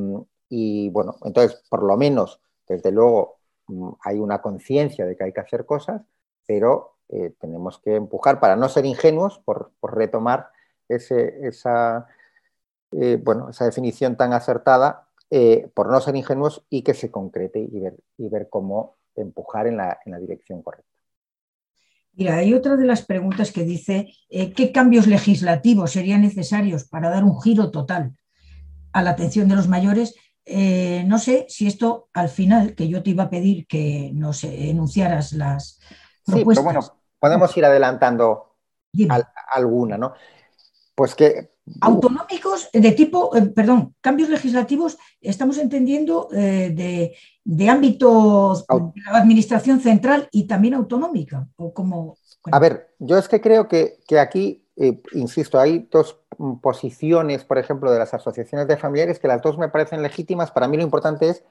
y 0.48 0.90
bueno, 0.90 1.16
entonces, 1.24 1.60
por 1.68 1.82
lo 1.82 1.96
menos, 1.96 2.40
desde 2.68 2.92
luego, 2.92 3.39
hay 4.02 4.18
una 4.18 4.40
conciencia 4.40 5.06
de 5.06 5.16
que 5.16 5.24
hay 5.24 5.32
que 5.32 5.40
hacer 5.40 5.64
cosas, 5.64 6.02
pero 6.46 6.96
eh, 7.08 7.32
tenemos 7.40 7.78
que 7.78 7.96
empujar 7.96 8.38
para 8.40 8.56
no 8.56 8.68
ser 8.68 8.84
ingenuos, 8.86 9.38
por, 9.40 9.72
retomar 9.82 10.48
esa, 10.88 12.06
eh, 12.92 13.18
bueno, 13.22 13.50
esa 13.50 13.64
definición 13.64 14.16
tan 14.16 14.32
acertada, 14.32 15.08
eh, 15.30 15.68
por 15.74 15.90
no 15.90 16.00
ser 16.00 16.16
ingenuos 16.16 16.64
y 16.70 16.82
que 16.82 16.94
se 16.94 17.10
concrete 17.10 17.60
y 17.60 17.80
ver, 17.80 17.96
y 18.18 18.28
ver 18.28 18.48
cómo 18.48 18.96
empujar 19.14 19.66
en 19.66 19.76
la, 19.76 19.98
en 20.04 20.12
la 20.12 20.18
dirección 20.18 20.62
correcta. 20.62 20.88
Mira, 22.12 22.36
hay 22.36 22.54
otra 22.54 22.76
de 22.76 22.86
las 22.86 23.04
preguntas 23.04 23.52
que 23.52 23.64
dice, 23.64 24.12
¿qué 24.28 24.72
cambios 24.72 25.06
legislativos 25.06 25.92
serían 25.92 26.22
necesarios 26.22 26.84
para 26.84 27.08
dar 27.08 27.22
un 27.22 27.40
giro 27.40 27.70
total 27.70 28.16
a 28.92 29.02
la 29.02 29.10
atención 29.10 29.48
de 29.48 29.54
los 29.54 29.68
mayores 29.68 30.16
eh, 30.44 31.04
no 31.06 31.18
sé 31.18 31.46
si 31.48 31.66
esto 31.66 32.08
al 32.12 32.28
final, 32.28 32.74
que 32.74 32.88
yo 32.88 33.02
te 33.02 33.10
iba 33.10 33.24
a 33.24 33.30
pedir 33.30 33.66
que 33.66 34.10
nos 34.14 34.44
enunciaras 34.44 35.32
las 35.32 35.80
propuestas. 36.24 36.64
Sí, 36.64 36.68
pero 36.68 36.80
bueno, 36.80 36.80
podemos 37.18 37.56
ir 37.56 37.64
adelantando 37.64 38.56
alguna, 39.52 39.98
¿no? 39.98 40.14
Pues 40.94 41.14
que. 41.14 41.52
Autonómicos 41.82 42.68
de 42.72 42.92
tipo, 42.92 43.34
eh, 43.36 43.42
perdón, 43.42 43.94
cambios 44.00 44.28
legislativos, 44.28 44.98
estamos 45.20 45.56
entendiendo 45.58 46.28
eh, 46.32 47.14
de, 47.44 47.68
ámbito 47.70 48.54
de 48.54 49.00
la 49.10 49.18
administración 49.18 49.80
central 49.80 50.28
y 50.32 50.48
también 50.48 50.74
autonómica. 50.74 51.46
O 51.56 51.72
como, 51.72 52.18
A 52.50 52.58
ver, 52.58 52.94
yo 52.98 53.18
es 53.18 53.28
que 53.28 53.40
creo 53.40 53.68
que, 53.68 54.00
que 54.08 54.18
aquí 54.18 54.66
insisto, 55.12 55.58
hay 55.58 55.88
dos 55.90 56.18
posiciones, 56.62 57.44
por 57.44 57.58
ejemplo, 57.58 57.92
de 57.92 57.98
las 57.98 58.14
asociaciones 58.14 58.66
de 58.66 58.76
familiares 58.76 59.18
que 59.18 59.28
las 59.28 59.42
dos 59.42 59.58
me 59.58 59.68
parecen 59.68 60.02
legítimas. 60.02 60.50
Para 60.50 60.68
mí 60.68 60.76
lo 60.76 60.82
importante 60.82 61.28
es 61.28 61.44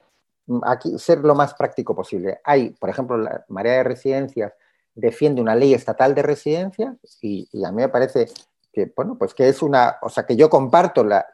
mm, 0.46 0.60
aquí 0.64 0.98
ser 0.98 1.20
lo 1.20 1.34
más 1.34 1.54
práctico 1.54 1.94
posible. 1.94 2.40
Hay, 2.44 2.70
por 2.70 2.90
ejemplo, 2.90 3.16
la 3.16 3.44
Marea 3.48 3.74
de 3.74 3.84
Residencias 3.84 4.52
defiende 4.94 5.40
una 5.40 5.54
ley 5.54 5.74
estatal 5.74 6.14
de 6.14 6.22
residencias 6.22 6.96
y, 7.22 7.48
a 7.64 7.70
mí 7.70 7.76
me 7.76 7.88
parece 7.88 8.26
que, 8.72 8.92
bueno, 8.94 9.16
pues 9.16 9.34
que 9.34 9.48
es 9.48 9.62
una, 9.62 9.98
o 10.02 10.08
sea, 10.08 10.26
que 10.26 10.36
yo 10.36 10.50
comparto 10.50 11.04
la, 11.04 11.30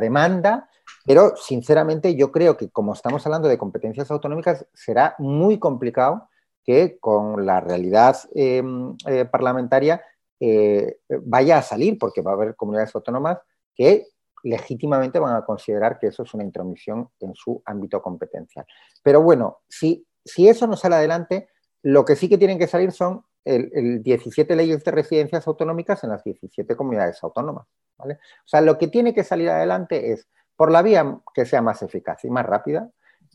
demanda, 0.00 0.70
Pero, 1.04 1.36
sinceramente, 1.36 2.14
yo 2.16 2.32
creo 2.32 2.56
que 2.56 2.70
como 2.70 2.94
estamos 2.94 3.24
hablando 3.26 3.48
de 3.48 3.58
competencias 3.58 4.10
autonómicas, 4.10 4.66
será 4.72 5.14
muy 5.18 5.58
complicado 5.58 6.28
que 6.66 6.98
con 6.98 7.46
la 7.46 7.60
realidad 7.60 8.16
em, 8.34 8.96
eh, 9.06 9.24
parlamentaria 9.24 10.02
eh, 10.40 10.98
vaya 11.22 11.58
a 11.58 11.62
salir, 11.62 11.96
porque 11.98 12.20
va 12.20 12.32
a 12.32 12.34
haber 12.34 12.56
comunidades 12.56 12.94
autónomas 12.94 13.38
que 13.74 14.08
legítimamente 14.42 15.18
van 15.18 15.36
a 15.36 15.44
considerar 15.44 15.98
que 15.98 16.08
eso 16.08 16.24
es 16.24 16.34
una 16.34 16.44
intromisión 16.44 17.08
en 17.20 17.34
su 17.34 17.62
ámbito 17.64 18.02
competencial. 18.02 18.66
Pero 19.02 19.22
bueno, 19.22 19.58
si, 19.68 20.06
si 20.24 20.48
eso 20.48 20.66
no 20.66 20.76
sale 20.76 20.96
adelante, 20.96 21.48
lo 21.82 22.04
que 22.04 22.16
sí 22.16 22.28
que 22.28 22.38
tienen 22.38 22.58
que 22.58 22.66
salir 22.66 22.92
son 22.92 23.24
el, 23.44 24.02
17 24.02 24.56
leyes 24.56 24.82
de 24.84 24.90
residencias 24.90 25.46
autonómicas 25.46 26.02
en 26.04 26.10
las 26.10 26.24
17 26.24 26.76
comunidades 26.76 27.22
autónomas. 27.22 27.66
O 27.98 28.08
sea, 28.44 28.60
lo 28.60 28.76
que 28.76 28.88
tiene 28.88 29.14
que 29.14 29.24
salir 29.24 29.48
adelante 29.48 30.12
es, 30.12 30.28
por 30.56 30.70
la 30.70 30.82
vía 30.82 31.20
que 31.34 31.46
sea 31.46 31.62
más 31.62 31.82
eficaz 31.82 32.24
y 32.24 32.30
más 32.30 32.44
rápida, 32.44 32.90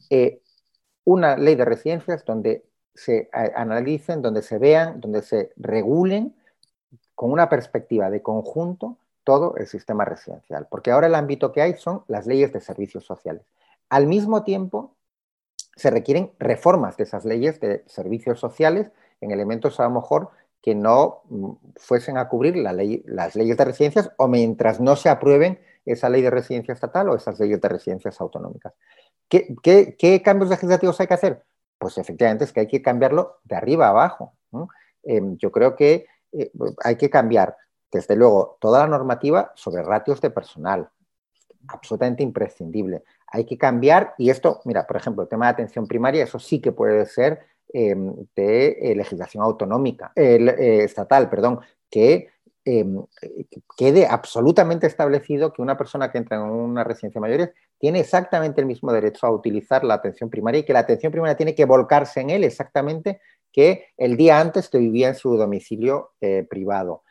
eh, 0.10 0.42
una 1.04 1.38
ley 1.38 1.56
de 1.56 1.66
residencias 1.66 2.26
donde 2.26 2.66
se 2.94 3.30
analicen, 3.34 4.22
donde 4.22 4.42
se 4.42 4.58
vean, 4.58 5.00
donde 5.00 5.22
se 5.22 5.52
regulen 5.56 6.36
con 7.16 7.32
una 7.32 7.50
perspectiva 7.50 8.10
de 8.10 8.22
conjunto 8.22 8.98
todo 9.24 9.56
el 9.58 9.68
sistema 9.68 10.06
residencial. 10.06 10.68
Porque 10.70 10.92
ahora 10.92 11.08
el 11.08 11.16
ámbito 11.16 11.52
que 11.52 11.62
hay 11.62 11.76
son 11.76 12.04
las 12.08 12.26
leyes 12.26 12.52
de 12.52 12.62
servicios 12.62 13.06
sociales. 13.06 13.44
Al 13.90 14.08
mismo 14.08 14.44
tiempo, 14.44 14.96
se 15.76 15.90
requieren 15.90 16.32
reformas 16.40 16.98
de 16.98 17.04
esas 17.04 17.26
leyes 17.26 17.60
de 17.60 17.84
servicios 17.88 18.40
sociales 18.40 18.92
en 19.22 19.32
elementos 19.32 19.80
a 19.80 19.84
lo 19.84 19.92
mejor 19.92 20.30
que 20.62 20.76
no 20.76 21.22
mm, 21.30 21.52
fuesen 21.78 22.18
a 22.18 22.28
cubrir 22.28 22.56
las 22.56 23.36
leyes 23.36 23.58
de 23.58 23.66
residencias 23.66 24.12
o 24.18 24.28
mientras 24.28 24.80
no 24.80 24.96
se 24.96 25.10
aprueben 25.10 25.60
esa 25.86 26.10
ley 26.10 26.22
de 26.22 26.30
residencia 26.30 26.74
estatal 26.74 27.10
o 27.10 27.16
esas 27.16 27.40
leyes 27.40 27.60
de 27.60 27.70
residencias 27.70 28.22
autonómicas. 28.22 28.74
¿Qué, 29.28 30.22
cambios 30.24 30.50
legislativos 30.50 31.00
hay 31.00 31.08
que 31.08 31.14
hacer? 31.14 31.44
Pues 31.82 31.98
efectivamente 31.98 32.44
es 32.44 32.54
que 32.54 32.60
hay 32.60 32.68
que 32.68 32.84
cambiarlo 32.84 33.40
de 33.44 33.56
arriba 33.56 33.88
a 33.88 33.90
abajo. 33.90 34.36
Em, 35.02 35.36
yo 35.38 35.52
creo 35.52 35.76
que 35.76 36.06
eh, 36.32 36.52
hay 36.84 36.96
que 36.96 37.10
cambiar, 37.10 37.58
desde 37.92 38.16
luego, 38.16 38.60
toda 38.62 38.82
la 38.82 38.88
normativa 38.88 39.52
sobre 39.56 39.82
ratios 39.82 40.22
de 40.22 40.30
personal, 40.30 40.88
absolutamente 41.68 42.22
imprescindible. 42.22 43.02
Hay 43.26 43.46
que 43.46 43.58
cambiar, 43.58 44.14
y 44.20 44.30
esto, 44.30 44.62
mira, 44.64 44.86
por 44.86 44.96
ejemplo, 44.98 45.24
el 45.24 45.30
tema 45.30 45.48
de 45.48 45.54
atención 45.54 45.88
primaria, 45.88 46.24
eso 46.24 46.38
sí 46.38 46.62
que 46.62 46.72
puede 46.72 47.04
ser 47.08 47.40
em, 47.74 48.14
de 48.36 48.78
eh, 48.80 48.96
legislación 48.96 49.44
autonómica, 49.44 50.12
eh, 50.16 50.84
estatal, 50.84 51.32
perdón, 51.32 51.62
que 51.90 52.30
em, 52.66 53.04
quede 53.78 54.06
absolutamente 54.08 54.88
establecido 54.88 55.52
que 55.54 55.62
una 55.62 55.78
persona 55.78 56.12
que 56.12 56.18
entra 56.18 56.38
en 56.38 56.44
una 56.44 56.84
residencia 56.84 57.22
mayores 57.22 57.52
tiene 57.80 58.00
exactamente 58.00 58.62
el 58.62 58.68
mismo 58.68 58.92
derecho 58.92 59.26
a 59.26 59.32
utilizar 59.32 59.84
la 59.84 59.96
atención 59.96 60.30
primaria 60.30 60.60
y 60.60 60.64
que 60.64 60.74
la 60.74 60.80
atención 60.80 61.12
primaria 61.12 61.36
tiene 61.36 61.56
que 61.56 61.66
volcarse 61.66 62.22
en 62.22 62.30
él 62.30 62.44
exactamente 62.44 63.20
que 63.52 63.88
el 63.98 64.18
día 64.18 64.40
antes 64.40 64.70
que 64.70 64.78
vivía 64.78 65.10
en 65.10 65.16
su 65.16 65.36
domicilio 65.36 66.12
eh, 66.22 66.46
privado. 66.50 67.04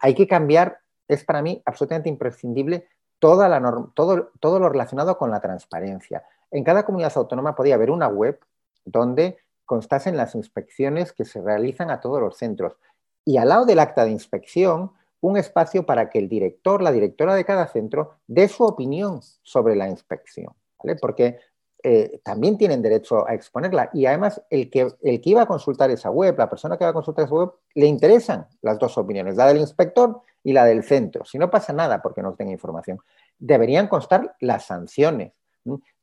hay 0.00 0.14
que 0.14 0.28
cambiar, 0.28 0.78
es 1.08 1.24
para 1.24 1.42
mí 1.42 1.60
absolutamente 1.64 2.08
imprescindible 2.08 2.86
toda 3.18 3.48
la 3.48 3.60
todo, 3.94 4.30
todo 4.40 4.58
lo 4.58 4.68
relacionado 4.68 5.16
con 5.16 5.30
la 5.30 5.40
transparencia. 5.40 6.24
En 6.50 6.64
cada 6.64 6.84
comunidad 6.84 7.12
autónoma 7.16 7.54
podía 7.54 7.76
haber 7.76 7.90
una 7.90 8.08
web 8.08 8.38
donde 8.84 9.38
constasen 9.64 10.16
las 10.16 10.34
inspecciones 10.34 11.12
que 11.12 11.24
se 11.24 11.40
realizan 11.40 11.90
a 11.90 12.00
todos 12.00 12.20
los 12.20 12.36
centros. 12.36 12.76
Y 13.24 13.36
al 13.36 13.48
lado 13.48 13.64
del 13.64 13.78
acta 13.78 14.04
de 14.04 14.10
inspección, 14.10 14.92
un 15.20 15.36
espacio 15.36 15.86
para 15.86 16.10
que 16.10 16.18
el 16.18 16.28
director, 16.28 16.82
la 16.82 16.92
directora 16.92 17.34
de 17.34 17.44
cada 17.44 17.68
centro, 17.68 18.16
dé 18.26 18.48
su 18.48 18.64
opinión 18.64 19.20
sobre 19.42 19.76
la 19.76 19.88
inspección. 19.88 20.52
Porque 21.00 21.38
eh, 21.84 22.20
también 22.22 22.56
tienen 22.56 22.80
derecho 22.80 23.26
a 23.26 23.34
exponerla. 23.34 23.90
Y 23.92 24.06
además, 24.06 24.40
el 24.50 24.70
que, 24.70 24.88
el 25.02 25.20
que 25.20 25.30
iba 25.30 25.42
a 25.42 25.46
consultar 25.46 25.90
esa 25.90 26.10
web, 26.10 26.36
la 26.38 26.48
persona 26.48 26.76
que 26.76 26.84
va 26.84 26.90
a 26.90 26.94
consultar 26.94 27.24
esa 27.24 27.34
web, 27.34 27.52
le 27.74 27.86
interesan 27.86 28.46
las 28.60 28.78
dos 28.78 28.96
opiniones, 28.98 29.36
la 29.36 29.46
del 29.46 29.58
inspector 29.58 30.20
y 30.44 30.52
la 30.52 30.64
del 30.64 30.84
centro. 30.84 31.24
Si 31.24 31.38
no 31.38 31.50
pasa 31.50 31.72
nada 31.72 32.00
porque 32.00 32.22
no 32.22 32.34
tenga 32.34 32.52
información, 32.52 32.98
deberían 33.38 33.88
constar 33.88 34.36
las 34.40 34.66
sanciones. 34.66 35.32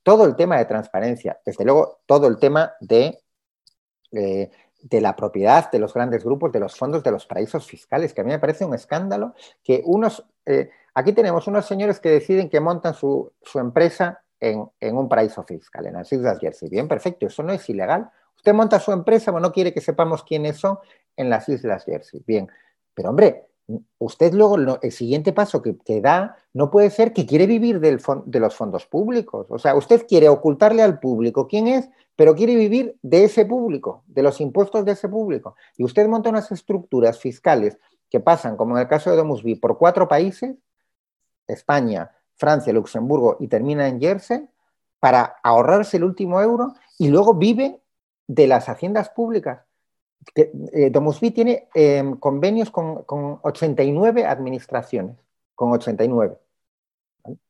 Todo 0.03 0.25
el 0.25 0.35
tema 0.35 0.57
de 0.57 0.65
transparencia, 0.65 1.39
desde 1.45 1.63
luego 1.63 1.99
todo 2.05 2.27
el 2.27 2.37
tema 2.37 2.73
de, 2.81 3.19
eh, 4.11 4.49
de 4.81 5.01
la 5.01 5.15
propiedad 5.15 5.72
de 5.72 5.80
los 5.80 5.93
grandes 5.93 6.23
grupos, 6.23 6.51
de 6.51 6.60
los 6.60 6.76
fondos 6.76 7.03
de 7.03 7.11
los 7.11 7.26
paraísos 7.26 7.65
fiscales, 7.65 8.14
que 8.14 8.22
a 8.22 8.23
mí 8.23 8.31
me 8.31 8.39
parece 8.39 8.65
un 8.65 8.73
escándalo 8.73 9.34
que 9.64 9.81
unos... 9.85 10.26
Eh, 10.45 10.69
aquí 10.93 11.14
tenemos 11.14 11.47
unos 11.47 11.65
señores 11.65 11.99
que 11.99 12.10
deciden 12.10 12.49
que 12.49 12.60
montan 12.60 12.93
su, 12.93 13.31
empresa 13.56 14.22
en, 14.39 14.69
en, 14.80 14.97
un 14.97 15.10
paraíso 15.10 15.43
fiscal, 15.43 15.85
en 15.85 15.93
las 15.93 16.11
Islas 16.11 16.39
Jersey. 16.39 16.69
Bien, 16.69 16.88
perfecto, 16.88 17.27
eso 17.27 17.43
no 17.43 17.51
es 17.51 17.69
ilegal. 17.69 18.10
Usted 18.35 18.53
monta 18.53 18.80
su 18.80 18.91
empresa, 18.91 19.31
pero 19.31 19.41
no 19.41 19.51
quiere 19.51 19.73
que 19.73 19.81
sepamos 19.81 20.23
quiénes 20.23 20.57
son 20.57 20.80
en 21.18 21.30
las 21.30 21.49
Islas 21.49 21.84
Jersey. 21.84 22.23
Bien, 22.26 22.49
pero 22.93 23.10
hombre, 23.10 23.48
usted 23.97 24.33
luego 24.33 24.57
el 24.81 24.91
siguiente 24.91 25.33
paso 25.33 25.61
que, 25.61 26.01
da 26.01 26.37
no 26.53 26.71
puede 26.71 26.89
ser 26.89 27.13
que 27.13 27.25
quiere 27.25 27.47
vivir 27.47 27.79
de 27.79 28.39
los 28.39 28.55
fondos 28.55 28.85
públicos. 28.85 29.47
O 29.49 29.59
sea, 29.59 29.75
usted 29.75 30.05
quiere 30.07 30.29
ocultarle 30.29 30.81
al 30.81 30.99
público 30.99 31.47
quién 31.47 31.67
es, 31.67 31.89
pero 32.15 32.35
quiere 32.35 32.55
vivir 32.55 32.97
de 33.01 33.23
ese 33.23 33.45
público, 33.45 34.03
de 34.07 34.23
los 34.23 34.41
impuestos 34.41 34.85
de 34.85 34.93
ese 34.93 35.07
público. 35.07 35.55
Y 35.77 35.83
usted 35.83 36.07
monta 36.07 36.29
unas 36.29 36.51
estructuras 36.51 37.19
fiscales 37.19 37.77
que 38.09 38.19
pasan, 38.19 38.57
como 38.57 38.75
en 38.75 38.81
el 38.81 38.87
caso 38.87 39.11
de 39.11 39.17
Domusby, 39.17 39.55
por 39.55 39.77
cuatro 39.77 40.07
países, 40.07 40.55
España, 41.47 42.11
Francia, 42.35 42.73
Luxemburgo, 42.73 43.37
y 43.39 43.47
termina 43.47 43.87
en 43.87 43.99
Jersey, 43.99 44.49
para 44.99 45.37
ahorrarse 45.43 45.97
el 45.97 46.03
último 46.03 46.41
euro 46.41 46.73
y 46.97 47.07
luego 47.07 47.35
vive 47.35 47.79
de 48.27 48.47
las 48.47 48.67
haciendas 48.67 49.09
públicas 49.09 49.61
que, 50.33 50.51
eh, 50.73 50.91
tiene 51.33 51.67
em, 51.73 52.15
convenios 52.17 52.69
con, 52.71 53.05
89 53.41 54.25
administraciones, 54.25 55.17
con 55.55 55.71
89. 55.71 56.37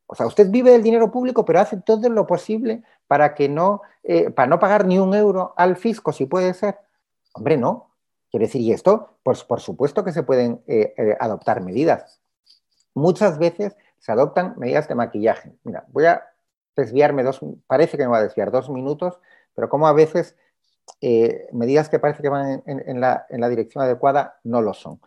O 0.06 0.14
sea, 0.14 0.26
usted 0.26 0.50
vive 0.50 0.72
del 0.72 0.82
dinero 0.82 1.10
público, 1.10 1.44
pero 1.44 1.60
hace 1.60 1.76
todo 1.80 2.08
lo 2.08 2.26
posible 2.26 2.82
para 3.06 3.34
que 3.34 3.48
no, 3.48 3.82
eh, 4.02 4.30
para 4.30 4.48
no 4.48 4.58
pagar 4.58 4.86
ni 4.86 4.98
un 4.98 5.14
euro 5.14 5.54
al 5.56 5.76
fisco, 5.76 6.12
si 6.12 6.26
puede 6.26 6.54
ser. 6.54 6.78
Hombre, 7.32 7.56
no. 7.56 7.90
Quiere 8.30 8.46
decir, 8.46 8.60
y 8.60 8.72
esto, 8.72 9.18
pues 9.22 9.44
por 9.44 9.60
supuesto 9.60 10.04
que 10.04 10.12
se 10.12 10.22
pueden 10.22 10.62
eh, 10.66 11.16
adoptar 11.18 11.62
medidas. 11.62 12.20
Muchas 12.94 13.38
veces 13.38 13.76
se 13.98 14.12
adoptan 14.12 14.54
medidas 14.56 14.88
de 14.88 14.94
maquillaje. 14.94 15.52
Mira, 15.64 15.84
voy 15.88 16.06
a 16.06 16.24
desviarme 16.76 17.22
dos, 17.22 17.40
parece 17.66 17.96
que 17.96 18.04
me 18.04 18.10
va 18.10 18.18
a 18.18 18.22
desviar 18.22 18.50
dos 18.50 18.70
minutos, 18.70 19.20
pero 19.54 19.68
como 19.68 19.86
a 19.86 19.92
veces 19.92 20.36
eh, 21.00 21.48
medidas 21.52 21.88
que 21.88 21.98
parece 21.98 22.22
que 22.22 22.28
van 22.28 22.62
en, 22.66 23.00
la, 23.00 23.26
dirección 23.48 23.82
adecuada 23.84 24.38
no 24.44 24.60
lo 24.62 24.74
son. 24.74 25.00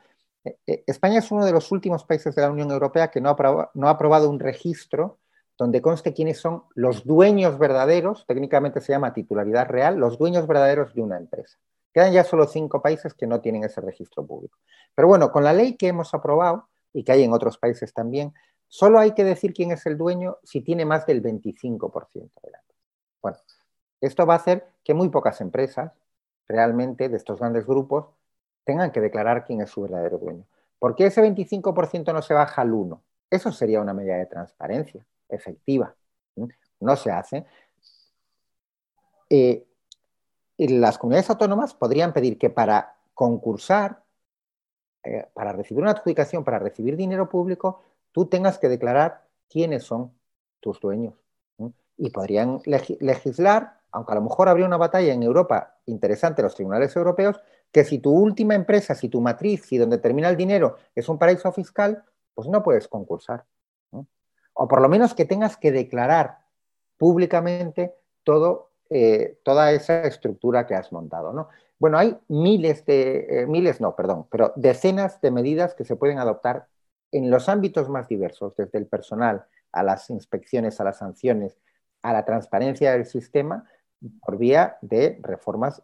Eh, 0.43 0.57
eh, 0.65 0.83
España 0.87 1.19
es 1.19 1.31
uno 1.31 1.45
de 1.45 1.51
los 1.51 1.71
últimos 1.71 2.03
países 2.05 2.35
de 2.35 2.41
la 2.41 2.51
Unión 2.51 2.71
Europea 2.71 3.09
que 3.09 3.21
no 3.21 3.29
ha, 3.29 3.89
aprobado 3.89 4.29
un 4.29 4.39
registro 4.39 5.19
donde 5.57 5.81
conste 5.81 6.13
quiénes 6.13 6.39
son 6.39 6.63
los 6.73 7.05
dueños 7.05 7.59
verdaderos, 7.59 8.25
técnicamente 8.25 8.81
se 8.81 8.91
llama 8.91 9.13
titularidad 9.13 9.67
real, 9.67 9.97
los 9.97 10.17
dueños 10.17 10.47
verdaderos 10.47 10.95
de 10.95 11.01
una 11.01 11.17
empresa. 11.17 11.57
Quedan 11.93 12.11
ya 12.11 12.23
solo 12.23 12.47
cinco 12.47 12.81
países 12.81 13.13
que 13.13 13.27
no 13.27 13.39
tienen 13.39 13.63
ese 13.63 13.79
registro 13.79 14.25
público. 14.25 14.57
Pero 14.95 15.07
bueno, 15.07 15.31
con 15.31 15.43
la 15.43 15.53
ley 15.53 15.77
que 15.77 15.87
hemos 15.87 16.13
aprobado 16.15 16.69
y 16.91 17.03
que 17.03 17.11
hay 17.11 17.23
en 17.23 17.33
otros 17.33 17.59
países 17.59 17.93
también, 17.93 18.33
solo 18.67 18.97
hay 18.97 19.13
que 19.13 19.23
decir 19.23 19.53
quién 19.53 19.71
es 19.71 19.85
el 19.85 19.95
dueño 19.95 20.37
si 20.43 20.61
tiene 20.61 20.85
más 20.85 21.05
del 21.05 21.21
25% 21.21 22.31
de 22.41 22.51
la. 22.51 22.63
Bueno, 23.21 23.37
esto 24.07 24.25
va 24.25 24.33
a 24.33 24.37
hacer 24.37 24.67
que 24.83 24.93
muy 24.93 25.09
pocas 25.09 25.39
empresas 25.41 25.91
realmente 26.47 27.09
de 27.09 27.17
estos 27.17 27.39
grandes 27.39 27.65
grupos 27.65 28.07
tengan 28.65 28.91
que 28.91 29.01
declarar 29.01 29.45
quién 29.45 29.61
es 29.61 29.69
su 29.69 29.81
verdadero 29.81 30.17
dueño. 30.17 30.45
¿Por 30.79 30.95
qué 30.95 31.05
ese 31.05 31.21
25% 31.21 32.13
no 32.13 32.21
se 32.21 32.33
baja 32.33 32.61
al 32.61 32.73
1? 32.73 33.01
Eso 33.29 33.51
sería 33.51 33.81
una 33.81 33.93
medida 33.93 34.17
de 34.17 34.25
transparencia 34.25 35.05
efectiva. 35.29 35.95
No 36.79 36.95
se 36.95 37.11
hace. 37.11 37.45
Eh, 39.29 39.65
las 40.57 40.97
comunidades 40.97 41.29
autónomas 41.29 41.73
podrían 41.73 42.13
pedir 42.13 42.37
que 42.37 42.49
para 42.49 42.95
concursar, 43.13 44.03
eh, 45.03 45.27
para 45.33 45.53
recibir 45.53 45.81
una 45.81 45.91
adjudicación, 45.91 46.43
para 46.43 46.59
recibir 46.59 46.97
dinero 46.97 47.29
público, 47.29 47.81
tú 48.11 48.25
tengas 48.25 48.59
que 48.59 48.69
declarar 48.69 49.23
quiénes 49.49 49.83
son 49.83 50.11
tus 50.59 50.79
dueños. 50.79 51.13
Y 51.95 52.09
podrían 52.09 52.59
legislar 52.65 53.82
aunque 53.93 54.11
a 54.11 54.15
lo 54.15 54.21
mejor 54.21 54.49
habría 54.49 54.65
una 54.65 54.77
batalla 54.77 55.13
en 55.13 55.23
Europa 55.23 55.77
interesante 55.85 56.41
los 56.41 56.55
tribunales 56.55 56.95
europeos, 56.95 57.39
que 57.71 57.83
si 57.83 57.99
tu 57.99 58.11
última 58.11 58.55
empresa, 58.55 58.95
si 58.95 59.07
tu 59.07 59.21
matriz, 59.21 59.65
si 59.65 59.77
donde 59.77 59.99
termina 59.99 60.29
el 60.29 60.35
dinero 60.35 60.77
es 60.95 61.07
un 61.09 61.17
paraíso 61.17 61.51
fiscal, 61.51 62.03
pues 62.33 62.47
no 62.47 62.63
puedes 62.63 62.87
concursar. 62.87 63.45
O 64.55 64.67
por 64.67 64.81
lo 64.81 64.89
menos 64.89 65.13
que 65.13 65.25
tengas 65.25 65.57
que 65.57 65.71
declarar 65.71 66.39
públicamente 66.97 67.95
todo, 68.23 68.71
eh, 68.89 69.39
toda 69.43 69.71
esa 69.71 70.03
estructura 70.03 70.67
que 70.67 70.75
has 70.75 70.91
montado. 70.91 71.33
¿no? 71.33 71.49
Bueno, 71.79 71.97
hay 71.97 72.17
miles 72.27 72.85
de, 72.85 73.41
eh, 73.41 73.47
miles 73.47 73.81
no, 73.81 73.95
perdón, 73.95 74.27
pero 74.29 74.53
decenas 74.55 75.21
de 75.21 75.31
medidas 75.31 75.73
que 75.75 75.85
se 75.85 75.95
pueden 75.95 76.19
adoptar 76.19 76.67
en 77.11 77.29
los 77.29 77.47
ámbitos 77.49 77.89
más 77.89 78.07
diversos, 78.07 78.55
desde 78.55 78.77
el 78.79 78.87
personal 78.87 79.45
a 79.71 79.83
las 79.83 80.09
inspecciones, 80.09 80.79
a 80.79 80.83
las 80.83 80.97
sanciones, 80.97 81.57
a 82.01 82.13
la 82.13 82.25
transparencia 82.25 82.91
del 82.91 83.05
sistema 83.05 83.65
por 84.21 84.37
vía 84.37 84.77
de 84.81 85.19
reformas 85.21 85.81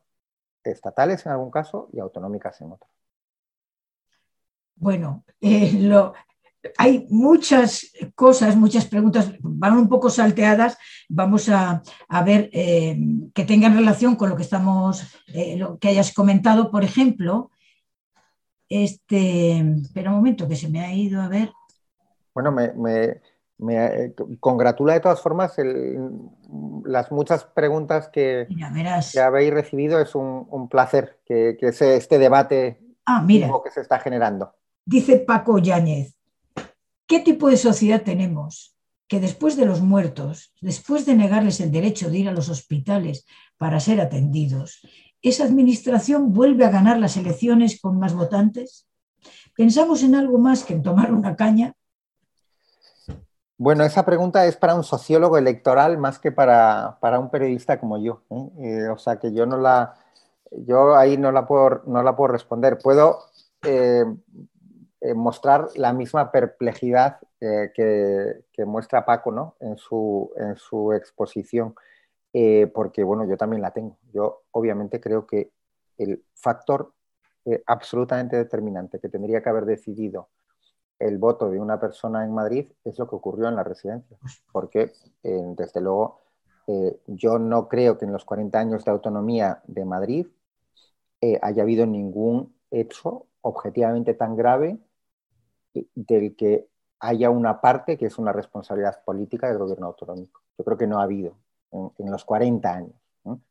estatales 0.64 1.26
en 1.26 1.32
algún 1.32 1.52
caso 1.52 1.90
y 1.94 2.00
autonómicas 2.00 2.60
en 2.62 2.72
otro. 2.72 2.88
Bueno, 4.76 5.26
eh, 5.42 5.74
lo, 5.74 6.14
hay 6.78 7.08
muchas 7.10 7.92
cosas, 8.16 8.56
muchas 8.56 8.86
preguntas, 8.86 9.32
van 9.40 9.78
un 9.78 9.90
poco 9.90 10.10
salteadas. 10.10 10.78
Vamos 11.08 11.50
a, 11.50 11.82
ver 12.26 12.50
eh, 12.54 12.98
que 13.34 13.46
tengan 13.46 13.76
relación 13.76 14.16
con 14.16 14.30
lo 14.30 14.36
que 14.36 14.44
estamos, 14.44 15.04
eh, 15.28 15.58
lo 15.58 15.78
que 15.80 15.90
hayas 15.90 16.14
comentado, 16.14 16.70
por 16.72 16.84
ejemplo. 16.84 17.52
Este, 18.68 19.58
espera 19.82 20.12
un 20.12 20.18
momento, 20.18 20.48
que 20.48 20.56
se 20.56 20.70
me 20.70 20.82
ha 20.82 20.94
ido 20.94 21.22
a 21.22 21.28
ver. 21.28 21.52
Bueno, 22.34 22.52
me, 22.52 23.22
eh, 23.70 24.14
congratula 24.40 24.94
de 24.94 25.00
todas 25.00 25.22
formas 25.22 25.56
las 26.86 27.12
muchas 27.12 27.44
preguntas 27.44 28.10
que, 28.10 28.48
habéis 29.22 29.54
recibido. 29.54 30.00
Es 30.00 30.16
un, 30.16 30.68
placer 30.70 31.20
que, 31.26 31.58
que 31.60 31.68
este 31.68 32.20
debate 32.20 32.80
ah, 33.06 33.22
mira. 33.22 33.50
que 33.64 33.72
se 33.72 33.82
está 33.82 34.00
generando. 34.00 34.54
Dice 34.86 35.20
Paco 35.20 35.60
Yáñez, 35.60 36.20
¿Qué 37.10 37.20
tipo 37.20 37.50
de 37.50 37.58
sociedad 37.58 38.04
tenemos? 38.04 38.78
Que 39.08 39.20
después 39.20 39.58
de 39.58 39.66
los 39.66 39.82
muertos, 39.82 40.54
después 40.62 41.08
de 41.08 41.16
negarles 41.16 41.60
el 41.60 41.72
derecho 41.72 42.08
de 42.08 42.20
ir 42.20 42.30
a 42.30 42.34
los 42.34 42.50
hospitales 42.50 43.26
para 43.58 43.80
ser 43.80 44.00
atendidos, 44.00 44.82
¿esa 45.24 45.46
administración 45.46 46.34
vuelve 46.34 46.66
a 46.66 46.70
ganar 46.70 47.00
las 47.00 47.18
elecciones 47.18 47.82
con 47.82 47.98
más 47.98 48.14
votantes? 48.14 48.88
¿Pensamos 49.56 50.04
en 50.04 50.14
algo 50.14 50.38
más 50.38 50.64
que 50.64 50.76
en 50.76 50.84
tomar 50.84 51.12
una 51.12 51.36
caña? 51.36 51.74
Bueno, 53.60 53.84
esa 53.84 54.06
pregunta 54.06 54.46
es 54.46 54.56
para 54.56 54.74
un 54.74 54.86
sociólogo 54.86 55.38
electoral 55.38 55.98
más 55.98 56.18
que 56.18 56.32
para, 56.32 56.98
un 57.20 57.30
periodista 57.30 57.78
como 57.78 57.98
yo. 57.98 58.22
¿eh? 58.30 58.50
Eh, 58.60 58.88
o 58.88 58.98
sea 58.98 59.20
que 59.20 59.34
yo 59.34 59.46
no 59.46 59.58
la, 59.58 59.96
yo 60.50 60.96
ahí 60.96 61.18
no 61.18 61.34
la 61.34 61.46
puedo, 61.46 61.82
no 61.86 62.02
la 62.02 62.16
puedo 62.16 62.30
responder. 62.30 62.78
Puedo 62.78 63.20
eh, 63.64 64.06
mostrar 65.14 65.68
la 65.76 65.92
misma 65.92 66.32
perplejidad 66.32 67.18
eh, 67.42 67.74
que, 67.76 68.66
muestra 68.66 69.06
Paco 69.06 69.30
¿no? 69.34 69.58
en, 69.60 69.76
su, 69.76 70.32
en 70.38 70.56
su 70.56 70.94
exposición, 70.94 71.76
porque 72.74 73.04
bueno, 73.04 73.26
yo 73.26 73.36
también 73.36 73.62
la 73.62 73.72
tengo. 73.72 73.98
Yo 74.14 74.44
obviamente 74.52 75.02
creo 75.02 75.28
que 75.28 75.52
el 75.98 76.24
factor 76.34 76.94
absolutamente 77.66 78.38
determinante 78.38 79.00
que 79.00 79.10
tendría 79.10 79.44
que 79.44 79.50
haber 79.50 79.66
decidido 79.66 80.30
el 81.00 81.18
voto 81.18 81.50
de 81.50 81.60
una 81.60 81.80
persona 81.80 82.24
en 82.24 82.34
Madrid 82.34 82.68
es 82.84 83.00
lo 83.00 83.10
que 83.10 83.16
ocurrió 83.16 83.48
en 83.48 83.56
la 83.56 83.64
residencia, 83.64 84.18
porque 84.52 84.92
desde 85.24 85.82
luego 85.82 86.20
yo 87.08 87.40
no 87.40 87.68
creo 87.68 87.98
que 87.98 88.06
en 88.06 88.12
los 88.12 88.26
40 88.26 88.60
años 88.60 88.86
de 88.86 88.92
autonomía 88.92 89.62
de 89.66 89.86
Madrid 89.86 90.28
haya 91.42 91.64
habido 91.64 91.86
ningún 91.86 92.54
hecho 92.70 93.26
objetivamente 93.42 94.14
tan 94.14 94.36
grave 94.36 94.80
del 95.96 96.36
que 96.36 96.68
haya 97.00 97.30
una 97.30 97.62
parte 97.62 97.98
que 97.98 98.08
es 98.08 98.18
una 98.18 98.34
responsabilidad 98.34 99.04
política 99.04 99.48
del 99.48 99.58
gobierno 99.58 99.88
autonómico. 99.88 100.42
Yo 100.58 100.66
creo 100.66 100.78
que 100.78 100.88
no 100.88 101.00
ha 101.00 101.04
habido 101.04 101.38
en, 101.72 102.12
los 102.12 102.26
40 102.26 102.74
años. 102.74 102.96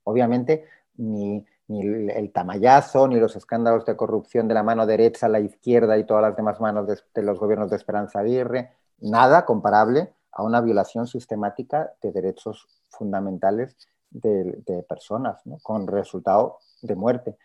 Obviamente, 0.05 0.65
ni, 0.97 1.45
el, 1.69 2.33
tamallazo, 2.33 3.09
ni 3.09 3.21
los 3.21 3.37
escándalos 3.37 3.85
de 3.85 3.97
corrupción 3.97 4.49
de 4.49 4.55
la 4.55 4.63
mano 4.63 4.87
derecha, 4.87 5.29
la 5.29 5.41
izquierda 5.41 5.99
y 5.99 6.05
todas 6.05 6.23
las 6.23 6.37
demás 6.37 6.61
manos 6.61 6.87
de, 6.87 7.23
los 7.23 7.39
gobiernos 7.39 7.71
de 7.71 7.77
Esperanza 7.77 8.21
Aguirre, 8.21 8.73
nada 9.01 9.45
comparable 9.45 10.13
a 10.33 10.43
una 10.43 10.61
violación 10.61 11.07
sistemática 11.07 11.93
de 12.03 12.13
derechos 12.13 12.67
fundamentales 12.89 13.77
de, 14.11 14.85
personas, 14.89 15.43
con 15.63 15.87
resultado 15.87 16.59
de 16.81 16.95
muerte. 16.95 17.37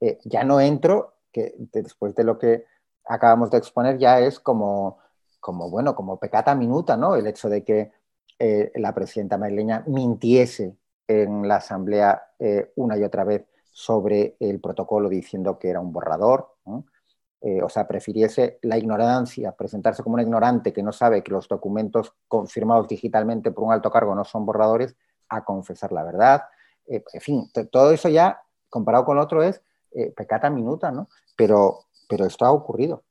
Eh, 0.00 0.18
ya 0.24 0.44
no 0.44 0.60
entro, 0.60 1.14
que 1.32 1.54
después 1.72 2.14
de 2.14 2.24
lo 2.24 2.38
que 2.38 2.66
acabamos 3.06 3.50
de 3.50 3.58
exponer 3.58 3.98
ya 3.98 4.20
es 4.20 4.38
como, 4.38 4.98
como 5.40 5.70
bueno, 5.70 5.94
como 5.94 6.18
pecata 6.18 6.54
minuta, 6.54 6.96
¿no? 6.96 7.16
El 7.16 7.26
hecho 7.26 7.48
de 7.48 7.64
que 7.64 7.92
eh, 8.38 8.72
la 8.76 8.94
presidenta 8.94 9.38
madrileña 9.38 9.84
mintiese 9.86 10.76
en 11.08 11.46
la 11.48 11.56
Asamblea 11.56 12.30
eh, 12.38 12.72
una 12.76 12.96
y 12.96 13.04
otra 13.04 13.24
vez 13.24 13.46
sobre 13.74 14.36
el 14.38 14.60
protocolo 14.60 15.08
diciendo 15.08 15.58
que 15.58 15.68
era 15.68 15.80
un 15.80 15.92
borrador, 15.92 16.54
eh, 17.40 17.60
o 17.60 17.68
sea, 17.68 17.88
prefiriese 17.88 18.60
la 18.62 18.78
ignorancia, 18.78 19.50
presentarse 19.50 20.04
como 20.04 20.14
una 20.14 20.22
ignorante 20.22 20.72
que 20.72 20.82
no 20.82 20.92
sabe 20.92 21.24
que 21.24 21.32
los 21.32 21.48
documentos 21.48 22.14
confirmados 22.28 22.86
digitalmente 22.86 23.50
por 23.50 23.64
un 23.64 23.72
alto 23.72 23.90
cargo 23.90 24.14
no 24.14 24.24
son 24.24 24.46
borradores, 24.46 24.94
a 25.28 25.44
confesar 25.44 25.90
la 25.90 26.04
verdad. 26.04 26.44
en 26.86 27.20
fin, 27.20 27.50
todo 27.72 27.90
eso 27.90 28.08
ya, 28.08 28.40
comparado 28.70 29.04
con 29.04 29.18
otro, 29.18 29.42
es 29.42 29.60
pecata 30.14 30.50
minuta, 30.50 30.92
¿no? 30.92 31.08
Pero, 31.36 31.80
pero 32.08 32.26
esto 32.26 32.44
ha 32.44 32.52
ocurrido. 32.52 33.02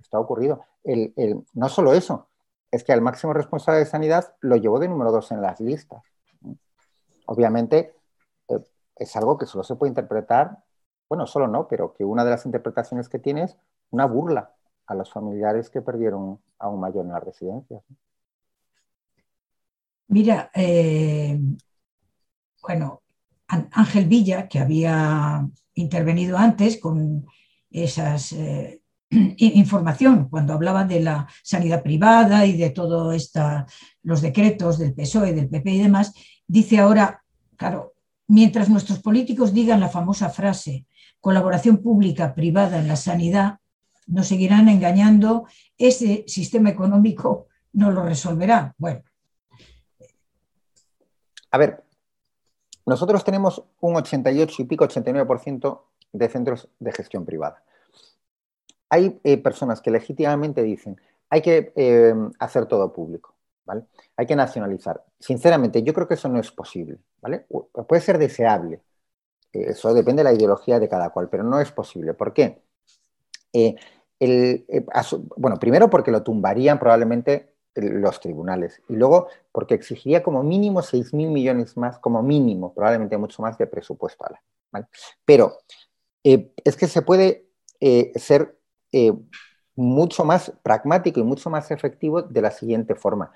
Esto 0.00 0.16
ha 0.16 0.20
ocurrido. 0.20 0.64
El, 0.82 1.44
no 1.52 1.68
solo 1.68 1.92
eso, 1.92 2.28
es 2.70 2.84
que 2.84 2.92
al 2.92 3.02
máximo 3.02 3.34
responsable 3.34 3.80
de 3.80 3.86
sanidad 3.86 4.34
lo 4.40 4.56
llevó 4.56 4.78
de 4.78 4.88
número 4.88 5.12
dos 5.12 5.30
en 5.32 5.42
las 5.42 5.60
listas. 5.60 6.02
Obviamente 7.26 7.76
eh, 7.78 7.95
es 8.96 9.14
algo 9.16 9.38
que 9.38 9.46
solo 9.46 9.64
se 9.64 9.76
puede 9.76 9.90
interpretar, 9.90 10.58
bueno, 11.08 11.26
solo 11.26 11.46
no, 11.46 11.68
pero 11.68 11.94
que 11.94 12.04
una 12.04 12.24
de 12.24 12.30
las 12.30 12.46
interpretaciones 12.46 13.08
que 13.08 13.18
tiene 13.18 13.44
es 13.44 13.56
una 13.90 14.06
burla 14.06 14.52
a 14.86 14.94
los 14.94 15.12
familiares 15.12 15.70
que 15.70 15.82
perdieron 15.82 16.40
a 16.58 16.68
un 16.68 16.80
mayor 16.80 17.04
en 17.04 17.12
las 17.12 17.22
residencias. 17.22 17.82
Mira, 20.08 20.50
eh, 20.54 21.38
bueno, 22.62 23.02
Ángel 23.48 24.06
Villa, 24.06 24.48
que 24.48 24.58
había 24.58 25.46
intervenido 25.74 26.36
antes 26.38 26.80
con 26.80 27.26
esas 27.70 28.32
eh, 28.32 28.80
información 29.10 30.28
cuando 30.28 30.54
hablaba 30.54 30.84
de 30.84 31.00
la 31.00 31.28
sanidad 31.42 31.82
privada 31.82 32.46
y 32.46 32.56
de 32.56 32.70
todo 32.70 33.12
esta, 33.12 33.66
los 34.02 34.22
decretos 34.22 34.78
del 34.78 34.94
PSOE, 34.94 35.32
del 35.32 35.48
PP 35.48 35.70
y 35.70 35.82
demás, 35.82 36.12
dice 36.46 36.78
ahora, 36.78 37.22
claro, 37.56 37.95
mientras 38.28 38.68
nuestros 38.68 39.00
políticos 39.00 39.52
digan 39.52 39.80
la 39.80 39.88
famosa 39.88 40.30
frase 40.30 40.86
colaboración 41.20 41.78
pública 41.78 42.34
privada 42.34 42.78
en 42.78 42.86
la 42.86 42.96
sanidad, 42.96 43.58
nos 44.06 44.28
seguirán 44.28 44.68
engañando, 44.68 45.46
ese 45.76 46.24
sistema 46.28 46.70
económico 46.70 47.48
no 47.72 47.90
lo 47.90 48.04
resolverá. 48.04 48.74
Bueno. 48.78 49.02
A 51.50 51.58
ver, 51.58 51.84
nosotros 52.86 53.24
tenemos 53.24 53.64
un 53.80 53.96
88 53.96 54.62
y 54.62 54.64
pico, 54.66 54.86
89% 54.86 55.82
de 56.12 56.28
centros 56.28 56.68
de 56.78 56.92
gestión 56.92 57.24
privada. 57.24 57.62
Hay 58.88 59.18
eh, 59.24 59.38
personas 59.38 59.80
que 59.80 59.90
legítimamente 59.90 60.62
dicen, 60.62 61.00
hay 61.28 61.42
que 61.42 61.72
eh, 61.74 62.14
hacer 62.38 62.66
todo 62.66 62.92
público, 62.92 63.34
¿vale? 63.66 63.84
Hay 64.16 64.26
que 64.26 64.36
nacionalizar. 64.36 65.04
Sinceramente, 65.18 65.82
yo 65.82 65.92
creo 65.92 66.08
que 66.08 66.14
eso 66.14 66.28
no 66.28 66.40
es 66.40 66.50
posible, 66.50 66.98
¿vale? 67.20 67.46
Puede 67.86 68.00
ser 68.00 68.18
deseable, 68.18 68.80
eh, 69.52 69.66
eso 69.68 69.92
depende 69.92 70.20
de 70.20 70.24
la 70.30 70.32
ideología 70.32 70.80
de 70.80 70.88
cada 70.88 71.10
cual, 71.10 71.28
pero 71.28 71.42
no 71.42 71.60
es 71.60 71.70
posible. 71.72 72.14
¿Por 72.14 72.32
qué? 72.32 72.62
bueno, 75.36 75.58
primero 75.58 75.88
porque 75.88 76.10
lo 76.10 76.22
tumbarían 76.22 76.78
probablemente 76.78 77.56
los 77.80 78.20
tribunales 78.20 78.82
y 78.88 78.94
luego 78.94 79.28
porque 79.52 79.74
exigiría 79.74 80.22
como 80.22 80.42
mínimo 80.42 80.82
6.000 80.82 81.30
millones 81.30 81.76
más, 81.76 81.98
como 81.98 82.22
mínimo, 82.22 82.72
probablemente 82.74 83.16
mucho 83.18 83.42
más 83.42 83.58
de 83.58 83.66
presupuesto. 83.66 84.24
¿vale? 84.70 84.86
Pero 85.24 85.58
eh, 86.24 86.52
es 86.64 86.76
que 86.76 86.86
se 86.86 87.02
puede 87.02 87.48
eh, 87.80 88.12
ser 88.16 88.58
eh, 88.92 89.12
mucho 89.76 90.24
más 90.24 90.52
pragmático 90.62 91.20
y 91.20 91.22
mucho 91.22 91.50
más 91.50 91.70
efectivo 91.70 92.22
de 92.22 92.42
la 92.42 92.50
siguiente 92.50 92.94
forma. 92.94 93.32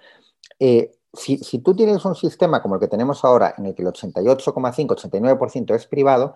Si, 1.13 1.59
tú 1.59 1.75
tienes 1.75 2.05
un 2.05 2.15
sistema 2.15 2.63
como 2.63 2.77
el 2.77 2.81
que 2.81 2.89
tenemos 2.89 3.25
ahora, 3.25 3.55
en 3.59 3.67
el 3.67 3.75
que 3.75 3.83
el 3.83 3.89
88,5-89% 3.89 5.75
es 5.75 5.87
privado, 5.87 6.35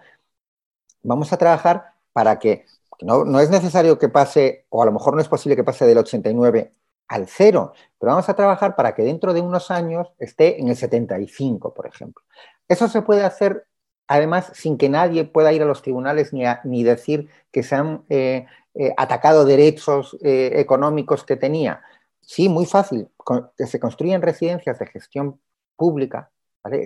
vamos 1.03 1.33
a 1.33 1.37
trabajar 1.37 1.93
para 2.13 2.39
que 2.39 2.67
no, 3.03 3.25
no, 3.25 3.41
es 3.41 3.51
necesario 3.51 3.99
que 3.99 4.09
pase, 4.09 4.67
o 4.71 4.83
a 4.83 4.87
lo 4.87 4.93
mejor 4.93 5.15
no 5.15 5.21
es 5.21 5.29
posible 5.29 5.57
que 5.57 5.65
pase 5.65 5.87
del 5.87 5.99
89 5.99 6.75
al 7.09 7.29
cero, 7.29 7.73
pero 7.99 8.13
vamos 8.13 8.29
a 8.29 8.35
trabajar 8.35 8.77
para 8.77 8.95
que 8.95 9.03
dentro 9.03 9.33
de 9.33 9.41
unos 9.41 9.71
años 9.71 10.09
esté 10.19 10.61
en 10.61 10.69
el 10.69 10.77
75, 10.77 11.75
por 11.75 11.87
ejemplo. 11.87 12.25
Eso 12.69 12.89
se 12.89 13.03
puede 13.03 13.25
hacer 13.25 13.67
además 14.07 14.51
sin 14.55 14.77
que 14.77 14.89
nadie 14.89 15.25
pueda 15.25 15.53
ir 15.53 15.63
a 15.63 15.67
los 15.67 15.83
tribunales 15.83 16.33
ni, 16.33 16.45
ni 16.65 16.83
decir 16.83 17.29
que 17.51 17.63
se 17.63 17.75
han 17.75 18.05
eh, 18.09 18.47
eh, 18.75 18.93
atacado 18.97 19.45
derechos 19.45 20.17
eh, 20.23 20.53
económicos 20.55 21.25
que 21.25 21.37
tenía. 21.37 21.83
Sí, 22.21 22.49
muy 22.49 22.67
fácil, 22.67 23.09
que 23.57 23.67
se 23.67 23.81
construyan 23.81 24.23
residencias 24.23 24.79
de 24.79 24.87
gestión 24.87 25.41
pública, 25.77 26.31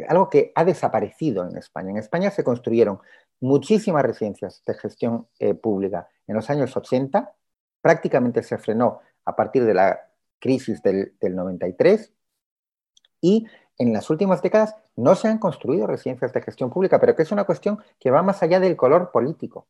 algo 0.09 0.29
que 0.29 0.51
ha 0.57 0.65
desaparecido 0.65 1.49
en 1.49 1.57
España. 1.57 1.91
En 1.91 1.99
España 1.99 2.31
se 2.33 2.43
construyeron 2.43 2.99
muchísimas 3.41 4.03
residencias 4.03 4.63
de 4.67 4.75
gestión 4.75 5.29
pública. 5.63 6.09
En 6.27 6.35
los 6.35 6.51
años 6.51 6.77
80 6.77 7.33
prácticamente 7.81 8.43
se 8.43 8.59
frenó 8.59 9.01
a 9.25 9.37
partir 9.37 9.65
de 9.65 9.75
la 9.75 10.09
crisis 10.39 10.83
del, 10.83 11.13
93 11.21 12.13
y 13.21 13.47
en 13.79 13.93
las 13.93 14.11
últimas 14.11 14.43
décadas 14.43 14.75
no 14.97 15.15
se 15.15 15.29
han 15.29 15.39
construido 15.39 15.87
residencias 15.87 16.33
de 16.33 16.43
gestión 16.43 16.71
pública, 16.71 16.99
pero 16.99 17.15
que 17.15 17.23
es 17.23 17.31
una 17.31 17.45
cuestión 17.45 17.79
que 18.01 18.11
va 18.11 18.23
más 18.23 18.43
allá 18.43 18.59
del 18.59 18.77
color 18.77 19.11
político. 19.13 19.69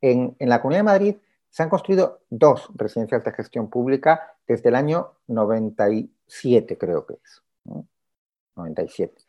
En, 0.00 0.34
en, 0.38 0.48
la 0.48 0.60
Comunidad 0.60 0.80
de 0.80 0.84
Madrid 0.84 1.16
se 1.56 1.62
han 1.62 1.70
construido 1.70 2.20
dos 2.28 2.68
residencias 2.74 3.24
de 3.24 3.32
gestión 3.32 3.70
pública 3.70 4.34
desde 4.46 4.68
el 4.68 4.74
año 4.74 5.14
97, 5.28 6.76
creo 6.76 7.06
que 7.06 7.14
es. 7.14 7.42
97. 8.56 9.22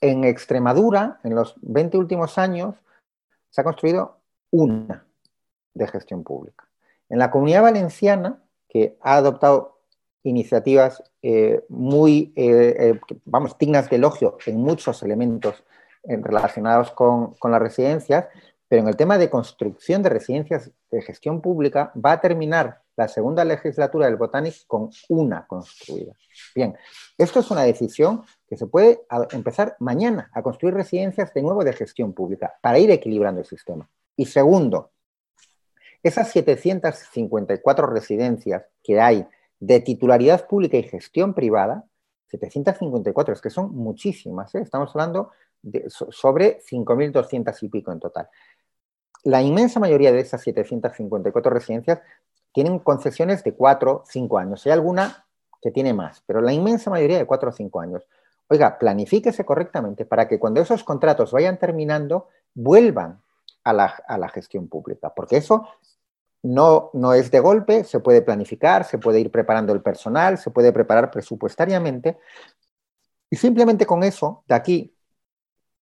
En 0.00 0.24
Extremadura, 0.24 1.20
en 1.22 1.36
los 1.36 1.54
20 1.62 1.98
últimos 1.98 2.36
años, 2.36 2.74
se 3.48 3.60
ha 3.60 3.64
construido 3.64 4.16
una 4.50 5.06
de 5.72 5.86
gestión 5.86 6.24
pública. 6.24 6.66
En 7.08 7.20
la 7.20 7.30
Comunidad 7.30 7.62
Valenciana, 7.62 8.42
que 8.68 8.98
ha 9.00 9.14
adoptado 9.14 9.78
iniciativas 10.24 11.00
eh, 11.22 11.64
muy, 11.68 12.32
eh, 12.34 12.74
eh, 12.76 13.00
vamos, 13.24 13.56
dignas 13.56 13.88
de 13.88 13.94
elogio 13.94 14.36
en 14.46 14.56
muchos 14.56 15.00
elementos 15.04 15.62
relacionados 16.02 16.90
con, 16.90 17.36
las 17.40 17.62
residencias, 17.62 18.26
pero 18.72 18.80
en 18.80 18.88
el 18.88 18.96
tema 18.96 19.18
de 19.18 19.28
construcción 19.28 20.02
de 20.02 20.08
residencias 20.08 20.70
de 20.90 21.02
gestión 21.02 21.42
pública 21.42 21.92
va 21.94 22.12
a 22.12 22.20
terminar 22.22 22.80
la 22.96 23.06
segunda 23.06 23.44
legislatura 23.44 24.06
del 24.06 24.16
Botanic 24.16 24.66
con 24.66 24.88
una 25.10 25.46
construida. 25.46 26.14
Bien, 26.54 26.74
esto 27.18 27.40
es 27.40 27.50
una 27.50 27.64
decisión 27.64 28.22
que 28.48 28.56
se 28.56 28.66
puede 28.66 29.02
empezar 29.32 29.76
mañana 29.78 30.30
a 30.32 30.40
construir 30.40 30.72
residencias 30.74 31.34
de 31.34 31.42
nuevo 31.42 31.62
de 31.64 31.74
gestión 31.74 32.14
pública 32.14 32.54
para 32.62 32.78
ir 32.78 32.90
equilibrando 32.90 33.42
el 33.42 33.46
sistema. 33.46 33.90
Y 34.16 34.24
segundo, 34.24 34.92
esas 36.02 36.30
754 36.30 37.86
residencias 37.88 38.64
que 38.82 38.98
hay 38.98 39.28
de 39.60 39.80
titularidad 39.80 40.46
pública 40.48 40.78
y 40.78 40.84
gestión 40.84 41.34
privada, 41.34 41.84
754, 42.28 43.34
es 43.34 43.42
que 43.42 43.50
son 43.50 43.76
muchísimas, 43.76 44.54
¿eh? 44.54 44.60
estamos 44.62 44.88
hablando 44.94 45.32
sobre 46.10 46.60
5.200 46.62 47.62
y 47.62 47.68
pico 47.68 47.92
en 47.92 48.00
total. 48.00 48.28
La 49.24 49.42
inmensa 49.42 49.78
mayoría 49.78 50.12
de 50.12 50.20
esas 50.20 50.42
754 50.42 51.50
residencias 51.50 52.00
tienen 52.52 52.78
concesiones 52.78 53.44
de 53.44 53.54
4 53.54 54.04
5 54.06 54.38
años. 54.38 54.66
Hay 54.66 54.72
alguna 54.72 55.24
que 55.60 55.70
tiene 55.70 55.94
más, 55.94 56.22
pero 56.26 56.40
la 56.40 56.52
inmensa 56.52 56.90
mayoría 56.90 57.18
de 57.18 57.26
4 57.26 57.50
o 57.50 57.52
5 57.52 57.80
años. 57.80 58.02
Oiga, 58.48 58.78
planifíquese 58.78 59.44
correctamente 59.44 60.04
para 60.04 60.28
que 60.28 60.38
cuando 60.38 60.60
esos 60.60 60.84
contratos 60.84 61.32
vayan 61.32 61.58
terminando, 61.58 62.28
vuelvan 62.54 63.22
a 63.64 63.72
la, 63.72 63.86
a 64.06 64.18
la 64.18 64.28
gestión 64.28 64.68
pública, 64.68 65.14
porque 65.14 65.36
eso 65.36 65.68
no, 66.42 66.90
no 66.92 67.14
es 67.14 67.30
de 67.30 67.40
golpe, 67.40 67.84
se 67.84 68.00
puede 68.00 68.22
planificar, 68.22 68.84
se 68.84 68.98
puede 68.98 69.20
ir 69.20 69.30
preparando 69.30 69.72
el 69.72 69.80
personal, 69.80 70.36
se 70.38 70.50
puede 70.50 70.72
preparar 70.72 71.10
presupuestariamente. 71.10 72.18
Y 73.30 73.36
simplemente 73.36 73.86
con 73.86 74.02
eso, 74.02 74.42
de 74.48 74.54
aquí 74.54 74.94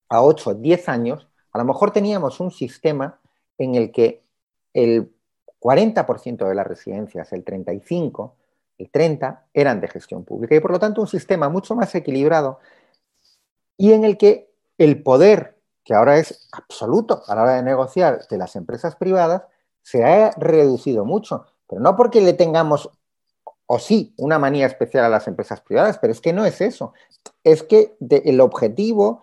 a 0.08 0.22
8, 0.22 0.54
10 0.54 0.88
años, 0.88 1.28
a 1.52 1.58
lo 1.58 1.64
mejor 1.64 1.90
teníamos 1.90 2.38
un 2.40 2.50
sistema 2.50 3.19
en 3.60 3.74
el 3.74 3.92
que 3.92 4.24
el 4.72 5.12
40% 5.60 6.48
de 6.48 6.54
las 6.54 6.66
residencias, 6.66 7.32
el 7.32 7.44
35%, 7.44 8.32
el 8.78 8.90
30% 8.90 9.40
eran 9.52 9.80
de 9.80 9.88
gestión 9.88 10.24
pública 10.24 10.56
y 10.56 10.60
por 10.60 10.72
lo 10.72 10.78
tanto 10.78 11.02
un 11.02 11.06
sistema 11.06 11.50
mucho 11.50 11.74
más 11.76 11.94
equilibrado 11.94 12.58
y 13.76 13.92
en 13.92 14.04
el 14.04 14.16
que 14.16 14.50
el 14.78 15.02
poder, 15.02 15.58
que 15.84 15.94
ahora 15.94 16.18
es 16.18 16.48
absoluto 16.52 17.22
a 17.26 17.34
la 17.34 17.42
hora 17.42 17.54
de 17.56 17.62
negociar 17.62 18.26
de 18.28 18.38
las 18.38 18.56
empresas 18.56 18.96
privadas, 18.96 19.42
se 19.82 20.04
ha 20.04 20.30
reducido 20.32 21.04
mucho, 21.04 21.46
pero 21.68 21.82
no 21.82 21.96
porque 21.96 22.22
le 22.22 22.32
tengamos, 22.32 22.90
o 23.66 23.78
sí, 23.78 24.14
una 24.16 24.38
manía 24.38 24.66
especial 24.66 25.04
a 25.04 25.10
las 25.10 25.28
empresas 25.28 25.60
privadas, 25.60 25.98
pero 25.98 26.12
es 26.12 26.20
que 26.20 26.32
no 26.32 26.46
es 26.46 26.62
eso. 26.62 26.94
Es 27.44 27.62
que 27.62 27.96
el 28.00 28.40
objetivo 28.40 29.20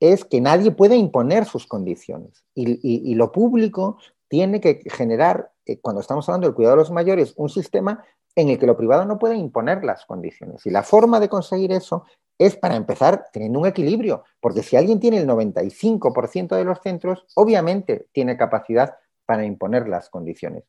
es 0.00 0.24
que 0.24 0.40
nadie 0.40 0.70
pueda 0.70 0.96
imponer 0.96 1.44
sus 1.44 1.66
condiciones 1.66 2.44
y, 2.54 3.14
lo 3.14 3.30
público 3.30 3.98
tiene 4.28 4.60
que 4.60 4.82
generar, 4.90 5.52
eh, 5.66 5.78
cuando 5.80 6.00
estamos 6.00 6.28
hablando 6.28 6.46
del 6.46 6.54
cuidado 6.54 6.76
de 6.76 6.82
los 6.82 6.90
mayores, 6.90 7.34
un 7.36 7.48
sistema 7.48 8.02
en 8.34 8.48
el 8.48 8.58
que 8.58 8.66
lo 8.66 8.76
privado 8.76 9.04
no 9.04 9.18
puede 9.18 9.36
imponer 9.36 9.84
las 9.84 10.06
condiciones. 10.06 10.64
Y 10.64 10.70
la 10.70 10.82
forma 10.82 11.20
de 11.20 11.28
conseguir 11.28 11.72
eso 11.72 12.04
es 12.38 12.56
para 12.56 12.76
empezar 12.76 13.26
teniendo 13.32 13.58
un 13.58 13.66
equilibrio, 13.66 14.24
porque 14.40 14.62
si 14.62 14.76
alguien 14.76 14.98
tiene 14.98 15.18
el 15.18 15.28
95% 15.28 16.56
de 16.56 16.64
los 16.64 16.80
centros, 16.80 17.26
obviamente 17.34 18.06
tiene 18.12 18.36
capacidad 18.36 18.96
para 19.26 19.44
imponer 19.44 19.86
las 19.88 20.08
condiciones. 20.08 20.64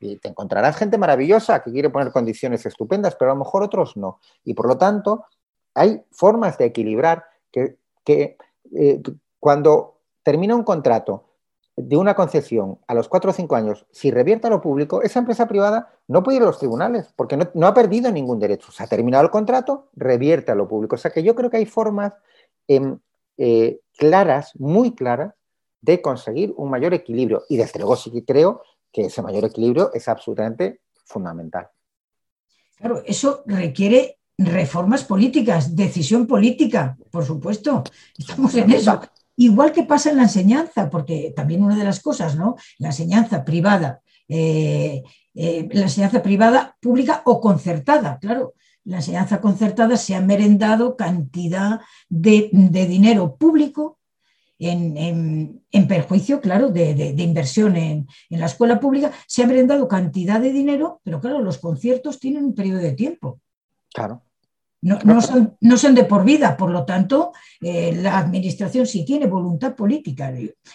Y, 0.00 0.16
te 0.16 0.28
encontrarás 0.28 0.76
gente 0.76 0.98
maravillosa 0.98 1.62
que 1.62 1.70
quiere 1.70 1.90
poner 1.90 2.12
condiciones 2.12 2.66
estupendas, 2.66 3.16
pero 3.16 3.30
a 3.30 3.34
lo 3.34 3.40
mejor 3.40 3.62
otros 3.62 3.96
no. 3.96 4.18
Y 4.44 4.54
por 4.54 4.66
lo 4.66 4.76
tanto, 4.76 5.26
hay 5.74 6.02
formas 6.10 6.58
de 6.58 6.66
equilibrar 6.66 7.24
que, 7.50 8.36
eh, 8.74 9.02
cuando 9.38 10.00
termina 10.22 10.54
un 10.54 10.62
contrato 10.62 11.28
de 11.76 11.96
una 11.96 12.14
concesión 12.14 12.78
a 12.86 12.94
los 12.94 13.08
cuatro 13.08 13.30
o 13.30 13.34
cinco 13.34 13.56
años, 13.56 13.86
si 13.90 14.10
revierte 14.10 14.46
a 14.46 14.50
lo 14.50 14.60
público, 14.60 15.02
esa 15.02 15.18
empresa 15.18 15.48
privada 15.48 15.90
no 16.06 16.22
puede 16.22 16.36
ir 16.36 16.42
a 16.42 16.46
los 16.46 16.58
tribunales 16.58 17.12
porque 17.16 17.36
no, 17.36 17.66
ha 17.66 17.74
perdido 17.74 18.10
ningún 18.12 18.38
derecho. 18.38 18.70
Se 18.72 18.82
ha 18.82 18.86
terminado 18.86 19.24
el 19.24 19.30
contrato, 19.30 19.88
revierte 19.94 20.52
a 20.52 20.54
lo 20.54 20.68
público. 20.68 20.96
O 20.96 20.98
sea 20.98 21.10
que 21.10 21.22
yo 21.22 21.34
creo 21.34 21.50
que 21.50 21.56
hay 21.56 21.66
formas 21.66 22.12
em, 22.68 22.98
eh, 23.38 23.80
claras, 23.96 24.52
muy 24.58 24.94
claras, 24.94 25.34
de 25.80 26.00
conseguir 26.00 26.54
un 26.56 26.70
mayor 26.70 26.94
equilibrio. 26.94 27.42
Y 27.48 27.56
desde 27.56 27.80
luego 27.80 27.96
sí 27.96 28.12
que 28.12 28.24
creo 28.24 28.62
que 28.92 29.06
ese 29.06 29.22
mayor 29.22 29.44
equilibrio 29.44 29.90
es 29.94 30.08
absolutamente 30.08 30.80
fundamental. 31.04 31.68
Claro, 32.76 33.02
eso 33.06 33.42
requiere 33.46 34.18
reformas 34.38 35.04
políticas, 35.04 35.76
decisión 35.76 36.26
política, 36.26 36.96
por 37.10 37.24
supuesto. 37.24 37.82
Estamos 38.16 38.54
en 38.54 38.70
eso. 38.70 39.00
Igual 39.36 39.72
que 39.72 39.84
pasa 39.84 40.10
en 40.10 40.16
la 40.16 40.24
enseñanza, 40.24 40.90
porque 40.90 41.32
también 41.34 41.62
una 41.62 41.76
de 41.76 41.84
las 41.84 42.00
cosas, 42.00 42.36
¿no? 42.36 42.56
La 42.78 42.88
enseñanza 42.88 43.44
privada, 43.44 44.00
eh, 44.28 45.02
eh, 45.34 45.68
la 45.72 45.82
enseñanza 45.82 46.22
privada, 46.22 46.76
pública 46.80 47.22
o 47.24 47.40
concertada, 47.40 48.18
claro. 48.18 48.54
La 48.84 48.96
enseñanza 48.96 49.40
concertada 49.40 49.96
se 49.96 50.16
ha 50.16 50.20
merendado 50.20 50.96
cantidad 50.96 51.80
de, 52.08 52.50
de 52.52 52.86
dinero 52.86 53.36
público 53.36 54.00
en, 54.70 55.86
perjuicio, 55.88 56.40
claro, 56.40 56.70
de, 56.70 57.14
inversión 57.18 57.76
en, 57.76 58.06
la 58.30 58.46
escuela 58.46 58.78
pública. 58.78 59.12
Se 59.26 59.42
ha 59.42 59.46
brindado 59.46 59.88
cantidad 59.88 60.40
de 60.40 60.52
dinero, 60.52 61.00
pero 61.02 61.20
claro, 61.20 61.40
los 61.40 61.58
conciertos 61.58 62.18
tienen 62.18 62.44
un 62.44 62.54
periodo 62.54 62.80
de 62.80 62.92
tiempo. 62.92 63.40
Claro. 63.92 64.22
No, 64.82 65.20
son, 65.20 65.56
no 65.60 65.76
son, 65.76 65.94
de 65.94 66.02
por 66.02 66.24
vida, 66.24 66.56
por 66.56 66.70
lo 66.70 66.84
tanto, 66.84 67.32
eh, 67.60 67.94
la 67.94 68.18
administración 68.18 68.84
sí 68.84 69.04
tiene 69.04 69.26
voluntad 69.26 69.76
política. 69.76 70.32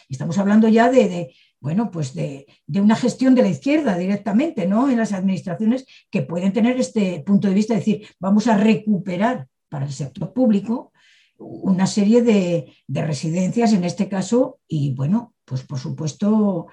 Estamos 0.07 0.37
hablando 0.37 0.69
ya 0.69 0.89
de, 0.89 1.35
bueno, 1.59 1.91
pues 1.91 2.13
de, 2.13 2.47
de, 2.65 2.79
una 2.79 2.95
gestión 2.95 3.35
de 3.35 3.41
la 3.41 3.49
izquierda 3.49 3.97
directamente, 3.97 4.65
¿no? 4.65 4.89
En 4.89 4.97
las 4.97 5.11
administraciones 5.11 5.85
que 6.09 6.21
pueden 6.21 6.53
tener 6.53 6.79
este 6.79 7.21
punto 7.25 7.49
de 7.49 7.53
vista, 7.53 7.73
de 7.73 7.79
decir, 7.79 8.07
vamos 8.17 8.47
a 8.47 8.55
recuperar 8.55 9.49
para 9.67 9.85
el 9.85 9.91
sector 9.91 10.31
público 10.31 10.93
una 11.37 11.87
serie 11.87 12.21
de, 12.21 12.73
residencias 12.87 13.73
en 13.73 13.83
este 13.83 14.07
caso 14.07 14.59
y 14.67 14.93
bueno, 14.93 15.33
pues 15.45 15.63
por 15.63 15.79
supuesto 15.79 16.67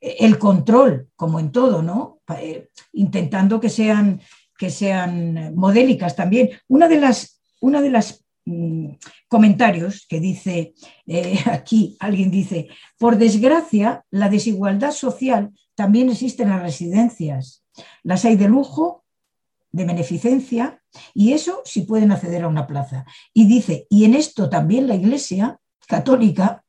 el 0.00 0.38
control, 0.38 1.08
como 1.14 1.40
en 1.40 1.52
todo, 1.52 1.82
¿no? 1.82 2.20
Eh, 2.38 2.68
intentando 2.92 3.60
que 3.60 3.68
sean, 3.68 4.20
que 4.60 4.68
sean 4.68 5.54
modélicas 5.54 6.14
también. 6.14 6.50
Una 6.68 6.86
de 6.86 7.00
las, 7.00 7.40
una 7.62 7.80
de 7.80 7.88
las 7.88 8.26
mm, 8.44 8.90
comentarios 9.26 10.04
que 10.06 10.20
dice 10.20 10.74
eh, 11.06 11.38
aquí, 11.46 11.96
alguien 11.98 12.30
dice, 12.30 12.68
por 12.98 13.16
desgracia, 13.16 14.04
la 14.10 14.28
desigualdad 14.28 14.90
social 14.92 15.50
también 15.74 16.10
existe 16.10 16.42
en 16.42 16.50
las 16.50 16.60
residencias. 16.60 17.64
Las 18.02 18.26
hay 18.26 18.36
de 18.36 18.48
lujo 18.48 19.06
de 19.72 19.86
beneficencia 19.86 20.82
y 21.14 21.32
eso 21.32 21.62
sí 21.64 21.82
pueden 21.82 22.12
acceder 22.12 22.42
a 22.42 22.48
una 22.48 22.66
plaza. 22.66 23.06
Y 23.32 23.46
dice, 23.46 23.86
y 23.88 24.04
en 24.04 24.14
esto 24.14 24.50
también 24.50 24.88
la 24.88 24.94
Iglesia 24.94 25.58
católica 25.88 26.62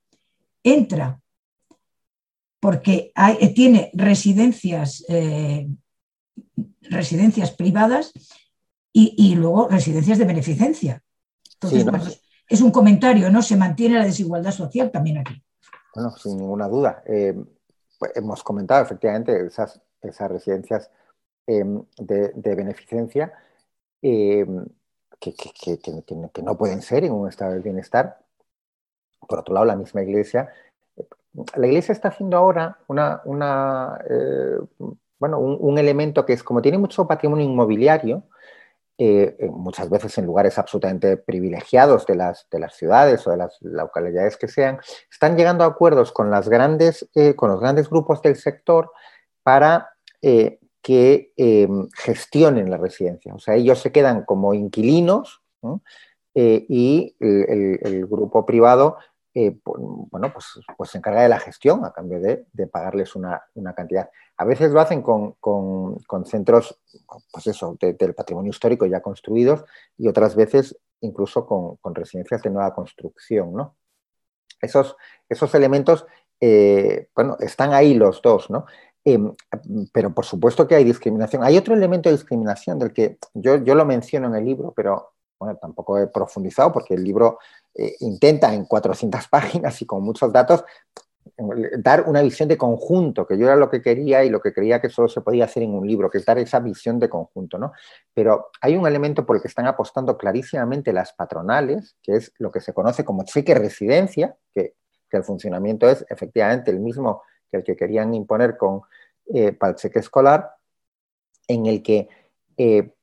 entra 0.64 1.20
porque 2.62 3.12
tiene 3.54 3.90
residencias, 3.94 5.04
eh, 5.10 5.68
residencias 6.82 7.52
privadas 7.52 8.12
y, 8.94 9.36
luego 9.36 9.70
residencias 9.70 10.18
de 10.18 10.26
beneficencia. 10.26 11.04
Entonces, 11.54 12.22
es 12.48 12.62
un 12.62 12.72
comentario, 12.72 13.30
¿no? 13.32 13.42
Se 13.42 13.56
mantiene 13.56 14.00
la 14.00 14.06
desigualdad 14.06 14.52
social 14.52 14.92
también 14.92 15.20
aquí. 15.20 15.42
Bueno, 15.96 16.12
sin 16.18 16.38
ninguna 16.38 16.68
duda. 16.68 17.02
Eh, 17.06 17.34
pues 17.98 18.12
hemos 18.16 18.44
comentado 18.44 18.84
efectivamente 18.84 19.46
esas, 19.46 19.80
esas 20.02 20.30
residencias 20.30 20.90
Em, 21.48 21.84
de, 21.98 22.56
beneficencia 22.56 23.34
em, 24.02 24.66
que, 25.20 26.42
no 26.44 26.58
pueden 26.58 26.82
ser 26.82 27.04
en 27.04 27.12
un 27.12 27.28
estado 27.28 27.54
de 27.54 27.60
bienestar. 27.60 28.20
Por 29.28 29.40
otro 29.40 29.54
lado, 29.54 29.66
la 29.66 29.76
misma 29.76 30.02
iglesia, 30.04 30.54
la 31.56 31.68
iglesia 31.68 31.94
está 31.94 32.10
haciendo 32.10 32.38
ahora 32.38 32.80
una, 32.88 33.22
una 33.26 34.00
eh, 34.10 34.60
bueno, 35.22 35.38
un, 35.38 35.78
elemento 35.78 36.26
que 36.26 36.34
es 36.34 36.42
como 36.42 36.64
tiene 36.64 36.80
mucho 36.80 37.08
patrimonio 37.08 37.46
inmobiliario, 37.46 38.24
eh, 38.98 39.38
muchas 39.52 39.88
veces 39.88 40.18
en 40.18 40.26
lugares 40.26 40.58
absolutamente 40.58 41.16
privilegiados 41.16 42.08
de 42.08 42.16
las, 42.16 42.48
de 42.50 42.58
las 42.58 42.76
ciudades 42.76 43.26
o 43.28 43.30
de 43.30 43.38
las 43.38 43.56
localidades 43.62 44.36
que 44.36 44.48
sean, 44.48 44.80
están 45.12 45.38
llegando 45.38 45.64
a 45.64 45.68
acuerdos 45.68 46.12
con, 46.12 46.32
las 46.32 46.50
grandes, 46.50 47.08
eh, 47.14 47.36
con 47.36 47.52
los 47.52 47.60
grandes 47.60 47.88
grupos 47.88 48.24
del 48.24 48.36
sector 48.36 48.92
para 49.44 49.92
eh, 50.24 50.58
que 50.82 51.34
gestionen 51.96 52.72
la 52.72 52.78
residencia. 52.78 53.36
O 53.36 53.40
sea, 53.40 53.54
ellos 53.54 53.78
se 53.78 53.92
quedan 53.92 54.26
como 54.26 54.56
inquilinos 54.56 55.44
y 56.34 57.16
el, 57.20 58.08
grupo 58.08 58.44
privado 58.48 58.98
bueno, 59.34 60.34
pues, 60.34 60.60
pues, 60.78 60.90
se 60.90 60.98
encarga 60.98 61.24
de 61.24 61.30
la 61.30 61.40
gestión 61.40 61.86
a 61.86 61.94
cambio 61.94 62.20
de, 62.20 62.68
pagarles 62.68 63.16
una, 63.16 63.42
cantidad. 63.76 64.10
A 64.38 64.46
veces 64.46 64.72
lo 64.72 64.82
hacen 64.82 65.02
con, 65.02 65.36
centros, 66.26 66.80
pues 67.32 67.48
eso, 67.48 67.78
del 67.80 68.14
patrimonio 68.14 68.50
histórico 68.50 68.86
ya 68.86 69.02
construidos 69.02 69.64
y 69.98 70.08
otras 70.08 70.36
veces 70.36 70.78
incluso 71.02 71.46
con, 71.46 71.96
residencias 71.96 72.42
de 72.42 72.50
nueva 72.50 72.74
construcción, 72.74 73.54
¿no? 73.54 73.76
Esos, 74.62 74.96
elementos, 75.54 76.06
eh, 76.40 77.10
bueno, 77.16 77.38
están 77.40 77.74
ahí 77.74 77.94
los 77.94 78.22
dos, 78.22 78.50
¿no? 78.50 78.66
Em, 79.04 79.34
pero 79.92 80.14
por 80.14 80.26
supuesto 80.26 80.68
que 80.68 80.76
hay 80.76 80.84
discriminación. 80.84 81.44
Hay 81.44 81.58
otro 81.58 81.74
elemento 81.74 82.10
de 82.10 82.16
discriminación 82.16 82.78
del 82.78 82.94
que 82.94 83.18
yo 83.34 83.58
lo 83.58 83.86
menciono 83.86 84.28
en 84.28 84.36
el 84.36 84.46
libro, 84.46 84.74
pero 84.76 85.14
bueno, 85.42 85.58
tampoco 85.60 85.98
he 85.98 86.06
profundizado 86.06 86.72
porque 86.72 86.94
el 86.94 87.04
libro 87.04 87.40
eh, 87.74 87.96
intenta 88.02 88.54
en 88.54 88.66
400 88.66 89.28
páginas 89.30 89.82
y 89.82 89.86
con 89.88 90.04
muchos 90.04 90.32
datos 90.32 90.64
dar 91.80 92.08
una 92.08 92.22
visión 92.22 92.48
de 92.48 92.58
conjunto, 92.58 93.26
que 93.26 93.38
yo 93.40 93.48
era 93.48 93.56
lo 93.56 93.70
que 93.70 93.82
quería 93.82 94.24
y 94.24 94.30
lo 94.30 94.40
que 94.40 94.54
creía 94.54 94.80
que 94.80 94.90
solo 94.90 95.08
se 95.08 95.22
podía 95.22 95.46
hacer 95.46 95.64
en 95.64 95.74
un 95.74 95.88
libro, 95.88 96.10
que 96.10 96.20
es 96.20 96.26
dar 96.26 96.38
esa 96.38 96.60
visión 96.60 97.00
de 97.00 97.10
conjunto, 97.10 97.58
¿no? 97.58 97.72
Pero 98.14 98.50
hay 98.62 98.76
un 98.76 98.86
elemento 98.86 99.26
por 99.26 99.36
el 99.36 99.42
que 99.42 99.48
están 99.48 99.66
apostando 99.66 100.16
clarísimamente 100.16 100.94
las 100.94 101.14
patronales, 101.14 101.96
que 102.04 102.18
es 102.18 102.34
lo 102.38 102.52
que 102.52 102.62
se 102.62 102.74
conoce 102.74 103.04
como 103.04 103.24
cheque 103.24 103.56
residencia, 103.56 104.36
que, 104.54 104.76
el 105.10 105.24
funcionamiento 105.26 105.90
es 105.90 106.06
efectivamente 106.10 106.72
el 106.72 106.80
mismo 106.80 107.24
que 107.50 107.58
el 107.58 107.64
que 107.66 107.76
querían 107.76 108.14
imponer 108.14 108.56
con, 108.56 108.84
eh, 109.34 109.58
el 109.60 109.76
cheque 109.76 110.00
escolar, 110.00 110.52
en 111.48 111.66
el 111.66 111.84
que, 111.84 112.08
eh, 112.58 112.94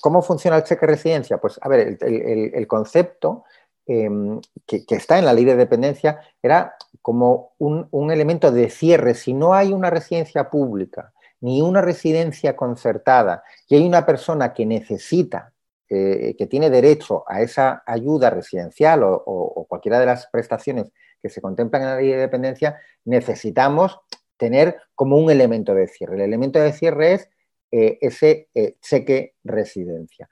¿cómo 0.00 0.22
funciona 0.22 0.56
el 0.56 0.64
cheque 0.64 0.86
residencia? 0.86 1.38
Pues, 1.38 1.58
a 1.62 1.68
ver, 1.68 1.98
el 2.00 2.66
concepto 2.66 3.44
Em, 3.88 4.40
que, 4.66 4.84
está 4.88 5.16
en 5.16 5.24
la 5.24 5.32
ley 5.32 5.44
de 5.44 5.54
dependencia 5.54 6.20
era 6.42 6.74
como 7.02 7.52
un, 7.58 8.10
elemento 8.10 8.50
de 8.50 8.68
cierre. 8.68 9.14
Si 9.14 9.32
no 9.32 9.54
hay 9.54 9.72
una 9.72 9.90
residencia 9.90 10.50
pública 10.50 11.12
ni 11.40 11.62
una 11.62 11.82
residencia 11.82 12.56
concertada 12.56 13.44
y 13.68 13.76
hay 13.76 13.86
una 13.86 14.04
persona 14.04 14.52
que 14.52 14.66
necesita, 14.66 15.52
eh, 15.88 16.34
que 16.36 16.46
tiene 16.46 16.68
derecho 16.68 17.22
a 17.28 17.42
esa 17.42 17.84
ayuda 17.86 18.30
residencial 18.30 19.02
o, 19.04 19.66
cualquiera 19.68 20.00
de 20.00 20.06
las 20.06 20.26
prestaciones 20.26 20.90
que 21.22 21.28
se 21.28 21.40
contemplan 21.40 21.82
en 21.82 21.88
la 21.88 21.96
ley 21.96 22.08
de 22.08 22.16
dependencia, 22.16 22.80
necesitamos 23.04 24.00
tener 24.36 24.78
como 24.96 25.16
un 25.16 25.30
elemento 25.30 25.74
de 25.74 25.86
cierre. 25.86 26.16
El 26.16 26.22
elemento 26.22 26.58
de 26.58 26.72
cierre 26.72 27.12
es 27.12 27.30
eh, 27.78 27.98
ese 28.00 28.48
eh, 28.54 28.76
cheque 28.80 29.34
residencia. 29.44 30.30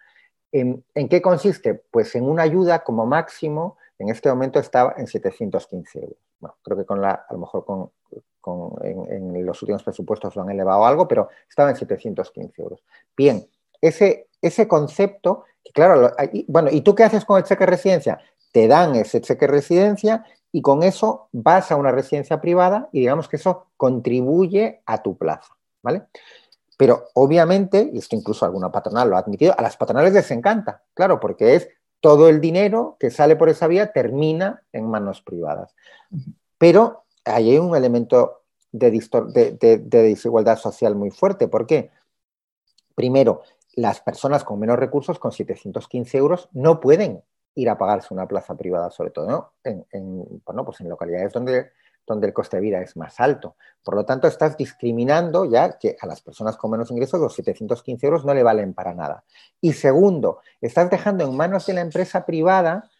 ¿En, 0.51 0.83
qué 1.11 1.21
consiste? 1.21 1.75
Pues 1.75 2.15
en 2.15 2.25
una 2.25 2.43
ayuda 2.43 2.83
como 2.83 3.05
máximo, 3.05 3.77
en 3.99 4.09
este 4.09 4.31
momento 4.31 4.59
estaba 4.59 4.95
en 4.97 5.07
715 5.07 5.99
euros. 5.99 6.17
Bueno, 6.41 6.57
creo 6.63 6.79
que 6.79 6.87
con 6.87 7.03
la, 7.03 7.11
a 7.29 7.33
lo 7.35 7.41
mejor 7.41 7.67
con, 7.67 7.91
en, 8.83 9.45
los 9.45 9.61
últimos 9.61 9.83
presupuestos 9.83 10.35
lo 10.37 10.43
han 10.43 10.53
elevado 10.53 10.87
algo, 10.87 11.07
pero 11.07 11.29
estaba 11.47 11.69
en 11.69 11.77
715 11.77 12.63
euros. 12.63 12.83
Bien, 13.15 13.47
ese, 13.79 14.29
ese 14.41 14.67
concepto, 14.67 15.45
que 15.63 15.73
claro, 15.73 16.13
bueno, 16.47 16.71
¿y 16.73 16.81
tú 16.81 16.95
qué 16.95 17.05
haces 17.05 17.27
con 17.27 17.37
el 17.37 17.45
cheque 17.45 17.67
residencia? 17.67 18.21
Te 18.53 18.69
dan 18.69 18.95
ese 18.95 19.21
cheque 19.21 19.47
residencia 19.47 20.25
y 20.51 20.63
con 20.63 20.83
eso 20.83 21.29
vas 21.33 21.71
a 21.71 21.77
una 21.77 21.93
residencia 21.93 22.41
privada 22.41 22.89
y 22.91 23.01
digamos 23.01 23.29
que 23.29 23.37
eso 23.37 23.67
contribuye 23.77 24.81
a 24.87 25.03
tu 25.03 25.19
plaza, 25.19 25.55
¿vale? 25.83 26.05
Pero 26.77 27.09
obviamente, 27.15 27.91
y 27.93 27.99
esto 27.99 28.17
incluso 28.17 28.45
alguna 28.45 28.73
patronal 28.73 29.09
lo 29.09 29.17
ha 29.17 29.21
admitido, 29.21 29.55
a 29.57 29.63
las 29.63 29.77
patronales 29.77 30.13
les 30.13 30.31
encanta, 30.31 30.83
claro, 30.95 31.21
porque 31.21 31.55
es 31.55 31.69
todo 32.01 32.29
el 32.29 32.41
dinero 32.41 32.97
que 33.01 33.11
sale 33.11 33.37
por 33.37 33.49
esa 33.49 33.67
vía 33.67 33.93
termina 33.93 34.63
en 34.73 34.91
manos 34.91 35.23
privadas. 35.23 35.75
Pero 36.59 37.05
ahí 37.25 37.53
hay 37.53 37.59
un 37.59 37.75
elemento 37.75 38.43
de, 38.73 39.81
desigualdad 39.87 40.59
social 40.59 40.95
muy 40.97 41.11
fuerte. 41.11 41.49
¿Por 41.49 41.67
qué? 41.67 41.91
Primero, 42.95 43.43
las 43.75 44.01
personas 44.01 44.45
con 44.45 44.59
menos 44.61 44.79
recursos, 44.79 45.19
con 45.19 45.33
715 45.33 46.19
euros, 46.19 46.49
no 46.53 46.81
pueden 46.81 47.23
ir 47.55 47.71
a 47.71 47.79
pagarse 47.79 48.13
una 48.13 48.27
plaza 48.27 48.57
privada, 48.57 48.91
sobre 48.91 49.11
todo 49.11 49.53
en, 49.63 49.87
pues 50.45 50.81
en 50.81 50.89
localidades 50.89 51.33
donde 51.33 51.71
donde 52.07 52.27
el 52.27 52.33
coste 52.33 52.59
de 52.59 52.63
vida 52.63 52.81
es 52.81 52.97
más 52.97 53.21
alto. 53.21 53.57
Por 53.83 53.95
lo 53.95 54.05
tanto, 54.05 54.29
estás 54.29 54.57
discriminando 54.57 55.45
ya 55.45 55.79
que 55.79 55.97
a 56.01 56.07
las 56.07 56.21
personas 56.21 56.57
con 56.57 56.71
menos 56.71 56.91
ingresos 56.91 57.21
los 57.21 57.35
715 57.35 58.07
euros 58.07 58.25
no 58.25 58.35
le 58.35 58.43
valen 58.43 58.75
para 58.75 58.95
nada. 58.95 59.25
Y 59.61 59.73
segundo, 59.73 60.41
estás 60.61 60.91
dejando 60.91 61.25
en 61.25 61.37
manos 61.37 61.67
de 61.67 61.75
la 61.75 61.81
empresa 61.81 62.25
privada 62.27 62.91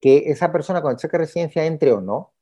que 0.00 0.30
esa 0.30 0.52
persona 0.52 0.82
con 0.82 0.92
el 0.92 0.96
cheque 0.98 1.16
de 1.16 1.24
residencia 1.24 1.64
entre 1.64 1.92
o 1.92 2.00
no. 2.00 2.32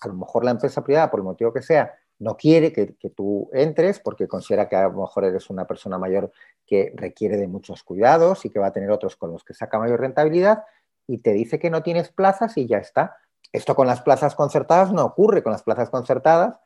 A 0.00 0.08
lo 0.08 0.14
mejor 0.14 0.44
la 0.44 0.52
empresa 0.52 0.82
privada, 0.82 1.10
por 1.10 1.20
el 1.20 1.24
motivo 1.24 1.52
que 1.52 1.62
sea, 1.62 1.94
no 2.22 2.36
quiere 2.36 2.72
que, 2.72 2.86
tú 3.10 3.50
entres 3.52 3.98
porque 3.98 4.28
considera 4.28 4.68
que 4.68 4.76
a 4.76 4.84
lo 4.84 4.92
mejor 4.92 5.24
eres 5.24 5.50
una 5.50 5.66
persona 5.66 5.98
mayor 5.98 6.32
que 6.66 6.92
requiere 6.94 7.36
de 7.36 7.48
muchos 7.48 7.82
cuidados 7.82 8.44
y 8.44 8.50
que 8.50 8.60
va 8.60 8.68
a 8.68 8.72
tener 8.72 8.90
otros 8.90 9.16
con 9.16 9.32
los 9.32 9.44
que 9.44 9.54
saca 9.54 9.78
mayor 9.78 10.00
rentabilidad 10.00 10.62
y 11.08 11.18
te 11.18 11.32
dice 11.32 11.58
que 11.58 11.68
no 11.68 11.82
tienes 11.82 12.10
plazas 12.10 12.56
y 12.56 12.66
ya 12.66 12.78
está. 12.78 13.16
Esto 13.52 13.74
con 13.74 13.86
las 13.86 14.02
plazas 14.02 14.34
concertadas 14.34 14.92
no 14.92 15.04
ocurre. 15.04 15.42
Con 15.42 15.52
las 15.52 15.62
plazas 15.62 15.90
concertadas, 15.90 16.58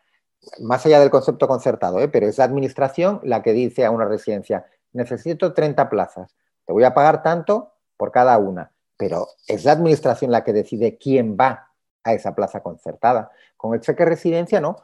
más 0.61 0.85
allá 0.87 1.01
del 1.01 1.11
concepto 1.11 1.49
concertado, 1.49 2.01
¿eh? 2.01 2.09
pero 2.09 2.27
es 2.27 2.39
la 2.39 2.45
administración 2.45 3.21
la 3.23 3.43
que 3.43 3.53
dice 3.53 3.85
a 3.85 3.91
una 3.91 4.05
residencia, 4.05 4.67
necesito 4.93 5.53
30 5.53 5.89
plazas, 5.89 6.35
te 6.65 6.73
voy 6.73 6.85
a 6.85 6.95
pagar 6.95 7.23
tanto 7.23 7.73
por 7.97 8.13
cada 8.13 8.39
una, 8.39 8.73
pero 8.97 9.29
es 9.47 9.65
la 9.65 9.73
administración 9.73 10.31
la 10.31 10.45
que 10.45 10.53
decide 10.53 10.99
quién 10.99 11.37
va 11.39 11.71
a 12.05 12.13
esa 12.13 12.35
plaza 12.35 12.63
concertada. 12.63 13.31
Con 13.57 13.75
el 13.75 13.81
cheque 13.81 14.05
residencia, 14.05 14.61
no. 14.61 14.77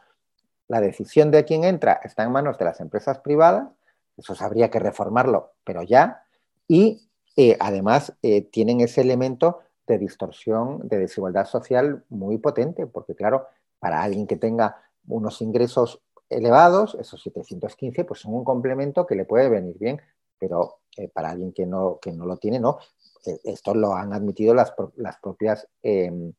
La 0.69 0.81
decisión 0.81 1.31
de 1.31 1.45
quién 1.45 1.65
entra 1.65 2.01
está 2.03 2.23
en 2.23 2.33
manos 2.33 2.59
de 2.59 2.65
las 2.65 2.81
empresas 2.81 3.19
privadas, 3.19 3.69
eso 4.17 4.35
habría 4.41 4.71
que 4.71 4.79
reformarlo, 4.79 5.53
pero 5.65 5.83
ya, 5.83 6.25
y 6.69 7.09
eh, 7.37 7.57
además 7.61 8.15
eh, 8.23 8.43
tienen 8.43 8.81
ese 8.81 9.01
elemento 9.01 9.61
de 9.87 9.99
distorsión, 9.99 10.87
de 10.89 10.99
desigualdad 10.99 11.47
social 11.47 12.05
muy 12.09 12.39
potente, 12.39 12.87
porque 12.87 13.15
claro, 13.15 13.47
para 13.79 14.03
alguien 14.03 14.27
que 14.27 14.37
tenga 14.37 14.77
unos 15.07 15.41
ingresos 15.43 16.01
elevados, 16.29 16.97
esos 17.01 17.23
715, 17.23 18.05
pues 18.05 18.21
son 18.21 18.35
un 18.35 18.45
complemento 18.45 19.07
que 19.07 19.15
le 19.15 19.25
puede 19.25 19.49
venir 19.49 19.77
bien, 19.79 20.01
pero 20.39 20.79
eh, 20.97 21.09
para 21.09 21.31
alguien 21.31 21.53
que 21.53 21.67
no, 21.67 21.99
que 22.01 22.13
no 22.13 22.27
lo 22.27 22.37
tiene, 22.37 22.59
no. 22.61 22.79
Eh, 23.27 23.41
esto 23.45 23.75
lo 23.75 23.95
han 23.95 24.13
admitido 24.13 24.55
las, 24.55 24.73
propias 25.21 25.69
em, 25.83 26.33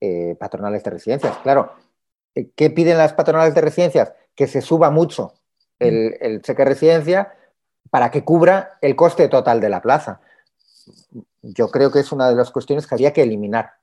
eh, 0.00 0.36
patronales 0.38 0.82
de 0.84 0.90
residencias. 0.90 1.36
Claro, 1.38 1.72
¿qué 2.34 2.70
piden 2.70 2.98
las 2.98 3.12
patronales 3.12 3.54
de 3.54 3.60
residencias? 3.60 4.12
Que 4.34 4.46
se 4.46 4.60
suba 4.60 4.90
mucho 4.90 5.34
el, 5.78 6.16
el 6.20 6.42
cheque 6.42 6.62
de 6.62 6.68
residencia 6.70 7.34
para 7.90 8.10
que 8.10 8.24
cubra 8.24 8.78
el 8.82 8.94
coste 8.94 9.28
total 9.28 9.60
de 9.60 9.68
la 9.68 9.80
plaza 9.80 10.20
yo 11.42 11.68
creo 11.68 11.90
que 11.90 12.00
es 12.00 12.12
una 12.12 12.28
de 12.28 12.36
las 12.36 12.50
cuestiones 12.50 12.86
que 12.86 12.94
habría 12.94 13.12
que 13.12 13.22
eliminar 13.22 13.74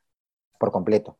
por 0.59 0.71
completo. 0.71 1.17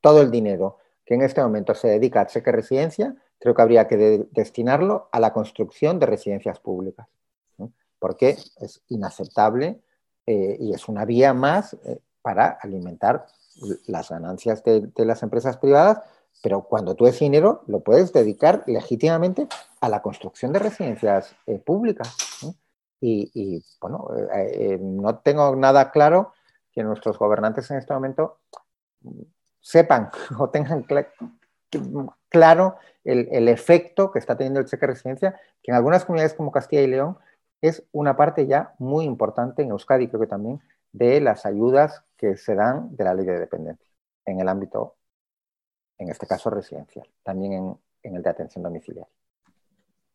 Todo 0.00 0.20
el 0.20 0.30
dinero 0.30 0.78
que 1.04 1.14
en 1.14 1.22
este 1.22 1.42
momento 1.42 1.74
se 1.74 1.88
dedica 1.88 2.22
a 2.22 2.26
cheque 2.26 2.52
residencia, 2.52 3.14
creo 3.38 3.54
que 3.54 3.62
habría 3.62 3.86
que 3.86 4.26
destinarlo 4.30 5.08
a 5.12 5.20
la 5.20 5.32
construcción 5.32 5.98
de 5.98 6.06
residencias 6.06 6.60
públicas, 6.60 7.06
porque 7.98 8.36
es 8.60 8.82
inaceptable 8.88 9.80
eh, 10.26 10.56
y 10.58 10.72
es 10.72 10.88
una 10.88 11.04
vía 11.04 11.34
más 11.34 11.74
eh, 11.84 12.00
para 12.22 12.58
alimentar 12.62 13.26
las 13.86 14.08
ganancias 14.08 14.64
de, 14.64 14.90
las 14.96 15.22
empresas 15.22 15.58
privadas, 15.58 16.00
pero 16.42 16.62
cuando 16.62 16.94
tú 16.94 17.06
ese 17.06 17.24
dinero 17.24 17.62
lo 17.66 17.80
puedes 17.80 18.12
dedicar 18.12 18.64
legítimamente 18.66 19.46
a 19.80 19.88
la 19.88 20.02
construcción 20.02 20.52
de 20.52 20.58
residencias 20.58 21.36
eh, 21.46 21.58
públicas. 21.58 22.16
Y, 23.00 23.62
bueno, 23.80 24.08
eh, 24.16 24.50
eh, 24.54 24.78
no 24.80 25.18
tengo 25.18 25.54
nada 25.56 25.90
claro 25.90 26.32
que 26.72 26.82
nuestros 26.82 27.18
gobernantes 27.18 27.70
en 27.70 27.78
este 27.78 27.92
momento 27.92 28.40
sepan 29.60 30.10
o 30.38 30.48
tengan 30.48 30.86
claro 32.28 32.76
el, 33.04 33.48
efecto 33.48 34.10
que 34.10 34.18
está 34.18 34.36
teniendo 34.36 34.60
el 34.60 34.66
cheque 34.66 34.86
de 34.86 34.92
residencia, 34.92 35.40
que 35.62 35.70
en 35.70 35.76
algunas 35.76 36.04
comunidades 36.04 36.34
como 36.34 36.50
Castilla 36.50 36.82
y 36.82 36.86
León 36.86 37.18
es 37.60 37.84
una 37.92 38.16
parte 38.16 38.46
ya 38.46 38.74
muy 38.78 39.04
importante 39.04 39.62
en 39.62 39.70
Euskadi, 39.70 40.08
creo 40.08 40.20
que 40.20 40.26
también, 40.26 40.60
de 40.92 41.20
las 41.20 41.44
ayudas 41.46 42.04
que 42.16 42.36
se 42.36 42.54
dan 42.54 42.94
de 42.96 43.04
la 43.04 43.14
ley 43.14 43.26
de 43.26 43.38
dependencia 43.38 43.90
en 44.24 44.40
el 44.40 44.48
ámbito, 44.48 44.96
en 45.98 46.08
este 46.08 46.26
caso 46.26 46.50
residencial, 46.50 47.08
también 47.22 47.78
en 48.02 48.16
el 48.16 48.22
de 48.22 48.30
atención 48.30 48.62
domiciliaria. 48.62 49.08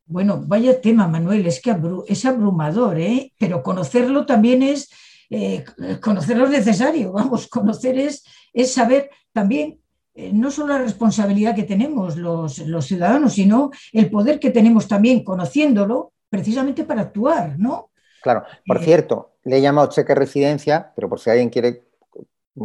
Bueno, 0.10 0.42
vaya 0.44 0.82
tema, 0.82 1.08
Manuel, 1.08 1.46
es 1.46 1.62
que 1.62 1.76
es 2.08 2.26
abrumador, 2.26 3.00
¿eh? 3.00 3.32
pero 3.38 3.62
conocerlo 3.62 4.26
también 4.26 4.64
es, 4.64 4.90
eh, 5.30 5.64
conocerlo 6.02 6.46
es 6.46 6.50
necesario, 6.50 7.12
vamos, 7.14 7.48
conocer 7.48 7.96
es, 8.00 8.24
es 8.52 8.74
saber 8.74 9.12
también 9.32 9.80
eh, 10.16 10.32
no 10.34 10.50
solo 10.50 10.74
la 10.74 10.80
responsabilidad 10.80 11.54
que 11.54 11.62
tenemos 11.62 12.18
los, 12.18 12.58
los, 12.58 12.88
ciudadanos, 12.88 13.34
sino 13.34 13.70
el 13.94 14.10
poder 14.10 14.40
que 14.40 14.50
tenemos 14.50 14.88
también 14.88 15.24
conociéndolo 15.24 16.14
precisamente 16.28 16.86
para 16.86 17.02
actuar, 17.02 17.60
¿no? 17.60 17.92
Claro, 18.24 18.46
por 18.66 18.78
eh, 18.78 18.86
cierto, 18.86 19.36
le 19.44 19.58
he 19.60 19.62
llamado 19.62 19.90
cheque 19.90 20.16
residencia, 20.16 20.92
pero 20.96 21.08
por 21.08 21.20
si 21.20 21.30
alguien 21.30 21.50
quiere, 21.50 21.84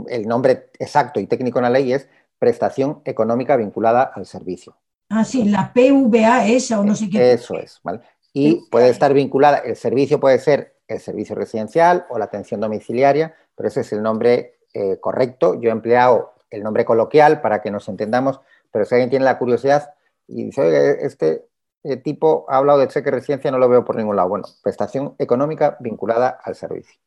el 0.08 0.26
nombre 0.26 0.70
exacto 0.78 1.20
y 1.20 1.26
técnico 1.26 1.58
en 1.58 1.64
la 1.64 1.70
ley 1.70 1.92
es 1.92 2.08
prestación 2.38 3.02
económica 3.04 3.54
vinculada 3.58 4.02
al 4.02 4.24
servicio. 4.24 4.78
Ah, 5.16 5.24
sí, 5.24 5.44
la 5.44 5.72
PVA 5.72 6.48
esa 6.48 6.80
o 6.80 6.84
no 6.84 6.96
sé 6.96 7.08
qué. 7.08 7.32
Eso 7.32 7.54
es, 7.54 7.78
¿vale? 7.84 8.00
Y 8.32 8.68
puede 8.68 8.88
estar 8.88 9.14
vinculada, 9.14 9.58
el 9.58 9.76
servicio 9.76 10.18
puede 10.18 10.40
ser 10.40 10.74
el 10.88 10.98
servicio 10.98 11.36
residencial 11.36 12.04
o 12.08 12.18
la 12.18 12.24
atención 12.24 12.60
domiciliaria, 12.60 13.32
pero 13.54 13.68
ese 13.68 13.82
es 13.82 13.92
el 13.92 14.02
nombre 14.02 14.58
eh, 14.74 14.98
correcto. 14.98 15.60
Yo 15.60 15.68
he 15.68 15.72
empleado 15.72 16.34
el 16.50 16.64
nombre 16.64 16.84
coloquial 16.84 17.40
para 17.40 17.62
que 17.62 17.70
nos 17.70 17.88
entendamos, 17.88 18.40
pero 18.72 18.84
si 18.84 18.96
alguien 18.96 19.10
tiene 19.10 19.24
la 19.24 19.38
curiosidad 19.38 19.94
y 20.26 20.46
dice, 20.46 20.62
oye, 20.62 21.06
este 21.06 21.46
eh, 21.84 21.96
tipo 21.96 22.44
ha 22.48 22.56
hablado 22.56 22.80
de 22.80 22.88
cheque 22.88 23.12
residencia, 23.12 23.52
no 23.52 23.58
lo 23.58 23.68
veo 23.68 23.84
por 23.84 23.94
ningún 23.94 24.16
lado. 24.16 24.30
Bueno, 24.30 24.46
prestación 24.64 25.14
económica 25.18 25.76
vinculada 25.78 26.40
al 26.42 26.56
servicio. 26.56 26.98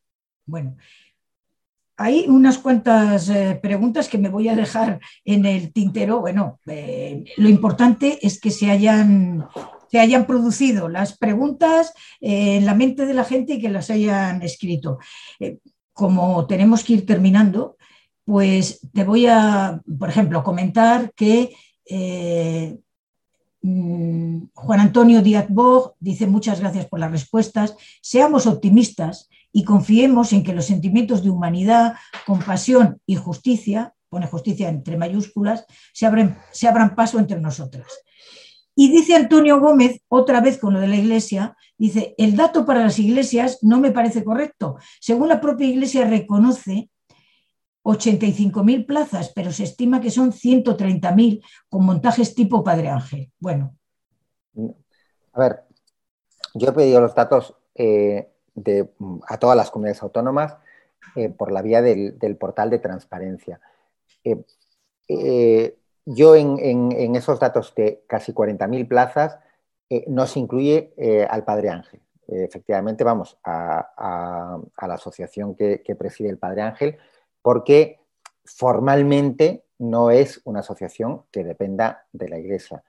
Bueno, 0.46 0.78
hay 1.98 2.26
unas 2.28 2.60
cuantas 2.60 3.28
eh, 3.30 3.60
preguntas 3.62 4.08
que 4.08 4.20
me 4.20 4.30
voy 4.30 4.48
a 4.48 4.56
dejar 4.56 5.00
en 5.26 5.46
el 5.46 5.74
tintero. 5.74 6.22
Bueno, 6.22 6.60
eh, 6.68 7.24
lo 7.38 7.50
importante 7.50 8.20
es 8.22 8.40
que 8.40 8.52
se 8.52 8.70
hayan, 8.70 9.48
se 9.92 10.00
hayan 10.00 10.28
producido 10.28 10.90
las 10.90 11.18
preguntas 11.18 11.94
en 12.22 12.66
la 12.66 12.76
mente 12.76 13.06
de 13.06 13.16
la 13.16 13.24
gente 13.24 13.54
y 13.54 13.62
que 13.62 13.70
las 13.70 13.90
hayan 13.90 14.42
escrito. 14.44 15.00
como 15.94 16.46
tenemos 16.46 16.84
que 16.84 16.94
ir 16.94 17.06
terminando, 17.08 17.78
pues 18.24 18.82
te 18.94 19.04
voy 19.04 19.26
a, 19.26 19.82
por 19.98 20.10
ejemplo, 20.10 20.44
comentar 20.44 21.12
que 21.16 21.56
eh, 21.86 22.78
mm, 23.62 24.48
Juan 24.54 24.80
Antonio 24.82 25.22
Díaz 25.22 25.48
Bog 25.50 25.96
dice 26.00 26.28
muchas 26.28 26.60
gracias 26.60 26.86
por 26.88 27.00
las 27.00 27.10
respuestas, 27.10 27.76
seamos 28.02 28.46
optimistas 28.46 29.30
y 29.52 29.64
confiemos 29.64 30.34
en 30.34 30.44
que 30.44 30.54
los 30.54 30.66
sentimientos 30.66 31.24
de 31.24 31.30
humanidad, 31.30 31.96
compasión 32.26 33.02
y 33.06 33.16
justicia, 33.16 33.94
pone 34.10 34.28
justicia 34.28 34.70
entre 34.70 34.98
mayúsculas, 34.98 35.66
se 35.94 36.06
abren, 36.06 36.38
se 36.52 36.68
abran 36.68 36.96
paso 36.96 37.20
entre 37.20 37.40
nosotras. 37.40 37.88
Y 38.76 38.92
dice 38.92 39.16
Antonio 39.16 39.60
Gómez, 39.60 40.02
otra 40.08 40.40
vez 40.40 40.60
con 40.60 40.74
lo 40.74 40.80
de 40.80 40.88
la 40.88 40.98
Iglesia, 40.98 41.58
dice, 41.78 42.14
el 42.18 42.36
dato 42.36 42.66
para 42.66 42.84
las 42.84 43.00
iglesias 43.00 43.60
no 43.64 43.80
me 43.80 43.92
parece 43.92 44.24
correcto. 44.24 44.78
Según 45.02 45.30
la 45.30 45.42
propia 45.42 45.68
Iglesia 45.68 46.08
reconoce 46.08 46.90
85.000 47.84 48.86
plazas, 48.86 49.32
pero 49.34 49.52
se 49.52 49.64
estima 49.64 50.02
que 50.02 50.12
son 50.12 50.32
130.000 50.32 51.44
con 51.70 51.86
montajes 51.86 52.36
tipo 52.36 52.64
Padre 52.64 52.90
Ángel. 52.90 53.32
Bueno. 53.40 53.76
A 55.34 55.40
ver, 55.40 55.64
yo 56.54 56.70
he 56.70 56.74
pedido 56.74 57.02
los 57.02 57.16
datos 57.16 57.56
eh, 57.76 58.30
de, 58.58 58.90
a 59.28 59.38
todas 59.38 59.56
las 59.56 59.72
comunidades 59.72 60.04
autónomas 60.04 60.58
eh, 61.16 61.30
por 61.30 61.52
la 61.52 61.62
vía 61.62 61.82
del, 61.82 62.38
portal 62.38 62.70
de 62.70 62.80
transparencia. 62.80 63.62
Eh, 64.24 65.78
yo 66.06 66.36
en, 66.36 67.16
esos 67.16 67.40
datos 67.40 67.74
de 67.76 68.04
casi 68.08 68.34
40.000 68.34 68.88
plazas 68.88 69.40
no 70.08 70.28
se 70.28 70.40
incluye 70.40 70.94
al 71.30 71.46
Padre 71.46 71.70
Ángel. 71.70 72.02
efectivamente, 72.28 73.06
vamos 73.06 73.38
a, 73.44 74.60
la 74.82 74.94
asociación 74.94 75.56
que 75.56 75.96
preside 75.98 76.30
el 76.30 76.38
Padre 76.38 76.64
Ángel 76.64 76.98
porque 77.42 78.02
formalmente 78.44 79.64
no 79.80 80.12
es 80.12 80.42
una 80.44 80.62
asociación 80.62 81.24
que 81.32 81.44
dependa 81.44 82.06
de 82.12 82.30
la 82.30 82.40
Iglesia. 82.40 82.84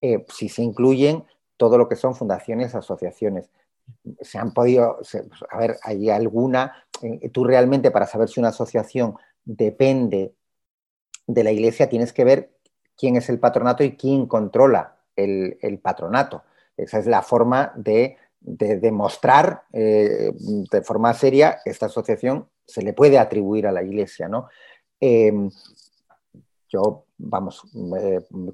Eh, 0.00 0.24
si 0.28 0.48
se 0.48 0.62
incluyen 0.62 1.24
todo 1.56 1.78
lo 1.78 1.88
que 1.88 1.96
son 1.96 2.14
fundaciones, 2.14 2.74
asociaciones, 2.74 3.50
se 4.20 4.38
han 4.38 4.52
podido, 4.52 4.98
a 5.50 5.58
ver, 5.58 5.78
hay 5.82 6.10
alguna, 6.10 6.86
eh, 7.02 7.28
tú 7.30 7.44
realmente 7.44 7.90
para 7.90 8.06
saber 8.06 8.28
si 8.28 8.40
una 8.40 8.50
asociación 8.50 9.16
depende 9.44 10.34
de 11.26 11.44
la 11.44 11.52
Iglesia 11.52 11.88
tienes 11.88 12.12
que 12.12 12.24
ver 12.24 12.50
quién 12.96 13.16
es 13.16 13.28
el 13.28 13.38
patronato 13.38 13.82
y 13.82 13.96
quién 13.96 14.26
controla 14.26 14.96
el, 15.16 15.80
patronato. 15.82 16.42
Esa 16.76 16.98
es 16.98 17.06
la 17.06 17.22
forma 17.22 17.72
de, 17.76 18.16
demostrar 18.40 19.62
eh, 19.72 20.32
de 20.34 20.82
forma 20.82 21.14
seria 21.14 21.60
esta 21.64 21.86
asociación 21.86 22.46
se 22.66 22.82
le 22.82 22.92
puede 22.92 23.18
atribuir 23.18 23.66
a 23.66 23.72
la 23.72 23.82
Iglesia, 23.82 24.28
¿no? 24.28 24.48
Em, 25.00 25.50
yo, 26.68 27.06
vamos, 27.18 27.62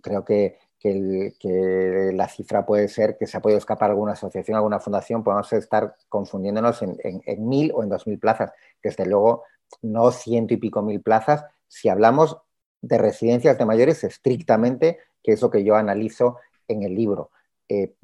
creo 0.02 0.24
que, 0.24 0.58
la 0.82 2.28
cifra 2.28 2.64
puede 2.64 2.88
ser 2.88 3.16
que 3.18 3.26
se 3.26 3.36
ha 3.36 3.42
podido 3.42 3.58
escapar 3.58 3.90
alguna 3.90 4.12
asociación, 4.12 4.56
alguna 4.56 4.80
fundación, 4.80 5.22
podemos 5.22 5.52
estar 5.52 5.96
confundiéndonos 6.08 6.82
en, 6.82 7.20
mil 7.48 7.70
o 7.74 7.82
en 7.82 7.90
dos 7.90 8.06
mil 8.06 8.18
plazas. 8.18 8.52
Desde 8.82 9.06
luego, 9.06 9.44
no 9.82 10.10
ciento 10.10 10.54
y 10.54 10.56
pico 10.56 10.82
mil 10.82 11.02
plazas 11.02 11.44
si 11.68 11.88
hablamos 11.88 12.38
de 12.80 12.98
residencias 12.98 13.58
de 13.58 13.66
mayores 13.66 14.04
estrictamente, 14.04 14.98
que 15.22 15.32
es 15.32 15.42
lo 15.42 15.50
que 15.50 15.64
yo 15.64 15.76
analizo 15.76 16.38
en 16.66 16.82
el 16.82 16.94
libro. 16.94 17.30
Eh, 17.68 17.94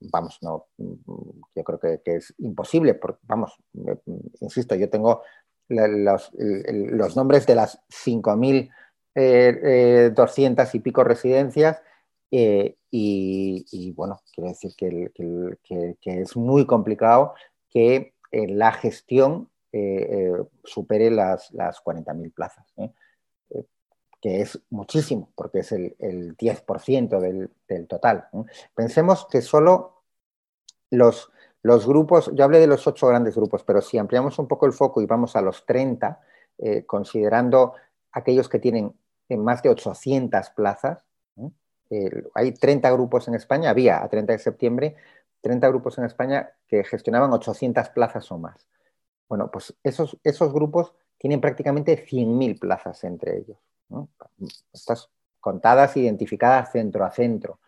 vamos, 0.00 0.38
no, 0.42 0.66
yo 0.76 1.62
creo 1.62 1.78
que, 1.78 2.00
que, 2.04 2.16
es 2.16 2.34
imposible, 2.38 2.94
porque, 2.94 3.20
vamos, 3.24 3.56
insisto, 4.40 4.74
yo 4.74 4.88
tengo 4.88 5.22
los, 5.68 6.30
los, 6.34 7.16
nombres 7.16 7.46
de 7.46 7.54
las 7.54 7.80
5.200 7.88 8.70
eh, 9.14 10.12
eh, 10.16 10.70
y 10.72 10.80
pico 10.80 11.04
residencias 11.04 11.80
eh, 12.36 12.76
y, 12.90 13.92
bueno, 13.92 14.20
quiero 14.32 14.48
decir 14.48 14.74
que, 14.76 15.10
es 16.04 16.36
muy 16.36 16.66
complicado 16.66 17.34
que 17.68 18.14
la 18.32 18.72
gestión 18.72 19.50
supere 20.62 21.10
las, 21.10 21.50
las 21.52 21.82
40.000 21.82 22.32
plazas, 22.32 22.66
que 24.20 24.40
es 24.40 24.60
muchísimo, 24.70 25.30
porque 25.34 25.60
es 25.60 25.72
el, 25.72 25.96
10% 26.36 27.20
del, 27.20 27.50
del 27.68 27.86
total. 27.88 28.28
Pensemos 28.74 29.26
que 29.30 29.42
solo 29.42 30.02
los 30.90 31.32
los 31.64 31.86
grupos, 31.86 32.30
yo 32.34 32.44
hablé 32.44 32.60
de 32.60 32.66
los 32.66 32.86
ocho 32.86 33.06
grandes 33.06 33.36
grupos, 33.36 33.64
pero 33.64 33.80
si 33.80 33.96
ampliamos 33.96 34.38
un 34.38 34.46
poco 34.46 34.66
el 34.66 34.74
foco 34.74 35.00
y 35.00 35.06
vamos 35.06 35.34
a 35.34 35.40
los 35.40 35.64
30, 35.64 36.20
eh, 36.58 36.84
considerando 36.84 37.72
aquellos 38.12 38.50
que 38.50 38.58
tienen 38.58 38.94
en 39.30 39.42
más 39.42 39.62
de 39.62 39.70
800 39.70 40.50
plazas, 40.50 41.02
hay 42.34 42.52
30 42.52 42.90
grupos 42.92 43.28
en 43.28 43.34
España, 43.34 43.70
había 43.70 44.02
a 44.02 44.08
30 44.08 44.32
de 44.32 44.38
septiembre 44.38 44.96
30 45.44 45.68
grupos 45.68 45.98
en 45.98 46.04
España 46.04 46.50
que 46.66 46.82
gestionaban 46.84 47.30
800 47.34 47.90
plazas 47.90 48.32
o 48.32 48.38
más. 48.38 48.66
Bueno, 49.28 49.50
pues 49.50 49.74
esos, 49.84 50.16
esos 50.24 50.50
grupos 50.54 50.94
tienen 51.18 51.42
prácticamente 51.42 52.02
100.000 52.06 52.58
plazas 52.58 53.04
entre 53.04 53.38
ellos. 53.38 53.58
Estas 54.72 55.10
contadas, 55.40 55.98
identificadas 55.98 56.72
centro 56.72 57.04
a 57.04 57.10
centro. 57.10 57.58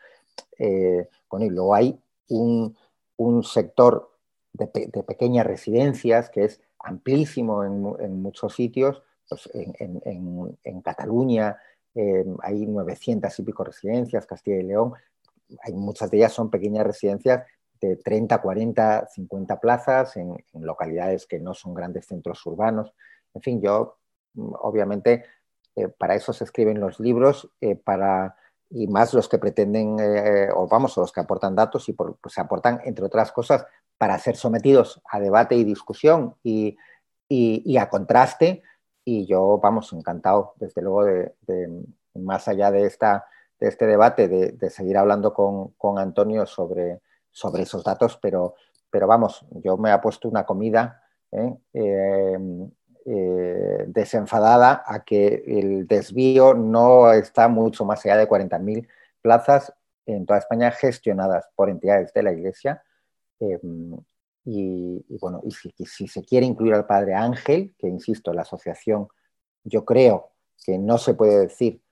Eh, 0.58 1.06
y 1.38 1.50
luego 1.50 1.74
hay 1.74 2.00
un, 2.30 2.74
un 3.18 3.44
sector 3.44 4.10
de, 4.54 4.66
pequeñas 5.06 5.46
residencias 5.46 6.30
que 6.30 6.44
es 6.44 6.62
amplísimo 6.78 7.62
en, 7.62 8.22
muchos 8.22 8.54
sitios, 8.54 9.02
pues 9.28 9.50
en, 9.52 10.80
Cataluña 10.80 11.58
em, 11.96 12.36
hay 12.42 12.66
900 12.66 13.36
y 13.38 13.42
pico 13.42 13.64
residencias, 13.64 14.26
Castilla 14.26 14.58
y 14.58 14.62
León, 14.62 14.92
hay, 15.62 15.74
muchas 15.74 16.10
de 16.10 16.18
ellas 16.18 16.32
son 16.32 16.50
pequeñas 16.50 16.86
residencias 16.86 17.44
de 17.80 17.96
30, 17.96 18.40
40, 18.40 19.06
50 19.06 19.60
plazas 19.60 20.16
en, 20.16 20.36
localidades 20.54 21.26
que 21.26 21.40
no 21.40 21.54
son 21.54 21.74
grandes 21.74 22.06
centros 22.06 22.44
urbanos. 22.46 22.94
En 23.34 23.42
fin, 23.42 23.60
yo 23.60 23.98
mm, 24.34 24.52
obviamente 24.60 25.24
eh, 25.74 25.88
para 25.88 26.14
eso 26.14 26.32
se 26.32 26.44
escriben 26.44 26.80
los 26.80 27.00
libros, 27.00 27.50
eh, 27.60 27.76
para 27.76 28.36
y 28.70 28.86
más 28.88 29.14
los 29.14 29.28
que 29.28 29.38
pretenden, 29.38 29.96
eh, 30.00 30.48
o 30.54 30.66
vamos, 30.66 30.96
los 30.96 31.12
que 31.12 31.20
aportan 31.20 31.54
datos 31.54 31.88
y 31.88 31.92
pues, 31.92 32.14
se 32.28 32.40
aportan, 32.40 32.80
entre 32.84 33.04
otras 33.04 33.32
cosas, 33.32 33.64
para 33.96 34.18
ser 34.18 34.36
sometidos 34.36 35.00
a 35.10 35.20
debate 35.20 35.54
y 35.56 35.64
discusión 35.64 36.34
y, 36.42 36.76
a 37.78 37.88
contraste. 37.88 38.62
Y 39.08 39.24
yo, 39.24 39.58
vamos, 39.62 39.92
encantado, 39.92 40.54
desde 40.56 40.82
luego, 40.82 41.04
de, 41.04 41.84
más 42.14 42.48
allá 42.48 42.72
de, 42.72 42.86
esta, 42.86 43.24
de 43.60 43.68
este 43.68 43.86
debate, 43.86 44.26
de, 44.26 44.70
seguir 44.70 44.98
hablando 44.98 45.32
con, 45.32 45.98
Antonio 45.98 46.44
sobre, 46.44 47.00
sobre 47.30 47.62
esos 47.62 47.84
datos, 47.84 48.18
pero, 48.20 48.56
pero 48.90 49.06
vamos, 49.06 49.46
yo 49.62 49.76
me 49.76 49.92
he 49.92 49.98
puesto 49.98 50.28
una 50.28 50.44
comida 50.44 51.04
¿eh? 51.30 51.56
Eh, 51.72 52.38
eh, 53.04 53.84
desenfadada 53.86 54.82
a 54.84 55.04
que 55.04 55.44
el 55.46 55.86
desvío 55.86 56.54
no 56.54 57.12
está 57.12 57.46
mucho 57.46 57.84
más 57.84 58.04
allá 58.04 58.16
de 58.16 58.28
40.000 58.28 58.88
plazas 59.22 59.72
en 60.04 60.26
toda 60.26 60.40
España 60.40 60.72
gestionadas 60.72 61.48
por 61.54 61.70
entidades 61.70 62.12
de 62.12 62.22
la 62.24 62.32
Iglesia. 62.32 62.82
Y, 64.48 65.04
bueno, 65.20 65.40
y 65.44 65.50
si, 65.50 66.06
se 66.06 66.22
quiere 66.22 66.46
incluir 66.46 66.74
al 66.74 66.86
Padre 66.86 67.14
Ángel, 67.14 67.74
que 67.76 67.88
insisto, 67.88 68.32
la 68.32 68.42
asociación, 68.42 69.08
yo 69.64 69.84
creo 69.84 70.30
que 70.64 70.78
no 70.78 70.98
se 70.98 71.14
puede 71.14 71.40
decir 71.40 71.82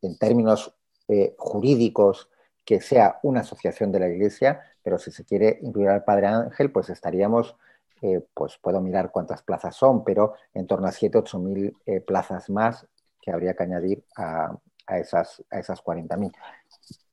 en 0.00 0.16
términos 0.16 0.72
eh, 1.08 1.34
jurídicos 1.36 2.30
que 2.64 2.80
sea 2.80 3.18
una 3.24 3.40
asociación 3.40 3.90
de 3.90 3.98
la 3.98 4.08
Iglesia, 4.08 4.60
pero 4.82 4.96
si 4.98 5.10
se 5.10 5.24
quiere 5.24 5.58
incluir 5.60 5.88
al 5.88 6.04
Padre 6.04 6.28
Ángel, 6.28 6.70
pues 6.70 6.88
estaríamos, 6.88 7.56
eh, 8.00 8.24
pues 8.32 8.58
puedo 8.58 8.80
mirar 8.80 9.10
cuántas 9.10 9.42
plazas 9.42 9.74
son, 9.74 10.04
pero 10.04 10.34
en 10.54 10.68
torno 10.68 10.86
a 10.86 10.92
7, 10.92 11.18
8 11.18 11.38
mil 11.40 11.76
eh, 11.84 12.00
plazas 12.00 12.48
más 12.48 12.86
que 13.20 13.32
habría 13.32 13.54
que 13.54 13.64
añadir 13.64 14.04
a, 14.16 14.56
esas, 14.88 15.42
a 15.50 15.58
esas 15.58 15.80
40 15.82 16.16
mil. 16.16 16.32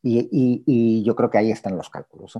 Y, 0.03 1.03
yo 1.03 1.15
creo 1.15 1.29
que 1.29 1.37
ahí 1.39 1.51
están 1.51 1.75
los 1.75 1.89
cálculos. 1.89 2.37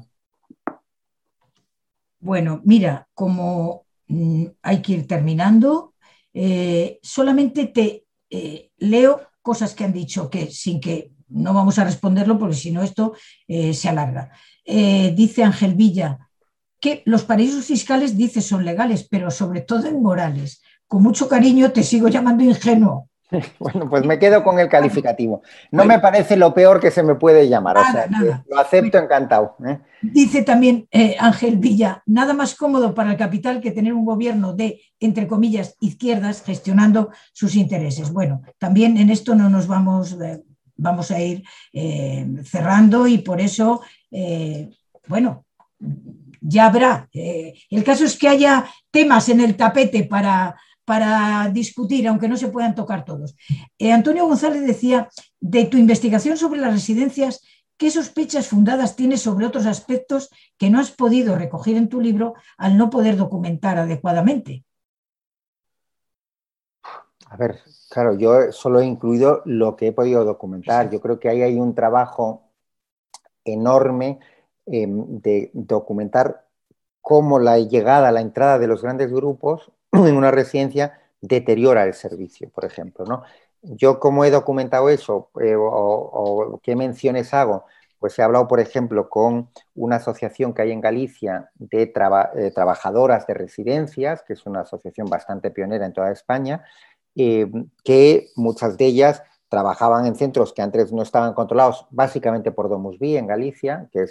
Bueno, 2.22 2.62
mira, 2.64 3.08
como 3.14 3.86
mm, 4.08 4.46
hay 4.62 4.82
que 4.82 4.94
ir 4.94 5.08
terminando, 5.08 5.96
eh, 6.34 7.00
solamente 7.02 7.66
te 7.68 8.06
eh, 8.30 8.70
leo 8.78 9.22
cosas 9.42 9.74
que 9.74 9.84
han 9.84 9.92
dicho 9.92 10.30
que 10.30 10.50
sin 10.52 10.80
que 10.80 11.12
no 11.28 11.54
vamos 11.54 11.80
a 11.80 11.84
responderlo 11.84 12.38
porque 12.38 12.56
si 12.56 12.72
no 12.72 12.84
esto 12.84 13.14
eh, 13.48 13.74
se 13.74 13.90
alarga. 13.90 14.32
dice 14.64 15.44
Ángel 15.44 15.74
Villa 15.74 16.30
que 16.80 17.04
los 17.06 17.24
paraísos 17.24 17.66
fiscales, 17.66 18.18
dice, 18.18 18.42
son 18.42 18.66
legales, 18.66 19.08
pero 19.10 19.30
sobre 19.32 19.62
todo 19.62 19.88
inmorales. 19.88 20.62
Con 20.88 21.04
mucho 21.04 21.30
cariño 21.30 21.72
te 21.72 21.84
sigo 21.84 22.08
llamando 22.08 22.44
ingenuo. 22.44 23.11
Bueno, 23.60 23.90
pues 23.90 24.06
me 24.06 24.20
quedo 24.20 24.44
con 24.44 24.60
el 24.60 24.70
calificativo. 24.70 25.42
No 25.72 25.86
me 25.86 26.00
parece 26.00 26.36
lo 26.36 26.54
peor 26.54 26.80
que 26.80 26.92
se 26.92 27.04
me 27.04 27.16
puede 27.16 27.48
llamar, 27.48 27.78
o 27.78 27.84
sea, 27.92 28.08
lo 28.48 28.60
acepto 28.60 28.98
encantado. 28.98 29.56
¿eh? 29.66 29.80
Dice 30.02 30.44
también 30.44 30.88
eh, 30.92 31.16
Ángel 31.20 31.58
Villa, 31.58 32.04
nada 32.06 32.34
más 32.34 32.56
cómodo 32.56 32.94
para 32.94 33.12
el 33.12 33.18
capital 33.18 33.62
que 33.62 33.72
tener 33.72 33.94
un 33.94 34.06
gobierno 34.06 34.54
de, 34.54 34.82
entre 35.00 35.28
comillas, 35.28 35.76
izquierdas 35.80 36.44
gestionando 36.44 37.10
sus 37.34 37.56
intereses. 37.56 38.12
Bueno, 38.12 38.42
también 38.58 38.98
en 38.98 39.10
esto 39.10 39.36
no 39.36 39.50
nos 39.50 39.68
vamos, 39.68 40.18
eh, 40.22 40.44
vamos 40.76 41.12
a 41.12 41.20
ir 41.20 41.44
cerrando 42.44 43.06
y 43.08 43.20
por 43.20 43.40
eso, 43.40 43.82
bueno, 45.08 45.46
ya 46.42 46.66
habrá. 46.66 47.08
el 47.14 47.84
caso 47.84 48.04
es 48.06 48.18
que 48.18 48.28
haya 48.28 48.66
temas 48.90 49.30
en 49.30 49.42
el 49.42 49.56
tapete 49.56 50.06
para 50.06 50.56
para 50.92 51.48
discutir, 51.54 52.06
aunque 52.06 52.28
no 52.28 52.36
se 52.36 52.50
puedan 52.50 52.76
tocar 52.76 53.06
todos. 53.06 53.38
Eh, 53.80 53.94
Antonio 53.94 54.28
González 54.28 54.68
decía, 54.68 55.08
de 55.40 55.64
tu 55.64 55.78
investigación 55.78 56.36
sobre 56.36 56.60
las 56.60 56.74
residencias, 56.74 57.42
¿qué 57.78 57.90
sospechas 57.90 58.50
fundadas 58.50 58.98
tienes 58.98 59.22
sobre 59.22 59.46
otros 59.46 59.68
aspectos 59.68 60.30
que 60.58 60.70
no 60.70 60.82
has 60.82 60.92
podido 60.92 61.38
recoger 61.38 61.78
en 61.78 61.88
tu 61.88 62.02
libro 62.02 62.34
al 62.58 62.76
no 62.78 62.90
poder 62.90 63.16
documentar 63.16 63.78
adecuadamente? 63.78 64.66
A 67.28 67.38
ver, 67.38 67.62
claro, 67.90 68.18
yo 68.18 68.52
solo 68.52 68.82
he 68.82 68.86
incluido 68.86 69.44
lo 69.46 69.78
que 69.78 69.88
he 69.88 69.92
podido 69.94 70.26
documentar. 70.26 70.90
Yo 70.90 71.00
creo 71.00 71.22
que 71.22 71.30
ahí 71.30 71.42
hay 71.42 71.58
un 71.58 71.74
trabajo 71.74 72.52
enorme 73.46 74.20
em, 74.66 75.22
de 75.22 75.52
documentar 75.54 76.50
cómo 77.00 77.40
la 77.40 77.60
llegada, 77.60 78.12
la 78.12 78.20
entrada 78.20 78.60
de 78.60 78.68
los 78.68 78.82
grandes 78.82 79.10
grupos 79.10 79.72
en 80.08 80.16
una 80.16 80.32
residencia 80.32 81.00
deteriora 81.22 81.84
el 81.84 81.94
servicio, 81.94 82.50
por 82.50 82.66
ejemplo. 82.66 83.06
¿no? 83.06 83.24
Yo, 83.62 84.00
¿cómo 84.00 84.26
he 84.26 84.32
documentado 84.32 84.90
eso? 84.90 85.30
Eh, 85.42 85.56
o, 85.58 86.60
qué 86.64 86.76
menciones 86.76 87.34
hago? 87.34 87.66
Pues 88.00 88.18
he 88.18 88.24
hablado, 88.24 88.48
por 88.48 88.60
ejemplo, 88.60 89.10
con 89.10 89.50
una 89.76 89.98
asociación 89.98 90.54
que 90.54 90.64
hay 90.64 90.72
en 90.72 90.82
Galicia 90.82 91.52
de 91.56 91.84
eh, 91.84 92.52
trabajadoras 92.52 93.28
de 93.28 93.36
residencias, 93.36 94.24
que 94.24 94.34
es 94.34 94.46
una 94.48 94.62
asociación 94.62 95.08
bastante 95.08 95.52
pionera 95.52 95.86
en 95.86 95.94
toda 95.94 96.12
España, 96.12 96.64
eh, 97.16 97.52
que 97.84 98.30
muchas 98.36 98.78
de 98.78 98.86
ellas 98.86 99.22
trabajaban 99.50 100.06
en 100.08 100.16
centros 100.16 100.54
que 100.54 100.62
antes 100.62 100.94
no 100.94 101.04
estaban 101.04 101.34
controlados 101.34 101.86
básicamente 101.92 102.52
por 102.54 102.70
Domus 102.70 102.98
Vi 102.98 103.18
en 103.18 103.28
Galicia, 103.28 103.90
que 103.92 104.06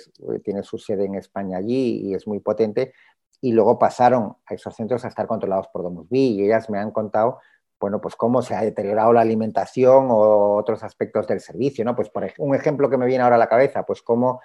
tiene 0.45 0.63
su 0.63 0.79
sede 0.79 1.07
en 1.07 1.15
España 1.15 1.57
allí 1.57 2.03
y 2.05 2.15
es 2.15 2.27
muy 2.27 2.41
potente, 2.41 2.93
y 3.41 3.53
luego 3.53 3.79
pasaron 3.79 4.37
a 4.47 4.55
esos 4.55 4.75
centros 4.75 5.05
a 5.05 5.09
estar 5.09 5.27
controlados 5.27 5.69
por 5.69 5.83
Domus 5.83 6.09
Vi 6.09 6.35
y 6.35 6.45
ellas 6.45 6.69
me 6.69 6.79
han 6.79 6.91
contado, 6.91 7.39
bueno, 7.79 8.01
pues 8.01 8.15
cómo 8.17 8.43
se 8.43 8.55
ha 8.55 8.61
deteriorado 8.61 9.13
la 9.13 9.23
alimentación 9.23 10.09
o 10.11 10.57
otros 10.57 10.83
aspectos 10.83 11.27
del 11.27 11.41
servicio, 11.41 11.85
¿no? 11.85 11.97
Pues 11.97 12.11
por 12.11 12.31
un 12.39 12.55
ejemplo 12.55 12.91
que 12.91 12.99
me 12.99 13.07
viene 13.07 13.25
ahora 13.25 13.37
a 13.37 13.39
la 13.39 13.49
cabeza, 13.49 13.85
pues 13.85 14.03
cómo 14.03 14.41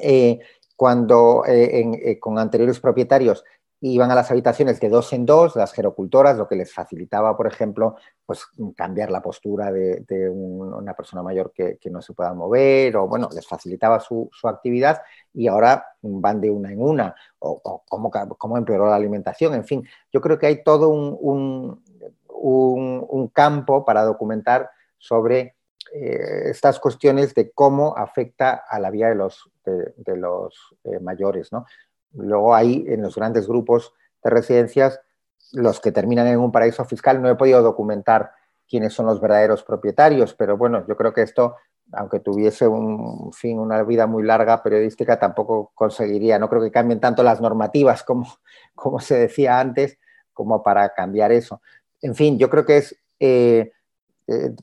eh, 0.00 0.40
cuando 0.74 1.44
eh, 1.46 1.90
eh, 2.04 2.18
con 2.18 2.38
anteriores 2.38 2.80
propietarios 2.80 3.44
iban 3.84 4.12
a 4.12 4.14
las 4.14 4.30
habitaciones 4.30 4.78
de 4.78 4.88
dos 4.88 5.12
en 5.12 5.26
dos, 5.26 5.56
las 5.56 5.72
gerocultoras, 5.72 6.38
lo 6.38 6.46
que 6.46 6.54
les 6.54 6.72
facilitaba, 6.72 7.36
por 7.36 7.48
ejemplo, 7.48 7.96
pues 8.24 8.46
cambiar 8.76 9.10
la 9.10 9.20
postura 9.20 9.72
de, 9.72 10.30
una 10.30 10.94
persona 10.94 11.20
mayor 11.20 11.52
que, 11.52 11.78
no 11.90 12.00
se 12.00 12.12
pueda 12.12 12.32
mover, 12.32 12.96
o 12.96 13.08
bueno, 13.08 13.28
les 13.34 13.44
facilitaba 13.44 13.98
su, 13.98 14.30
actividad 14.44 15.02
y 15.34 15.48
ahora 15.48 15.84
van 16.00 16.40
de 16.40 16.48
una 16.48 16.70
en 16.70 16.80
una, 16.80 17.14
o, 17.40 17.82
cómo, 18.38 18.56
empeoró 18.56 18.88
la 18.88 18.94
alimentación, 18.94 19.54
en 19.54 19.64
fin, 19.64 19.84
yo 20.12 20.20
creo 20.20 20.38
que 20.38 20.46
hay 20.46 20.62
todo 20.62 20.88
un, 20.88 21.82
campo 23.32 23.84
para 23.84 24.04
documentar 24.04 24.70
sobre 24.98 25.56
eh, 25.92 26.42
estas 26.44 26.78
cuestiones 26.78 27.34
de 27.34 27.50
cómo 27.50 27.96
afecta 27.96 28.62
a 28.68 28.78
la 28.78 28.90
vida 28.90 29.08
de 29.08 29.16
los, 29.16 29.50
de, 29.64 30.16
los 30.16 30.76
eh, 30.84 31.00
mayores, 31.00 31.50
¿no? 31.50 31.66
Luego 32.14 32.54
hay 32.54 32.84
en 32.88 33.02
los 33.02 33.16
grandes 33.16 33.46
grupos 33.46 33.92
de 34.22 34.30
residencias, 34.30 35.00
los 35.52 35.80
que 35.80 35.92
terminan 35.92 36.26
en 36.26 36.38
un 36.38 36.52
paraíso 36.52 36.84
fiscal, 36.84 37.20
no 37.20 37.28
he 37.28 37.34
podido 37.34 37.62
documentar 37.62 38.32
quiénes 38.68 38.94
son 38.94 39.06
los 39.06 39.20
verdaderos 39.20 39.62
propietarios, 39.62 40.34
pero 40.34 40.56
bueno, 40.56 40.86
yo 40.86 40.96
creo 40.96 41.12
que 41.12 41.22
esto, 41.22 41.56
aunque 41.92 42.20
tuviese 42.20 42.66
un 42.66 43.32
fin, 43.32 43.58
una 43.58 43.82
vida 43.82 44.06
muy 44.06 44.22
larga 44.22 44.62
periodística, 44.62 45.18
tampoco 45.18 45.72
conseguiría, 45.74 46.38
no 46.38 46.48
creo 46.48 46.62
que 46.62 46.70
cambien 46.70 47.00
tanto 47.00 47.22
las 47.22 47.40
normativas 47.40 48.02
como, 48.04 48.26
como 48.74 49.00
se 49.00 49.16
decía 49.16 49.60
antes, 49.60 49.98
como 50.32 50.62
para 50.62 50.94
cambiar 50.94 51.32
eso. 51.32 51.60
En 52.00 52.14
fin, 52.14 52.38
yo 52.38 52.48
creo 52.48 52.64
que 52.64 52.78
es, 52.78 52.96
eh, 53.20 53.72
eh, 54.26 54.54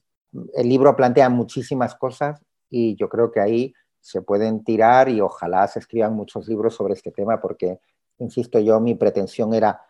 el 0.56 0.70
libro 0.70 0.96
plantea 0.96 1.30
muchísimas 1.30 1.96
cosas 1.96 2.42
y 2.70 2.96
yo 2.96 3.10
creo 3.10 3.32
que 3.32 3.40
ahí 3.40 3.74
se 4.02 4.22
pueden 4.22 4.64
tirar 4.64 5.10
y 5.10 5.22
ojalá 5.22 5.68
se 5.68 5.80
escriban 5.80 6.14
muchos 6.14 6.48
libros 6.48 6.76
sobre 6.76 6.94
este 6.94 7.12
tema 7.12 7.40
porque, 7.40 7.80
insisto 8.18 8.60
yo, 8.60 8.80
mi 8.80 8.96
pretensión 8.96 9.54
era 9.54 9.82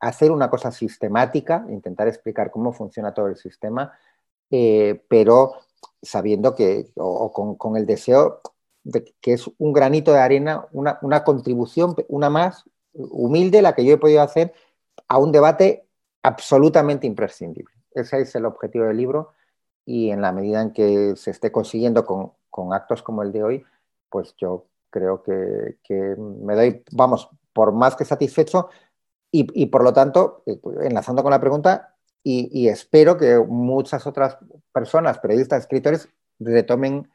hacer 0.00 0.30
una 0.30 0.48
cosa 0.48 0.70
sistemática, 0.70 1.66
intentar 1.68 2.08
explicar 2.08 2.50
cómo 2.50 2.72
funciona 2.72 3.12
todo 3.12 3.26
el 3.26 3.36
sistema, 3.36 3.92
eh, 4.50 5.02
pero 5.08 5.54
sabiendo 6.00 6.54
que, 6.54 6.90
o, 6.96 7.32
con, 7.58 7.76
el 7.76 7.86
deseo 7.86 8.40
de 8.84 9.14
que 9.20 9.34
es 9.34 9.50
un 9.58 9.72
granito 9.72 10.12
de 10.12 10.20
arena, 10.20 10.66
una, 10.72 10.98
una 11.02 11.24
contribución, 11.24 11.94
una 12.08 12.30
más 12.30 12.64
humilde, 12.92 13.62
la 13.62 13.74
que 13.74 13.84
yo 13.84 13.94
he 13.94 13.98
podido 13.98 14.22
hacer 14.22 14.52
a 15.08 15.18
un 15.18 15.32
debate 15.32 15.86
absolutamente 16.22 17.06
imprescindible. 17.06 17.74
Ese 17.92 18.20
es 18.20 18.34
el 18.34 18.46
objetivo 18.46 18.84
del 18.86 18.96
libro 18.96 19.32
y 19.88 20.10
en 20.10 20.20
la 20.20 20.32
medida 20.32 20.60
en 20.60 20.74
que 20.74 21.16
se 21.16 21.30
esté 21.30 21.50
consiguiendo 21.50 22.04
con, 22.04 22.32
con 22.50 22.74
actos 22.74 23.02
como 23.02 23.22
el 23.22 23.32
de 23.32 23.42
hoy, 23.42 23.64
pues 24.10 24.34
yo 24.36 24.66
creo 24.90 25.22
que, 25.22 25.78
me 26.18 26.54
doy, 26.54 26.84
vamos, 26.92 27.30
por 27.54 27.72
más 27.72 27.96
que 27.96 28.04
satisfecho 28.04 28.68
y, 29.30 29.64
por 29.66 29.82
lo 29.82 29.94
tanto, 29.94 30.42
eh, 30.44 30.60
enlazando 30.82 31.22
con 31.22 31.30
la 31.30 31.40
pregunta, 31.40 31.94
y, 32.22 32.68
espero 32.68 33.16
que 33.16 33.38
muchas 33.38 34.06
otras 34.06 34.36
personas, 34.72 35.18
periodistas, 35.20 35.60
escritores, 35.60 36.10
retomen 36.38 37.10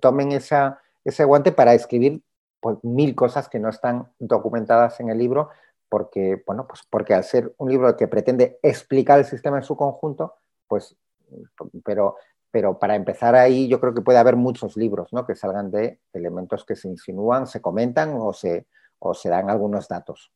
tomen 0.00 0.30
esa, 0.30 0.80
ese 1.04 1.24
guante 1.24 1.50
para 1.50 1.74
escribir 1.74 2.22
pues, 2.60 2.78
mil 2.84 3.16
cosas 3.16 3.48
que 3.48 3.58
no 3.58 3.70
están 3.70 4.08
documentadas 4.20 5.00
en 5.00 5.08
el 5.08 5.18
libro, 5.18 5.48
porque, 5.88 6.44
bueno, 6.46 6.68
pues 6.68 6.82
porque 6.88 7.14
al 7.14 7.24
ser 7.24 7.52
un 7.58 7.68
libro 7.68 7.96
que 7.96 8.06
pretende 8.06 8.60
explicar 8.62 9.18
el 9.18 9.24
sistema 9.24 9.56
en 9.56 9.64
su 9.64 9.76
conjunto, 9.76 10.36
pues, 10.68 10.96
pero 11.84 12.16
pero 12.50 12.78
para 12.78 12.96
empezar 12.96 13.34
ahí 13.34 13.68
yo 13.68 13.80
creo 13.80 13.94
que 13.94 14.00
puede 14.00 14.18
haber 14.18 14.36
muchos 14.36 14.76
libros 14.76 15.12
¿no? 15.12 15.26
que 15.26 15.34
salgan 15.34 15.70
de 15.70 16.00
elementos 16.12 16.64
que 16.64 16.76
se 16.76 16.88
insinúan, 16.88 17.46
se 17.46 17.60
comentan 17.60 18.16
o 18.18 18.32
se, 18.32 18.66
o 18.98 19.14
se 19.14 19.28
dan 19.28 19.50
algunos 19.50 19.88
datos. 19.88 20.32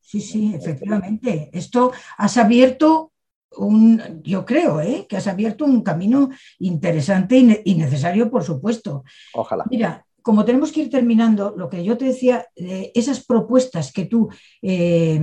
Sí, 0.00 0.20
sí, 0.20 0.54
efectivamente. 0.54 1.50
Esto 1.52 1.92
has 2.18 2.36
abierto 2.36 3.12
un, 3.56 4.22
yo 4.24 4.44
creo, 4.44 4.80
¿eh? 4.80 5.06
que 5.08 5.16
has 5.16 5.26
abierto 5.26 5.64
un 5.64 5.82
camino 5.82 6.30
interesante 6.58 7.62
y, 7.64 7.74
necesario, 7.74 8.30
por 8.30 8.42
supuesto. 8.42 9.04
Ojalá. 9.34 9.64
Mira, 9.70 10.04
como 10.20 10.44
tenemos 10.44 10.72
que 10.72 10.80
ir 10.80 10.90
terminando, 10.90 11.54
lo 11.56 11.68
que 11.68 11.84
yo 11.84 11.96
te 11.96 12.06
decía, 12.06 12.46
esas 12.56 13.24
propuestas 13.24 13.92
que 13.92 14.06
tú 14.06 14.28
eh, 14.62 15.20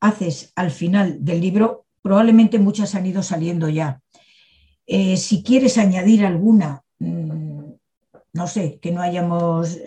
haces 0.00 0.52
al 0.56 0.70
final 0.70 1.24
del 1.24 1.40
libro, 1.40 1.86
probablemente 2.00 2.58
muchas 2.58 2.94
han 2.94 3.06
ido 3.06 3.22
saliendo 3.22 3.68
ya. 3.68 4.00
Eh, 4.90 5.18
si 5.18 5.42
quieres 5.42 5.76
añadir 5.76 6.24
alguna, 6.24 6.82
mm, 6.98 7.72
no 8.32 8.46
sé, 8.46 8.78
que 8.80 8.90
no 8.90 9.02
hayamos, 9.02 9.78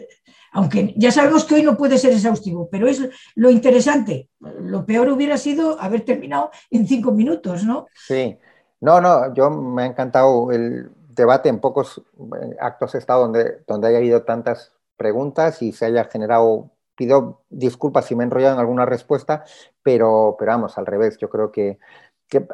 aunque 0.52 0.94
ya 0.96 1.12
sabemos 1.12 1.44
que 1.44 1.56
hoy 1.56 1.64
no 1.64 1.76
puede 1.76 1.98
ser 1.98 2.14
exhaustivo, 2.14 2.70
pero 2.70 2.88
es 2.88 3.10
lo 3.34 3.50
interesante. 3.50 4.30
Lo 4.40 4.86
peor 4.86 5.10
hubiera 5.10 5.40
sido 5.40 5.82
haber 5.82 6.02
terminado 6.02 6.52
en 6.70 6.88
cinco 6.88 7.12
minutos, 7.12 7.64
¿no? 7.64 7.88
Sí, 7.96 8.38
no, 8.80 9.02
no, 9.02 9.34
yo 9.34 9.50
me 9.50 9.82
ha 9.82 9.86
encantado 9.88 10.52
el 10.52 10.92
debate 11.10 11.50
en 11.50 11.60
pocos 11.60 12.04
eh, 12.20 12.56
actos 12.60 12.94
estado 12.94 13.22
donde, 13.22 13.64
donde 13.66 13.88
haya 13.88 13.98
habido 13.98 14.22
tantas 14.22 14.72
preguntas 14.98 15.64
y 15.64 15.72
se 15.72 15.86
haya 15.86 16.06
generado, 16.06 16.70
pido 16.96 17.42
disculpas 17.50 18.06
si 18.06 18.16
me 18.16 18.24
he 18.24 18.28
enrollado 18.28 18.54
en 18.54 18.60
alguna 18.60 18.86
respuesta, 18.86 19.46
pero, 19.82 20.36
pero 20.38 20.52
vamos, 20.52 20.78
al 20.78 20.86
revés, 20.86 21.18
yo 21.18 21.28
creo 21.28 21.52
que, 21.52 21.80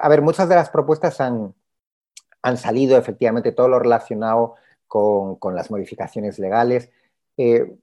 a 0.02 0.08
ver, 0.08 0.22
muchas 0.22 0.48
de 0.48 0.56
las 0.56 0.70
propuestas 0.70 1.20
han, 1.20 1.54
han 2.48 2.58
salido 2.58 2.98
efectivamente 2.98 3.52
todo 3.52 3.68
lo 3.68 3.80
relacionado 3.80 4.56
con, 4.88 5.38
las 5.56 5.70
modificaciones 5.70 6.40
legales. 6.40 6.90
Eh, 7.38 7.76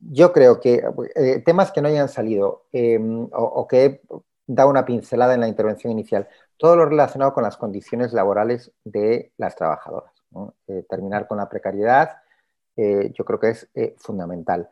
yo 0.00 0.32
creo 0.32 0.60
que 0.60 0.82
eh, 1.14 1.42
temas 1.44 1.70
que 1.72 1.82
no 1.82 1.88
hayan 1.88 2.08
salido 2.08 2.64
o, 2.72 3.42
o, 3.42 3.68
que 3.68 3.84
he 3.84 4.00
dado 4.46 4.70
una 4.70 4.84
pincelada 4.84 5.34
en 5.34 5.40
la 5.40 5.48
intervención 5.48 5.92
inicial, 5.92 6.28
todo 6.56 6.76
lo 6.76 6.86
relacionado 6.86 7.34
con 7.34 7.42
las 7.42 7.56
condiciones 7.56 8.12
laborales 8.12 8.72
de 8.84 9.32
las 9.36 9.56
trabajadoras. 9.56 10.16
Eh, 10.68 10.84
terminar 10.88 11.26
con 11.26 11.38
la 11.38 11.48
precariedad, 11.48 12.18
eh, 12.76 13.12
yo 13.14 13.24
creo 13.24 13.40
que 13.40 13.50
es 13.50 13.68
eh, 13.74 13.94
fundamental. 13.98 14.68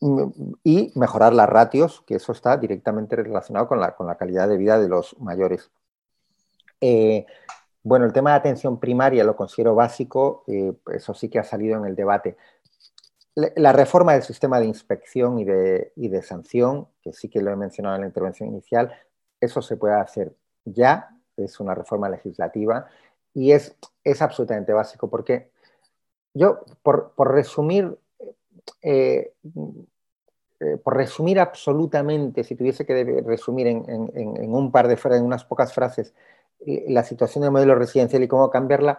Mm, 0.00 0.30
y 0.64 0.92
mejorar 0.94 1.32
las 1.34 1.48
ratios, 1.48 2.02
que 2.06 2.16
eso 2.16 2.32
está 2.32 2.56
directamente 2.56 3.16
relacionado 3.16 3.68
con 3.68 3.80
la, 3.80 3.94
con 3.94 4.06
la 4.06 4.16
calidad 4.16 4.48
de 4.48 4.56
vida 4.56 4.78
de 4.78 4.88
los 4.88 5.18
mayores. 5.20 5.70
Bueno, 7.82 8.04
el 8.04 8.12
tema 8.12 8.30
de 8.30 8.36
atención 8.36 8.78
primaria 8.78 9.24
lo 9.24 9.36
considero 9.36 9.74
básico, 9.74 10.44
eso 10.92 11.14
sí 11.14 11.28
que 11.28 11.38
ha 11.38 11.44
salido 11.44 11.78
en 11.78 11.84
el 11.84 11.96
debate. 11.96 12.36
La 13.34 13.72
reforma 13.72 14.12
del 14.12 14.22
sistema 14.22 14.60
de 14.60 14.66
inspección 14.66 15.38
y 15.38 15.44
de, 15.44 16.22
sanción, 16.22 16.88
que 17.02 17.12
sí 17.12 17.28
que 17.28 17.40
lo 17.40 17.50
he 17.50 17.56
mencionado 17.56 17.96
en 17.96 18.02
la 18.02 18.06
intervención 18.06 18.48
inicial, 18.50 18.92
eso 19.40 19.62
se 19.62 19.76
puede 19.76 19.94
hacer 19.94 20.36
ya, 20.64 21.16
es 21.36 21.58
una 21.58 21.74
reforma 21.74 22.08
legislativa 22.08 22.86
y 23.34 23.52
es, 23.52 23.74
absolutamente 24.20 24.72
básico 24.72 25.08
porque 25.08 25.50
yo, 26.34 26.60
por, 26.82 27.12
resumir, 27.32 27.98
eh, 28.82 29.32
eh, 30.60 30.76
por 30.76 30.96
resumir 30.96 31.40
absolutamente, 31.40 32.44
si 32.44 32.54
tuviese 32.54 32.84
que 32.84 33.22
resumir 33.26 33.66
en, 33.66 34.54
un 34.54 34.70
par 34.70 34.88
de 34.88 34.96
frases, 34.96 35.20
en 35.20 35.26
unas 35.26 35.44
pocas 35.44 35.72
frases, 35.72 36.10
eh, 36.10 36.31
la 36.88 37.04
situación 37.04 37.42
del 37.42 37.50
modelo 37.50 37.74
residencial 37.74 38.22
y 38.22 38.28
cómo 38.28 38.50
cambiarla, 38.50 38.98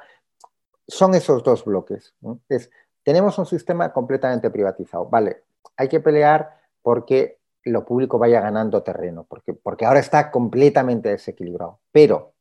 son 0.88 1.15
esos 1.15 1.44
dos 1.44 1.65
bloques. 1.65 2.14
Es, 2.49 2.69
tenemos 3.03 3.38
un 3.38 3.45
sistema 3.45 3.91
completamente 3.94 4.49
privatizado. 4.49 5.06
Vale, 5.06 5.44
hay 5.77 5.88
que 5.88 5.99
pelear 5.99 6.60
porque 6.81 7.40
lo 7.64 7.85
público 7.85 8.19
vaya 8.19 8.41
ganando 8.41 8.84
terreno, 8.84 9.26
porque, 9.27 9.53
porque 9.53 9.85
ahora 9.85 9.99
está 9.99 10.31
completamente 10.31 11.10
desequilibrado. 11.10 11.80
Pero, 11.91 12.34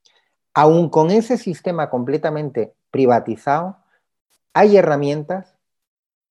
aún 0.54 0.90
con 0.90 1.10
ese 1.10 1.38
sistema 1.38 1.90
completamente 1.90 2.74
privatizado, 2.90 3.76
hay 4.52 4.76
herramientas 4.76 5.56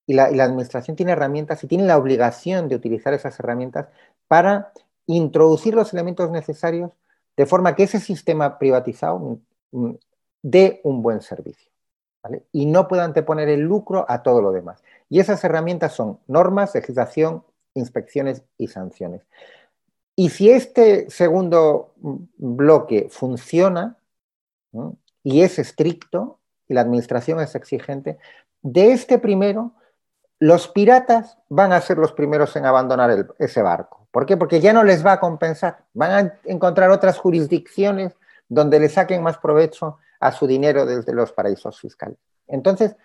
y 0.05 0.13
la, 0.13 0.25
administración 0.25 0.95
tiene 0.95 1.13
herramientas 1.13 1.63
y 1.63 1.67
tiene 1.67 1.85
la 1.85 1.97
obligación 1.97 2.67
de 2.67 2.75
utilizar 2.75 3.13
esas 3.13 3.39
herramientas 3.39 3.87
para 4.27 4.73
introducir 5.05 5.73
los 5.73 5.93
elementos 5.93 6.29
necesarios 6.31 6.91
de 7.41 7.47
forma 7.47 7.75
que 7.75 7.81
ese 7.81 7.99
sistema 7.99 8.59
privatizado 8.59 9.17
mm, 9.17 9.35
mm, 9.71 9.97
dé 10.43 10.79
un 10.83 11.01
buen 11.01 11.21
servicio 11.21 11.71
y 12.51 12.67
no 12.67 12.87
pueda 12.87 13.03
anteponer 13.03 13.49
el 13.49 13.61
lucro 13.61 14.05
a 14.07 14.21
todo 14.21 14.43
lo 14.43 14.51
demás. 14.51 14.83
Y 15.09 15.19
esas 15.19 15.43
herramientas 15.43 15.93
son 15.93 16.19
normas, 16.27 16.75
legislación, 16.75 17.43
inspecciones 17.73 18.43
y 18.59 18.67
sanciones. 18.67 19.23
Y 20.15 20.29
si 20.29 20.51
este 20.51 21.09
segundo 21.09 21.95
bloque 22.37 23.07
funciona 23.09 23.97
y 25.23 25.41
es 25.41 25.57
estricto 25.57 26.37
y 26.67 26.75
la 26.75 26.81
administración 26.81 27.39
es 27.39 27.55
exigente, 27.55 28.19
de 28.61 28.91
este 28.91 29.17
primero, 29.17 29.71
los 30.37 30.67
piratas 30.67 31.39
van 31.49 31.73
a 31.73 31.81
ser 31.81 31.97
los 31.97 32.11
primeros 32.11 32.55
en 32.55 32.67
abandonar 32.67 33.33
ese 33.39 33.63
barco. 33.63 34.00
¿Por 34.11 34.25
qué? 34.25 34.37
Porque 34.37 34.59
ya 34.59 34.73
no 34.73 34.83
les 34.83 35.05
va 35.05 35.13
a 35.13 35.19
compensar. 35.19 35.85
Van 35.93 36.11
a 36.11 36.39
encontrar 36.43 36.91
otras 36.91 37.17
jurisdicciones 37.17 38.13
donde 38.49 38.79
le 38.79 38.89
saquen 38.89 39.23
más 39.23 39.37
provecho 39.37 39.97
a 40.19 40.31
su 40.31 40.45
dinero 40.45 40.85
desde 40.85 41.13
los 41.13 41.31
paraísos 41.31 41.79
fiscales. 41.79 42.17
Entonces, 42.47 42.95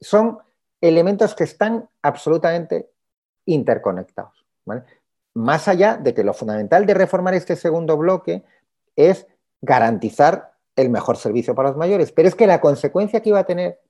son 0.00 0.38
elementos 0.80 1.34
que 1.34 1.44
están 1.44 1.88
absolutamente 2.02 2.90
interconectados. 3.46 4.44
Más 5.34 5.68
allá 5.68 5.96
de 5.96 6.14
que 6.14 6.24
lo 6.24 6.34
fundamental 6.34 6.84
de 6.84 6.94
reformar 6.94 7.34
este 7.34 7.56
segundo 7.56 7.96
bloque 7.96 8.44
es 8.96 9.26
garantizar 9.60 10.52
el 10.76 10.90
mejor 10.90 11.16
servicio 11.16 11.54
para 11.54 11.70
los 11.70 11.78
mayores, 11.78 12.12
pero 12.12 12.28
es 12.28 12.34
que 12.34 12.46
la 12.46 12.60
consecuencia 12.60 13.20
que 13.20 13.30
iba 13.30 13.40
a 13.40 13.46
tener 13.46 13.80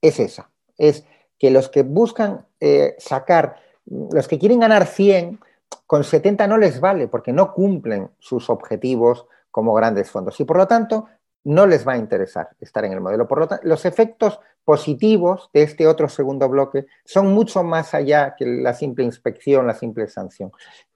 es 0.00 0.18
esa, 0.18 0.50
es 0.78 1.04
que 1.38 1.50
los 1.50 1.68
que 1.68 1.82
buscan 1.82 2.46
eh, 2.60 2.96
sacar, 2.98 3.56
los 3.84 4.26
que 4.26 4.38
quieren 4.38 4.60
ganar 4.60 4.86
100, 4.86 5.38
con 5.86 6.04
70 6.04 6.46
no 6.46 6.58
les 6.58 6.80
vale 6.80 7.08
porque 7.08 7.32
no 7.32 7.52
cumplen 7.52 8.10
sus 8.18 8.50
objetivos 8.50 9.26
como 9.50 9.74
grandes 9.74 10.10
fondos 10.10 10.38
y 10.40 10.44
por 10.44 10.56
lo 10.56 10.66
tanto 10.66 11.06
no 11.44 11.66
les 11.66 11.86
va 11.86 11.92
a 11.92 11.98
interesar 11.98 12.50
estar 12.60 12.84
en 12.84 12.92
el 12.92 13.00
modelo. 13.00 13.28
Por 13.28 13.38
lo 13.38 13.46
tanto, 13.46 13.66
los 13.66 13.84
efectos 13.84 14.40
positivos 14.64 15.48
de 15.54 15.62
este 15.62 15.86
otro 15.86 16.08
segundo 16.08 16.48
bloque 16.48 16.86
son 17.04 17.32
mucho 17.32 17.62
más 17.62 17.94
allá 17.94 18.34
que 18.36 18.44
la 18.44 18.74
simple 18.74 19.04
inspección, 19.04 19.64
la 19.64 19.74
simple 19.74 20.08
sanción. 20.08 20.50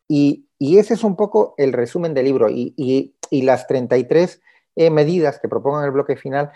Y, 0.09 0.49
ese 0.59 0.95
es 0.95 1.05
un 1.05 1.15
poco 1.15 1.55
el 1.57 1.73
resumen 1.73 2.15
del 2.15 2.25
libro. 2.25 2.49
Y, 2.51 3.15
las 3.31 3.69
33 3.69 4.43
eh, 4.75 4.91
medidas 4.91 5.39
que 5.39 5.49
propongan 5.49 5.85
el 5.85 5.93
bloque 5.93 6.17
final, 6.17 6.51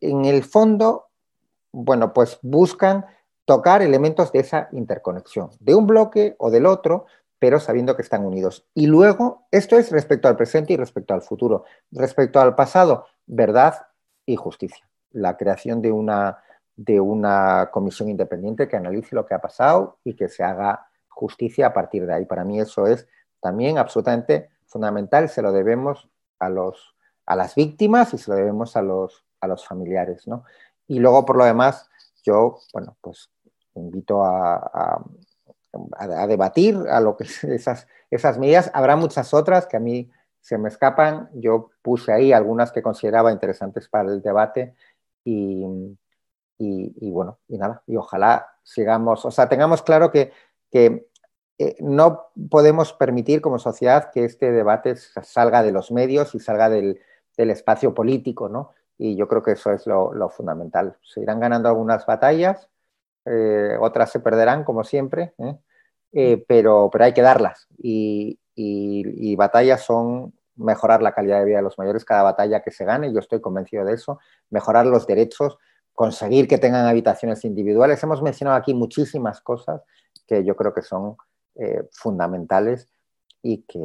en 0.00 0.24
el 0.24 0.42
fondo, 0.42 1.06
bueno, 1.70 2.12
pues 2.12 2.40
buscan 2.42 3.06
tocar 3.44 3.80
elementos 3.80 4.32
de 4.32 4.40
esa 4.40 4.68
interconexión, 4.72 5.50
de 5.60 5.76
un 5.76 5.86
bloque 5.86 6.34
o 6.38 6.50
del 6.50 6.66
otro, 6.66 7.06
pero 7.38 7.60
sabiendo 7.60 7.96
que 7.96 8.02
están 8.02 8.24
unidos. 8.24 8.66
Y 8.74 8.86
luego, 8.86 9.46
esto 9.50 9.76
es 9.76 9.90
respecto 9.90 10.28
al 10.28 10.36
presente 10.36 10.72
y 10.72 10.76
respecto 10.76 11.14
al 11.14 11.22
futuro. 11.22 11.64
Respecto 11.90 12.40
al 12.40 12.54
pasado, 12.54 13.06
verdad 13.26 13.88
y 14.24 14.36
justicia. 14.36 14.88
La 15.10 15.36
creación 15.36 15.82
de 15.82 15.92
una 15.92 16.38
de 16.76 17.00
una 17.00 17.70
comisión 17.72 18.10
independiente 18.10 18.68
que 18.68 18.76
analice 18.76 19.16
lo 19.16 19.24
que 19.24 19.34
ha 19.34 19.40
pasado 19.40 19.98
y 20.04 20.14
que 20.14 20.28
se 20.28 20.44
haga 20.44 20.88
justicia 21.08 21.68
a 21.68 21.72
partir 21.72 22.06
de 22.06 22.14
ahí. 22.14 22.26
Para 22.26 22.44
mí 22.44 22.60
eso 22.60 22.86
es 22.86 23.08
también 23.40 23.78
absolutamente 23.78 24.50
fundamental, 24.66 25.28
se 25.28 25.40
lo 25.40 25.52
debemos 25.52 26.08
a, 26.38 26.50
los, 26.50 26.94
a 27.24 27.34
las 27.34 27.54
víctimas 27.54 28.12
y 28.12 28.18
se 28.18 28.30
lo 28.30 28.36
debemos 28.36 28.76
a 28.76 28.82
los, 28.82 29.24
a 29.40 29.46
los 29.46 29.66
familiares. 29.66 30.26
¿no? 30.28 30.44
Y 30.86 30.98
luego, 30.98 31.24
por 31.24 31.36
lo 31.36 31.44
demás, 31.44 31.88
yo, 32.22 32.58
bueno, 32.74 32.96
pues 33.00 33.30
invito 33.74 34.22
a, 34.22 34.56
a, 34.56 35.04
a, 35.96 36.26
debatir 36.26 36.76
a 36.88 37.00
lo 37.00 37.16
que 37.16 37.24
esas, 37.54 37.86
esas 38.10 38.38
medidas. 38.38 38.70
Habrá 38.74 38.96
muchas 38.96 39.34
otras 39.34 39.66
que 39.66 39.76
a 39.76 39.80
mí 39.80 40.10
se 40.40 40.58
me 40.58 40.68
escapan. 40.68 41.30
Yo 41.34 41.70
puse 41.82 42.12
ahí 42.12 42.32
algunas 42.32 42.72
que 42.72 42.82
consideraba 42.82 43.32
interesantes 43.32 43.88
para 43.88 44.10
el 44.10 44.22
debate 44.22 44.74
y, 45.24 45.64
y, 46.58 47.10
bueno, 47.10 47.38
y 47.48 47.58
nada, 47.58 47.82
y 47.86 47.96
ojalá 47.96 48.46
sigamos, 48.62 49.24
o 49.24 49.30
sea, 49.30 49.48
tengamos 49.48 49.82
claro 49.82 50.10
que, 50.10 50.32
que 50.70 51.08
eh, 51.58 51.76
no 51.80 52.28
podemos 52.50 52.92
permitir 52.92 53.40
como 53.40 53.58
sociedad 53.58 54.10
que 54.10 54.24
este 54.24 54.52
debate 54.52 54.96
salga 54.96 55.62
de 55.62 55.72
los 55.72 55.90
medios 55.90 56.34
y 56.34 56.40
salga 56.40 56.68
del, 56.68 57.00
del 57.36 57.50
espacio 57.50 57.94
político, 57.94 58.48
¿no? 58.48 58.72
Y 58.98 59.16
yo 59.16 59.28
creo 59.28 59.42
que 59.42 59.52
eso 59.52 59.72
es 59.72 59.86
lo, 59.86 60.28
fundamental. 60.30 60.96
Se 61.02 61.20
irán 61.20 61.40
ganando 61.40 61.68
algunas 61.68 62.06
batallas, 62.06 62.68
eh, 63.26 63.76
otras 63.80 64.10
se 64.10 64.20
perderán, 64.20 64.64
como 64.64 64.84
siempre, 64.84 65.34
¿eh? 65.38 65.58
Pero, 66.12 66.88
pero 66.90 67.04
hay 67.04 67.12
que 67.12 67.22
darlas. 67.22 67.68
Y, 67.78 68.38
y, 68.54 69.30
y, 69.32 69.36
batallas 69.36 69.82
son 69.82 70.32
mejorar 70.56 71.02
la 71.02 71.12
calidad 71.12 71.40
de 71.40 71.44
vida 71.44 71.56
de 71.58 71.62
los 71.62 71.78
mayores 71.78 72.04
cada 72.04 72.22
batalla 72.22 72.62
que 72.62 72.70
se 72.70 72.84
gane, 72.84 73.12
yo 73.12 73.20
estoy 73.20 73.40
convencido 73.40 73.84
de 73.84 73.94
eso, 73.94 74.18
mejorar 74.50 74.86
los 74.86 75.06
derechos, 75.06 75.58
conseguir 75.92 76.48
que 76.48 76.58
tengan 76.58 76.86
habitaciones 76.86 77.44
individuales. 77.44 78.02
Hemos 78.02 78.22
mencionado 78.22 78.56
aquí 78.56 78.74
muchísimas 78.74 79.40
cosas 79.40 79.82
que 80.26 80.44
yo 80.44 80.56
creo 80.56 80.72
que 80.74 80.82
son 80.82 81.16
eh, 81.54 81.88
fundamentales 81.92 82.88
y 83.42 83.62
que, 83.62 83.80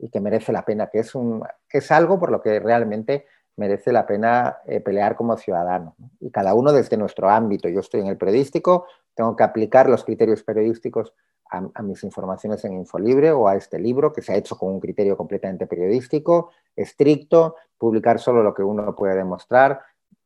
y 0.00 0.10
que 0.10 0.20
merece 0.20 0.52
la 0.52 0.64
pena, 0.64 0.88
que 0.88 1.00
es, 1.00 1.14
un, 1.14 1.42
es 1.70 1.90
algo 1.90 2.18
por 2.18 2.30
lo 2.30 2.40
que 2.40 2.58
realmente 2.58 3.26
merece 3.56 3.92
la 3.92 4.06
pena 4.06 4.58
eh, 4.66 4.80
pelear 4.80 5.16
como 5.16 5.36
ciudadano. 5.36 5.94
Y 6.18 6.30
cada 6.30 6.54
uno 6.54 6.72
desde 6.72 6.96
nuestro 6.96 7.28
ámbito. 7.28 7.68
Yo 7.68 7.80
estoy 7.80 8.00
en 8.00 8.06
el 8.06 8.16
periodístico, 8.16 8.86
tengo 9.14 9.36
que 9.36 9.44
aplicar 9.44 9.88
los 9.88 10.04
criterios 10.04 10.42
periodísticos 10.42 11.12
a, 11.50 11.68
a, 11.74 11.82
mis 11.82 12.02
informaciones 12.04 12.64
en 12.64 12.74
Infolibre 12.74 13.32
o 13.32 13.48
a 13.48 13.56
este 13.56 13.78
libro 13.78 14.12
que 14.12 14.22
se 14.22 14.32
ha 14.32 14.36
hecho 14.36 14.56
con 14.56 14.72
un 14.72 14.80
criterio 14.80 15.16
completamente 15.16 15.66
periodístico, 15.66 16.50
estricto, 16.76 17.56
publicar 17.76 18.18
solo 18.18 18.42
lo 18.42 18.54
que 18.54 18.62
uno 18.62 18.94
puede 18.94 19.16
demostrar, 19.16 19.80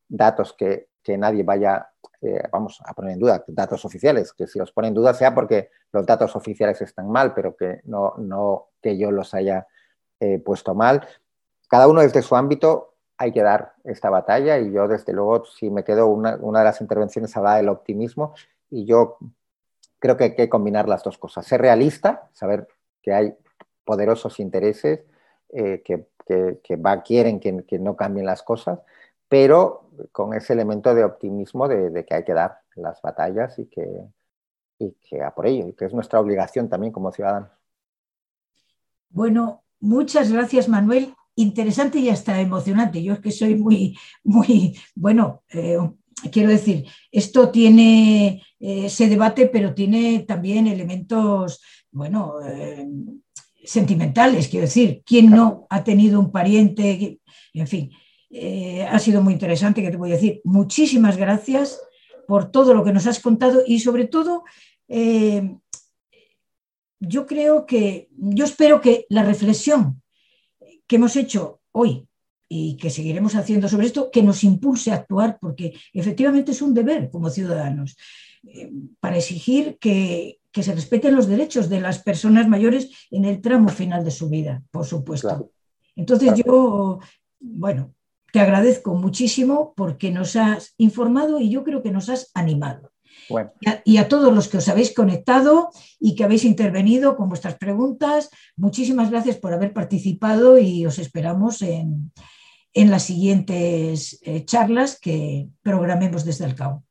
datos 0.09 0.53
que 0.53 0.89
que 1.05 1.19
nadie 1.19 1.45
vaya, 1.45 1.91
eh, 2.23 2.43
vamos, 2.51 2.81
a 2.85 2.95
poner 2.95 3.13
en 3.13 3.21
duda 3.21 3.45
datos 3.47 3.85
oficiales, 3.85 4.33
que 4.33 4.47
si 4.47 4.59
los 4.59 4.73
pone 4.73 4.89
en 4.89 4.95
duda 4.95 5.13
sea 5.13 5.35
porque 5.35 5.71
los 5.93 6.07
datos 6.07 6.35
oficiales 6.35 6.81
están 6.81 7.09
mal, 7.09 7.35
pero 7.35 7.55
que 7.55 7.83
no, 7.85 8.15
no 8.17 8.71
que 8.81 8.97
yo 8.97 9.13
los 9.13 9.35
haya 9.35 9.69
eh, 10.19 10.39
puesto 10.39 10.75
mal. 10.75 11.07
Cada 11.69 11.87
uno 11.87 12.01
desde 12.01 12.23
su 12.23 12.35
ámbito 12.35 12.95
hay 13.19 13.31
que 13.31 13.43
dar 13.43 13.75
esta 13.85 14.11
batalla 14.11 14.59
y 14.59 14.73
yo 14.73 14.89
desde 14.89 15.13
luego, 15.13 15.45
si 15.45 15.71
me 15.71 15.85
quedo, 15.85 16.07
una, 16.07 16.37
una 16.41 16.61
de 16.61 16.65
las 16.65 16.81
intervenciones 16.81 17.37
hablaba 17.37 17.59
del 17.59 17.69
optimismo 17.69 18.35
y 18.71 18.87
yo 18.87 19.19
creo 20.05 20.19
que 20.19 20.25
hay 20.25 20.35
que 20.35 20.51
combinar 20.51 20.87
las 20.87 21.03
dos 21.03 21.17
cosas. 21.17 21.47
Ser 21.47 21.63
realista, 21.63 22.29
saber 22.35 22.69
que 23.01 23.15
hay 23.15 23.35
poderosos 23.87 24.39
intereses 24.39 25.01
eh, 25.49 25.83
que, 25.83 26.77
va, 26.77 27.03
quieren 27.03 27.41
que, 27.41 27.79
no 27.79 27.97
cambien 27.97 28.27
las 28.27 28.43
cosas, 28.43 28.81
pero 29.31 29.89
con 30.13 30.35
ese 30.35 30.53
elemento 30.53 30.95
de 30.95 31.05
optimismo 31.05 31.69
de, 31.69 32.05
que 32.05 32.17
hay 32.17 32.23
que 32.23 32.35
dar 32.35 32.59
las 32.75 33.01
batallas 33.01 33.59
y 33.59 33.65
que, 33.65 34.05
y 34.79 34.91
que 35.09 35.23
a 35.23 35.35
por 35.35 35.47
ello, 35.47 35.69
y 35.69 35.73
que 35.73 35.87
es 35.87 35.95
nuestra 35.95 36.21
obligación 36.21 36.69
también 36.69 36.93
como 36.93 37.11
ciudadanos. 37.11 37.49
Bueno, 39.09 39.65
muchas 39.81 40.31
gracias 40.31 40.69
Manuel. 40.69 41.15
Interesante 41.35 41.99
y 41.99 42.11
hasta 42.11 42.39
emocionante. 42.43 43.03
Yo 43.03 43.15
es 43.15 43.21
que 43.21 43.31
soy 43.31 43.55
muy, 43.55 43.97
muy, 44.23 44.79
bueno, 44.95 45.43
eh, 45.49 45.79
quiero 46.31 46.49
decir, 46.51 46.87
esto 47.11 47.51
tiene, 47.51 48.43
eh, 48.61 48.89
se 48.89 49.09
debate, 49.09 49.47
pero 49.47 49.75
tiene 49.75 50.21
también 50.21 50.67
elementos, 50.67 51.61
bueno, 51.91 52.35
sentimentales, 53.65 54.49
quiero 54.49 54.67
decir, 54.67 55.03
¿quién 55.05 55.31
no 55.31 55.67
ha 55.71 55.83
tenido 55.83 56.21
un 56.21 56.31
pariente? 56.31 57.21
En 57.55 57.67
fin, 57.67 57.91
eh, 58.31 58.85
ha 58.85 58.99
sido 58.99 59.23
muy 59.23 59.33
interesante, 59.33 59.83
que 59.83 59.91
te 59.91 59.97
voy 59.97 60.11
a 60.11 60.15
decir. 60.15 60.41
Muchísimas 60.45 61.17
gracias 61.17 61.81
por 62.27 62.51
todo 62.51 62.75
lo 62.75 62.85
que 62.85 62.93
nos 62.93 63.07
has 63.07 63.21
contado 63.21 63.63
y 63.67 63.81
sobre 63.81 64.07
todo, 64.07 64.45
eh, 64.89 65.57
yo 67.01 67.27
creo 67.27 67.65
que, 67.65 68.09
yo 68.17 68.45
espero 68.45 68.81
que 68.81 69.07
la 69.09 69.23
reflexión 69.23 70.03
que 70.87 70.97
hemos 70.97 71.17
hecho 71.17 71.61
hoy 71.73 72.09
y 72.49 72.77
que 72.77 72.91
seguiremos 72.91 73.35
haciendo 73.35 73.69
sobre 73.69 73.87
esto, 73.87 74.11
que 74.11 74.23
nos 74.23 74.45
impulse 74.45 74.91
a 74.91 74.97
actuar, 74.97 75.39
porque 75.41 75.75
efectivamente 75.93 76.53
es 76.53 76.63
un 76.63 76.75
deber 76.75 77.11
como 77.11 77.31
ciudadanos, 77.31 77.97
eh, 78.47 78.71
para 79.01 79.17
exigir 79.17 79.79
que, 79.79 80.39
que 80.53 80.63
se 80.63 80.75
respeten 80.75 81.17
los 81.17 81.27
derechos 81.27 81.69
de 81.69 81.81
las 81.81 81.99
personas 81.99 82.49
mayores 82.49 82.91
en 83.11 83.25
el 83.25 83.41
tramo 83.41 83.69
final 83.69 84.05
de 84.05 84.11
su 84.11 84.29
vida, 84.29 84.63
por 84.71 84.87
supuesto. 84.87 85.51
Entonces 85.97 86.35
yo, 86.45 87.01
bueno, 87.41 87.95
te 88.33 88.41
agradezco 88.41 88.95
muchísimo 88.95 89.75
porque 89.77 90.11
nos 90.11 90.37
has 90.37 90.75
informado 90.79 91.41
y 91.41 91.51
yo 91.51 91.65
creo 91.65 91.83
que 91.83 91.91
nos 91.91 92.09
has 92.09 92.31
animado. 92.35 92.94
Y, 93.85 93.97
a, 93.99 94.09
todos 94.09 94.33
los 94.35 94.49
que 94.49 94.59
os 94.59 94.69
habéis 94.69 94.95
conectado 94.95 95.71
y 95.99 96.15
que 96.15 96.25
habéis 96.25 96.45
intervenido 96.45 97.17
con 97.17 97.29
vuestras 97.29 97.57
preguntas, 97.57 98.31
muchísimas 98.57 99.11
gracias 99.11 99.37
por 99.37 99.53
haber 99.53 99.73
participado 99.73 100.59
y 100.59 100.87
os 100.87 100.99
esperamos 100.99 101.63
en, 101.63 102.13
las 102.75 103.03
siguientes 103.05 104.21
eh, 104.23 104.45
charlas 104.45 104.99
que 104.99 105.49
programemos 105.63 106.25
desde 106.25 106.45
el 106.45 106.55
CAO. 106.55 106.83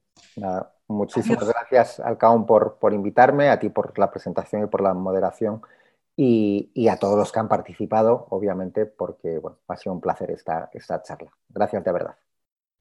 Muchísimas 0.88 1.48
gracias, 1.48 2.00
Alcaón, 2.00 2.46
por, 2.46 2.78
por 2.80 2.94
invitarme, 2.94 3.50
a 3.50 3.60
ti 3.60 3.70
por 3.70 3.98
la 3.98 4.12
presentación 4.12 4.64
y 4.64 4.68
por 4.68 4.82
la 4.82 4.94
moderación 4.94 5.62
y, 6.16 6.72
y, 6.74 6.90
a 6.90 6.98
todos 6.98 7.18
los 7.18 7.32
que 7.32 7.40
han 7.40 7.48
participado, 7.48 8.28
obviamente, 8.30 8.86
porque 8.86 9.40
bueno, 9.40 9.58
ha 9.68 9.78
sido 9.78 9.94
un 9.94 10.02
placer 10.02 10.30
esta, 10.32 10.70
esta 10.74 11.02
charla. 11.02 11.32
Gracias 11.50 11.84
de 11.84 11.92
verdad. 11.92 12.16